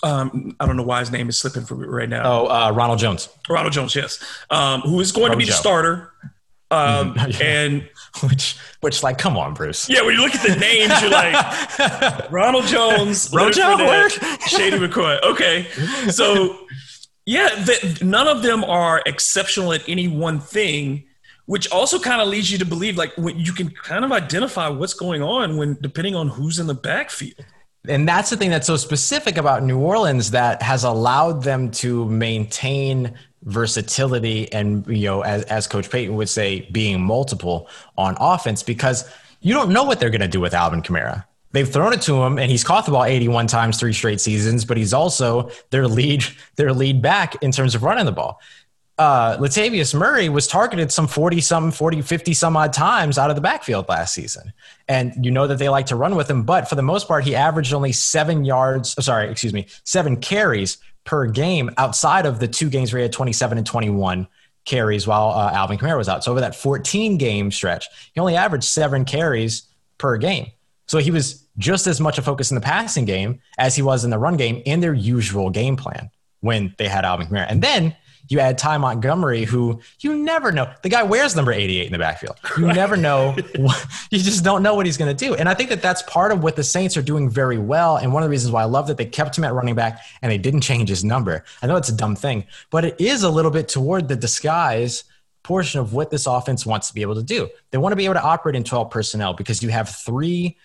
um, 0.04 0.56
I 0.60 0.66
don't 0.66 0.78
know 0.78 0.84
why 0.84 1.00
his 1.00 1.12
name 1.12 1.30
is 1.30 1.40
slipping 1.40 1.66
from 1.66 1.82
me 1.82 1.88
right 1.88 2.10
now. 2.10 2.24
Oh, 2.24 2.48
uh, 2.48 2.72
Ronald 2.72 3.00
Jones. 3.00 3.30
Ronald 3.50 3.74
Jones, 3.74 3.96
yes. 3.96 4.24
Um, 4.50 4.82
who 4.82 5.00
is 5.00 5.12
going 5.12 5.30
Ronald 5.30 5.42
to 5.42 5.46
be 5.46 5.52
the 5.52 5.58
starter. 5.58 6.14
Um, 6.70 7.14
mm-hmm. 7.14 7.42
and 7.42 7.90
which, 8.30 8.58
which, 8.82 9.04
like, 9.04 9.18
come 9.18 9.38
on, 9.38 9.54
Bruce. 9.54 9.90
Yeah, 9.90 10.02
when 10.02 10.16
you 10.16 10.22
look 10.22 10.36
at 10.36 10.48
the 10.48 10.56
names, 10.56 11.02
you're 11.02 11.12
like 11.12 12.32
Ronald 12.32 12.66
Jones, 12.66 13.32
Rojo, 13.34 13.78
Shady 14.48 14.78
McCoy. 14.78 15.22
Okay, 15.24 15.68
so 16.10 16.68
yeah, 17.26 17.50
the, 17.50 18.00
none 18.04 18.28
of 18.28 18.42
them 18.42 18.64
are 18.64 19.02
exceptional 19.06 19.74
at 19.74 19.88
any 19.88 20.08
one 20.08 20.40
thing, 20.40 21.07
which 21.48 21.72
also 21.72 21.98
kind 21.98 22.22
of 22.22 22.28
leads 22.28 22.52
you 22.52 22.58
to 22.60 22.66
believe 22.66 22.98
like 22.98 23.12
you 23.18 23.52
can 23.52 23.70
kind 23.72 24.06
of 24.06 24.12
identify 24.12 24.70
what's 24.70 24.94
going 24.94 25.24
on 25.24 25.58
when 25.58 25.78
depending 25.82 26.16
on 26.16 26.28
who's 26.28 26.60
in 26.60 26.68
the 26.68 26.76
backfield 26.76 27.44
and 27.90 28.08
that's 28.08 28.30
the 28.30 28.38
thing 28.38 28.50
that's 28.50 28.68
so 28.68 28.76
specific 28.76 29.38
about 29.38 29.64
New 29.64 29.80
Orleans 29.80 30.32
that 30.32 30.62
has 30.62 30.84
allowed 30.84 31.44
them 31.44 31.72
to 31.72 32.06
maintain 32.06 33.14
versatility 33.44 34.52
and 34.52 34.86
you 34.88 35.06
know 35.06 35.22
as, 35.22 35.44
as 35.44 35.68
coach 35.68 35.90
Payton 35.90 36.16
would 36.16 36.30
say 36.30 36.68
being 36.72 37.02
multiple 37.02 37.70
on 37.98 38.16
offense 38.20 38.62
because 38.62 39.10
you 39.42 39.54
don't 39.54 39.72
know 39.72 39.84
what 39.84 40.00
they're 40.00 40.10
going 40.10 40.22
to 40.22 40.28
do 40.28 40.42
with 40.42 40.54
Alvin 40.54 40.82
Kamara. 40.82 41.24
They've 41.52 41.68
thrown 41.68 41.94
it 41.94 42.02
to 42.04 42.22
him 42.24 42.38
and 42.38 42.52
he's 42.52 42.64
caught 42.64 42.86
the 42.86 42.92
ball 42.92 43.06
81 43.06 43.48
times 43.48 43.80
three 43.80 43.94
straight 43.94 44.20
seasons, 44.20 44.66
but 44.66 44.76
he's 44.76 44.94
also 44.94 45.50
their 45.70 45.88
lead 45.88 46.26
their 46.56 46.74
lead 46.74 47.02
back 47.02 47.42
in 47.42 47.52
terms 47.52 47.74
of 47.74 47.84
running 47.84 48.06
the 48.06 48.12
ball 48.12 48.42
uh, 48.98 49.38
Latavius 49.38 49.94
Murray 49.94 50.28
was 50.28 50.48
targeted 50.48 50.92
some 50.92 51.08
40 51.08 51.40
some 51.42 51.72
40 51.72 52.02
50 52.02 52.34
some 52.34 52.58
odd 52.58 52.74
times 52.74 53.18
out 53.18 53.30
of 53.30 53.36
the 53.36 53.42
backfield 53.42 53.88
last 53.88 54.14
season. 54.14 54.54
And 54.88 55.14
you 55.24 55.32
know 55.32 55.46
that 55.48 55.60
they 55.60 55.70
like 55.70 55.86
to 55.88 55.96
run 55.96 56.16
with 56.16 56.30
him, 56.30 56.44
but 56.44 56.68
for 56.68 56.76
the 56.76 56.82
most 56.82 57.08
part 57.08 57.24
he 57.24 57.36
averaged 57.36 57.74
only 57.74 57.92
7 57.92 58.44
yards, 58.44 58.96
oh, 58.98 59.02
sorry, 59.02 59.30
excuse 59.30 59.54
me, 59.54 59.68
7 59.84 60.18
carries 60.18 60.78
per 61.04 61.28
game 61.28 61.70
outside 61.78 62.26
of 62.26 62.40
the 62.40 62.48
two 62.48 62.70
games 62.70 62.92
where 62.92 63.00
he 63.00 63.04
had 63.04 63.14
27 63.14 63.58
and 63.58 63.68
21 63.68 64.28
carries 64.66 65.08
while 65.08 65.30
uh, 65.30 65.52
Alvin 65.54 65.78
Kamara 65.78 65.98
was 65.98 66.10
out. 66.10 66.24
So 66.24 66.32
over 66.32 66.42
that 66.42 66.56
14 66.56 67.18
game 67.18 67.52
stretch, 67.52 67.88
he 68.14 68.20
only 68.20 68.36
averaged 68.36 68.66
7 68.66 69.06
carries 69.06 69.64
per 69.98 70.18
game. 70.18 70.48
So 70.88 70.98
he 70.98 71.12
was 71.12 71.46
just 71.58 71.86
as 71.86 72.02
much 72.02 72.18
a 72.18 72.22
focus 72.22 72.52
in 72.52 72.56
the 72.56 72.62
passing 72.62 73.06
game 73.06 73.42
as 73.58 73.76
he 73.76 73.82
was 73.82 74.04
in 74.04 74.10
the 74.10 74.18
run 74.18 74.38
game 74.38 74.62
in 74.66 74.80
their 74.80 74.94
usual 74.94 75.50
game 75.50 75.76
plan 75.76 76.10
when 76.40 76.74
they 76.78 76.88
had 76.88 77.06
Alvin 77.06 77.28
Kamara. 77.28 77.46
And 77.50 77.62
then 77.62 77.96
you 78.30 78.40
add 78.40 78.58
Ty 78.58 78.78
Montgomery, 78.78 79.44
who 79.44 79.80
you 80.00 80.16
never 80.16 80.52
know. 80.52 80.72
The 80.82 80.90
guy 80.90 81.04
wears 81.04 81.36
number 81.36 81.52
88 81.52 81.86
in 81.86 81.92
the 81.92 81.98
backfield. 81.98 82.38
You 82.58 82.68
never 82.68 82.98
know. 82.98 83.36
you 84.12 84.20
just 84.20 84.44
don't 84.44 84.64
know 84.64 84.76
what 84.76 84.86
he's 84.86 84.98
going 84.98 85.16
to 85.16 85.26
do. 85.26 85.36
And 85.36 85.48
I 85.48 85.54
think 85.54 85.70
that 85.70 85.82
that's 85.82 86.02
part 86.04 86.32
of 86.32 86.44
what 86.44 86.56
the 86.56 86.64
Saints 86.64 86.98
are 86.98 87.02
doing 87.02 87.30
very 87.30 87.58
well. 87.58 87.98
And 87.98 88.14
one 88.14 88.24
of 88.24 88.28
the 88.28 88.32
reasons 88.32 88.52
why 88.52 88.64
I 88.64 88.66
love 88.66 88.88
that 88.88 88.98
they 88.98 89.06
kept 89.06 89.38
him 89.38 89.44
at 89.44 89.54
running 89.54 89.76
back 89.76 90.02
and 90.22 90.32
they 90.32 90.38
didn't 90.38 90.62
change 90.62 90.90
his 90.90 91.04
number. 91.04 91.44
I 91.62 91.68
know 91.68 91.76
it's 91.76 91.90
a 91.90 91.96
dumb 91.96 92.16
thing, 92.16 92.46
but 92.70 92.86
it 92.86 93.00
is 93.00 93.24
a 93.24 93.30
little 93.30 93.52
bit 93.52 93.68
toward 93.68 94.08
the 94.08 94.16
disguise 94.16 95.04
portion 95.44 95.80
of 95.80 95.94
what 95.94 96.10
this 96.10 96.28
offense 96.28 96.66
wants 96.66 96.90
to 96.90 96.94
be 96.94 97.02
able 97.02 97.16
to 97.16 97.24
do. 97.24 97.50
They 97.72 97.78
want 97.78 97.94
to 97.94 97.98
be 97.98 98.06
able 98.06 98.16
to 98.16 98.24
operate 98.24 98.56
in 98.56 98.64
12 98.64 98.90
personnel 98.92 99.34
because 99.34 99.64
you 99.64 99.70
have 99.70 99.90
three 99.90 100.58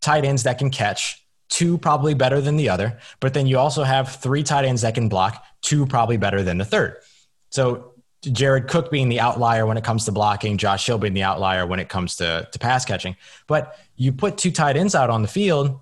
tight 0.00 0.24
ends 0.24 0.42
that 0.42 0.58
can 0.58 0.70
catch 0.70 1.24
two 1.48 1.78
probably 1.78 2.14
better 2.14 2.40
than 2.40 2.56
the 2.56 2.68
other, 2.68 2.98
but 3.20 3.34
then 3.34 3.46
you 3.46 3.58
also 3.58 3.82
have 3.82 4.16
three 4.16 4.42
tight 4.42 4.64
ends 4.64 4.82
that 4.82 4.94
can 4.94 5.08
block, 5.08 5.42
two 5.62 5.86
probably 5.86 6.16
better 6.16 6.42
than 6.42 6.58
the 6.58 6.64
third. 6.64 6.96
So 7.50 7.92
Jared 8.22 8.68
Cook 8.68 8.90
being 8.90 9.08
the 9.08 9.20
outlier 9.20 9.66
when 9.66 9.76
it 9.76 9.84
comes 9.84 10.04
to 10.06 10.12
blocking, 10.12 10.58
Josh 10.58 10.86
Hill 10.86 10.98
being 10.98 11.14
the 11.14 11.22
outlier 11.22 11.66
when 11.66 11.78
it 11.78 11.88
comes 11.88 12.16
to, 12.16 12.48
to 12.50 12.58
pass 12.58 12.84
catching. 12.84 13.16
But 13.46 13.78
you 13.96 14.12
put 14.12 14.38
two 14.38 14.50
tight 14.50 14.76
ends 14.76 14.94
out 14.94 15.10
on 15.10 15.22
the 15.22 15.28
field, 15.28 15.80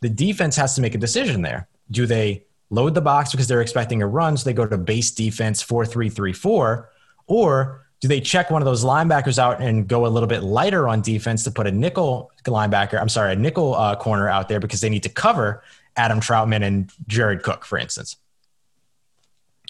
the 0.00 0.08
defense 0.08 0.56
has 0.56 0.74
to 0.74 0.80
make 0.80 0.94
a 0.94 0.98
decision 0.98 1.42
there. 1.42 1.68
Do 1.90 2.06
they 2.06 2.44
load 2.70 2.94
the 2.94 3.00
box 3.00 3.30
because 3.30 3.46
they're 3.46 3.60
expecting 3.60 4.02
a 4.02 4.06
run, 4.06 4.36
so 4.36 4.44
they 4.44 4.54
go 4.54 4.66
to 4.66 4.78
base 4.78 5.10
defense 5.12 5.62
4 5.62 5.86
3 5.86 6.08
3 6.08 6.32
4, 6.32 6.90
or 7.26 7.86
do 8.00 8.08
they 8.08 8.20
check 8.20 8.50
one 8.50 8.60
of 8.60 8.66
those 8.66 8.84
linebackers 8.84 9.38
out 9.38 9.62
and 9.62 9.86
go 9.86 10.06
a 10.06 10.08
little 10.08 10.26
bit 10.26 10.42
lighter 10.42 10.88
on 10.88 11.02
defense 11.02 11.44
to 11.44 11.52
put 11.52 11.68
a 11.68 11.70
nickel 11.70 12.32
linebacker, 12.44 13.00
I'm 13.00 13.08
sorry, 13.08 13.34
a 13.34 13.36
nickel 13.36 13.76
uh, 13.76 13.94
corner 13.94 14.28
out 14.28 14.48
there 14.48 14.58
because 14.58 14.80
they 14.80 14.88
need 14.88 15.04
to 15.04 15.08
cover 15.08 15.62
Adam 15.96 16.18
Trautman 16.18 16.64
and 16.64 16.90
Jared 17.06 17.44
Cook, 17.44 17.64
for 17.64 17.78
instance? 17.78 18.16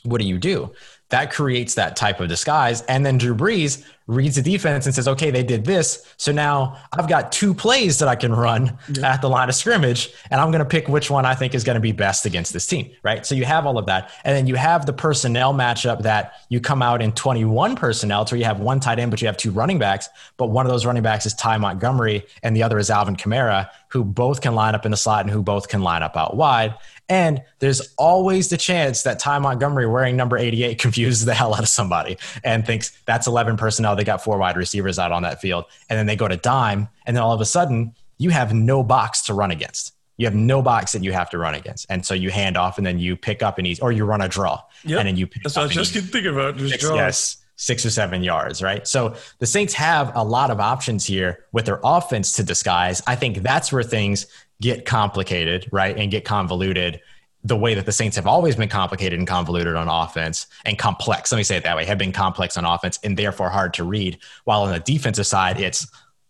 What 0.04 0.20
do 0.20 0.26
you 0.26 0.38
do? 0.38 0.72
that 1.12 1.30
creates 1.30 1.74
that 1.74 1.94
type 1.94 2.20
of 2.20 2.28
disguise. 2.28 2.80
And 2.82 3.04
then 3.04 3.18
Drew 3.18 3.34
Brees 3.34 3.84
reads 4.06 4.36
the 4.36 4.42
defense 4.42 4.86
and 4.86 4.94
says, 4.94 5.08
okay, 5.08 5.30
they 5.30 5.42
did 5.42 5.64
this. 5.64 6.06
So 6.16 6.32
now 6.32 6.78
I've 6.92 7.08
got 7.08 7.32
two 7.32 7.54
plays 7.54 7.98
that 7.98 8.08
I 8.08 8.16
can 8.16 8.32
run 8.32 8.78
yeah. 8.92 9.12
at 9.12 9.22
the 9.22 9.28
line 9.28 9.48
of 9.48 9.54
scrimmage, 9.54 10.12
and 10.30 10.40
I'm 10.40 10.50
going 10.50 10.62
to 10.62 10.68
pick 10.68 10.88
which 10.88 11.10
one 11.10 11.24
I 11.24 11.34
think 11.34 11.54
is 11.54 11.64
going 11.64 11.74
to 11.74 11.80
be 11.80 11.92
best 11.92 12.26
against 12.26 12.52
this 12.52 12.66
team, 12.66 12.90
right? 13.02 13.24
So 13.24 13.34
you 13.34 13.44
have 13.44 13.66
all 13.66 13.78
of 13.78 13.86
that. 13.86 14.10
And 14.24 14.36
then 14.36 14.46
you 14.46 14.56
have 14.56 14.86
the 14.86 14.92
personnel 14.92 15.54
matchup 15.54 16.02
that 16.02 16.34
you 16.48 16.60
come 16.60 16.82
out 16.82 17.02
in 17.02 17.12
21 17.12 17.76
personnel 17.76 18.24
to 18.24 18.34
where 18.34 18.38
you 18.38 18.44
have 18.44 18.60
one 18.60 18.80
tight 18.80 18.98
end, 18.98 19.10
but 19.10 19.20
you 19.20 19.26
have 19.26 19.36
two 19.36 19.50
running 19.50 19.78
backs. 19.78 20.08
But 20.36 20.48
one 20.48 20.66
of 20.66 20.72
those 20.72 20.86
running 20.86 21.02
backs 21.02 21.26
is 21.26 21.34
Ty 21.34 21.58
Montgomery, 21.58 22.24
and 22.42 22.56
the 22.56 22.62
other 22.62 22.78
is 22.78 22.90
Alvin 22.90 23.16
Kamara, 23.16 23.68
who 23.88 24.04
both 24.04 24.40
can 24.40 24.54
line 24.54 24.74
up 24.74 24.84
in 24.84 24.90
the 24.90 24.96
slot 24.96 25.20
and 25.22 25.30
who 25.30 25.42
both 25.42 25.68
can 25.68 25.82
line 25.82 26.02
up 26.02 26.16
out 26.16 26.36
wide. 26.36 26.74
And 27.08 27.42
there's 27.58 27.92
always 27.98 28.48
the 28.48 28.56
chance 28.56 29.02
that 29.02 29.18
Ty 29.18 29.38
Montgomery 29.40 29.86
wearing 29.86 30.16
number 30.16 30.38
88 30.38 30.78
confuses 30.80 31.26
the 31.26 31.34
hell 31.34 31.54
out 31.54 31.60
of 31.60 31.68
somebody 31.68 32.16
and 32.42 32.64
thinks 32.64 32.98
that's 33.04 33.26
11 33.26 33.58
personnel. 33.58 33.91
They 33.94 34.04
got 34.04 34.22
four 34.22 34.38
wide 34.38 34.56
receivers 34.56 34.98
out 34.98 35.12
on 35.12 35.22
that 35.22 35.40
field. 35.40 35.64
And 35.88 35.98
then 35.98 36.06
they 36.06 36.16
go 36.16 36.28
to 36.28 36.36
dime. 36.36 36.88
And 37.06 37.16
then 37.16 37.22
all 37.22 37.32
of 37.32 37.40
a 37.40 37.44
sudden, 37.44 37.94
you 38.18 38.30
have 38.30 38.54
no 38.54 38.82
box 38.82 39.22
to 39.22 39.34
run 39.34 39.50
against. 39.50 39.94
You 40.16 40.26
have 40.26 40.34
no 40.34 40.62
box 40.62 40.92
that 40.92 41.02
you 41.02 41.12
have 41.12 41.30
to 41.30 41.38
run 41.38 41.54
against. 41.54 41.86
And 41.88 42.04
so 42.04 42.14
you 42.14 42.30
hand 42.30 42.56
off 42.56 42.78
and 42.78 42.86
then 42.86 42.98
you 42.98 43.16
pick 43.16 43.42
up 43.42 43.58
and 43.58 43.66
ease, 43.66 43.80
or 43.80 43.92
you 43.92 44.04
run 44.04 44.20
a 44.20 44.28
draw. 44.28 44.62
Yep. 44.84 44.98
And 44.98 45.08
then 45.08 45.16
you 45.16 45.26
pick 45.26 45.42
That's 45.42 45.56
what 45.56 45.64
I 45.64 45.68
just 45.68 45.94
thinking 45.94 46.32
about. 46.32 46.56
Just 46.56 46.70
six, 46.70 46.84
yes, 46.84 47.36
six 47.56 47.86
or 47.86 47.90
seven 47.90 48.22
yards, 48.22 48.62
right? 48.62 48.86
So 48.86 49.16
the 49.38 49.46
Saints 49.46 49.74
have 49.74 50.12
a 50.14 50.22
lot 50.22 50.50
of 50.50 50.60
options 50.60 51.04
here 51.04 51.46
with 51.52 51.64
their 51.64 51.80
offense 51.82 52.32
to 52.32 52.44
disguise. 52.44 53.02
I 53.06 53.16
think 53.16 53.38
that's 53.38 53.72
where 53.72 53.82
things 53.82 54.26
get 54.60 54.84
complicated, 54.84 55.68
right? 55.72 55.96
And 55.96 56.10
get 56.10 56.24
convoluted 56.24 57.00
the 57.44 57.56
way 57.56 57.74
that 57.74 57.86
the 57.86 57.92
Saints 57.92 58.16
have 58.16 58.26
always 58.26 58.56
been 58.56 58.68
complicated 58.68 59.18
and 59.18 59.26
convoluted 59.26 59.74
on 59.74 59.88
offense 59.88 60.46
and 60.64 60.78
complex. 60.78 61.32
Let 61.32 61.38
me 61.38 61.44
say 61.44 61.56
it 61.56 61.64
that 61.64 61.76
way, 61.76 61.84
have 61.84 61.98
been 61.98 62.12
complex 62.12 62.56
on 62.56 62.64
offense 62.64 62.98
and 63.02 63.16
therefore 63.16 63.50
hard 63.50 63.74
to 63.74 63.84
read. 63.84 64.18
While 64.44 64.62
on 64.62 64.72
the 64.72 64.78
defensive 64.78 65.26
side, 65.26 65.58
it's 65.58 65.86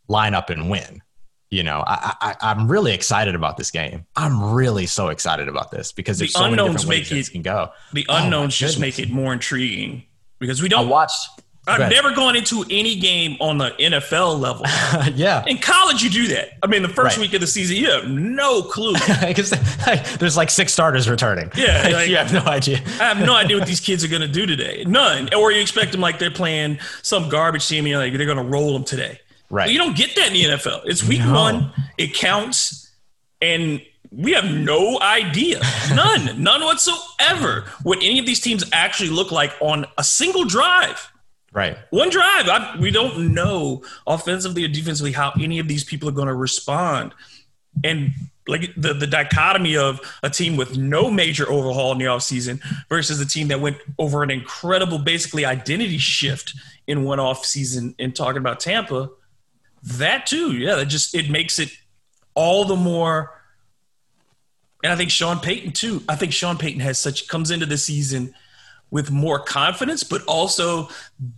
line 0.08 0.34
up 0.34 0.50
and 0.50 0.70
win. 0.70 1.02
You 1.50 1.62
know, 1.62 1.84
I, 1.86 2.34
I, 2.40 2.50
am 2.52 2.66
really 2.66 2.94
excited 2.94 3.34
about 3.34 3.58
this 3.58 3.70
game. 3.70 4.06
I'm 4.16 4.54
really 4.54 4.86
so 4.86 5.08
excited 5.08 5.48
about 5.48 5.70
this 5.70 5.92
because 5.92 6.18
there's 6.18 6.32
the 6.32 6.38
so 6.38 6.44
unknowns 6.46 6.86
many 6.86 7.00
make 7.00 7.12
it 7.12 7.30
can 7.30 7.42
go. 7.42 7.72
The 7.92 8.06
unknowns 8.08 8.54
oh 8.54 8.56
just 8.56 8.80
make 8.80 8.98
it 8.98 9.10
more 9.10 9.34
intriguing 9.34 10.04
because 10.38 10.62
we 10.62 10.70
don't 10.70 10.86
I 10.86 10.90
watched 10.90 11.42
I've 11.66 11.90
never 11.90 12.12
gone 12.12 12.34
into 12.34 12.64
any 12.70 12.96
game 12.96 13.36
on 13.40 13.58
the 13.58 13.70
NFL 13.70 14.40
level. 14.40 14.64
yeah. 15.14 15.44
In 15.46 15.58
college, 15.58 16.02
you 16.02 16.10
do 16.10 16.26
that. 16.28 16.58
I 16.62 16.66
mean, 16.66 16.82
the 16.82 16.88
first 16.88 17.16
right. 17.16 17.22
week 17.22 17.34
of 17.34 17.40
the 17.40 17.46
season, 17.46 17.76
you 17.76 17.90
have 17.90 18.08
no 18.08 18.62
clue. 18.62 18.94
Because 19.22 19.50
there's 20.18 20.36
like 20.36 20.50
six 20.50 20.72
starters 20.72 21.08
returning. 21.08 21.50
Yeah. 21.56 21.88
Like, 21.92 22.08
you 22.08 22.16
have 22.16 22.32
no 22.32 22.40
idea. 22.40 22.80
I 23.00 23.04
have 23.04 23.18
no 23.18 23.34
idea 23.34 23.58
what 23.58 23.66
these 23.66 23.80
kids 23.80 24.02
are 24.02 24.08
going 24.08 24.22
to 24.22 24.28
do 24.28 24.46
today. 24.46 24.84
None. 24.86 25.32
Or 25.34 25.52
you 25.52 25.60
expect 25.60 25.92
them 25.92 26.00
like 26.00 26.18
they're 26.18 26.30
playing 26.30 26.78
some 27.02 27.28
garbage 27.28 27.68
team 27.68 27.86
and 27.86 27.96
like 27.96 28.14
they're 28.14 28.26
going 28.26 28.38
to 28.38 28.44
roll 28.44 28.72
them 28.72 28.84
today. 28.84 29.20
Right. 29.50 29.66
But 29.66 29.72
you 29.72 29.78
don't 29.78 29.96
get 29.96 30.16
that 30.16 30.28
in 30.28 30.32
the 30.32 30.44
NFL. 30.44 30.82
It's 30.86 31.04
week 31.04 31.20
no. 31.20 31.32
one. 31.32 31.72
It 31.98 32.14
counts. 32.14 32.90
And 33.40 33.82
we 34.10 34.32
have 34.32 34.44
no 34.44 35.00
idea, 35.00 35.60
none, 35.94 36.42
none 36.42 36.62
whatsoever, 36.62 37.64
what 37.82 37.98
any 37.98 38.18
of 38.18 38.26
these 38.26 38.40
teams 38.40 38.64
actually 38.72 39.08
look 39.08 39.32
like 39.32 39.52
on 39.60 39.86
a 39.96 40.04
single 40.04 40.44
drive. 40.44 41.11
Right. 41.53 41.76
One 41.90 42.09
drive. 42.09 42.48
I, 42.48 42.76
we 42.80 42.90
don't 42.90 43.34
know 43.34 43.82
offensively 44.07 44.64
or 44.64 44.68
defensively 44.68 45.12
how 45.12 45.32
any 45.38 45.59
of 45.59 45.68
these 45.68 45.84
people 45.84 46.09
are 46.09 46.12
going 46.12 46.28
to 46.28 46.34
respond. 46.34 47.14
And 47.84 48.12
like 48.48 48.74
the, 48.76 48.94
the 48.94 49.07
dichotomy 49.07 49.76
of 49.76 50.00
a 50.22 50.30
team 50.30 50.57
with 50.57 50.76
no 50.76 51.11
major 51.11 51.48
overhaul 51.50 51.92
in 51.92 51.98
the 51.98 52.07
offseason 52.07 52.61
versus 52.88 53.20
a 53.20 53.26
team 53.26 53.48
that 53.48 53.61
went 53.61 53.76
over 53.98 54.22
an 54.22 54.30
incredible, 54.30 54.98
basically 54.98 55.44
identity 55.44 55.98
shift 55.98 56.55
in 56.86 57.05
one 57.05 57.20
off 57.20 57.44
season 57.44 57.94
in 57.98 58.12
talking 58.12 58.38
about 58.38 58.59
Tampa. 58.59 59.11
That 59.82 60.26
too, 60.26 60.53
yeah, 60.53 60.76
that 60.76 60.86
just 60.86 61.14
it 61.14 61.30
makes 61.30 61.59
it 61.59 61.70
all 62.34 62.64
the 62.64 62.76
more. 62.76 63.38
And 64.82 64.92
I 64.92 64.96
think 64.96 65.11
Sean 65.11 65.38
Payton 65.38 65.72
too. 65.72 66.03
I 66.09 66.16
think 66.16 66.32
Sean 66.32 66.57
Payton 66.57 66.80
has 66.80 66.98
such 66.98 67.28
comes 67.28 67.50
into 67.50 67.66
the 67.66 67.78
season 67.78 68.34
with 68.93 69.11
more 69.11 69.38
confidence, 69.38 70.05
but 70.05 70.22
also 70.26 70.86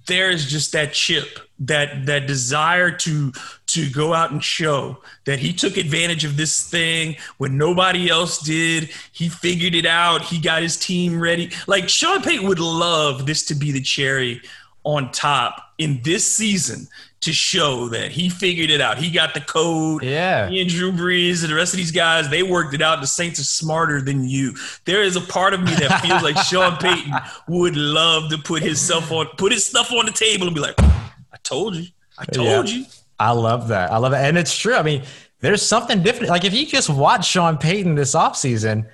there's 0.07 0.45
just 0.45 0.73
that 0.73 0.93
chip, 0.93 1.39
that 1.61 2.05
that 2.05 2.27
desire 2.27 2.91
to 2.91 3.33
to 3.69 3.89
go 3.91 4.13
out 4.13 4.33
and 4.33 4.43
show 4.43 5.01
that 5.25 5.39
he 5.39 5.53
took 5.53 5.77
advantage 5.77 6.25
of 6.25 6.37
this 6.37 6.69
thing 6.69 7.17
when 7.39 7.57
nobody 7.57 8.11
else 8.11 8.41
did. 8.41 8.91
He 9.13 9.29
figured 9.29 9.77
it 9.77 9.87
out. 9.87 10.23
He 10.23 10.41
got 10.41 10.63
his 10.63 10.77
team 10.77 11.19
ready. 11.21 11.53
Like 11.69 11.89
Sean 11.89 12.21
Payton 12.23 12.47
would 12.49 12.59
love 12.59 13.25
this 13.25 13.47
to 13.47 13.55
be 13.55 13.71
the 13.71 13.81
cherry 13.81 14.43
on 14.83 15.13
top 15.13 15.64
in 15.79 16.01
this 16.03 16.31
season 16.31 16.89
to 17.21 17.33
show 17.33 17.89
that 17.89 18.13
he 18.13 18.29
figured 18.29 18.71
it 18.71 18.81
out. 18.81 18.99
He 18.99 19.11
got 19.11 19.35
the 19.35 19.41
code. 19.41 20.03
Yeah. 20.03 20.49
He 20.49 20.61
and 20.61 20.69
Drew 20.69 20.93
Brees 20.93 21.43
and 21.43 21.51
the 21.51 21.57
rest 21.57 21.73
of 21.73 21.79
these 21.79 21.91
guys, 21.91 22.29
they 22.29 22.43
worked 22.43 22.75
it 22.75 22.83
out. 22.83 23.01
The 23.01 23.07
Saints 23.07 23.41
are 23.41 23.45
smarter 23.45 24.03
than 24.03 24.29
you. 24.29 24.55
There 24.85 25.03
is 25.03 25.17
a 25.17 25.23
part 25.23 25.55
of 25.55 25.61
me 25.63 25.75
that 25.75 26.03
feels 26.03 26.23
like 26.23 26.37
Sean 26.47 26.77
Payton 26.77 27.13
would 27.49 27.77
love 27.77 28.31
to 28.31 28.39
put 28.39 28.63
his 28.63 28.81
stuff 28.81 29.11
on 29.11 29.27
put 29.39 29.53
his 29.53 29.65
stuff 29.65 29.91
on 29.93 30.05
the 30.07 30.13
table 30.13 30.47
and 30.47 30.55
be 30.55 30.61
like, 30.61 30.79
I 30.79 31.39
told 31.43 31.77
you. 31.77 31.87
I 32.19 32.25
told 32.27 32.69
yeah. 32.69 32.77
you. 32.77 32.85
I 33.19 33.31
love 33.31 33.69
that. 33.69 33.91
I 33.91 33.97
love 33.97 34.13
it. 34.13 34.19
And 34.19 34.37
it's 34.37 34.57
true. 34.57 34.75
I 34.75 34.83
mean, 34.83 35.03
there's 35.41 35.63
something 35.63 36.03
different. 36.03 36.31
Like 36.31 36.45
if 36.45 36.53
you 36.53 36.67
just 36.67 36.91
watch 36.91 37.27
Sean 37.27 37.57
Payton 37.57 37.95
this 37.95 38.15
offseason, 38.15 38.87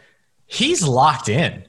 he's 0.46 0.86
locked 0.86 1.28
in 1.28 1.64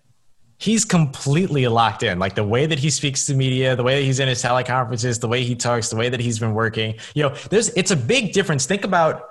he's 0.61 0.85
completely 0.85 1.67
locked 1.67 2.03
in. 2.03 2.19
Like 2.19 2.35
the 2.35 2.43
way 2.43 2.67
that 2.67 2.77
he 2.77 2.91
speaks 2.91 3.25
to 3.25 3.33
media, 3.33 3.75
the 3.75 3.81
way 3.81 3.99
that 3.99 4.05
he's 4.05 4.19
in 4.19 4.27
his 4.27 4.43
teleconferences, 4.43 5.19
the 5.19 5.27
way 5.27 5.43
he 5.43 5.55
talks, 5.55 5.89
the 5.89 5.95
way 5.95 6.07
that 6.07 6.19
he's 6.19 6.37
been 6.37 6.53
working. 6.53 6.95
You 7.15 7.23
know, 7.23 7.35
there's 7.49 7.69
it's 7.69 7.89
a 7.89 7.95
big 7.95 8.31
difference. 8.31 8.67
Think 8.67 8.85
about 8.85 9.29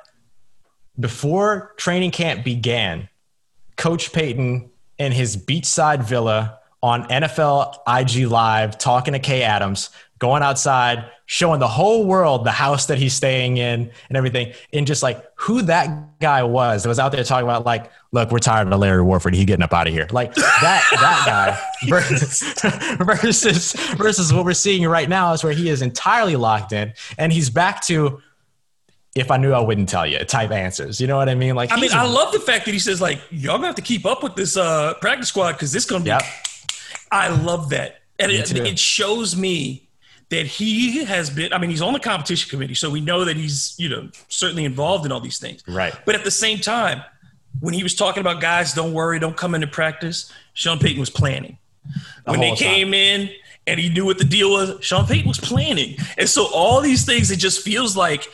before 0.99 1.73
training 1.77 2.11
camp 2.11 2.45
began, 2.45 3.09
Coach 3.77 4.13
Payton 4.13 4.71
in 4.99 5.13
his 5.13 5.37
beachside 5.37 6.03
villa 6.03 6.59
on 6.83 7.05
NFL 7.05 7.77
IG 7.87 8.27
Live 8.27 8.77
talking 8.77 9.13
to 9.13 9.21
Kay 9.21 9.43
Adams, 9.43 9.91
going 10.21 10.43
outside, 10.43 11.11
showing 11.27 11.59
the 11.59 11.69
whole 11.69 12.07
world 12.07 12.45
the 12.45 12.53
house 12.53 12.87
that 12.87 12.99
he's 12.99 13.15
staying 13.15 13.57
in 13.57 13.91
and 14.09 14.17
everything, 14.17 14.53
and 14.73 14.87
just 14.87 15.03
like 15.03 15.25
who 15.35 15.63
that 15.63 16.21
guy 16.21 16.45
was 16.45 16.85
that 16.85 16.89
was 16.89 17.01
out 17.01 17.11
there 17.11 17.25
talking 17.25 17.45
about 17.45 17.67
like, 17.67 17.91
look, 18.13 18.31
we're 18.31 18.39
tired 18.39 18.73
of 18.73 18.79
Larry 18.79 19.03
Warford. 19.03 19.35
He's 19.35 19.47
getting 19.47 19.65
up 19.65 19.73
out 19.73 19.89
of 19.89 19.93
here. 19.93 20.07
Like 20.13 20.35
that 20.35 20.85
that 20.93 21.23
guy 21.27 21.61
versus, 21.89 22.43
versus 23.01 23.73
versus 23.97 24.33
what 24.33 24.45
we're 24.45 24.53
seeing 24.53 24.87
right 24.87 25.09
now 25.09 25.33
is 25.33 25.43
where 25.43 25.55
he 25.55 25.69
is 25.69 25.83
entirely 25.83 26.37
locked 26.37 26.73
in 26.73 26.93
and 27.19 27.33
he's 27.33 27.51
back 27.51 27.83
to 27.87 28.21
if 29.17 29.31
I 29.31 29.39
knew 29.39 29.53
I 29.53 29.61
wouldn't 29.61 29.89
tell 29.89 30.07
you 30.07 30.19
type 30.21 30.51
answers. 30.51 31.01
You 31.01 31.07
know 31.07 31.17
what 31.17 31.29
I 31.29 31.35
mean? 31.35 31.55
Like 31.55 31.73
I 31.73 31.81
mean, 31.81 31.93
I 31.93 32.07
love 32.07 32.33
the 32.33 32.41
fact 32.41 32.67
that 32.67 32.73
he 32.73 32.79
says 32.79 33.01
like, 33.01 33.21
y'all 33.31 33.57
gonna 33.57 33.69
have 33.69 33.77
to 33.77 33.83
keep 33.83 34.05
up 34.05 34.23
with 34.23 34.35
this 34.35 34.57
uh, 34.57 34.95
practice 35.01 35.29
squad 35.29 35.53
because 35.53 35.73
this 35.73 35.87
gonna 35.87 36.05
be. 36.05 36.09
Yep. 36.09 36.23
I 37.11 37.29
love 37.29 37.71
that, 37.71 38.03
and 38.21 38.31
it, 38.31 38.55
it 38.55 38.79
shows 38.79 39.35
me 39.35 39.89
that 40.31 40.47
he 40.47 41.05
has 41.05 41.31
been. 41.31 41.53
I 41.53 41.59
mean, 41.59 41.71
he's 41.71 41.83
on 41.83 41.93
the 41.93 42.01
competition 42.01 42.49
committee, 42.51 42.75
so 42.75 42.91
we 42.91 43.01
know 43.01 43.25
that 43.25 43.37
he's 43.37 43.75
you 43.79 43.89
know 43.89 44.09
certainly 44.29 44.65
involved 44.65 45.05
in 45.05 45.13
all 45.13 45.21
these 45.21 45.39
things. 45.39 45.63
Right. 45.69 45.95
But 46.07 46.15
at 46.15 46.25
the 46.25 46.31
same 46.31 46.59
time, 46.59 47.03
when 47.61 47.75
he 47.75 47.83
was 47.83 47.95
talking 47.95 48.21
about 48.21 48.41
guys, 48.41 48.73
don't 48.73 48.93
worry, 48.93 49.19
don't 49.19 49.37
come 49.37 49.55
into 49.55 49.67
practice. 49.67 50.33
Sean 50.55 50.79
Payton 50.79 51.01
was 51.01 51.11
planning. 51.11 51.59
when 52.25 52.41
they 52.41 52.51
time. 52.51 52.57
came 52.57 52.95
in 52.95 53.31
and 53.67 53.79
he 53.79 53.89
knew 53.89 54.05
what 54.05 54.19
the 54.19 54.25
deal 54.25 54.51
was, 54.51 54.83
Sean 54.85 55.07
Payton 55.07 55.29
was 55.29 55.39
planning. 55.39 55.97
And 56.17 56.29
so 56.29 56.47
all 56.53 56.81
these 56.81 57.05
things, 57.05 57.31
it 57.31 57.37
just 57.37 57.63
feels 57.63 57.97
like 57.97 58.29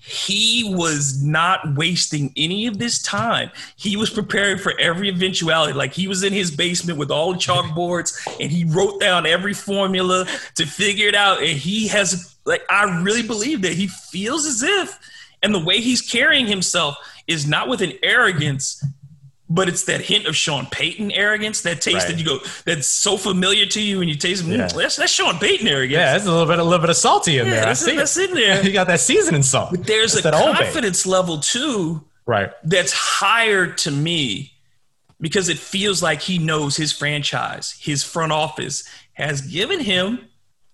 he 0.00 0.64
was 0.74 1.22
not 1.22 1.76
wasting 1.76 2.32
any 2.36 2.66
of 2.66 2.78
this 2.78 3.02
time. 3.02 3.50
He 3.76 3.96
was 3.96 4.08
preparing 4.08 4.58
for 4.58 4.78
every 4.80 5.08
eventuality. 5.08 5.74
Like 5.74 5.92
he 5.92 6.08
was 6.08 6.22
in 6.22 6.32
his 6.32 6.50
basement 6.50 6.98
with 6.98 7.10
all 7.10 7.32
the 7.32 7.38
chalkboards 7.38 8.18
and 8.40 8.50
he 8.50 8.64
wrote 8.64 8.98
down 8.98 9.26
every 9.26 9.52
formula 9.52 10.26
to 10.54 10.66
figure 10.66 11.06
it 11.06 11.14
out. 11.14 11.42
And 11.42 11.58
he 11.58 11.88
has, 11.88 12.34
like, 12.46 12.62
I 12.70 13.00
really 13.02 13.22
believe 13.22 13.62
that 13.62 13.74
he 13.74 13.88
feels 13.88 14.46
as 14.46 14.62
if, 14.62 14.98
and 15.42 15.54
the 15.54 15.64
way 15.64 15.80
he's 15.80 16.00
carrying 16.00 16.46
himself 16.46 16.96
is 17.26 17.46
not 17.46 17.68
with 17.68 17.82
an 17.82 17.92
arrogance, 18.02 18.82
but 19.52 19.68
it's 19.68 19.82
that 19.84 20.00
hint 20.00 20.26
of 20.26 20.36
Sean 20.36 20.66
Payton 20.66 21.10
arrogance, 21.12 21.62
that 21.62 21.80
taste 21.80 21.96
Right. 21.98 22.06
that 22.08 22.18
you 22.18 22.24
go, 22.24 22.38
that's 22.64 22.86
so 22.86 23.16
familiar 23.16 23.66
to 23.66 23.82
you 23.82 24.00
and 24.00 24.08
you 24.08 24.14
taste, 24.16 24.44
mm, 24.44 24.56
Yeah. 24.56 24.68
that's, 24.68 24.96
that's 24.96 25.12
Sean 25.12 25.38
Payton 25.38 25.66
arrogance. 25.66 25.92
yeah, 25.92 26.12
there's 26.12 26.26
a 26.26 26.30
little 26.30 26.46
bit 26.46 26.58
a 26.60 26.64
little 26.64 26.78
bit 26.78 26.88
of 26.90 26.96
salty 26.96 27.38
in 27.38 27.46
Yeah, 27.46 27.52
there. 27.52 27.62
I 27.62 27.66
that's, 27.66 27.80
see 27.84 27.96
that's 27.96 28.16
it. 28.16 28.30
in 28.30 28.36
there. 28.36 28.62
You 28.64 28.72
got 28.72 28.86
that 28.86 29.00
seasoning 29.00 29.42
salt. 29.42 29.70
There's 29.84 30.14
It's 30.14 30.24
a 30.24 30.30
that 30.30 30.34
confidence 30.34 31.04
level 31.04 31.38
too 31.40 32.04
Right. 32.26 32.50
that's 32.62 32.92
higher 32.92 33.66
to 33.66 33.90
me 33.90 34.52
because 35.20 35.48
it 35.48 35.58
feels 35.58 36.00
like 36.02 36.20
he 36.22 36.38
knows 36.38 36.76
his 36.76 36.92
franchise, 36.92 37.76
his 37.80 38.04
front 38.04 38.30
office 38.32 38.84
has 39.14 39.40
given 39.42 39.80
him 39.80 40.20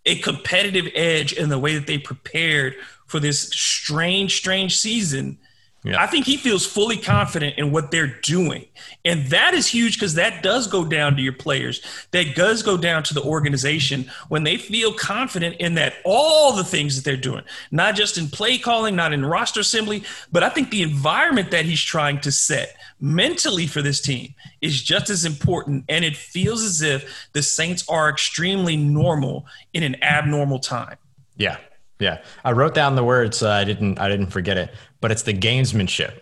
a 0.04 0.16
competitive 0.18 0.86
edge 0.94 1.32
in 1.32 1.48
the 1.48 1.58
way 1.58 1.74
that 1.74 1.86
they 1.86 1.98
prepared 1.98 2.76
for 3.06 3.18
this 3.20 3.48
strange, 3.50 4.36
strange 4.36 4.78
season. 4.78 5.38
Yeah. 5.87 6.03
I 6.03 6.09
think 6.09 6.26
he 6.26 6.37
feels 6.37 6.66
fully 6.66 6.97
confident 6.97 7.59
in 7.59 7.70
what 7.70 7.93
they're 7.93 8.18
doing. 8.22 8.66
And 9.05 9.26
that 9.26 9.55
is 9.55 9.68
huge 9.68 9.95
because 9.95 10.14
that 10.14 10.43
does 10.43 10.66
go 10.66 10.84
down 10.84 11.14
to 11.14 11.22
your 11.22 11.32
players. 11.32 11.80
That 12.11 12.34
does 12.34 12.64
go 12.64 12.76
down 12.76 13.05
to 13.05 13.14
the 13.14 13.22
organization 13.22 14.11
when 14.28 14.43
they 14.43 14.57
feel 14.57 14.93
confident 14.93 15.57
in 15.61 15.74
that 15.74 15.95
all 16.05 16.53
the 16.53 16.64
things 16.64 16.97
that 16.97 17.05
they're 17.05 17.16
doing, 17.16 17.45
not 17.70 17.95
just 17.95 18.18
in 18.18 18.28
play 18.28 18.59
calling, 18.59 18.97
not 18.97 19.12
in 19.12 19.24
roster 19.24 19.61
assembly, 19.61 20.03
but 20.32 20.43
I 20.43 20.49
think 20.49 20.70
the 20.70 20.82
environment 20.82 21.53
that 21.53 21.66
he's 21.66 21.80
trying 21.82 22.20
to 22.22 22.32
set 22.32 22.74
mentally 22.99 23.68
for 23.68 23.80
this 23.80 24.01
team 24.01 24.34
is 24.61 24.82
just 24.82 25.09
as 25.09 25.24
important. 25.24 25.84
And 25.89 26.05
it 26.05 26.16
feels 26.16 26.64
as 26.64 26.82
if 26.82 27.28
the 27.32 27.45
Saints 27.45 27.89
are 27.89 28.11
extremely 28.11 28.76
normal 28.76 29.47
in 29.72 29.84
an 29.84 30.03
abnormal 30.03 30.59
time. 30.59 30.97
Yeah, 31.37 31.59
yeah. 31.99 32.22
I 32.44 32.53
wrote 32.53 32.74
down 32.74 32.97
the 32.97 33.05
words. 33.05 33.38
So 33.38 33.51
I 33.51 33.64
didn't. 33.64 33.99
I 33.99 34.09
didn't 34.09 34.28
forget 34.28 34.57
it. 34.57 34.74
But 35.01 35.11
it's 35.11 35.22
the 35.22 35.34
gamesmanship 35.34 36.20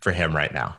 for 0.00 0.12
him 0.12 0.34
right 0.34 0.52
now. 0.52 0.76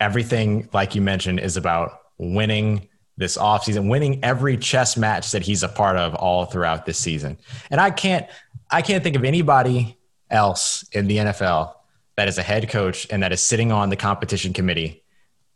Everything, 0.00 0.68
like 0.72 0.94
you 0.94 1.02
mentioned, 1.02 1.40
is 1.40 1.56
about 1.56 2.00
winning 2.18 2.88
this 3.16 3.36
offseason, 3.36 3.90
winning 3.90 4.22
every 4.22 4.56
chess 4.56 4.96
match 4.96 5.32
that 5.32 5.42
he's 5.42 5.64
a 5.64 5.68
part 5.68 5.96
of 5.96 6.14
all 6.14 6.44
throughout 6.44 6.86
this 6.86 6.98
season. 6.98 7.38
And 7.70 7.80
I 7.80 7.90
can't. 7.90 8.26
I 8.70 8.82
can't 8.82 9.02
think 9.02 9.16
of 9.16 9.24
anybody 9.24 9.96
else 10.30 10.86
in 10.92 11.06
the 11.06 11.16
NFL 11.16 11.72
that 12.16 12.28
is 12.28 12.36
a 12.36 12.42
head 12.42 12.68
coach 12.68 13.06
and 13.10 13.22
that 13.22 13.32
is 13.32 13.42
sitting 13.42 13.72
on 13.72 13.88
the 13.88 13.96
competition 13.96 14.52
committee, 14.52 15.02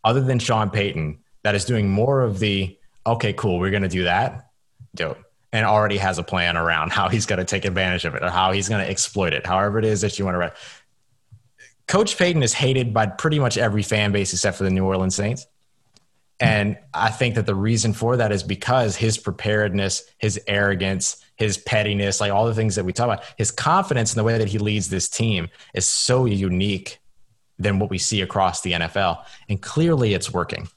other 0.02 0.22
than 0.22 0.38
Sean 0.38 0.70
Payton, 0.70 1.18
that 1.42 1.54
is 1.54 1.64
doing 1.64 1.90
more 1.90 2.22
of 2.22 2.38
the 2.38 2.78
okay, 3.04 3.32
cool, 3.32 3.58
we're 3.58 3.70
going 3.70 3.82
to 3.82 3.88
do 3.88 4.04
that 4.04 4.48
dope 4.94 5.18
and 5.52 5.66
already 5.66 5.98
has 5.98 6.18
a 6.18 6.22
plan 6.22 6.56
around 6.56 6.92
how 6.92 7.08
he's 7.08 7.26
going 7.26 7.38
to 7.38 7.44
take 7.44 7.64
advantage 7.64 8.04
of 8.04 8.14
it 8.14 8.22
or 8.22 8.30
how 8.30 8.52
he's 8.52 8.68
going 8.68 8.82
to 8.82 8.90
exploit 8.90 9.32
it 9.32 9.46
however 9.46 9.78
it 9.78 9.84
is 9.84 10.00
that 10.00 10.18
you 10.18 10.24
want 10.24 10.34
to 10.34 10.38
write. 10.38 10.52
Coach 11.88 12.16
payton 12.16 12.42
is 12.42 12.54
hated 12.54 12.94
by 12.94 13.06
pretty 13.06 13.38
much 13.38 13.58
every 13.58 13.82
fan 13.82 14.12
base 14.12 14.32
except 14.32 14.56
for 14.56 14.64
the 14.64 14.70
new 14.70 14.84
orleans 14.84 15.14
saints. 15.14 15.46
And 16.40 16.78
i 16.92 17.10
think 17.10 17.36
that 17.36 17.46
the 17.46 17.54
reason 17.54 17.92
for 17.92 18.16
that 18.16 18.32
is 18.32 18.42
because 18.42 18.96
his 18.96 19.18
preparedness 19.18 20.02
his 20.18 20.40
arrogance 20.46 21.22
his 21.36 21.58
pettiness 21.58 22.20
like 22.20 22.32
all 22.32 22.46
the 22.46 22.54
things 22.54 22.74
that 22.76 22.84
we 22.84 22.92
talk 22.92 23.06
about 23.06 23.24
his 23.36 23.50
confidence 23.50 24.12
in 24.12 24.18
the 24.18 24.24
way 24.24 24.38
that 24.38 24.48
he 24.48 24.58
leads 24.58 24.88
this 24.88 25.08
team 25.08 25.48
is 25.74 25.86
so 25.86 26.24
unique 26.24 26.98
than 27.58 27.78
what 27.78 27.90
we 27.90 27.98
see 27.98 28.22
across 28.22 28.62
the 28.62 28.72
nfl 28.72 29.24
and 29.48 29.62
clearly 29.62 30.14
it's 30.14 30.32
working 30.32 30.68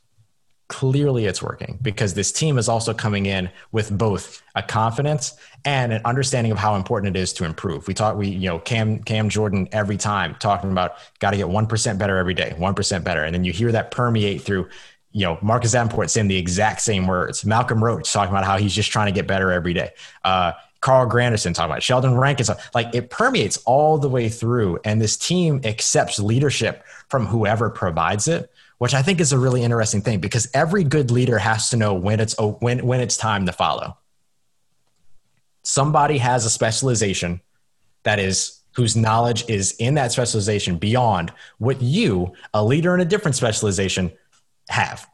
clearly 0.68 1.26
it's 1.26 1.44
working 1.44 1.78
because 1.82 2.14
this 2.16 2.32
team 2.32 2.58
is 2.58 2.68
also 2.68 2.94
coming 2.94 3.28
in 3.28 3.50
with 3.72 3.96
both 3.96 4.42
a 4.56 4.64
confidence 4.64 5.36
and 5.64 5.94
an 5.94 6.02
understanding 6.06 6.52
of 6.52 6.58
how 6.58 6.76
important 6.76 7.16
it 7.16 7.20
is 7.20 7.34
to 7.34 7.46
improve. 7.46 7.88
We 7.88 7.94
talk, 7.94 8.18
we, 8.18 8.30
you 8.30 8.50
know, 8.50 8.60
Cam, 8.60 9.00
Cam 9.04 9.30
Jordan 9.30 9.68
every 9.72 9.98
time 9.98 10.36
talking 10.40 10.72
about 10.72 10.96
got 11.20 11.32
to 11.32 11.38
get 11.38 11.48
1% 11.48 11.98
better 12.00 12.18
every 12.18 12.34
day, 12.34 12.56
1% 12.58 13.04
better. 13.04 13.24
And 13.24 13.34
then 13.34 13.44
you 13.44 13.54
hear 13.54 13.72
that 13.72 13.92
permeate 13.92 14.42
through, 14.42 14.68
you 15.12 15.22
know, 15.22 15.38
Marcus 15.42 15.74
Davenport 15.74 16.10
saying 16.10 16.28
the 16.28 16.38
exact 16.38 16.82
same 16.82 17.06
words. 17.06 17.46
Malcolm 17.46 17.84
Roach 17.84 18.12
talking 18.12 18.34
about 18.34 18.44
how 18.44 18.58
he's 18.58 18.74
just 18.74 18.92
trying 18.92 19.08
to 19.08 19.12
get 19.12 19.28
better 19.28 19.52
every 19.52 19.74
day. 19.74 19.92
Uh, 20.24 20.54
Carl 20.82 21.10
Granderson 21.10 21.54
talking 21.54 21.72
about. 21.72 21.82
Sheldon 21.84 22.16
Rankins, 22.16 22.50
like 22.76 22.94
it 22.94 23.10
permeates 23.10 23.58
all 23.66 23.98
the 23.98 24.10
way 24.10 24.30
through. 24.30 24.80
And 24.84 25.02
this 25.02 25.18
team 25.18 25.62
accepts 25.64 26.20
leadership 26.20 26.84
from 27.10 27.26
whoever 27.26 27.70
provides 27.70 28.28
it 28.28 28.52
which 28.78 28.94
I 28.94 29.02
think 29.02 29.20
is 29.22 29.32
a 29.32 29.40
really 29.40 29.64
interesting 29.64 30.02
thing 30.02 30.20
because 30.20 30.50
every 30.54 30.84
good 30.84 31.12
leader 31.12 31.38
has 31.38 31.70
to 31.70 31.78
know 31.78 31.94
when 31.94 32.20
it's 32.20 32.36
when 32.38 32.86
when 32.86 33.00
it's 33.00 33.18
time 33.18 33.46
to 33.46 33.52
follow. 33.52 33.98
Somebody 35.64 36.18
has 36.20 36.46
a 36.46 36.50
specialization 36.50 37.42
that 38.04 38.20
is 38.20 38.60
whose 38.76 38.96
knowledge 38.96 39.50
is 39.50 39.72
in 39.80 39.96
that 39.96 40.12
specialization 40.12 40.78
beyond 40.78 41.32
what 41.58 41.82
you, 41.82 42.34
a 42.54 42.64
leader 42.64 42.94
in 42.94 43.00
a 43.00 43.06
different 43.06 43.36
specialization, 43.36 44.12
have. 44.70 45.08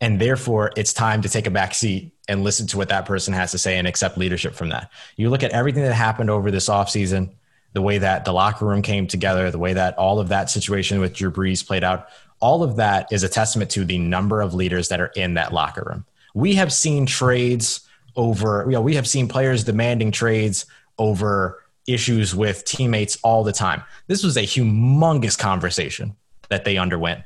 And 0.00 0.20
therefore, 0.20 0.70
it's 0.76 0.92
time 0.92 1.22
to 1.22 1.28
take 1.28 1.48
a 1.48 1.50
back 1.50 1.74
seat 1.74 2.12
and 2.28 2.44
listen 2.44 2.68
to 2.68 2.76
what 2.76 2.90
that 2.90 3.06
person 3.06 3.34
has 3.34 3.50
to 3.50 3.58
say 3.58 3.76
and 3.76 3.88
accept 3.88 4.16
leadership 4.16 4.54
from 4.54 4.68
that. 4.68 4.90
You 5.16 5.30
look 5.30 5.42
at 5.42 5.50
everything 5.50 5.82
that 5.82 5.94
happened 5.94 6.30
over 6.30 6.52
this 6.52 6.68
offseason, 6.68 7.30
the 7.72 7.82
way 7.82 7.98
that 7.98 8.24
the 8.24 8.32
locker 8.32 8.64
room 8.64 8.82
came 8.82 9.08
together, 9.08 9.50
the 9.50 9.58
way 9.58 9.72
that 9.72 9.98
all 9.98 10.20
of 10.20 10.28
that 10.28 10.48
situation 10.48 11.00
with 11.00 11.14
Drew 11.14 11.32
Brees 11.32 11.66
played 11.66 11.82
out, 11.82 12.08
all 12.40 12.62
of 12.62 12.76
that 12.76 13.12
is 13.12 13.22
a 13.22 13.28
testament 13.28 13.70
to 13.72 13.84
the 13.84 13.98
number 13.98 14.40
of 14.40 14.54
leaders 14.54 14.88
that 14.88 15.00
are 15.00 15.12
in 15.16 15.34
that 15.34 15.52
locker 15.52 15.82
room. 15.86 16.04
We 16.34 16.54
have 16.54 16.72
seen 16.72 17.06
trades 17.06 17.80
over, 18.16 18.64
you 18.66 18.72
know, 18.72 18.80
we 18.80 18.94
have 18.94 19.08
seen 19.08 19.28
players 19.28 19.64
demanding 19.64 20.12
trades 20.12 20.66
over 20.98 21.62
issues 21.86 22.34
with 22.34 22.64
teammates 22.64 23.18
all 23.22 23.42
the 23.42 23.52
time. 23.52 23.82
This 24.06 24.22
was 24.22 24.36
a 24.36 24.42
humongous 24.42 25.38
conversation 25.38 26.14
that 26.48 26.64
they 26.64 26.76
underwent. 26.76 27.22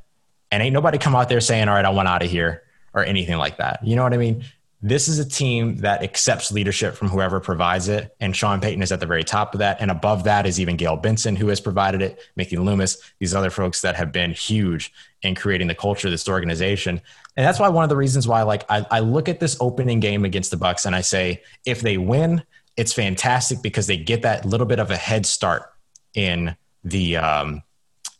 And 0.50 0.62
ain't 0.62 0.74
nobody 0.74 0.98
come 0.98 1.16
out 1.16 1.28
there 1.28 1.40
saying, 1.40 1.68
all 1.68 1.74
right, 1.74 1.84
I 1.84 1.90
want 1.90 2.08
out 2.08 2.22
of 2.22 2.30
here 2.30 2.62
or 2.94 3.04
anything 3.04 3.38
like 3.38 3.56
that. 3.56 3.84
You 3.84 3.96
know 3.96 4.02
what 4.02 4.14
I 4.14 4.18
mean? 4.18 4.44
This 4.84 5.06
is 5.06 5.20
a 5.20 5.24
team 5.24 5.76
that 5.76 6.02
accepts 6.02 6.50
leadership 6.50 6.96
from 6.96 7.08
whoever 7.08 7.38
provides 7.38 7.88
it. 7.88 8.16
And 8.18 8.34
Sean 8.34 8.60
Payton 8.60 8.82
is 8.82 8.90
at 8.90 8.98
the 8.98 9.06
very 9.06 9.22
top 9.22 9.54
of 9.54 9.60
that. 9.60 9.80
And 9.80 9.92
above 9.92 10.24
that 10.24 10.44
is 10.44 10.58
even 10.58 10.76
Gayle 10.76 10.96
Benson, 10.96 11.36
who 11.36 11.46
has 11.48 11.60
provided 11.60 12.02
it, 12.02 12.18
Mickey 12.34 12.56
Loomis, 12.56 12.98
these 13.20 13.32
other 13.32 13.50
folks 13.50 13.82
that 13.82 13.94
have 13.94 14.10
been 14.10 14.32
huge 14.32 14.92
in 15.22 15.36
creating 15.36 15.68
the 15.68 15.74
culture 15.76 16.08
of 16.08 16.10
this 16.12 16.28
organization. 16.28 17.00
And 17.36 17.46
that's 17.46 17.60
why 17.60 17.68
one 17.68 17.84
of 17.84 17.90
the 17.90 17.96
reasons 17.96 18.26
why, 18.26 18.42
like, 18.42 18.64
I, 18.68 18.84
I 18.90 19.00
look 19.00 19.28
at 19.28 19.38
this 19.38 19.56
opening 19.60 20.00
game 20.00 20.24
against 20.24 20.50
the 20.50 20.56
Bucs 20.56 20.84
and 20.84 20.96
I 20.96 21.00
say, 21.00 21.42
if 21.64 21.80
they 21.80 21.96
win, 21.96 22.42
it's 22.76 22.92
fantastic 22.92 23.62
because 23.62 23.86
they 23.86 23.96
get 23.96 24.22
that 24.22 24.44
little 24.44 24.66
bit 24.66 24.80
of 24.80 24.90
a 24.90 24.96
head 24.96 25.26
start 25.26 25.72
in 26.14 26.56
the 26.82 27.18
um, 27.18 27.62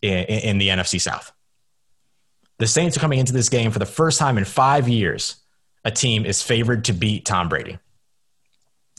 in, 0.00 0.18
in 0.24 0.58
the 0.58 0.68
NFC 0.68 1.00
South. 1.00 1.32
The 2.58 2.66
Saints 2.68 2.96
are 2.96 3.00
coming 3.00 3.18
into 3.18 3.32
this 3.32 3.48
game 3.48 3.72
for 3.72 3.80
the 3.80 3.86
first 3.86 4.20
time 4.20 4.38
in 4.38 4.44
five 4.44 4.88
years. 4.88 5.41
A 5.84 5.90
team 5.90 6.24
is 6.24 6.42
favored 6.42 6.84
to 6.84 6.92
beat 6.92 7.24
Tom 7.24 7.48
Brady. 7.48 7.78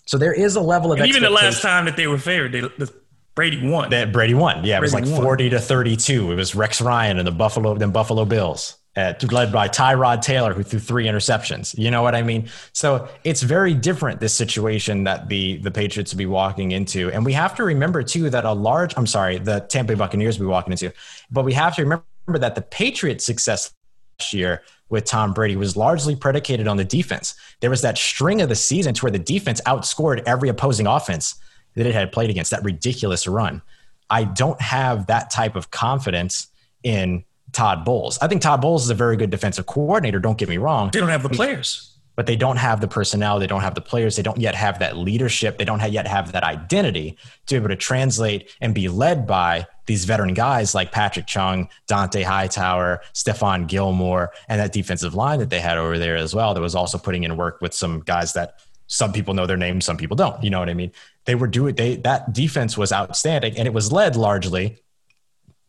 So 0.06 0.18
there 0.18 0.34
is 0.34 0.56
a 0.56 0.62
level 0.62 0.92
of 0.92 1.00
And 1.00 1.08
even 1.08 1.24
the 1.24 1.30
last 1.30 1.62
time 1.62 1.86
that 1.86 1.96
they 1.96 2.08
were 2.08 2.18
favored, 2.18 2.52
they, 2.52 2.60
the, 2.60 2.94
Brady 3.36 3.68
won. 3.68 3.90
that 3.90 4.12
Brady 4.12 4.34
won. 4.34 4.64
Yeah, 4.64 4.78
it 4.78 4.82
was 4.82 4.94
like 4.94 5.06
won. 5.06 5.22
forty 5.22 5.50
to 5.50 5.60
thirty-two. 5.60 6.32
It 6.32 6.36
was 6.36 6.54
Rex 6.54 6.82
Ryan 6.82 7.18
and 7.18 7.28
the 7.28 7.32
Buffalo, 7.32 7.76
then 7.76 7.92
Buffalo 7.92 8.26
Bills. 8.26 8.78
uh, 8.96 9.14
led 9.32 9.52
by 9.52 9.68
Tyrod 9.68 10.22
Taylor, 10.22 10.54
who 10.54 10.64
threw 10.64 10.80
three 10.80 11.06
interceptions. 11.06 11.78
You 11.78 11.90
know 11.90 12.02
what 12.02 12.16
I 12.16 12.22
mean? 12.22 12.50
So 12.74 13.08
it's 13.24 13.42
very 13.42 13.74
different 13.74 14.20
this 14.20 14.34
situation 14.34 15.06
that 15.06 15.30
the 15.30 15.58
the 15.58 15.72
Patriots 15.72 16.14
will 16.14 16.20
be 16.20 16.26
walking 16.26 16.72
into, 16.72 17.12
and 17.12 17.26
we 17.26 17.34
have 17.34 17.56
to 17.56 17.64
remember 17.64 18.04
too 18.04 18.30
that 18.30 18.46
a 18.46 18.54
large 18.54 18.94
I'm 18.98 19.08
sorry, 19.08 19.40
the 19.40 19.62
Tampa 19.62 19.94
Bay 19.94 19.98
Buccaneers 19.98 20.38
will 20.38 20.46
be 20.46 20.52
walking 20.52 20.72
into, 20.72 20.94
but 21.32 21.44
we 21.44 21.54
have 21.54 21.76
to 21.76 21.82
remember 21.82 22.04
that 22.28 22.56
the 22.56 22.62
Patriots' 22.62 23.26
success 23.26 23.74
last 24.20 24.34
year 24.34 24.62
with 24.94 25.06
Tom 25.06 25.34
Brady 25.34 25.56
was 25.56 25.76
largely 25.76 26.16
predicated 26.16 26.68
on 26.68 26.78
the 26.78 26.86
defense. 26.86 27.34
There 27.60 27.72
was 27.72 27.82
that 27.82 27.98
string 27.98 28.42
of 28.42 28.48
the 28.48 28.56
season 28.56 28.94
to 28.94 29.02
where 29.04 29.12
the 29.12 29.20
defense 29.20 29.60
outscored 29.66 30.22
every 30.28 30.50
opposing 30.50 30.86
offense 30.86 31.36
that 31.74 31.88
it 31.88 31.96
had 31.96 32.12
played 32.12 32.30
against. 32.30 32.52
That 32.52 32.64
ridiculous 32.64 33.28
run. 33.28 33.64
I 34.10 34.24
don't 34.24 34.62
have 34.62 35.08
that 35.08 35.32
type 35.32 35.56
of 35.56 35.72
confidence 35.72 36.48
in 36.84 37.26
Todd 37.54 37.84
Bowles. 37.84 38.20
I 38.22 38.28
think 38.28 38.44
Todd 38.44 38.62
Bowles 38.62 38.84
is 38.84 38.92
a 38.92 38.96
very 38.96 39.18
good 39.18 39.32
defensive 39.32 39.66
coordinator. 39.66 40.20
Don't 40.20 40.38
get 40.38 40.48
me 40.48 40.58
wrong. 40.58 40.92
They 40.94 41.00
don't 41.00 41.10
have 41.10 41.24
the 41.24 41.30
players. 41.30 41.93
But 42.16 42.28
they 42.28 42.36
don't 42.36 42.58
have 42.58 42.80
the 42.80 42.88
personnel. 42.88 43.40
They 43.40 43.48
don't 43.48 43.62
have 43.62 43.74
the 43.74 43.82
players. 43.82 44.16
They 44.16 44.22
don't 44.22 44.38
yet 44.38 44.54
have 44.54 44.80
that 44.80 44.98
leadership. 44.98 45.58
They 45.58 45.66
don't 45.66 45.82
yet 45.92 46.06
have 46.06 46.32
that 46.32 46.44
identity 46.44 47.18
to 47.48 47.56
be 47.56 47.58
able 47.58 47.70
to 47.70 47.76
translate 47.76 48.56
and 48.62 48.76
be 48.76 48.88
led 48.88 49.26
by 49.26 49.66
these 49.86 50.06
veteran 50.06 50.34
guys 50.34 50.76
like 50.76 50.92
Patrick 50.92 51.28
Chung, 51.28 51.70
Dont'a 51.88 52.24
Hightower, 52.24 53.02
Stephon 53.14 53.68
Gilmore, 53.68 54.32
and 54.48 54.60
that 54.60 54.72
defensive 54.72 55.16
line 55.16 55.40
that 55.40 55.50
they 55.50 55.60
had 55.60 55.78
over 55.78 55.98
there 55.98 56.16
as 56.16 56.34
well. 56.36 56.54
That 56.54 56.62
was 56.62 56.76
also 56.76 56.98
putting 56.98 57.24
in 57.24 57.36
work 57.36 57.60
with 57.62 57.74
some 57.74 58.02
guys 58.02 58.34
that 58.34 58.60
some 58.88 59.12
people 59.12 59.34
know 59.34 59.48
their 59.48 59.58
names, 59.58 59.86
some 59.86 59.98
people 59.98 60.16
don't. 60.16 60.42
You 60.44 60.50
know 60.50 60.60
what 60.60 60.70
I 60.70 60.74
mean? 60.74 60.92
They 61.26 61.36
were 61.36 61.48
doing 61.48 61.76
they 61.76 61.96
that 61.98 62.34
defense 62.34 62.78
was 62.78 62.92
outstanding, 62.92 63.58
and 63.58 63.68
it 63.68 63.74
was 63.74 63.92
led 63.92 64.16
largely 64.16 64.78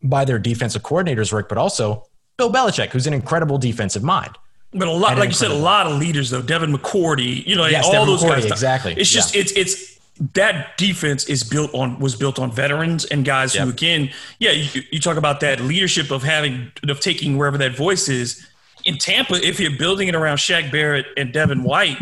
by 0.03 0.25
their 0.25 0.39
defensive 0.39 0.83
coordinators 0.83 1.33
work, 1.33 1.49
but 1.49 1.57
also 1.57 2.07
Bill 2.37 2.51
Belichick, 2.51 2.89
who's 2.89 3.07
an 3.07 3.13
incredible 3.13 3.57
defensive 3.57 4.03
mind. 4.03 4.37
But 4.77 4.87
a 4.89 4.91
lot, 4.91 5.11
And 5.11 5.19
like 5.21 5.29
you 5.29 5.35
said, 5.35 5.51
a 5.51 5.53
lot 5.55 5.87
of 5.87 5.97
leaders 5.99 6.29
though. 6.29 6.41
Devin 6.41 6.71
McCourty, 6.75 7.45
you 7.47 7.55
know, 7.55 7.65
Yes, 7.65 7.85
all 7.85 7.91
Devin 7.93 8.07
those 8.07 8.23
McCourty, 8.23 8.41
guys. 8.41 8.45
exactly. 8.45 8.93
It's 8.97 9.09
just 9.09 9.33
Yeah. 9.33 9.41
it's 9.41 9.51
it's 9.53 9.95
that 10.33 10.77
defense 10.77 11.25
is 11.25 11.43
built 11.43 11.73
on 11.73 11.99
was 11.99 12.15
built 12.15 12.39
on 12.39 12.51
veterans 12.51 13.05
and 13.05 13.23
guys 13.25 13.53
who 13.53 13.59
Yep. 13.65 13.73
again, 13.73 14.11
yeah, 14.39 14.51
you, 14.51 14.81
you 14.91 14.99
talk 14.99 15.17
about 15.17 15.39
that 15.41 15.59
leadership 15.61 16.11
of 16.11 16.23
having 16.23 16.71
of 16.89 16.99
taking 16.99 17.37
wherever 17.37 17.57
that 17.57 17.75
voice 17.75 18.07
is 18.09 18.45
in 18.85 18.97
Tampa. 18.97 19.35
If 19.35 19.59
you're 19.59 19.77
building 19.77 20.07
it 20.09 20.15
around 20.15 20.37
Shaq 20.37 20.71
Barrett 20.71 21.05
and 21.17 21.31
Devin 21.33 21.63
White, 21.63 21.97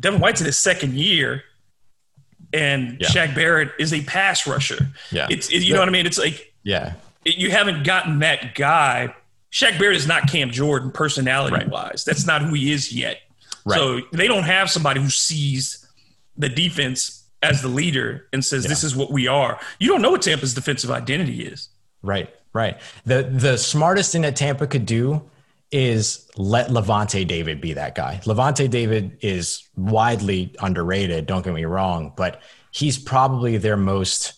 Devin 0.00 0.20
White's 0.20 0.40
in 0.40 0.46
his 0.46 0.58
second 0.58 0.94
year, 0.94 1.42
and 2.52 2.98
Yeah. 3.00 3.08
Shaq 3.08 3.34
Barrett 3.34 3.72
is 3.78 3.92
a 3.92 4.02
pass 4.02 4.46
rusher. 4.46 4.88
Yeah. 5.10 5.26
it's 5.30 5.48
it, 5.50 5.62
you 5.62 5.72
know 5.72 5.80
what 5.80 5.88
I 5.88 5.92
mean. 5.92 6.06
It's 6.06 6.18
like 6.18 6.52
Yeah. 6.62 6.92
you 7.24 7.50
haven't 7.50 7.84
gotten 7.84 8.18
that 8.20 8.54
guy. 8.54 9.14
Shaq 9.54 9.78
Barrett 9.78 9.96
is 9.96 10.06
not 10.08 10.28
Cam 10.28 10.50
Jordan 10.50 10.90
personality 10.90 11.54
Right. 11.54 11.68
wise. 11.68 12.04
That's 12.04 12.26
not 12.26 12.42
who 12.42 12.54
he 12.54 12.72
is 12.72 12.92
yet. 12.92 13.20
Right. 13.64 13.76
So 13.78 14.00
they 14.12 14.26
don't 14.26 14.42
have 14.42 14.68
somebody 14.68 15.00
who 15.00 15.08
sees 15.08 15.86
the 16.36 16.48
defense 16.48 17.22
as 17.40 17.62
the 17.62 17.68
leader 17.68 18.26
and 18.32 18.44
says, 18.44 18.64
"This 18.64 18.82
is 18.82 18.96
what 18.96 19.12
we 19.12 19.28
are." 19.28 19.60
You 19.78 19.88
don't 19.88 20.02
know 20.02 20.10
what 20.10 20.22
Tampa's 20.22 20.54
defensive 20.54 20.90
identity 20.90 21.44
is. 21.46 21.68
Right, 22.02 22.28
right. 22.52 22.80
The 23.06 23.22
the 23.22 23.56
smartest 23.56 24.10
thing 24.12 24.22
that 24.22 24.34
Tampa 24.34 24.66
could 24.66 24.86
do 24.86 25.22
is 25.70 26.26
let 26.36 26.68
Lavonte 26.70 27.26
David 27.26 27.60
be 27.60 27.72
that 27.74 27.94
guy. 27.94 28.20
Lavonte 28.24 28.68
David 28.68 29.16
is 29.20 29.62
widely 29.76 30.54
underrated, 30.60 31.26
don't 31.26 31.44
get 31.44 31.54
me 31.54 31.64
wrong, 31.64 32.12
but 32.16 32.42
he's 32.72 32.98
probably 32.98 33.56
their 33.56 33.76
most 33.76 34.34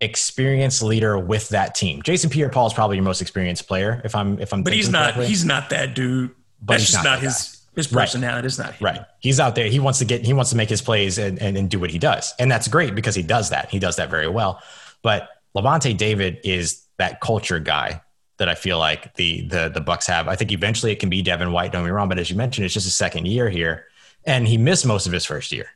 experienced 0.00 0.82
leader 0.82 1.18
with 1.18 1.48
that 1.50 1.74
team. 1.74 2.02
Jason 2.02 2.30
Pierre-Paul 2.30 2.66
is 2.66 2.72
probably 2.72 2.96
your 2.96 3.04
most 3.04 3.20
experienced 3.22 3.66
player 3.68 4.00
if 4.04 4.14
I'm 4.14 4.38
if 4.38 4.52
I'm 4.52 4.62
But 4.62 4.72
he's 4.72 4.88
not. 4.88 5.14
correctly. 5.14 5.26
He's 5.26 5.44
not 5.44 5.70
that 5.70 5.94
dude. 5.94 6.30
But 6.60 6.74
That's 6.74 6.90
just 6.90 7.04
not 7.04 7.04
not, 7.04 7.18
his 7.20 7.62
his 7.76 7.92
Right. 7.92 8.02
personality. 8.04 8.46
It's 8.46 8.58
not 8.58 8.74
him. 8.74 8.84
Right. 8.84 9.00
He's 9.20 9.40
out 9.40 9.54
there. 9.54 9.66
He 9.66 9.80
wants 9.80 9.98
to 9.98 10.04
get, 10.04 10.24
he 10.24 10.32
wants 10.32 10.50
to 10.50 10.56
make 10.56 10.68
his 10.68 10.80
plays 10.80 11.18
and, 11.18 11.40
and, 11.42 11.56
and 11.56 11.68
do 11.68 11.80
what 11.80 11.90
he 11.90 11.98
does. 11.98 12.32
And 12.38 12.50
that's 12.50 12.68
great 12.68 12.94
because 12.94 13.14
he 13.16 13.22
does 13.22 13.50
that. 13.50 13.68
He 13.70 13.78
does 13.80 13.96
that 13.96 14.10
very 14.10 14.28
well. 14.28 14.62
But 15.02 15.28
Lavonte 15.56 15.96
David 15.96 16.38
is 16.44 16.84
that 16.98 17.20
culture 17.20 17.58
guy 17.58 18.00
that 18.38 18.48
I 18.48 18.54
feel 18.54 18.78
like 18.78 19.14
the, 19.16 19.46
the, 19.48 19.68
the 19.74 19.80
Bucs 19.80 20.06
have. 20.06 20.28
I 20.28 20.36
think 20.36 20.52
eventually 20.52 20.92
it 20.92 21.00
can 21.00 21.08
be 21.10 21.20
Devin 21.20 21.50
White. 21.52 21.72
Don't 21.72 21.84
be 21.84 21.90
wrong. 21.90 22.08
But 22.08 22.18
as 22.20 22.30
you 22.30 22.36
mentioned, 22.36 22.64
it's 22.64 22.74
just 22.74 22.86
a 22.86 22.90
second 22.92 23.26
year 23.26 23.50
here. 23.50 23.86
And 24.24 24.46
he 24.46 24.56
missed 24.56 24.86
most 24.86 25.06
of 25.06 25.12
his 25.12 25.24
first 25.24 25.50
year, 25.52 25.66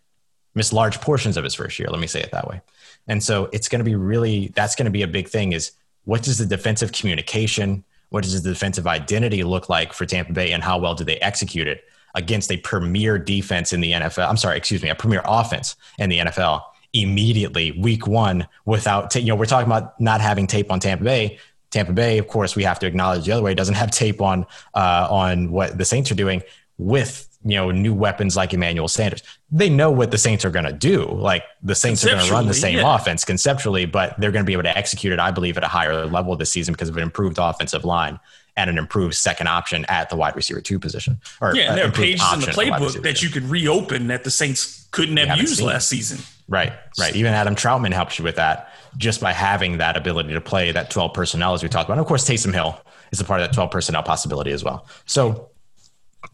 missed 0.54 0.72
large 0.72 1.00
portions 1.00 1.36
of 1.36 1.44
his 1.44 1.54
first 1.54 1.78
year. 1.78 1.88
Let 1.88 2.00
me 2.00 2.06
say 2.06 2.20
it 2.20 2.30
that 2.32 2.48
way. 2.48 2.60
And 3.06 3.22
so 3.22 3.48
it's 3.52 3.68
going 3.68 3.80
to 3.80 3.84
be 3.84 3.94
really, 3.94 4.48
that's 4.48 4.74
going 4.74 4.84
to 4.84 4.90
be 4.90 5.02
a 5.02 5.08
big 5.08 5.28
thing 5.28 5.52
is 5.52 5.72
what 6.04 6.22
does 6.22 6.38
the 6.38 6.46
defensive 6.46 6.92
communication, 6.92 7.84
what 8.10 8.24
does 8.24 8.42
the 8.42 8.50
defensive 8.50 8.86
identity 8.86 9.42
look 9.44 9.68
like 9.68 9.92
for 9.92 10.06
Tampa 10.06 10.32
Bay 10.32 10.52
and 10.52 10.62
how 10.62 10.78
well 10.78 10.94
do 10.94 11.04
they 11.04 11.16
execute 11.18 11.66
it 11.66 11.84
against 12.14 12.50
a 12.50 12.56
premier 12.58 13.18
defense 13.18 13.72
in 13.72 13.80
the 13.80 13.92
NFL? 13.92 14.28
I'm 14.28 14.36
sorry, 14.36 14.56
excuse 14.56 14.82
me, 14.82 14.88
a 14.88 14.94
premier 14.94 15.22
offense 15.24 15.76
in 15.98 16.10
the 16.10 16.18
NFL 16.18 16.62
immediately 16.94 17.72
week 17.72 18.06
one 18.06 18.46
without, 18.64 19.10
ta- 19.10 19.18
you 19.18 19.26
know, 19.26 19.36
we're 19.36 19.44
talking 19.44 19.70
about 19.70 20.00
not 20.00 20.20
having 20.20 20.46
tape 20.46 20.72
on 20.72 20.80
Tampa 20.80 21.04
Bay. 21.04 21.38
Tampa 21.70 21.92
Bay, 21.92 22.16
of 22.18 22.28
course, 22.28 22.56
we 22.56 22.64
have 22.64 22.78
to 22.78 22.86
acknowledge 22.86 23.26
the 23.26 23.32
other 23.32 23.42
way 23.42 23.54
doesn't 23.54 23.74
have 23.74 23.90
tape 23.90 24.22
on 24.22 24.46
uh, 24.74 25.06
on 25.10 25.50
what 25.50 25.76
the 25.76 25.84
Saints 25.84 26.10
are 26.10 26.14
doing 26.14 26.42
with 26.78 27.27
you 27.44 27.54
know 27.56 27.70
new 27.70 27.94
weapons 27.94 28.36
like 28.36 28.52
Emmanuel 28.52 28.88
Sanders. 28.88 29.22
They 29.50 29.68
know 29.68 29.90
what 29.90 30.10
the 30.10 30.18
Saints 30.18 30.44
are 30.44 30.50
going 30.50 30.64
to 30.64 30.72
do. 30.72 31.04
Like 31.04 31.44
the 31.62 31.74
Saints 31.74 32.04
are 32.04 32.08
going 32.08 32.26
to 32.26 32.32
run 32.32 32.46
the 32.46 32.54
same 32.54 32.78
yeah. 32.78 32.94
offense 32.94 33.24
conceptually, 33.24 33.86
but 33.86 34.18
they're 34.18 34.32
going 34.32 34.44
to 34.44 34.46
be 34.46 34.52
able 34.52 34.64
to 34.64 34.76
execute 34.76 35.12
it, 35.12 35.18
I 35.18 35.30
believe, 35.30 35.56
at 35.56 35.64
a 35.64 35.68
higher 35.68 36.06
level 36.06 36.34
this 36.36 36.50
season 36.50 36.72
because 36.72 36.88
of 36.88 36.96
an 36.96 37.02
improved 37.02 37.38
offensive 37.38 37.84
line 37.84 38.18
and 38.56 38.68
an 38.68 38.76
improved 38.76 39.14
second 39.14 39.46
option 39.46 39.84
at 39.88 40.10
the 40.10 40.16
wide 40.16 40.34
receiver 40.34 40.60
two 40.60 40.80
position. 40.80 41.20
Or 41.40 41.54
Yeah, 41.54 41.72
uh, 41.72 41.74
there 41.76 41.86
are 41.86 41.92
pages 41.92 42.26
in 42.34 42.40
the 42.40 42.48
at 42.48 42.54
the 42.54 42.60
playbook 42.60 43.02
that 43.02 43.22
you 43.22 43.30
could 43.30 43.44
reopen 43.44 44.08
that 44.08 44.24
the 44.24 44.30
Saints 44.30 44.88
couldn't 44.90 45.16
have 45.18 45.38
used 45.38 45.60
last 45.60 45.88
season. 45.88 46.18
Right, 46.48 46.72
right. 46.98 47.14
Even 47.14 47.34
Adam 47.34 47.54
Trautman 47.54 47.92
helps 47.92 48.18
you 48.18 48.24
with 48.24 48.36
that 48.36 48.72
just 48.96 49.20
by 49.20 49.32
having 49.32 49.78
that 49.78 49.96
ability 49.96 50.32
to 50.32 50.40
play 50.40 50.72
that 50.72 50.90
12 50.90 51.12
personnel, 51.14 51.54
as 51.54 51.62
we 51.62 51.68
talked 51.68 51.88
about. 51.88 51.94
And 51.94 52.00
of 52.00 52.06
course, 52.06 52.24
Taysom 52.28 52.52
Hill 52.52 52.80
is 53.12 53.20
a 53.20 53.24
part 53.24 53.40
of 53.40 53.46
that 53.46 53.54
12 53.54 53.70
personnel 53.70 54.02
possibility 54.02 54.50
as 54.50 54.64
well. 54.64 54.86
So, 55.04 55.50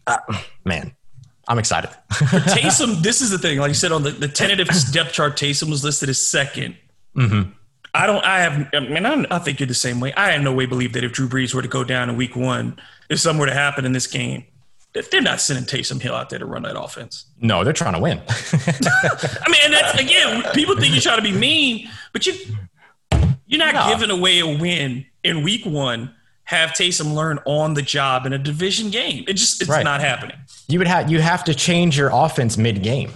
uh, 0.07 0.17
man, 0.63 0.94
I'm 1.47 1.59
excited. 1.59 1.89
Taysom, 2.11 3.01
this 3.01 3.21
is 3.21 3.29
the 3.29 3.37
thing. 3.37 3.59
Like 3.59 3.69
you 3.69 3.73
said 3.75 3.91
on 3.91 4.03
the, 4.03 4.11
the 4.11 4.27
tentative 4.27 4.67
depth 4.91 5.11
chart, 5.13 5.37
Taysom 5.37 5.69
was 5.69 5.83
listed 5.83 6.09
as 6.09 6.17
2nd 6.17 6.75
Mm-hmm. 7.15 7.51
I 7.93 8.07
don't. 8.07 8.25
I 8.25 8.39
have. 8.41 8.67
I 8.73 8.79
mean, 8.81 9.05
I, 9.05 9.25
I 9.31 9.39
think 9.39 9.61
you're 9.61 9.67
the 9.67 9.73
same 9.73 10.01
way. 10.01 10.11
I 10.15 10.31
have 10.31 10.41
no 10.41 10.51
way 10.53 10.65
believe 10.65 10.91
that 10.93 11.05
if 11.05 11.13
Drew 11.13 11.29
Brees 11.29 11.53
were 11.53 11.61
to 11.61 11.67
go 11.69 11.85
down 11.85 12.09
in 12.09 12.17
Week 12.17 12.35
One, 12.35 12.77
if 13.09 13.21
something 13.21 13.39
were 13.39 13.45
to 13.45 13.53
happen 13.53 13.85
in 13.85 13.93
this 13.93 14.05
game, 14.05 14.43
that 14.93 15.09
they're 15.11 15.21
not 15.21 15.39
sending 15.39 15.63
Taysom 15.63 16.01
Hill 16.01 16.13
out 16.13 16.29
there 16.29 16.39
to 16.39 16.45
run 16.45 16.63
that 16.63 16.77
offense. 16.77 17.25
no, 17.39 17.63
they're 17.63 17.71
trying 17.71 17.93
to 17.93 18.01
win. 18.01 18.21
I 18.27 19.49
mean, 19.49 19.61
and 19.63 19.73
that's 19.73 19.97
again, 19.97 20.43
people 20.53 20.75
think 20.75 20.93
you're 20.93 21.01
trying 21.01 21.17
to 21.17 21.23
be 21.23 21.31
mean, 21.31 21.89
but 22.11 22.25
you 22.27 22.33
you're 23.47 23.59
not 23.59 23.73
No. 23.75 23.87
giving 23.95 24.09
away 24.11 24.39
a 24.39 24.47
win 24.47 25.05
in 25.23 25.43
Week 25.43 25.65
One. 25.65 26.13
Have 26.45 26.71
Taysom 26.71 27.13
learn 27.13 27.39
on 27.45 27.73
the 27.73 27.81
job 27.81 28.25
in 28.25 28.33
a 28.33 28.37
division 28.37 28.89
game. 28.91 29.23
It 29.27 29.33
just 29.33 29.61
it's 29.61 29.69
Right. 29.69 29.83
not 29.83 29.99
happening. 30.01 30.37
you 30.67 30.77
would 30.79 30.87
have 30.87 31.09
you 31.11 31.19
have 31.21 31.43
to 31.45 31.55
change 31.55 31.97
your 31.97 32.09
offense 32.13 32.57
mid 32.57 32.83
game. 32.83 33.11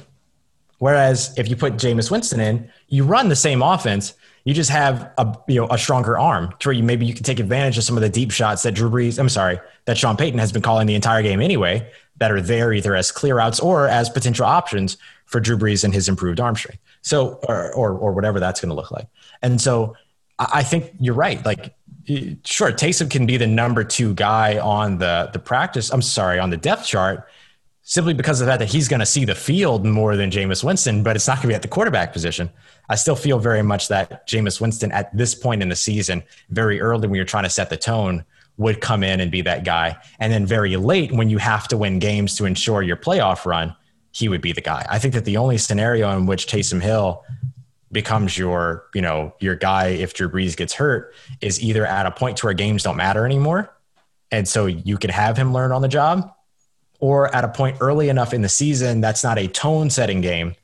Whereas 0.79 1.33
if 1.37 1.49
you 1.49 1.55
put 1.55 1.73
Jameis 1.73 2.09
Winston 2.09 2.39
in, 2.39 2.71
you 2.87 3.03
run 3.03 3.27
the 3.29 3.35
same 3.35 3.61
offense. 3.61 4.13
You 4.45 4.53
just 4.53 4.69
have 4.69 5.11
a 5.17 5.35
you 5.47 5.59
know 5.61 5.67
a 5.69 5.77
stronger 5.77 6.17
arm 6.17 6.53
to 6.59 6.69
where 6.69 6.73
you 6.73 6.83
maybe 6.83 7.05
you 7.05 7.13
can 7.13 7.23
take 7.23 7.39
advantage 7.39 7.77
of 7.77 7.83
some 7.83 7.97
of 7.97 8.01
the 8.01 8.09
deep 8.09 8.31
shots 8.31 8.63
that 8.63 8.71
Drew 8.71 8.89
Brees, 8.89 9.19
I'm 9.19 9.29
sorry, 9.29 9.59
that 9.85 9.97
Sean 9.97 10.15
Payton 10.15 10.39
has 10.39 10.51
been 10.51 10.61
calling 10.61 10.87
the 10.87 10.95
entire 10.95 11.21
game 11.21 11.41
anyway, 11.41 11.87
that 12.17 12.31
are 12.31 12.41
there 12.41 12.71
either 12.73 12.95
as 12.95 13.11
clear 13.11 13.39
outs 13.39 13.59
or 13.59 13.87
as 13.87 14.09
potential 14.09 14.45
options 14.45 14.97
for 15.25 15.39
Drew 15.39 15.57
Brees 15.57 15.83
and 15.83 15.93
his 15.93 16.07
improved 16.07 16.39
arm 16.39 16.55
strength. 16.55 16.81
So 17.01 17.39
or 17.47 17.73
or, 17.73 17.91
or 17.91 18.11
whatever 18.13 18.39
that's 18.39 18.61
going 18.61 18.69
to 18.69 18.75
look 18.75 18.91
like. 18.91 19.07
And 19.41 19.59
so 19.61 19.95
I 20.39 20.47
I 20.53 20.63
think 20.63 20.93
you're 20.99 21.13
right. 21.13 21.45
Like 21.45 21.75
sure, 22.45 22.71
Taysom 22.71 23.09
can 23.09 23.25
be 23.25 23.37
the 23.37 23.47
number 23.47 23.83
two 23.83 24.13
guy 24.13 24.57
on 24.57 24.97
the 24.97 25.29
the 25.31 25.39
practice. 25.39 25.91
I'm 25.91 26.01
sorry, 26.01 26.39
on 26.39 26.49
the 26.49 26.57
depth 26.57 26.85
chart 26.85 27.29
simply 27.89 28.13
because 28.13 28.39
of 28.39 28.45
the 28.45 28.51
fact 28.51 28.59
that 28.59 28.69
he's 28.69 28.87
going 28.87 28.99
to 28.99 29.05
see 29.05 29.25
the 29.25 29.33
field 29.33 29.83
more 29.83 30.15
than 30.15 30.29
Jameis 30.29 30.63
Winston, 30.63 31.01
but 31.01 31.15
it's 31.15 31.27
not 31.27 31.37
going 31.37 31.41
to 31.41 31.47
be 31.47 31.55
at 31.55 31.63
the 31.63 31.67
quarterback 31.67 32.13
position. 32.13 32.47
I 32.87 32.93
still 32.93 33.15
feel 33.15 33.39
very 33.39 33.63
much 33.63 33.87
that 33.87 34.27
Jameis 34.27 34.61
Winston 34.61 34.91
at 34.91 35.15
this 35.17 35.33
point 35.33 35.63
in 35.63 35.69
the 35.69 35.75
season, 35.75 36.21
very 36.51 36.79
early 36.79 37.07
when 37.07 37.15
you're 37.15 37.25
trying 37.25 37.45
to 37.45 37.49
set 37.49 37.71
the 37.71 37.77
tone, 37.77 38.23
would 38.57 38.79
come 38.79 39.03
in 39.03 39.19
and 39.19 39.31
be 39.31 39.41
that 39.41 39.63
guy. 39.63 39.97
And 40.19 40.31
then 40.31 40.45
very 40.45 40.77
late 40.77 41.11
when 41.11 41.31
you 41.31 41.39
have 41.39 41.67
to 41.69 41.77
win 41.77 41.97
games 41.97 42.35
to 42.35 42.45
ensure 42.45 42.83
your 42.83 42.95
playoff 42.95 43.43
run, 43.47 43.75
he 44.11 44.29
would 44.29 44.41
be 44.41 44.51
the 44.51 44.61
guy. 44.61 44.85
I 44.87 44.99
think 44.99 45.15
that 45.15 45.25
the 45.25 45.37
only 45.37 45.57
scenario 45.57 46.15
in 46.15 46.27
which 46.27 46.45
Taysom 46.45 46.83
Hill 46.83 47.25
becomes 47.91 48.37
your, 48.37 48.85
you 48.93 49.01
know, 49.01 49.33
your 49.39 49.55
guy 49.55 49.87
if 49.87 50.13
Drew 50.13 50.29
Brees 50.29 50.55
gets 50.55 50.73
hurt 50.73 51.13
is 51.41 51.61
either 51.61 51.85
at 51.85 52.05
a 52.05 52.11
point 52.11 52.37
to 52.37 52.45
where 52.45 52.53
games 52.53 52.83
don't 52.83 52.97
matter 52.97 53.25
anymore. 53.25 53.75
And 54.31 54.47
so 54.47 54.67
you 54.67 54.97
could 54.97 55.11
have 55.11 55.37
him 55.37 55.53
learn 55.53 55.71
on 55.71 55.81
the 55.81 55.87
job, 55.87 56.31
or 56.99 57.33
at 57.33 57.43
a 57.43 57.47
point 57.47 57.77
early 57.79 58.09
enough 58.09 58.33
in 58.33 58.41
the 58.41 58.49
season 58.49 59.01
that's 59.01 59.23
not 59.23 59.39
a 59.39 59.47
tone 59.47 59.89
setting 59.89 60.21
game 60.21 60.55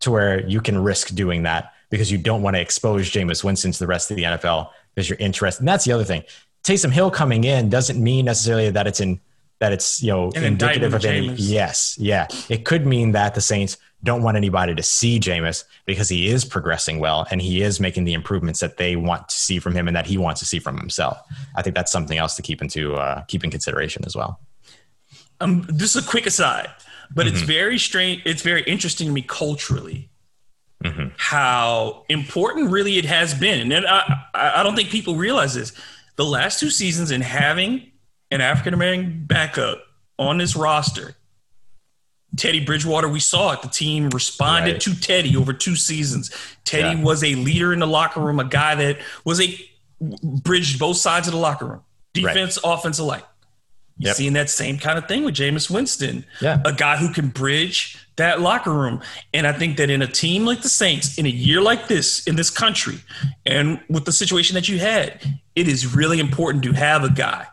to 0.00 0.10
where 0.10 0.44
you 0.48 0.60
can 0.60 0.82
risk 0.82 1.14
doing 1.14 1.44
that 1.44 1.72
because 1.90 2.10
you 2.10 2.18
don't 2.18 2.42
want 2.42 2.56
to 2.56 2.60
expose 2.60 3.10
Jameis 3.10 3.44
Winston 3.44 3.70
to 3.70 3.78
the 3.78 3.86
rest 3.86 4.10
of 4.10 4.16
the 4.16 4.24
NFL 4.24 4.70
because 4.94 5.08
you're 5.08 5.18
interested. 5.18 5.60
And 5.60 5.68
that's 5.68 5.84
the 5.84 5.92
other 5.92 6.04
thing. 6.04 6.24
Taysom 6.64 6.90
Hill 6.90 7.10
coming 7.10 7.44
in 7.44 7.68
doesn't 7.68 8.02
mean 8.02 8.24
necessarily 8.24 8.70
that 8.70 8.86
it's 8.86 9.00
in 9.00 9.20
that 9.58 9.72
it's 9.72 10.02
you 10.02 10.10
know 10.10 10.32
An 10.34 10.42
indicative 10.42 10.94
of 10.94 11.04
indictment 11.04 11.38
any. 11.38 11.42
Yes, 11.42 11.96
yeah, 11.98 12.26
it 12.48 12.64
could 12.64 12.84
mean 12.84 13.12
that 13.12 13.34
the 13.34 13.40
Saints 13.40 13.76
don't 14.04 14.22
want 14.22 14.36
anybody 14.36 14.74
to 14.74 14.82
see 14.82 15.20
Jameis 15.20 15.64
because 15.86 16.08
he 16.08 16.28
is 16.28 16.44
progressing 16.44 16.98
well 16.98 17.26
and 17.30 17.40
he 17.40 17.62
is 17.62 17.78
making 17.80 18.04
the 18.04 18.14
improvements 18.14 18.60
that 18.60 18.76
they 18.76 18.96
want 18.96 19.28
to 19.28 19.34
see 19.36 19.58
from 19.60 19.74
him 19.74 19.86
and 19.86 19.96
that 19.96 20.06
he 20.06 20.18
wants 20.18 20.40
to 20.40 20.46
see 20.46 20.58
from 20.58 20.76
himself. 20.76 21.18
I 21.54 21.62
think 21.62 21.76
that's 21.76 21.92
something 21.92 22.18
else 22.18 22.34
to 22.36 22.42
keep 22.42 22.60
into 22.62 22.94
uh, 22.94 23.22
keep 23.22 23.44
in 23.44 23.50
consideration 23.50 24.04
as 24.04 24.16
well. 24.16 24.40
um, 25.40 25.64
this 25.68 25.94
is 25.96 26.04
a 26.04 26.08
quick 26.08 26.26
aside, 26.26 26.70
but 27.14 27.26
Mm-hmm. 27.26 27.36
it's 27.36 27.44
very 27.44 27.78
strange. 27.78 28.22
It's 28.24 28.42
very 28.42 28.62
interesting 28.64 29.06
to 29.08 29.12
me 29.12 29.22
culturally 29.22 30.08
Mm-hmm. 30.84 31.10
how 31.16 32.04
important 32.08 32.72
really 32.72 32.98
it 32.98 33.04
has 33.04 33.34
been. 33.34 33.70
And 33.70 33.86
I, 33.86 34.24
I 34.34 34.60
I 34.60 34.62
don't 34.64 34.74
think 34.74 34.88
people 34.90 35.14
realize 35.14 35.54
this. 35.54 35.72
The 36.16 36.24
last 36.24 36.58
two 36.58 36.70
seasons 36.70 37.12
in 37.12 37.20
having 37.20 37.92
an 38.32 38.40
African 38.40 38.74
American 38.74 39.24
backup 39.24 39.80
on 40.18 40.38
this 40.38 40.56
roster, 40.56 41.14
Teddy 42.36 42.60
Bridgewater, 42.64 43.08
we 43.08 43.20
saw 43.20 43.52
it. 43.52 43.62
The 43.62 43.68
team 43.68 44.08
responded 44.10 44.72
Right. 44.72 44.80
to 44.82 44.98
Teddy 45.00 45.36
over 45.36 45.52
two 45.52 45.76
seasons. 45.76 46.30
Teddy 46.64 46.96
Yeah. 46.98 47.02
was 47.04 47.22
a 47.22 47.34
leader 47.34 47.72
in 47.72 47.78
the 47.80 47.86
locker 47.86 48.20
room, 48.20 48.40
a 48.40 48.44
guy 48.44 48.74
that 48.74 48.98
was 49.24 49.40
a 49.40 49.58
bridged 50.00 50.78
both 50.78 50.96
sides 50.96 51.28
of 51.28 51.32
the 51.32 51.38
locker 51.38 51.66
room, 51.66 51.80
defense, 52.14 52.58
offense 52.64 52.98
alike. 52.98 53.24
You're 53.98 54.08
Yep. 54.08 54.16
seeing 54.16 54.32
that 54.32 54.48
same 54.50 54.78
kind 54.78 54.96
of 54.98 55.06
thing 55.06 55.24
with 55.24 55.34
Jameis 55.34 55.68
Winston, 55.68 56.24
Yeah. 56.40 56.58
a 56.64 56.72
guy 56.72 56.96
who 56.96 57.12
can 57.12 57.28
bridge 57.28 57.98
that 58.16 58.40
locker 58.40 58.72
room. 58.72 59.00
And 59.34 59.46
I 59.46 59.52
think 59.52 59.76
that 59.76 59.90
in 59.90 60.00
a 60.02 60.06
team 60.06 60.44
like 60.46 60.62
the 60.62 60.68
Saints, 60.68 61.18
in 61.18 61.26
a 61.26 61.30
year 61.30 61.60
like 61.60 61.88
this, 61.88 62.26
in 62.26 62.36
this 62.36 62.48
country, 62.50 62.98
and 63.44 63.80
with 63.88 64.06
the 64.06 64.12
situation 64.12 64.54
that 64.54 64.68
you 64.68 64.78
had, 64.78 65.20
it 65.54 65.68
is 65.68 65.94
really 65.94 66.18
important 66.18 66.64
to 66.64 66.72
have 66.72 67.04
a 67.04 67.10
guy 67.10 67.46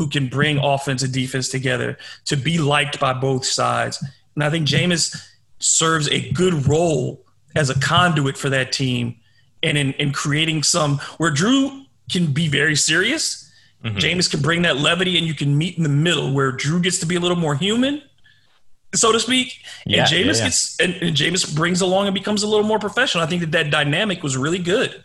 who 0.00 0.08
can 0.08 0.28
bring 0.28 0.56
offense 0.56 1.02
and 1.02 1.12
defense 1.12 1.50
together 1.50 1.98
to 2.24 2.34
be 2.34 2.56
liked 2.56 2.98
by 2.98 3.12
both 3.12 3.44
sides. 3.44 4.02
And 4.34 4.42
I 4.42 4.48
think 4.48 4.66
Jameis 4.66 5.14
serves 5.58 6.08
a 6.08 6.30
good 6.30 6.66
role 6.66 7.22
as 7.54 7.68
a 7.68 7.78
conduit 7.80 8.38
for 8.38 8.48
that 8.48 8.72
team 8.72 9.16
and 9.62 9.76
in, 9.76 9.92
in 9.92 10.10
creating 10.10 10.62
some 10.62 10.96
where 11.18 11.30
Drew 11.30 11.82
can 12.10 12.32
be 12.32 12.48
very 12.48 12.76
serious. 12.76 13.52
Mm-hmm. 13.84 13.98
Jameis 13.98 14.30
can 14.30 14.40
bring 14.40 14.62
that 14.62 14.78
levity 14.78 15.18
and 15.18 15.26
you 15.26 15.34
can 15.34 15.58
meet 15.58 15.76
in 15.76 15.82
the 15.82 15.90
middle 15.90 16.32
where 16.32 16.50
Drew 16.50 16.80
gets 16.80 16.96
to 17.00 17.06
be 17.06 17.16
a 17.16 17.20
little 17.20 17.36
more 17.36 17.54
human, 17.54 18.00
so 18.94 19.12
to 19.12 19.20
speak. 19.20 19.52
Yeah, 19.84 19.98
and 19.98 20.08
Jameis 20.08 20.14
yeah, 20.14 20.32
yeah. 20.32 20.44
gets 20.44 20.80
and, 20.80 20.94
and 20.94 21.14
Jameis 21.14 21.54
brings 21.54 21.82
along 21.82 22.06
and 22.06 22.14
becomes 22.14 22.42
a 22.42 22.46
little 22.46 22.64
more 22.64 22.78
professional. 22.78 23.22
I 23.22 23.26
think 23.26 23.42
that 23.42 23.52
that 23.52 23.70
dynamic 23.70 24.22
was 24.22 24.34
really 24.34 24.60
good. 24.60 25.04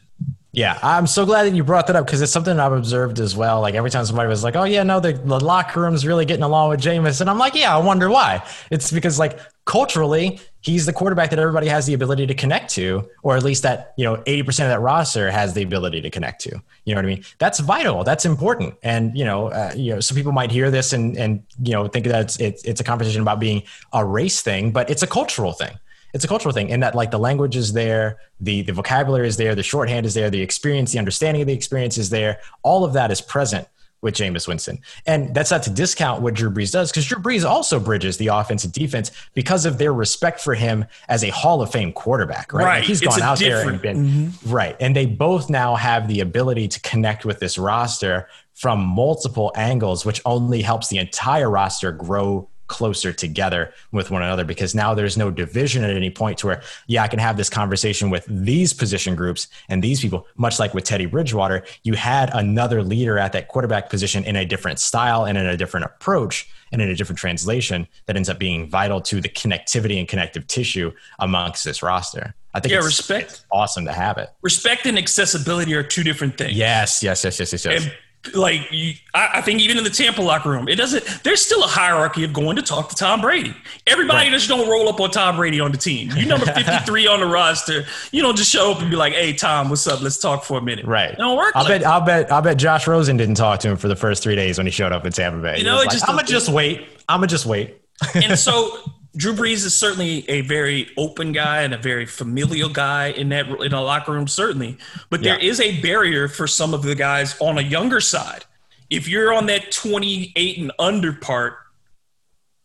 Yeah, 0.55 0.79
I'm 0.81 1.05
so 1.05 1.25
glad 1.25 1.43
that 1.43 1.53
you 1.53 1.65
brought 1.65 1.87
that 1.87 1.97
up 1.97 2.05
because 2.05 2.21
it's 2.21 2.31
something 2.31 2.57
I've 2.61 2.71
observed 2.71 3.19
as 3.19 3.35
well. 3.35 3.59
Like 3.59 3.75
every 3.75 3.89
time 3.89 4.05
somebody 4.05 4.29
was 4.29 4.41
like, 4.41 4.55
"Oh 4.55 4.63
yeah, 4.63 4.83
no, 4.83 5.01
the, 5.01 5.11
the 5.11 5.37
locker 5.37 5.81
room's 5.81 6.07
really 6.07 6.23
getting 6.23 6.43
along 6.43 6.69
with 6.69 6.79
Jameis," 6.79 7.19
and 7.19 7.29
I'm 7.29 7.37
like, 7.37 7.55
"Yeah, 7.55 7.75
I 7.75 7.77
wonder 7.79 8.09
why." 8.09 8.41
It's 8.71 8.89
because 8.89 9.19
like 9.19 9.37
culturally, 9.65 10.39
he's 10.61 10.85
the 10.85 10.93
quarterback 10.93 11.29
that 11.31 11.39
everybody 11.39 11.67
has 11.67 11.87
the 11.87 11.93
ability 11.93 12.25
to 12.27 12.33
connect 12.33 12.69
to, 12.75 13.05
or 13.21 13.35
at 13.35 13.43
least 13.43 13.63
that 13.63 13.93
you 13.97 14.05
know 14.05 14.15
80% 14.23 14.47
of 14.47 14.69
that 14.69 14.79
roster 14.79 15.29
has 15.29 15.53
the 15.53 15.61
ability 15.61 15.99
to 15.99 16.09
connect 16.09 16.39
to. 16.43 16.51
You 16.85 16.95
know 16.95 16.99
what 16.99 17.05
I 17.05 17.15
mean? 17.15 17.25
That's 17.37 17.59
vital. 17.59 18.05
That's 18.05 18.23
important. 18.23 18.75
And 18.81 19.15
you 19.17 19.25
know, 19.25 19.47
uh, 19.47 19.73
you 19.75 19.93
know, 19.93 19.99
some 19.99 20.15
people 20.15 20.31
might 20.31 20.51
hear 20.51 20.71
this 20.71 20.93
and 20.93 21.17
and 21.17 21.43
you 21.63 21.73
know 21.73 21.89
think 21.89 22.05
that 22.05 22.21
it's 22.21 22.39
it's, 22.39 22.63
it's 22.63 22.79
a 22.79 22.85
conversation 22.85 23.21
about 23.21 23.41
being 23.41 23.63
a 23.91 24.05
race 24.05 24.41
thing, 24.41 24.71
but 24.71 24.89
it's 24.89 25.03
a 25.03 25.07
cultural 25.07 25.51
thing 25.51 25.77
it's 26.15 26.23
a 26.23 26.27
cultural 26.27 26.53
thing 26.53 26.69
in 26.69 26.79
that 26.79 26.95
like 26.95 27.11
the 27.11 27.19
language 27.19 27.55
is 27.55 27.73
there 27.73 28.17
the 28.39 28.63
the 28.63 28.73
vocabulary 28.73 29.27
is 29.27 29.37
there 29.37 29.53
the 29.53 29.61
shorthand 29.61 30.05
is 30.05 30.13
there 30.13 30.29
the 30.29 30.41
experience 30.41 30.93
the 30.93 30.99
understanding 30.99 31.41
of 31.41 31.47
the 31.47 31.53
experience 31.53 31.97
is 31.97 32.09
there 32.09 32.39
all 32.63 32.83
of 32.83 32.93
that 32.93 33.11
is 33.11 33.21
present 33.21 33.67
with 34.01 34.13
Jameis 34.13 34.47
Winston. 34.47 34.79
And 35.07 35.33
that's 35.33 35.49
not 35.49 35.63
to 35.63 35.71
discount 35.71 36.21
what 36.21 36.35
Drew 36.35 36.51
Brees 36.51 36.71
does, 36.71 36.91
because 36.91 37.07
Drew 37.07 37.19
Brees 37.19 37.43
also 37.43 37.79
bridges 37.79 38.17
the 38.17 38.27
offense 38.27 38.63
and 38.63 38.71
defense 38.71 39.11
because 39.33 39.65
of 39.65 39.79
their 39.79 39.93
respect 39.93 40.39
for 40.39 40.53
him 40.53 40.85
as 41.09 41.23
a 41.23 41.29
Hall 41.29 41.61
of 41.63 41.71
Fame 41.71 41.91
quarterback, 41.91 42.53
right? 42.53 42.65
Right. 42.65 42.79
Like 42.79 42.83
he's 42.83 43.01
It's 43.01 43.17
gone 43.17 43.23
out 43.23 43.39
there 43.39 43.67
and 43.67 43.81
been 43.81 44.05
mm-hmm. 44.05 44.51
right. 44.51 44.75
And 44.79 44.95
they 44.95 45.07
both 45.07 45.49
now 45.49 45.73
have 45.73 46.07
the 46.07 46.19
ability 46.19 46.67
to 46.67 46.79
connect 46.81 47.25
with 47.25 47.39
this 47.39 47.57
roster 47.57 48.29
from 48.53 48.79
multiple 48.79 49.51
angles, 49.55 50.05
which 50.05 50.21
only 50.23 50.61
helps 50.61 50.89
the 50.89 50.99
entire 50.99 51.49
roster 51.49 51.91
grow 51.91 52.47
closer 52.67 53.13
together 53.13 53.73
with 53.91 54.09
one 54.11 54.23
another 54.23 54.43
because 54.43 54.73
now 54.73 54.93
there's 54.93 55.17
no 55.17 55.29
division 55.29 55.83
at 55.83 55.91
any 55.95 56.09
point 56.09 56.37
to 56.39 56.47
where 56.47 56.61
yeah 56.87 57.03
I 57.03 57.07
can 57.07 57.19
have 57.19 57.37
this 57.37 57.49
conversation 57.49 58.09
with 58.09 58.25
these 58.27 58.73
position 58.73 59.15
groups 59.15 59.47
and 59.69 59.83
these 59.83 60.01
people 60.01 60.25
much 60.35 60.59
like 60.59 60.73
with 60.73 60.83
Teddy 60.83 61.05
Bridgewater 61.05 61.63
you 61.83 61.93
had 61.93 62.29
another 62.33 62.81
leader 62.83 63.19
at 63.19 63.33
that 63.33 63.47
quarterback 63.49 63.89
position 63.89 64.23
in 64.25 64.35
a 64.35 64.45
different 64.45 64.79
style 64.79 65.25
and 65.25 65.37
in 65.37 65.45
a 65.45 65.55
different 65.57 65.85
approach 65.85 66.49
and 66.71 66.81
in 66.81 66.89
a 66.89 66.95
different 66.95 67.19
translation 67.19 67.87
that 68.07 68.15
ends 68.15 68.29
up 68.29 68.39
being 68.39 68.67
vital 68.67 68.99
to 69.01 69.21
the 69.21 69.29
connectivity 69.29 69.99
and 69.99 70.07
connective 70.07 70.47
tissue 70.47 70.91
amongst 71.19 71.63
this 71.65 71.83
roster 71.83 72.33
I 72.53 72.61
think 72.61 72.71
Yeah, 72.71 72.77
it's, 72.77 72.87
respect. 72.87 73.31
it's 73.31 73.45
awesome 73.51 73.85
to 73.85 73.93
have 73.93 74.17
it 74.17 74.29
Respect 74.41 74.85
and 74.87 74.97
accessibility 74.97 75.73
are 75.75 75.83
two 75.83 76.03
different 76.03 76.37
things. 76.37 76.53
yes 76.57 77.03
yes 77.03 77.23
yes 77.23 77.39
yes 77.39 77.51
yes, 77.53 77.65
yes. 77.65 77.83
And 77.83 77.93
like 78.33 78.61
you, 78.71 78.93
I, 79.13 79.29
I 79.35 79.41
think 79.41 79.61
even 79.61 79.77
in 79.77 79.83
the 79.83 79.89
Tampa 79.89 80.21
locker 80.21 80.49
room, 80.49 80.67
it 80.67 80.75
doesn't. 80.75 81.03
There's 81.23 81.41
still 81.41 81.63
a 81.63 81.67
hierarchy 81.67 82.23
of 82.23 82.33
going 82.33 82.55
to 82.55 82.61
talk 82.61 82.89
to 82.89 82.95
Tom 82.95 83.21
Brady. 83.21 83.53
Everybody 83.87 84.29
Right. 84.29 84.31
just 84.31 84.47
don't 84.47 84.69
roll 84.69 84.89
up 84.89 84.99
on 84.99 85.11
Tom 85.11 85.35
Brady 85.35 85.59
on 85.59 85.71
the 85.71 85.77
team. 85.77 86.11
You 86.15 86.25
number 86.25 86.45
53 86.45 87.07
on 87.07 87.19
the 87.19 87.25
roster. 87.27 87.85
You 88.11 88.21
don't 88.21 88.35
just 88.37 88.49
show 88.51 88.71
up 88.71 88.81
and 88.81 88.89
be 88.89 88.95
like, 88.95 89.13
"Hey 89.13 89.33
Tom, 89.33 89.69
what's 89.69 89.85
up? 89.87 90.01
Let's 90.01 90.17
talk 90.17 90.43
for 90.43 90.57
a 90.57 90.61
minute." 90.61 90.85
Right. 90.85 91.11
It 91.11 91.17
don't 91.17 91.37
work. 91.37 91.51
I'll 91.55 91.63
like 91.63 91.81
bet. 91.81 91.87
I'll 91.87 92.01
bet. 92.01 92.31
I'll 92.31 92.41
bet. 92.41 92.57
Josh 92.57 92.87
Rosen 92.87 93.17
didn't 93.17 93.35
talk 93.35 93.59
to 93.61 93.69
him 93.69 93.77
for 93.77 93.87
the 93.87 93.95
first 93.95 94.23
three 94.23 94.35
days 94.35 94.57
when 94.57 94.65
he 94.67 94.71
showed 94.71 94.91
up 94.91 95.05
in 95.05 95.11
Tampa 95.11 95.39
Bay. 95.41 95.57
You 95.57 95.63
know, 95.65 95.75
like, 95.77 95.89
just 95.91 96.07
I'm 96.09 96.15
gonna 96.15 96.27
just 96.27 96.49
wait. 96.49 96.87
I'm 97.07 97.17
gonna 97.19 97.27
just 97.27 97.45
wait. 97.45 97.81
and 98.15 98.37
so 98.37 98.77
Drew 99.15 99.33
Brees 99.33 99.65
is 99.65 99.75
certainly 99.75 100.29
a 100.29 100.41
very 100.41 100.89
open 100.97 101.31
guy 101.31 101.61
and 101.61 101.73
a 101.73 101.77
very 101.77 102.05
familial 102.05 102.69
guy 102.69 103.07
in 103.07 103.29
that 103.29 103.47
in 103.47 103.73
a 103.73 103.81
locker 103.81 104.11
room, 104.11 104.27
certainly. 104.27 104.77
But 105.09 105.23
there 105.23 105.41
Yeah. 105.41 105.49
is 105.49 105.59
a 105.61 105.79
barrier 105.81 106.27
for 106.27 106.47
some 106.47 106.73
of 106.73 106.83
the 106.83 106.95
guys 106.95 107.35
on 107.39 107.57
a 107.57 107.61
younger 107.61 108.01
side. 108.01 108.45
If 108.89 109.07
you're 109.07 109.33
on 109.33 109.45
that 109.47 109.71
28 109.71 110.57
and 110.57 110.71
under 110.79 111.13
part, 111.13 111.57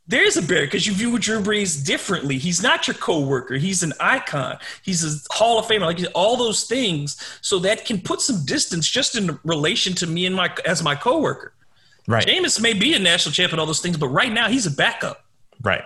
there 0.08 0.24
is 0.24 0.36
a 0.36 0.42
barrier 0.42 0.66
because 0.66 0.86
you 0.88 0.92
view 0.92 1.16
Drew 1.20 1.40
Brees 1.40 1.84
differently. 1.86 2.36
He's 2.36 2.60
not 2.60 2.88
your 2.88 2.94
coworker. 2.96 3.54
He's 3.54 3.84
an 3.84 3.92
icon. 4.00 4.58
He's 4.82 5.04
a 5.04 5.32
Hall 5.32 5.60
of 5.60 5.66
Famer. 5.66 5.82
Like 5.82 6.04
all 6.16 6.36
those 6.36 6.64
things, 6.64 7.16
so 7.42 7.60
that 7.60 7.84
can 7.84 8.00
put 8.00 8.20
some 8.20 8.44
distance 8.44 8.88
just 8.88 9.14
in 9.16 9.38
relation 9.44 9.94
to 9.94 10.06
me 10.08 10.26
and 10.26 10.34
my 10.34 10.50
as 10.66 10.82
my 10.82 10.96
coworker. 10.96 11.52
Right. 12.08 12.26
Jameis 12.26 12.60
may 12.60 12.72
be 12.72 12.92
a 12.94 12.98
national 12.98 13.32
champ 13.32 13.52
and 13.52 13.60
all 13.60 13.66
those 13.66 13.80
things, 13.80 13.96
but 13.96 14.08
right 14.08 14.32
now 14.32 14.48
he's 14.48 14.66
a 14.66 14.70
backup. 14.72 15.24
Right. 15.62 15.84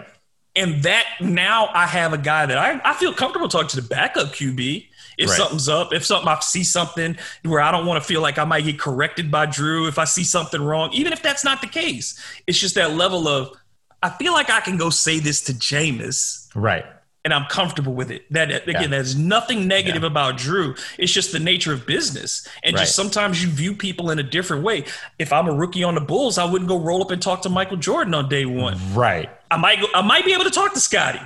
And 0.57 0.83
that 0.85 1.05
now 1.21 1.69
I 1.73 1.87
have 1.87 2.13
a 2.13 2.19
guy 2.19 2.47
that 2.47 2.57
I, 2.57 2.81
I 2.85 2.95
feel 2.95 3.13
comfortable 3.13 3.49
talking 3.49 3.69
to 3.69 3.77
the 3.81 3.89
backup 3.89 4.29
QB. 4.29 4.89
If 5.17 5.29
Right. 5.29 5.37
something's 5.37 5.69
up, 5.69 5.93
if 5.93 6.05
something 6.05 6.29
I 6.29 6.39
see 6.41 6.65
something 6.65 7.17
where 7.45 7.61
I 7.61 7.71
don't 7.71 7.87
want 7.87 8.03
to 8.03 8.07
feel 8.07 8.21
like 8.21 8.37
I 8.39 8.45
might 8.45 8.65
get 8.65 8.79
corrected 8.81 9.31
by 9.31 9.47
Drew, 9.47 9.87
if 9.87 9.99
I 9.99 10.05
see 10.05 10.25
something 10.25 10.61
wrong, 10.61 10.93
even 10.93 11.13
if 11.13 11.23
that's 11.23 11.45
not 11.45 11.61
the 11.61 11.69
case, 11.69 12.21
it's 12.47 12.59
just 12.59 12.75
that 12.75 12.93
level 12.93 13.29
of 13.29 13.57
I 14.03 14.11
feel 14.11 14.33
like 14.33 14.51
I 14.51 14.61
can 14.61 14.77
go 14.77 14.91
say 14.91 15.19
this 15.19 15.41
to 15.43 15.53
Jameis 15.53 16.49
Right. 16.55 16.85
And 17.25 17.33
I'm 17.33 17.47
comfortable 17.47 17.95
with 17.95 18.11
it. 18.11 18.31
That 18.33 18.51
again, 18.69 18.83
Yeah. 18.83 18.87
there's 18.89 19.17
nothing 19.17 19.67
negative 19.67 20.03
Yeah. 20.03 20.09
about 20.09 20.37
Drew. 20.37 20.75
It's 20.99 21.11
just 21.13 21.33
the 21.33 21.39
nature 21.39 21.73
of 21.73 21.87
business, 21.87 22.47
and 22.63 22.75
Right. 22.75 22.81
just 22.83 22.95
sometimes 22.95 23.43
you 23.43 23.49
view 23.49 23.75
people 23.75 24.11
in 24.11 24.19
a 24.19 24.23
different 24.23 24.63
way. 24.63 24.85
If 25.19 25.33
I'm 25.33 25.47
a 25.49 25.53
rookie 25.53 25.83
on 25.85 25.95
the 25.95 26.03
Bulls, 26.03 26.37
I 26.37 26.45
wouldn't 26.45 26.69
go 26.69 26.79
roll 26.79 27.01
up 27.03 27.11
and 27.11 27.23
talk 27.23 27.41
to 27.43 27.49
Michael 27.49 27.79
Jordan 27.79 28.13
on 28.15 28.29
day 28.29 28.45
one. 28.45 28.79
Right. 28.93 29.31
I 29.51 29.57
might 29.57 29.81
go, 29.81 29.87
I 29.95 30.03
might 30.03 30.27
be 30.27 30.35
able 30.35 30.45
to 30.45 30.51
talk 30.51 30.75
to 30.75 30.81
Scottie, 30.81 31.21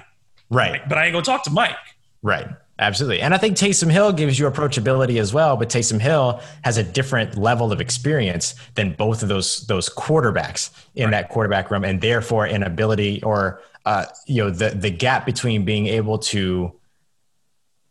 Right. 0.50 0.88
but 0.88 0.98
I 0.98 1.04
ain't 1.06 1.12
gonna 1.14 1.24
talk 1.24 1.42
to 1.44 1.50
Mike. 1.50 1.76
Right. 2.22 2.46
Absolutely. 2.80 3.20
And 3.20 3.34
I 3.34 3.38
think 3.38 3.56
Taysom 3.56 3.90
Hill 3.90 4.12
gives 4.12 4.38
you 4.38 4.48
approachability 4.48 5.18
as 5.20 5.34
well, 5.34 5.56
but 5.56 5.68
Taysom 5.68 6.00
Hill 6.00 6.40
has 6.62 6.76
a 6.78 6.84
different 6.84 7.36
level 7.36 7.72
of 7.72 7.80
experience 7.80 8.54
than 8.76 8.92
both 8.92 9.24
of 9.24 9.28
those 9.28 9.66
those 9.66 9.88
quarterbacks 9.88 10.70
in 10.94 11.10
that 11.10 11.28
quarterback 11.28 11.72
room 11.72 11.82
and 11.84 12.00
therefore 12.00 12.44
an 12.44 12.62
ability 12.62 13.20
or 13.24 13.60
uh, 13.84 14.06
you 14.26 14.42
know 14.42 14.50
the 14.50 14.70
the 14.70 14.90
gap 14.90 15.26
between 15.26 15.64
being 15.64 15.86
able 15.86 16.18
to 16.18 16.72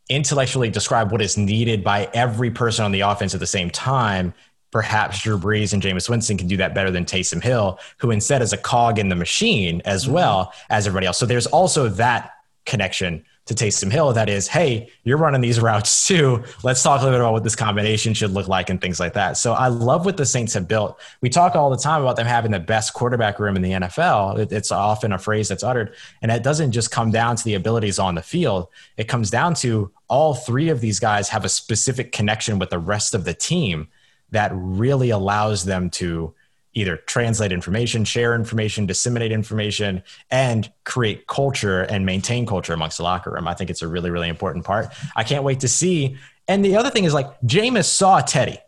intellectually 0.09 0.69
describe 0.69 1.11
what 1.11 1.21
is 1.21 1.37
needed 1.37 1.83
by 1.83 2.09
every 2.13 2.49
person 2.49 2.85
on 2.85 2.91
the 2.91 3.01
offense 3.01 3.33
at 3.33 3.39
the 3.39 3.47
same 3.47 3.69
time. 3.69 4.33
Perhaps 4.71 5.21
Drew 5.21 5.37
Brees 5.37 5.73
and 5.73 5.81
Jameis 5.81 6.09
Winston 6.09 6.37
can 6.37 6.47
do 6.47 6.57
that 6.57 6.73
better 6.73 6.91
than 6.91 7.05
Taysom 7.05 7.41
Hill, 7.41 7.79
who 7.97 8.11
instead 8.11 8.41
is 8.41 8.53
a 8.53 8.57
cog 8.57 8.99
in 8.99 9.09
the 9.09 9.15
machine 9.15 9.81
as 9.85 10.07
well 10.07 10.53
as 10.69 10.85
everybody 10.87 11.07
else. 11.07 11.17
So 11.17 11.25
there's 11.25 11.47
also 11.47 11.89
that 11.89 12.31
connection 12.65 13.25
to 13.47 13.53
Taysom 13.53 13.91
Hill 13.91 14.13
that 14.13 14.29
is, 14.29 14.47
hey, 14.47 14.89
you're 15.03 15.17
running 15.17 15.41
these 15.41 15.59
routes 15.59 16.07
too. 16.07 16.43
Let's 16.63 16.83
talk 16.83 17.01
a 17.01 17.03
little 17.03 17.17
bit 17.17 17.21
about 17.21 17.33
what 17.33 17.43
this 17.43 17.55
combination 17.55 18.13
should 18.13 18.31
look 18.31 18.47
like 18.47 18.69
and 18.69 18.79
things 18.79 18.99
like 18.99 19.13
that. 19.13 19.37
So 19.37 19.53
I 19.53 19.67
love 19.67 20.05
what 20.05 20.17
the 20.17 20.25
Saints 20.25 20.53
have 20.53 20.67
built. 20.67 20.99
We 21.21 21.29
talk 21.29 21.55
all 21.55 21.69
the 21.69 21.77
time 21.77 22.01
about 22.01 22.15
them 22.15 22.27
having 22.27 22.51
the 22.51 22.59
best 22.59 22.93
quarterback 22.93 23.39
room 23.39 23.55
in 23.55 23.61
the 23.61 23.71
NFL. 23.71 24.51
It's 24.51 24.71
often 24.71 25.11
a 25.11 25.17
phrase 25.17 25.47
that's 25.47 25.63
uttered, 25.63 25.95
and 26.21 26.31
it 26.31 26.43
doesn't 26.43 26.71
just 26.71 26.91
come 26.91 27.11
down 27.11 27.35
to 27.35 27.43
the 27.43 27.55
abilities 27.55 27.99
on 27.99 28.15
the 28.15 28.21
field. 28.21 28.67
It 28.97 29.07
comes 29.07 29.29
down 29.29 29.55
to 29.55 29.91
all 30.07 30.33
three 30.33 30.69
of 30.69 30.81
these 30.81 30.99
guys 30.99 31.29
have 31.29 31.45
a 31.45 31.49
specific 31.49 32.11
connection 32.11 32.59
with 32.59 32.69
the 32.69 32.79
rest 32.79 33.13
of 33.13 33.25
the 33.25 33.33
team 33.33 33.87
that 34.31 34.51
really 34.53 35.09
allows 35.09 35.63
them 35.63 35.89
to 35.89 36.33
either 36.73 36.97
translate 36.97 37.51
information, 37.51 38.05
share 38.05 38.35
information, 38.35 38.85
disseminate 38.85 39.31
information, 39.31 40.03
and 40.29 40.71
create 40.83 41.27
culture 41.27 41.81
and 41.81 42.05
maintain 42.05 42.45
culture 42.45 42.73
amongst 42.73 42.97
the 42.97 43.03
locker 43.03 43.31
room. 43.31 43.47
I 43.47 43.53
think 43.53 43.69
it's 43.69 43.81
a 43.81 43.87
really, 43.87 44.09
really 44.09 44.29
important 44.29 44.65
part. 44.65 44.93
I 45.15 45.23
can't 45.23 45.43
wait 45.43 45.61
to 45.61 45.67
see. 45.67 46.17
And 46.47 46.63
the 46.63 46.75
other 46.75 46.89
thing 46.89 47.05
is 47.05 47.13
like 47.13 47.27
Jameis 47.41 47.85
saw 47.85 48.21
Teddy. 48.21 48.59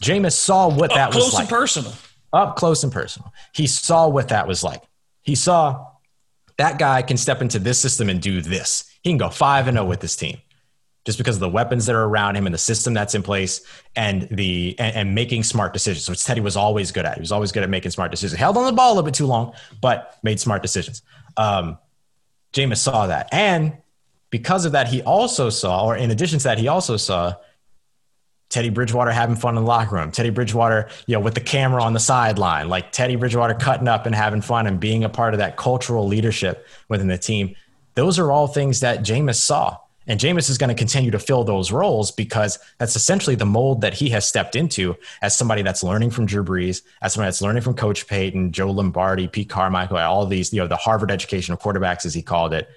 Jameis 0.00 0.32
saw 0.32 0.68
what 0.68 0.94
that 0.94 1.14
was 1.14 1.34
like. 1.34 1.44
Up 1.44 1.48
close 1.48 1.76
and 1.76 1.84
personal. 1.84 1.92
up 2.32 2.56
close 2.56 2.84
and 2.84 2.92
personal. 2.92 3.32
He 3.52 3.66
saw 3.66 4.08
what 4.08 4.28
that 4.28 4.48
was 4.48 4.62
like. 4.62 4.82
He 5.22 5.34
saw 5.34 5.86
that 6.56 6.78
guy 6.78 7.02
can 7.02 7.16
step 7.16 7.42
into 7.42 7.58
this 7.58 7.78
system 7.78 8.08
and 8.08 8.20
do 8.20 8.40
this. 8.40 8.84
He 9.02 9.10
can 9.10 9.18
go 9.18 9.30
5 9.30 9.68
and 9.68 9.76
0 9.76 9.86
with 9.86 10.00
this 10.00 10.16
team 10.16 10.38
just 11.08 11.16
because 11.16 11.36
of 11.36 11.40
the 11.40 11.48
weapons 11.48 11.86
that 11.86 11.96
are 11.96 12.04
around 12.04 12.36
him 12.36 12.44
and 12.44 12.52
the 12.52 12.58
system 12.58 12.92
that's 12.92 13.14
in 13.14 13.22
place 13.22 13.62
and 13.96 14.28
the 14.30 14.76
and, 14.78 14.94
and 14.94 15.14
making 15.14 15.42
smart 15.42 15.72
decisions, 15.72 16.06
which 16.06 16.22
Teddy 16.22 16.42
was 16.42 16.54
always 16.54 16.92
good 16.92 17.06
at. 17.06 17.14
He 17.14 17.20
was 17.20 17.32
always 17.32 17.50
good 17.50 17.62
at 17.62 17.70
making 17.70 17.92
smart 17.92 18.10
decisions. 18.10 18.38
Held 18.38 18.58
on 18.58 18.66
the 18.66 18.72
ball 18.72 18.90
a 18.90 18.92
little 18.92 19.06
bit 19.06 19.14
too 19.14 19.24
long, 19.24 19.54
but 19.80 20.18
made 20.22 20.38
smart 20.38 20.60
decisions. 20.60 21.00
Um, 21.38 21.78
Jameis 22.52 22.76
saw 22.76 23.06
that. 23.06 23.30
And 23.32 23.78
because 24.28 24.66
of 24.66 24.72
that, 24.72 24.86
he 24.86 25.00
also 25.00 25.48
saw, 25.48 25.86
or 25.86 25.96
in 25.96 26.10
addition 26.10 26.40
to 26.40 26.44
that, 26.44 26.58
he 26.58 26.68
also 26.68 26.98
saw 26.98 27.36
Teddy 28.50 28.68
Bridgewater 28.68 29.10
having 29.10 29.34
fun 29.34 29.56
in 29.56 29.64
the 29.64 29.66
locker 29.66 29.94
room. 29.94 30.12
Teddy 30.12 30.28
Bridgewater, 30.28 30.90
you 31.06 31.14
know, 31.14 31.20
with 31.20 31.32
the 31.32 31.40
camera 31.40 31.82
on 31.82 31.94
the 31.94 32.00
sideline, 32.00 32.68
like 32.68 32.92
Teddy 32.92 33.16
Bridgewater 33.16 33.54
cutting 33.54 33.88
up 33.88 34.04
and 34.04 34.14
having 34.14 34.42
fun 34.42 34.66
and 34.66 34.78
being 34.78 35.04
a 35.04 35.08
part 35.08 35.32
of 35.32 35.38
that 35.38 35.56
cultural 35.56 36.06
leadership 36.06 36.66
within 36.90 37.08
the 37.08 37.16
team. 37.16 37.56
Those 37.94 38.18
are 38.18 38.30
all 38.30 38.46
things 38.46 38.80
that 38.80 39.00
Jameis 39.00 39.36
saw. 39.36 39.78
And 40.08 40.18
Jameis 40.18 40.48
is 40.48 40.56
going 40.56 40.68
to 40.68 40.74
continue 40.74 41.10
to 41.10 41.18
fill 41.18 41.44
those 41.44 41.70
roles 41.70 42.10
because 42.10 42.58
that's 42.78 42.96
essentially 42.96 43.36
the 43.36 43.46
mold 43.46 43.82
that 43.82 43.92
he 43.92 44.08
has 44.08 44.26
stepped 44.26 44.56
into 44.56 44.96
as 45.20 45.36
somebody 45.36 45.60
that's 45.60 45.82
learning 45.82 46.10
from 46.10 46.24
Drew 46.24 46.42
Brees, 46.42 46.82
as 47.02 47.12
somebody 47.12 47.28
that's 47.28 47.42
learning 47.42 47.62
from 47.62 47.74
Coach 47.74 48.06
Payton, 48.06 48.52
Joe 48.52 48.70
Lombardi, 48.70 49.28
Pete 49.28 49.50
Carmichael, 49.50 49.98
all 49.98 50.24
these, 50.26 50.52
you 50.52 50.60
know, 50.60 50.66
the 50.66 50.76
Harvard 50.76 51.10
education 51.10 51.52
of 51.52 51.60
quarterbacks, 51.60 52.06
as 52.06 52.14
he 52.14 52.22
called 52.22 52.54
it. 52.54 52.68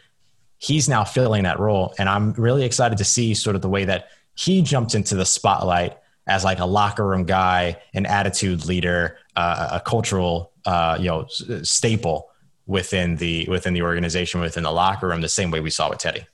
He's 0.58 0.90
now 0.90 1.06
filling 1.06 1.44
that 1.44 1.60
role. 1.60 1.96
And 1.98 2.10
I'm 2.10 2.34
really 2.34 2.66
excited 2.66 2.98
to 2.98 3.06
see 3.06 3.34
sort 3.34 3.56
of 3.56 3.62
the 3.62 3.70
way 3.70 3.86
that 3.86 4.10
he 4.36 4.62
jumped 4.62 4.94
into 4.94 5.16
the 5.16 5.26
spotlight 5.26 5.98
as 6.28 6.44
like 6.44 6.60
a 6.60 6.66
locker 6.66 7.08
room 7.08 7.24
guy, 7.24 7.78
an 7.94 8.06
attitude 8.06 8.66
leader, 8.66 9.18
uh, 9.36 9.70
a 9.72 9.80
cultural, 9.80 10.52
uh, 10.66 10.98
you 11.00 11.08
know, 11.08 11.26
staple 11.64 12.30
within 12.68 13.16
the 13.16 13.48
within 13.50 13.74
the 13.74 13.82
organization, 13.82 14.40
within 14.42 14.64
the 14.64 14.72
locker 14.72 15.08
room, 15.08 15.22
the 15.22 15.30
same 15.30 15.50
way 15.50 15.62
we 15.62 15.70
saw 15.70 15.90
with 15.90 16.00
Teddy. 16.00 16.26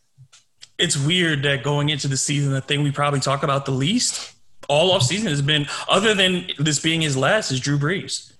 It's 0.77 0.97
weird 0.97 1.43
that 1.43 1.63
going 1.63 1.89
into 1.89 2.07
the 2.07 2.17
season, 2.17 2.51
the 2.51 2.61
thing 2.61 2.83
we 2.83 2.91
probably 2.91 3.19
talk 3.19 3.43
about 3.43 3.65
the 3.65 3.71
least 3.71 4.33
all 4.69 4.91
off 4.91 5.01
season 5.03 5.27
has 5.27 5.41
been, 5.41 5.65
other 5.89 6.13
than 6.13 6.47
this 6.59 6.79
being 6.79 7.01
his 7.01 7.15
last, 7.17 7.51
is 7.51 7.59
Drew 7.59 7.79
Brees. 7.79 8.33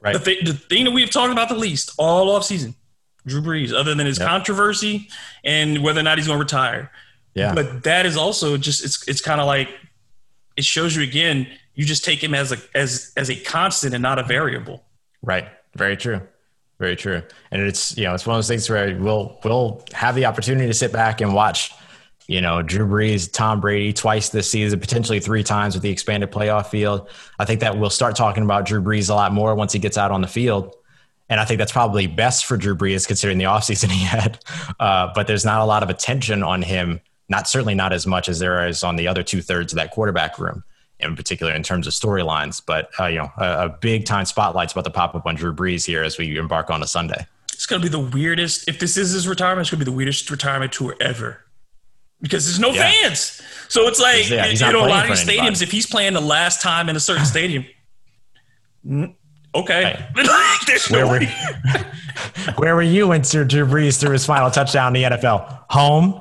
Right. 0.00 0.14
The, 0.14 0.18
th- 0.20 0.44
the 0.44 0.54
thing 0.54 0.84
that 0.84 0.90
we've 0.92 1.10
talked 1.10 1.32
about 1.32 1.48
the 1.48 1.54
least 1.56 1.92
all 1.98 2.30
off 2.30 2.44
season, 2.44 2.74
Drew 3.26 3.42
Brees, 3.42 3.72
other 3.72 3.94
than 3.94 4.06
his 4.06 4.18
Yep. 4.18 4.28
controversy 4.28 5.08
and 5.44 5.82
whether 5.82 6.00
or 6.00 6.02
not 6.02 6.18
he's 6.18 6.26
going 6.26 6.38
to 6.38 6.42
retire. 6.44 6.90
Yeah. 7.34 7.54
But 7.54 7.84
that 7.84 8.04
is 8.06 8.16
also 8.16 8.56
just 8.56 8.84
it's 8.84 9.06
it's 9.08 9.20
kind 9.20 9.40
of 9.40 9.46
like 9.46 9.68
it 10.56 10.64
shows 10.64 10.94
you 10.96 11.02
again. 11.02 11.46
You 11.74 11.84
just 11.84 12.04
take 12.04 12.22
him 12.22 12.34
as 12.34 12.52
a 12.52 12.58
as 12.74 13.12
as 13.16 13.30
a 13.30 13.36
constant 13.36 13.94
and 13.94 14.02
not 14.02 14.18
a 14.18 14.22
variable. 14.22 14.82
Right. 15.22 15.48
Very 15.74 15.96
true. 15.96 16.20
Very 16.78 16.96
true. 16.96 17.22
And 17.50 17.62
it's 17.62 17.96
you 17.96 18.04
know 18.04 18.14
it's 18.14 18.26
one 18.26 18.34
of 18.34 18.38
those 18.38 18.48
things 18.48 18.68
where 18.68 18.96
we'll 18.98 19.38
we'll 19.44 19.84
have 19.94 20.14
the 20.14 20.26
opportunity 20.26 20.66
to 20.66 20.74
sit 20.74 20.92
back 20.92 21.20
and 21.20 21.32
watch, 21.32 21.72
you 22.32 22.40
know, 22.40 22.62
Drew 22.62 22.86
Brees, 22.86 23.30
Tom 23.30 23.60
Brady 23.60 23.92
twice 23.92 24.30
this 24.30 24.50
season, 24.50 24.80
potentially 24.80 25.20
three 25.20 25.42
times 25.42 25.74
with 25.74 25.82
the 25.82 25.90
expanded 25.90 26.32
playoff 26.32 26.68
field. 26.68 27.08
I 27.38 27.44
think 27.44 27.60
that 27.60 27.78
we'll 27.78 27.90
start 27.90 28.16
talking 28.16 28.42
about 28.42 28.64
Drew 28.64 28.80
Brees 28.80 29.10
a 29.10 29.14
lot 29.14 29.32
more 29.32 29.54
once 29.54 29.72
he 29.72 29.78
gets 29.78 29.98
out 29.98 30.10
on 30.10 30.22
the 30.22 30.26
field. 30.26 30.74
And 31.28 31.38
I 31.40 31.44
think 31.44 31.58
that's 31.58 31.72
probably 31.72 32.06
best 32.06 32.46
for 32.46 32.56
Drew 32.56 32.74
Brees 32.74 33.06
considering 33.06 33.36
the 33.36 33.44
offseason 33.44 33.90
he 33.90 34.04
had. 34.04 34.42
Uh, 34.80 35.12
but 35.14 35.26
there's 35.26 35.44
not 35.44 35.60
a 35.60 35.66
lot 35.66 35.82
of 35.82 35.90
attention 35.90 36.42
on 36.42 36.62
him, 36.62 37.00
not 37.28 37.48
certainly 37.48 37.74
not 37.74 37.92
as 37.92 38.06
much 38.06 38.28
as 38.30 38.38
there 38.38 38.66
is 38.66 38.82
on 38.82 38.96
the 38.96 39.08
other 39.08 39.22
two 39.22 39.42
thirds 39.42 39.72
of 39.72 39.76
that 39.76 39.90
quarterback 39.90 40.38
room 40.38 40.64
in 41.00 41.16
particular 41.16 41.52
in 41.52 41.62
terms 41.62 41.86
of 41.86 41.92
storylines. 41.92 42.62
But 42.64 42.88
uh, 42.98 43.06
you 43.06 43.18
know, 43.18 43.30
a, 43.36 43.66
a 43.66 43.68
big 43.68 44.06
time 44.06 44.24
spotlight's 44.24 44.72
about 44.72 44.84
to 44.84 44.90
pop 44.90 45.14
up 45.14 45.26
on 45.26 45.34
Drew 45.34 45.52
Brees 45.52 45.84
here 45.84 46.02
as 46.02 46.16
we 46.16 46.38
embark 46.38 46.70
on 46.70 46.82
a 46.82 46.86
Sunday. 46.86 47.26
It's 47.52 47.66
gonna 47.66 47.82
be 47.82 47.88
the 47.88 48.00
weirdest. 48.00 48.68
If 48.68 48.78
this 48.78 48.96
is 48.96 49.12
his 49.12 49.28
retirement, 49.28 49.66
it's 49.66 49.70
gonna 49.70 49.84
be 49.84 49.90
the 49.90 49.96
weirdest 49.96 50.30
retirement 50.30 50.72
tour 50.72 50.96
ever. 51.00 51.41
Because 52.22 52.46
there's 52.46 52.60
no 52.60 52.70
Yeah. 52.70 52.90
fans, 53.02 53.42
so 53.68 53.88
it's 53.88 53.98
like 54.00 54.30
Yeah, 54.30 54.46
you 54.46 54.72
know 54.72 54.86
a 54.86 54.88
lot 54.88 55.04
of 55.04 55.10
these 55.10 55.28
anybody. 55.28 55.50
stadiums. 55.56 55.62
If 55.62 55.70
he's 55.72 55.86
playing 55.86 56.12
the 56.14 56.20
last 56.20 56.62
time 56.62 56.88
in 56.88 56.94
a 56.96 57.00
certain 57.00 57.26
stadium, 57.34 57.66
okay, 59.54 60.06
Where 60.90 61.06
were, 61.06 61.20
where 62.56 62.74
were 62.76 62.82
you 62.82 63.08
when 63.08 63.24
Sir 63.24 63.44
Drew 63.44 63.66
Brees 63.66 63.98
threw 64.00 64.10
his 64.12 64.24
final 64.24 64.50
touchdown 64.50 64.94
in 64.96 65.02
the 65.10 65.16
NFL? 65.16 65.64
Home. 65.70 66.20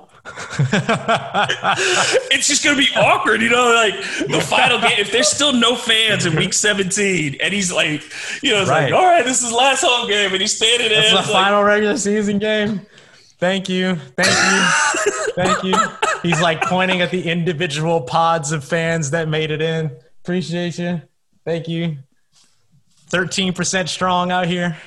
it's 2.31 2.47
just 2.47 2.63
gonna 2.63 2.77
be 2.77 2.87
awkward, 2.95 3.41
you 3.41 3.49
know. 3.49 3.73
Like 3.73 3.95
the 4.27 4.39
final 4.41 4.79
game, 4.79 4.93
if 4.99 5.11
there's 5.11 5.27
still 5.27 5.53
no 5.53 5.75
fans 5.75 6.25
in 6.25 6.35
week 6.35 6.53
17, 6.53 7.37
and 7.41 7.53
he's 7.53 7.71
like, 7.71 8.03
you 8.43 8.51
know, 8.51 8.61
it's 8.61 8.69
Right. 8.69 8.91
like, 8.91 8.93
all 8.93 9.05
right, 9.05 9.25
this 9.25 9.43
is 9.43 9.51
last 9.51 9.81
home 9.83 10.07
game, 10.07 10.31
and 10.31 10.41
he's 10.41 10.55
standing 10.55 10.89
there. 10.89 11.01
It's 11.01 11.09
the 11.11 11.15
like, 11.17 11.25
final 11.25 11.63
regular 11.63 11.97
season 11.97 12.39
game. 12.39 12.81
Thank 13.41 13.69
you. 13.69 13.95
Thank 13.95 14.29
you. 14.29 15.33
Thank 15.33 15.63
you. 15.63 15.75
He's 16.21 16.39
like 16.39 16.61
pointing 16.61 17.01
at 17.01 17.09
the 17.09 17.27
individual 17.27 18.01
pods 18.01 18.51
of 18.51 18.63
fans 18.63 19.11
that 19.11 19.27
made 19.27 19.49
it 19.49 19.63
in. 19.63 19.91
Appreciate 20.23 20.77
you. 20.77 21.01
Thank 21.43 21.67
you. 21.67 21.97
13% 23.09 23.89
strong 23.89 24.31
out 24.31 24.45
here. 24.45 24.77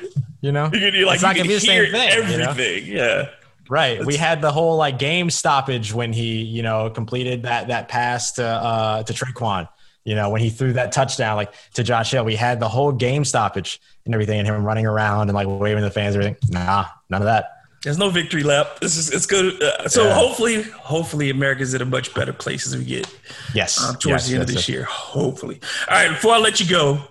You 0.41 0.53
know? 0.53 0.71
you 0.73 0.79
can, 0.79 1.05
like, 1.05 1.15
It's 1.15 1.23
not 1.23 1.35
gonna 1.35 1.41
can 1.41 1.49
be 1.49 1.55
the 1.55 1.61
same 1.61 1.91
thing, 1.91 2.31
you 2.31 2.39
know? 2.39 2.51
everything. 2.51 2.87
Yeah. 2.87 3.31
Right. 3.69 4.05
We 4.05 4.15
had 4.17 4.41
the 4.41 4.53
whole 4.53 4.77
like 4.77 4.99
game 5.01 5.31
stoppage 5.31 5.93
when 5.93 6.13
he, 6.13 6.43
you 6.43 6.63
know, 6.63 6.91
completed 6.91 7.43
that 7.43 7.69
that 7.69 7.89
pass 7.89 8.33
to 8.33 8.45
uh 8.47 9.03
to 9.03 9.13
Tre'Quan. 9.13 9.69
You 10.05 10.15
know, 10.15 10.29
when 10.29 10.43
he 10.43 10.51
threw 10.51 10.75
that 10.75 10.93
touchdown 10.93 11.37
like 11.37 11.55
to 11.73 11.83
Josh 11.83 12.11
Hill, 12.13 12.25
we 12.25 12.37
had 12.37 12.61
the 12.61 12.69
whole 12.69 12.93
game 12.93 13.25
stoppage 13.25 13.81
and 14.05 14.15
everything, 14.15 14.39
and 14.39 14.47
him 14.47 14.65
running 14.65 14.87
around 14.87 15.29
and 15.29 15.35
like 15.35 15.49
waving 15.49 15.83
the 15.83 15.91
fans, 15.91 16.15
and 16.15 16.25
everything. 16.25 16.51
Nah, 16.51 16.85
none 17.09 17.23
of 17.23 17.27
that. 17.27 17.64
There's 17.85 17.99
no 17.99 18.09
victory 18.11 18.43
lap. 18.43 18.81
This 18.81 18.97
is 18.97 19.11
it's 19.11 19.27
good. 19.27 19.63
Uh, 19.63 19.89
so 19.89 20.05
Yeah. 20.05 20.15
hopefully, 20.15 20.63
hopefully, 20.63 21.31
America's 21.31 21.75
in 21.75 21.83
a 21.83 21.85
much 21.85 22.13
better 22.15 22.33
place 22.33 22.67
as 22.67 22.77
we 22.77 22.85
get 22.85 23.07
Yes. 23.55 23.79
uh, 23.81 23.93
towards 23.93 24.07
yes, 24.07 24.27
the 24.29 24.35
end 24.35 24.43
of 24.43 24.49
this 24.49 24.69
year. 24.69 24.85
Hopefully. 24.85 25.61
All 25.91 25.97
right. 25.97 26.09
Before 26.09 26.35
I 26.35 26.39
let 26.39 26.59
you 26.61 26.67
go, 26.69 27.03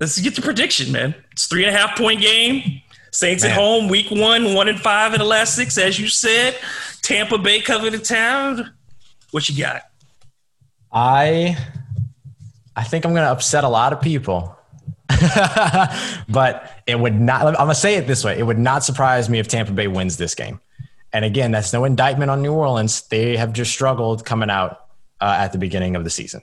let's 0.00 0.18
get 0.20 0.34
the 0.36 0.42
prediction, 0.42 0.92
man. 0.92 1.14
It's 1.32 1.46
three 1.46 1.64
and 1.64 1.74
a 1.74 1.78
half 1.78 1.98
point 1.98 2.20
game. 2.20 2.80
Saints 3.10 3.44
at 3.44 3.52
home, 3.52 3.88
week 3.88 4.10
one, 4.10 4.54
one 4.54 4.68
and 4.68 4.80
five 4.80 5.12
in 5.12 5.18
the 5.18 5.26
last 5.26 5.54
six, 5.54 5.76
as 5.76 5.98
you 5.98 6.08
said. 6.08 6.56
Tampa 7.02 7.36
Bay 7.36 7.60
covered 7.60 7.92
the 7.92 7.98
town. 7.98 8.72
What 9.32 9.46
you 9.50 9.62
got? 9.62 9.82
I 10.92 11.56
I 12.74 12.84
think 12.84 13.04
I'm 13.04 13.12
going 13.12 13.24
to 13.24 13.30
upset 13.30 13.64
a 13.64 13.68
lot 13.68 13.92
of 13.92 14.00
people. 14.00 14.56
but 16.28 16.82
it 16.86 16.98
would 16.98 17.20
not 17.20 17.46
I'm 17.46 17.54
going 17.54 17.68
to 17.68 17.74
say 17.74 17.96
it 17.96 18.06
this 18.06 18.24
way. 18.24 18.38
It 18.38 18.44
would 18.44 18.58
not 18.58 18.84
surprise 18.84 19.28
me 19.28 19.38
if 19.38 19.48
Tampa 19.48 19.72
Bay 19.72 19.88
wins 19.88 20.16
this 20.16 20.34
game. 20.34 20.60
And 21.12 21.24
again, 21.24 21.50
that's 21.50 21.72
no 21.72 21.84
indictment 21.84 22.30
on 22.30 22.40
New 22.42 22.54
Orleans. 22.54 23.02
They 23.08 23.36
have 23.36 23.52
just 23.52 23.70
struggled 23.70 24.24
coming 24.24 24.48
out 24.48 24.86
uh, 25.20 25.36
at 25.38 25.52
the 25.52 25.58
beginning 25.58 25.94
of 25.94 26.04
the 26.04 26.10
season. 26.10 26.42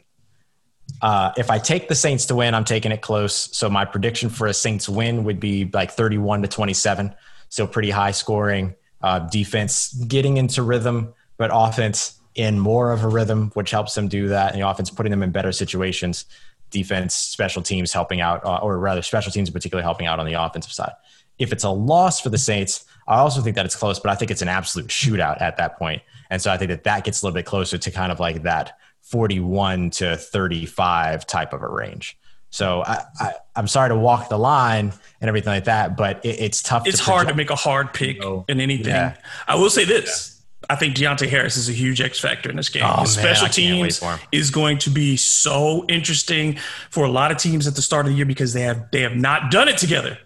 Uh, 1.02 1.32
if 1.38 1.50
I 1.50 1.60
take 1.60 1.88
the 1.88 1.96
Saints 1.96 2.26
to 2.28 2.36
win, 2.36 2.54
I'm 2.54 2.66
taking 2.66 2.92
it 2.92 3.02
close. 3.02 3.56
So 3.58 3.70
my 3.70 3.86
prediction 3.86 4.30
for 4.30 4.48
a 4.48 4.54
Saints 4.54 4.88
win 4.88 5.24
would 5.24 5.40
be 5.40 5.70
like 5.74 5.92
31 5.92 6.44
to 6.44 6.48
27. 6.48 7.14
So 7.50 7.66
pretty 7.66 7.90
high 7.90 8.12
scoring. 8.12 8.76
Uh, 9.02 9.20
defense 9.20 9.94
getting 9.94 10.38
into 10.38 10.62
rhythm, 10.62 11.14
but 11.38 11.50
offense 11.54 12.20
in 12.36 12.60
more 12.60 12.92
of 12.92 13.04
a 13.04 13.08
rhythm, 13.08 13.50
which 13.54 13.72
helps 13.72 13.96
them 13.96 14.08
do 14.08 14.28
that. 14.30 14.52
And 14.52 14.62
the 14.62 14.68
offense 14.68 14.90
putting 14.90 15.12
them 15.12 15.24
in 15.24 15.32
better 15.32 15.52
situations. 15.52 16.26
Defense, 16.70 17.14
special 17.16 17.62
teams 17.62 17.92
helping 17.94 18.22
out, 18.22 18.44
uh, 18.46 18.58
or 18.58 18.78
rather, 18.78 19.02
special 19.02 19.32
teams 19.32 19.50
in 19.50 19.54
particular 19.54 19.82
helping 19.82 20.08
out 20.08 20.20
on 20.20 20.26
the 20.26 20.34
offensive 20.34 20.72
side. 20.72 20.94
If 21.38 21.52
it's 21.54 21.64
a 21.64 21.70
loss 21.70 22.20
for 22.20 22.30
the 22.30 22.38
Saints, 22.38 22.86
I 23.08 23.18
also 23.18 23.42
think 23.42 23.56
that 23.56 23.66
it's 23.66 23.76
close, 23.76 24.00
but 24.00 24.12
I 24.12 24.16
think 24.16 24.30
it's 24.32 24.42
an 24.42 24.50
absolute 24.50 24.88
shootout 24.90 25.42
at 25.42 25.58
that 25.58 25.80
point. 25.80 26.02
And 26.30 26.42
so 26.42 26.52
I 26.52 26.58
think 26.58 26.70
that 26.70 26.84
that 26.84 27.04
gets 27.06 27.22
a 27.22 27.26
little 27.26 27.34
bit 27.36 27.46
closer 27.46 27.78
to 27.78 27.92
kind 27.92 28.12
of 28.12 28.20
like 28.20 28.44
that 28.44 28.74
41 29.04 29.90
to 29.92 30.16
35 30.18 31.26
type 31.26 31.54
of 31.54 31.62
a 31.64 31.68
range. 31.68 32.18
So 32.52 32.82
I, 32.84 33.04
I, 33.20 33.34
I'm 33.56 33.68
sorry 33.68 33.90
to 33.90 33.96
walk 33.96 34.30
the 34.30 34.38
line 34.38 34.92
and 35.22 35.28
everything 35.28 35.54
like 35.54 35.66
that, 35.66 35.96
but 35.96 36.24
it, 36.26 36.40
it's 36.40 36.62
tough. 36.64 36.88
It's 36.88 36.98
to 36.98 37.04
hard 37.04 37.28
to 37.28 37.36
make 37.36 37.50
a 37.52 37.56
hard 37.56 37.94
pick 37.94 38.20
No. 38.20 38.46
in 38.48 38.60
anything. 38.60 38.88
Yeah. 38.88 39.16
I 39.48 39.56
will 39.56 39.70
say 39.70 39.86
this. 39.86 40.39
I 40.70 40.76
think 40.76 40.96
Deonte 40.96 41.28
Harris 41.30 41.58
is 41.58 41.70
a 41.70 41.72
huge 41.74 42.02
X 42.02 42.20
factor 42.20 42.50
in 42.50 42.56
this 42.56 42.70
game. 42.70 42.84
Oh, 42.86 42.98
man, 42.98 43.06
special 43.08 43.46
I 43.46 43.50
teams 43.50 44.02
is 44.32 44.50
going 44.52 44.78
to 44.80 44.90
be 44.90 45.16
so 45.18 45.86
interesting 45.88 46.58
for 46.90 47.06
a 47.06 47.10
lot 47.10 47.32
of 47.32 47.38
teams 47.38 47.66
at 47.68 47.76
the 47.76 47.82
start 47.82 48.06
of 48.06 48.12
the 48.12 48.18
year 48.18 48.26
because 48.26 48.54
they 48.54 48.62
have 48.64 48.92
they 48.92 49.02
have 49.02 49.16
not 49.16 49.52
done 49.52 49.68
it 49.68 49.78
together. 49.78 50.18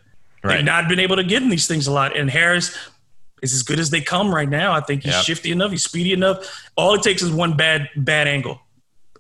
Right. 0.44 0.56
They've 0.58 0.66
not 0.66 0.90
been 0.90 1.00
able 1.00 1.16
to 1.18 1.24
get 1.24 1.42
in 1.44 1.50
these 1.50 1.68
things 1.68 1.88
a 1.88 1.92
lot. 1.92 2.18
And 2.18 2.30
Harris 2.30 2.76
is 3.42 3.54
as 3.54 3.64
good 3.64 3.80
as 3.80 3.90
they 3.92 4.02
come 4.02 4.34
right 4.34 4.50
now. 4.50 4.74
I 4.74 4.82
think 4.82 5.04
he's 5.04 5.14
Yep. 5.14 5.24
shifty 5.24 5.52
enough. 5.52 5.72
He's 5.72 5.84
speedy 5.84 6.14
enough. 6.14 6.70
All 6.76 6.94
it 6.96 7.04
takes 7.04 7.22
is 7.22 7.30
one 7.32 7.56
bad 7.56 7.90
bad 7.96 8.28
angle, 8.28 8.60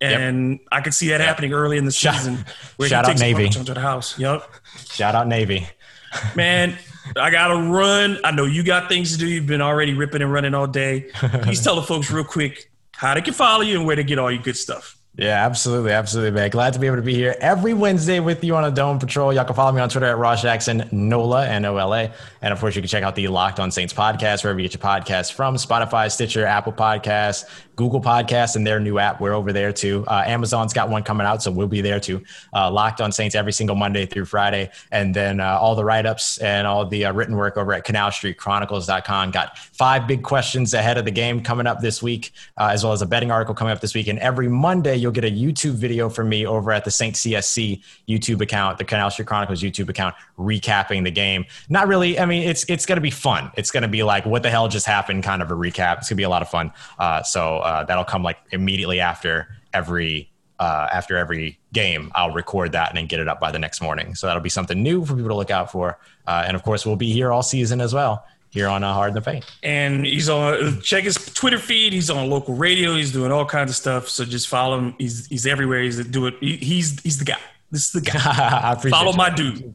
and 0.02 0.60
I 0.72 0.82
could 0.82 0.94
see 0.94 1.10
that 1.10 1.22
happening 1.22 1.54
early 1.54 1.78
in 1.78 1.86
the 1.86 1.92
Shout- 1.92 2.16
season. 2.16 2.44
Where 2.78 2.90
shout 2.90 3.06
out 3.06 3.10
takes 3.10 3.22
a 3.22 3.24
Navy. 3.24 3.50
to 3.50 3.64
the 3.74 3.80
house. 3.80 4.18
Yep. 4.20 4.50
Shout 4.92 5.16
out 5.16 5.28
Navy. 5.28 5.68
Man, 6.36 6.78
I 7.18 7.30
gotta 7.30 7.70
run. 7.70 8.18
I 8.24 8.32
know 8.32 8.46
you 8.46 8.64
got 8.64 8.90
things 8.90 9.12
to 9.14 9.18
do. 9.18 9.28
You've 9.28 9.48
been 9.48 9.62
already 9.62 9.94
ripping 9.94 10.22
and 10.22 10.32
running 10.32 10.54
all 10.54 10.68
day. 10.68 11.10
Please 11.42 11.64
tell 11.64 11.76
the 11.76 11.84
folks 11.84 12.12
real 12.12 12.24
quick 12.24 12.70
how 12.94 13.14
they 13.14 13.22
can 13.22 13.34
follow 13.34 13.62
you 13.62 13.78
and 13.78 13.86
where 13.86 13.96
to 13.96 14.04
get 14.04 14.20
all 14.20 14.32
your 14.32 14.42
good 14.42 14.58
stuff. 14.58 14.98
Yeah, 15.16 15.46
absolutely, 15.46 15.92
absolutely, 15.92 16.32
man. 16.32 16.50
Glad 16.50 16.74
to 16.74 16.80
be 16.80 16.88
able 16.88 16.96
to 16.96 17.04
be 17.04 17.14
here 17.14 17.36
every 17.40 17.76
Wednesday 17.76 18.20
with 18.20 18.44
you 18.44 18.56
on 18.56 18.64
a 18.64 18.72
Dome 18.72 18.98
Patrol. 18.98 19.32
Y'all 19.32 19.46
can 19.46 19.54
follow 19.56 19.72
me 19.72 19.80
on 19.80 19.88
Twitter 19.88 20.08
at 20.08 20.18
Ross 20.18 20.42
Jackson 20.42 20.90
Nola 20.92 21.48
N 21.48 21.66
O 21.66 21.78
L 21.78 21.94
A, 21.94 22.12
and 22.42 22.52
of 22.52 22.60
course 22.60 22.76
you 22.76 22.82
can 22.82 22.90
check 22.90 23.04
out 23.04 23.16
the 23.16 23.28
Locked 23.28 23.60
On 23.60 23.70
Saints 23.70 23.94
podcast 23.94 24.44
wherever 24.44 24.60
you 24.60 24.68
get 24.68 24.74
your 24.74 24.82
podcasts 24.82 25.32
from: 25.32 25.56
Spotify, 25.56 26.12
Stitcher, 26.12 26.48
Apple 26.48 26.74
Podcasts, 26.74 27.46
Google 27.76 28.02
Podcasts, 28.02 28.56
and 28.56 28.66
their 28.66 28.80
new 28.80 29.00
app. 29.00 29.20
We're 29.20 29.34
over 29.34 29.52
there 29.52 29.74
too. 29.74 30.04
Uh, 30.08 30.24
Amazon's 30.26 30.74
got 30.74 30.90
one 30.90 31.04
coming 31.04 31.26
out, 31.26 31.42
so 31.42 31.52
we'll 31.52 31.68
be 31.68 31.82
there 31.82 32.00
too. 32.00 32.24
Uh, 32.54 32.70
Locked 32.70 33.02
On 33.02 33.12
Saints 33.12 33.36
every 33.36 33.52
single 33.54 33.76
Monday 33.76 34.06
through 34.06 34.26
Friday, 34.26 34.70
and 34.92 35.16
then 35.16 35.40
uh, 35.40 35.58
all 35.60 35.76
the 35.76 35.84
write 35.84 36.06
ups 36.06 36.38
and 36.40 36.68
all 36.68 36.86
the 36.86 37.06
uh, 37.06 37.14
written 37.14 37.36
work 37.36 37.58
over 37.58 37.74
at 37.74 37.86
CanalStreetChronicles.com. 37.86 39.32
Got 39.32 39.58
five 39.58 40.08
big 40.08 40.24
questions 40.24 40.74
ahead 40.74 40.98
of 40.98 41.06
the 41.06 41.12
game 41.12 41.42
coming 41.42 41.66
up 41.66 41.82
this 41.82 42.04
week, 42.04 42.32
uh, 42.58 42.70
as 42.72 42.84
well 42.84 42.94
as 42.94 43.02
a 43.02 43.06
betting 43.06 43.32
article 43.32 43.56
coming 43.56 43.72
up 43.72 43.82
this 43.82 43.96
week. 43.96 44.08
And 44.08 44.20
every 44.20 44.48
Monday, 44.48 44.96
you'll 44.96 45.12
get 45.12 45.26
a 45.26 45.32
YouTube 45.32 45.74
video 45.74 46.10
from 46.10 46.30
me 46.30 46.46
over 46.46 46.72
at 46.72 46.86
the 46.86 46.92
Saint 46.92 47.16
CSC 47.16 47.82
YouTube 48.08 48.42
account, 48.42 48.78
the 48.78 48.86
Canal 48.86 49.10
Street 49.10 49.28
Chronicles 49.28 49.62
YouTube 49.62 49.90
account, 49.90 50.16
recapping 50.38 51.04
the 51.04 51.12
game. 51.12 51.46
Not 51.70 51.88
really. 51.88 52.20
I 52.20 52.26
mean, 52.26 52.48
it's 52.48 52.66
it's 52.70 52.86
going 52.86 52.98
to 52.98 53.02
be 53.02 53.12
fun. 53.12 53.52
It's 53.58 53.72
going 53.72 53.84
to 53.84 53.88
be 53.88 54.04
like 54.04 54.26
what 54.26 54.44
the 54.44 54.52
hell 54.52 54.68
just 54.68 54.86
happened, 54.86 55.24
kind 55.24 55.42
of 55.42 55.50
a 55.50 55.56
recap. 55.56 55.98
It's 55.98 56.10
going 56.10 56.16
to 56.16 56.16
be 56.16 56.24
a 56.24 56.30
lot 56.30 56.44
of 56.44 56.50
fun. 56.50 56.72
Uh, 57.00 57.24
so 57.24 57.63
uh, 57.64 57.84
that'll 57.84 58.04
come 58.04 58.24
like 58.24 58.38
immediately 58.52 59.00
after 59.00 59.48
every 59.74 60.30
uh, 60.60 60.88
after 60.92 61.18
every 61.18 61.60
game, 61.74 62.12
I'll 62.16 62.32
record 62.32 62.72
that 62.74 62.90
and 62.90 62.98
then 62.98 63.08
get 63.08 63.20
it 63.20 63.28
up 63.28 63.40
by 63.40 63.52
the 63.52 63.60
next 63.60 63.82
morning. 63.82 64.16
So 64.16 64.28
that'll 64.28 64.42
be 64.42 64.50
something 64.50 64.82
new 64.82 65.04
for 65.04 65.16
people 65.16 65.30
to 65.30 65.36
look 65.36 65.52
out 65.52 65.72
for. 65.72 66.00
Uh, 66.28 66.44
and 66.46 66.56
of 66.56 66.64
course, 66.64 66.86
we'll 66.86 66.96
be 66.96 67.12
here 67.12 67.32
all 67.32 67.44
season 67.44 67.82
as 67.82 67.94
well 67.94 68.26
here 68.52 68.68
on 68.68 68.84
uh, 68.84 68.94
Hard 68.94 69.10
in 69.10 69.16
the 69.16 69.22
Paint. 69.22 69.46
And 69.64 70.06
he's 70.06 70.30
on 70.30 70.80
check 70.82 71.04
his 71.04 71.16
Twitter 71.34 71.58
feed. 71.58 71.92
He's 71.92 72.10
on 72.10 72.30
local 72.30 72.54
radio. 72.54 72.96
He's 72.96 73.12
doing 73.12 73.32
all 73.32 73.46
kinds 73.46 73.72
of 73.72 73.76
stuff. 73.76 74.08
So 74.08 74.24
just 74.24 74.48
follow 74.48 74.78
him. 74.78 74.96
He's 75.00 75.28
he's 75.28 75.48
everywhere. 75.48 75.82
He's 75.82 76.06
doing. 76.06 76.36
He, 76.40 76.58
he's 76.58 77.02
he's 77.02 77.18
the 77.18 77.26
guy. 77.26 77.40
This 77.74 77.88
is 77.88 77.92
the 77.92 78.02
guy. 78.02 78.20
I 78.64 78.74
appreciate 78.74 78.92
follow 78.92 79.14
you. 79.14 79.18
my 79.18 79.32
dude. 79.32 79.74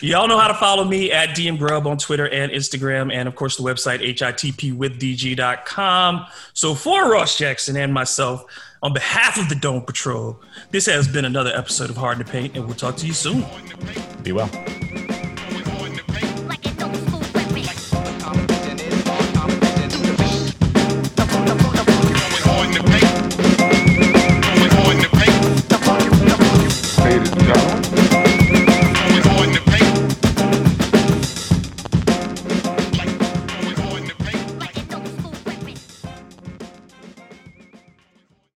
Y'all 0.00 0.26
know 0.26 0.38
how 0.38 0.48
to 0.48 0.54
follow 0.54 0.82
me 0.82 1.12
at 1.12 1.36
DM 1.36 1.58
Grub 1.58 1.86
on 1.86 1.98
Twitter 1.98 2.26
and 2.26 2.50
Instagram, 2.50 3.12
and 3.12 3.28
of 3.28 3.34
course 3.34 3.58
the 3.58 3.62
website 3.62 4.00
hitpwithdg.com. 4.00 6.26
So 6.54 6.74
for 6.74 7.12
Ross 7.12 7.36
Jackson 7.36 7.76
and 7.76 7.92
myself, 7.92 8.46
on 8.82 8.94
behalf 8.94 9.38
of 9.38 9.50
the 9.50 9.56
Dome 9.56 9.82
Patrol, 9.82 10.40
this 10.70 10.86
has 10.86 11.06
been 11.06 11.26
another 11.26 11.52
episode 11.54 11.90
of 11.90 11.98
Hard 11.98 12.18
to 12.20 12.24
Paint, 12.24 12.56
and 12.56 12.64
we'll 12.64 12.74
talk 12.74 12.96
to 12.96 13.06
you 13.06 13.12
soon. 13.12 13.44
Be 14.22 14.32
well. 14.32 14.48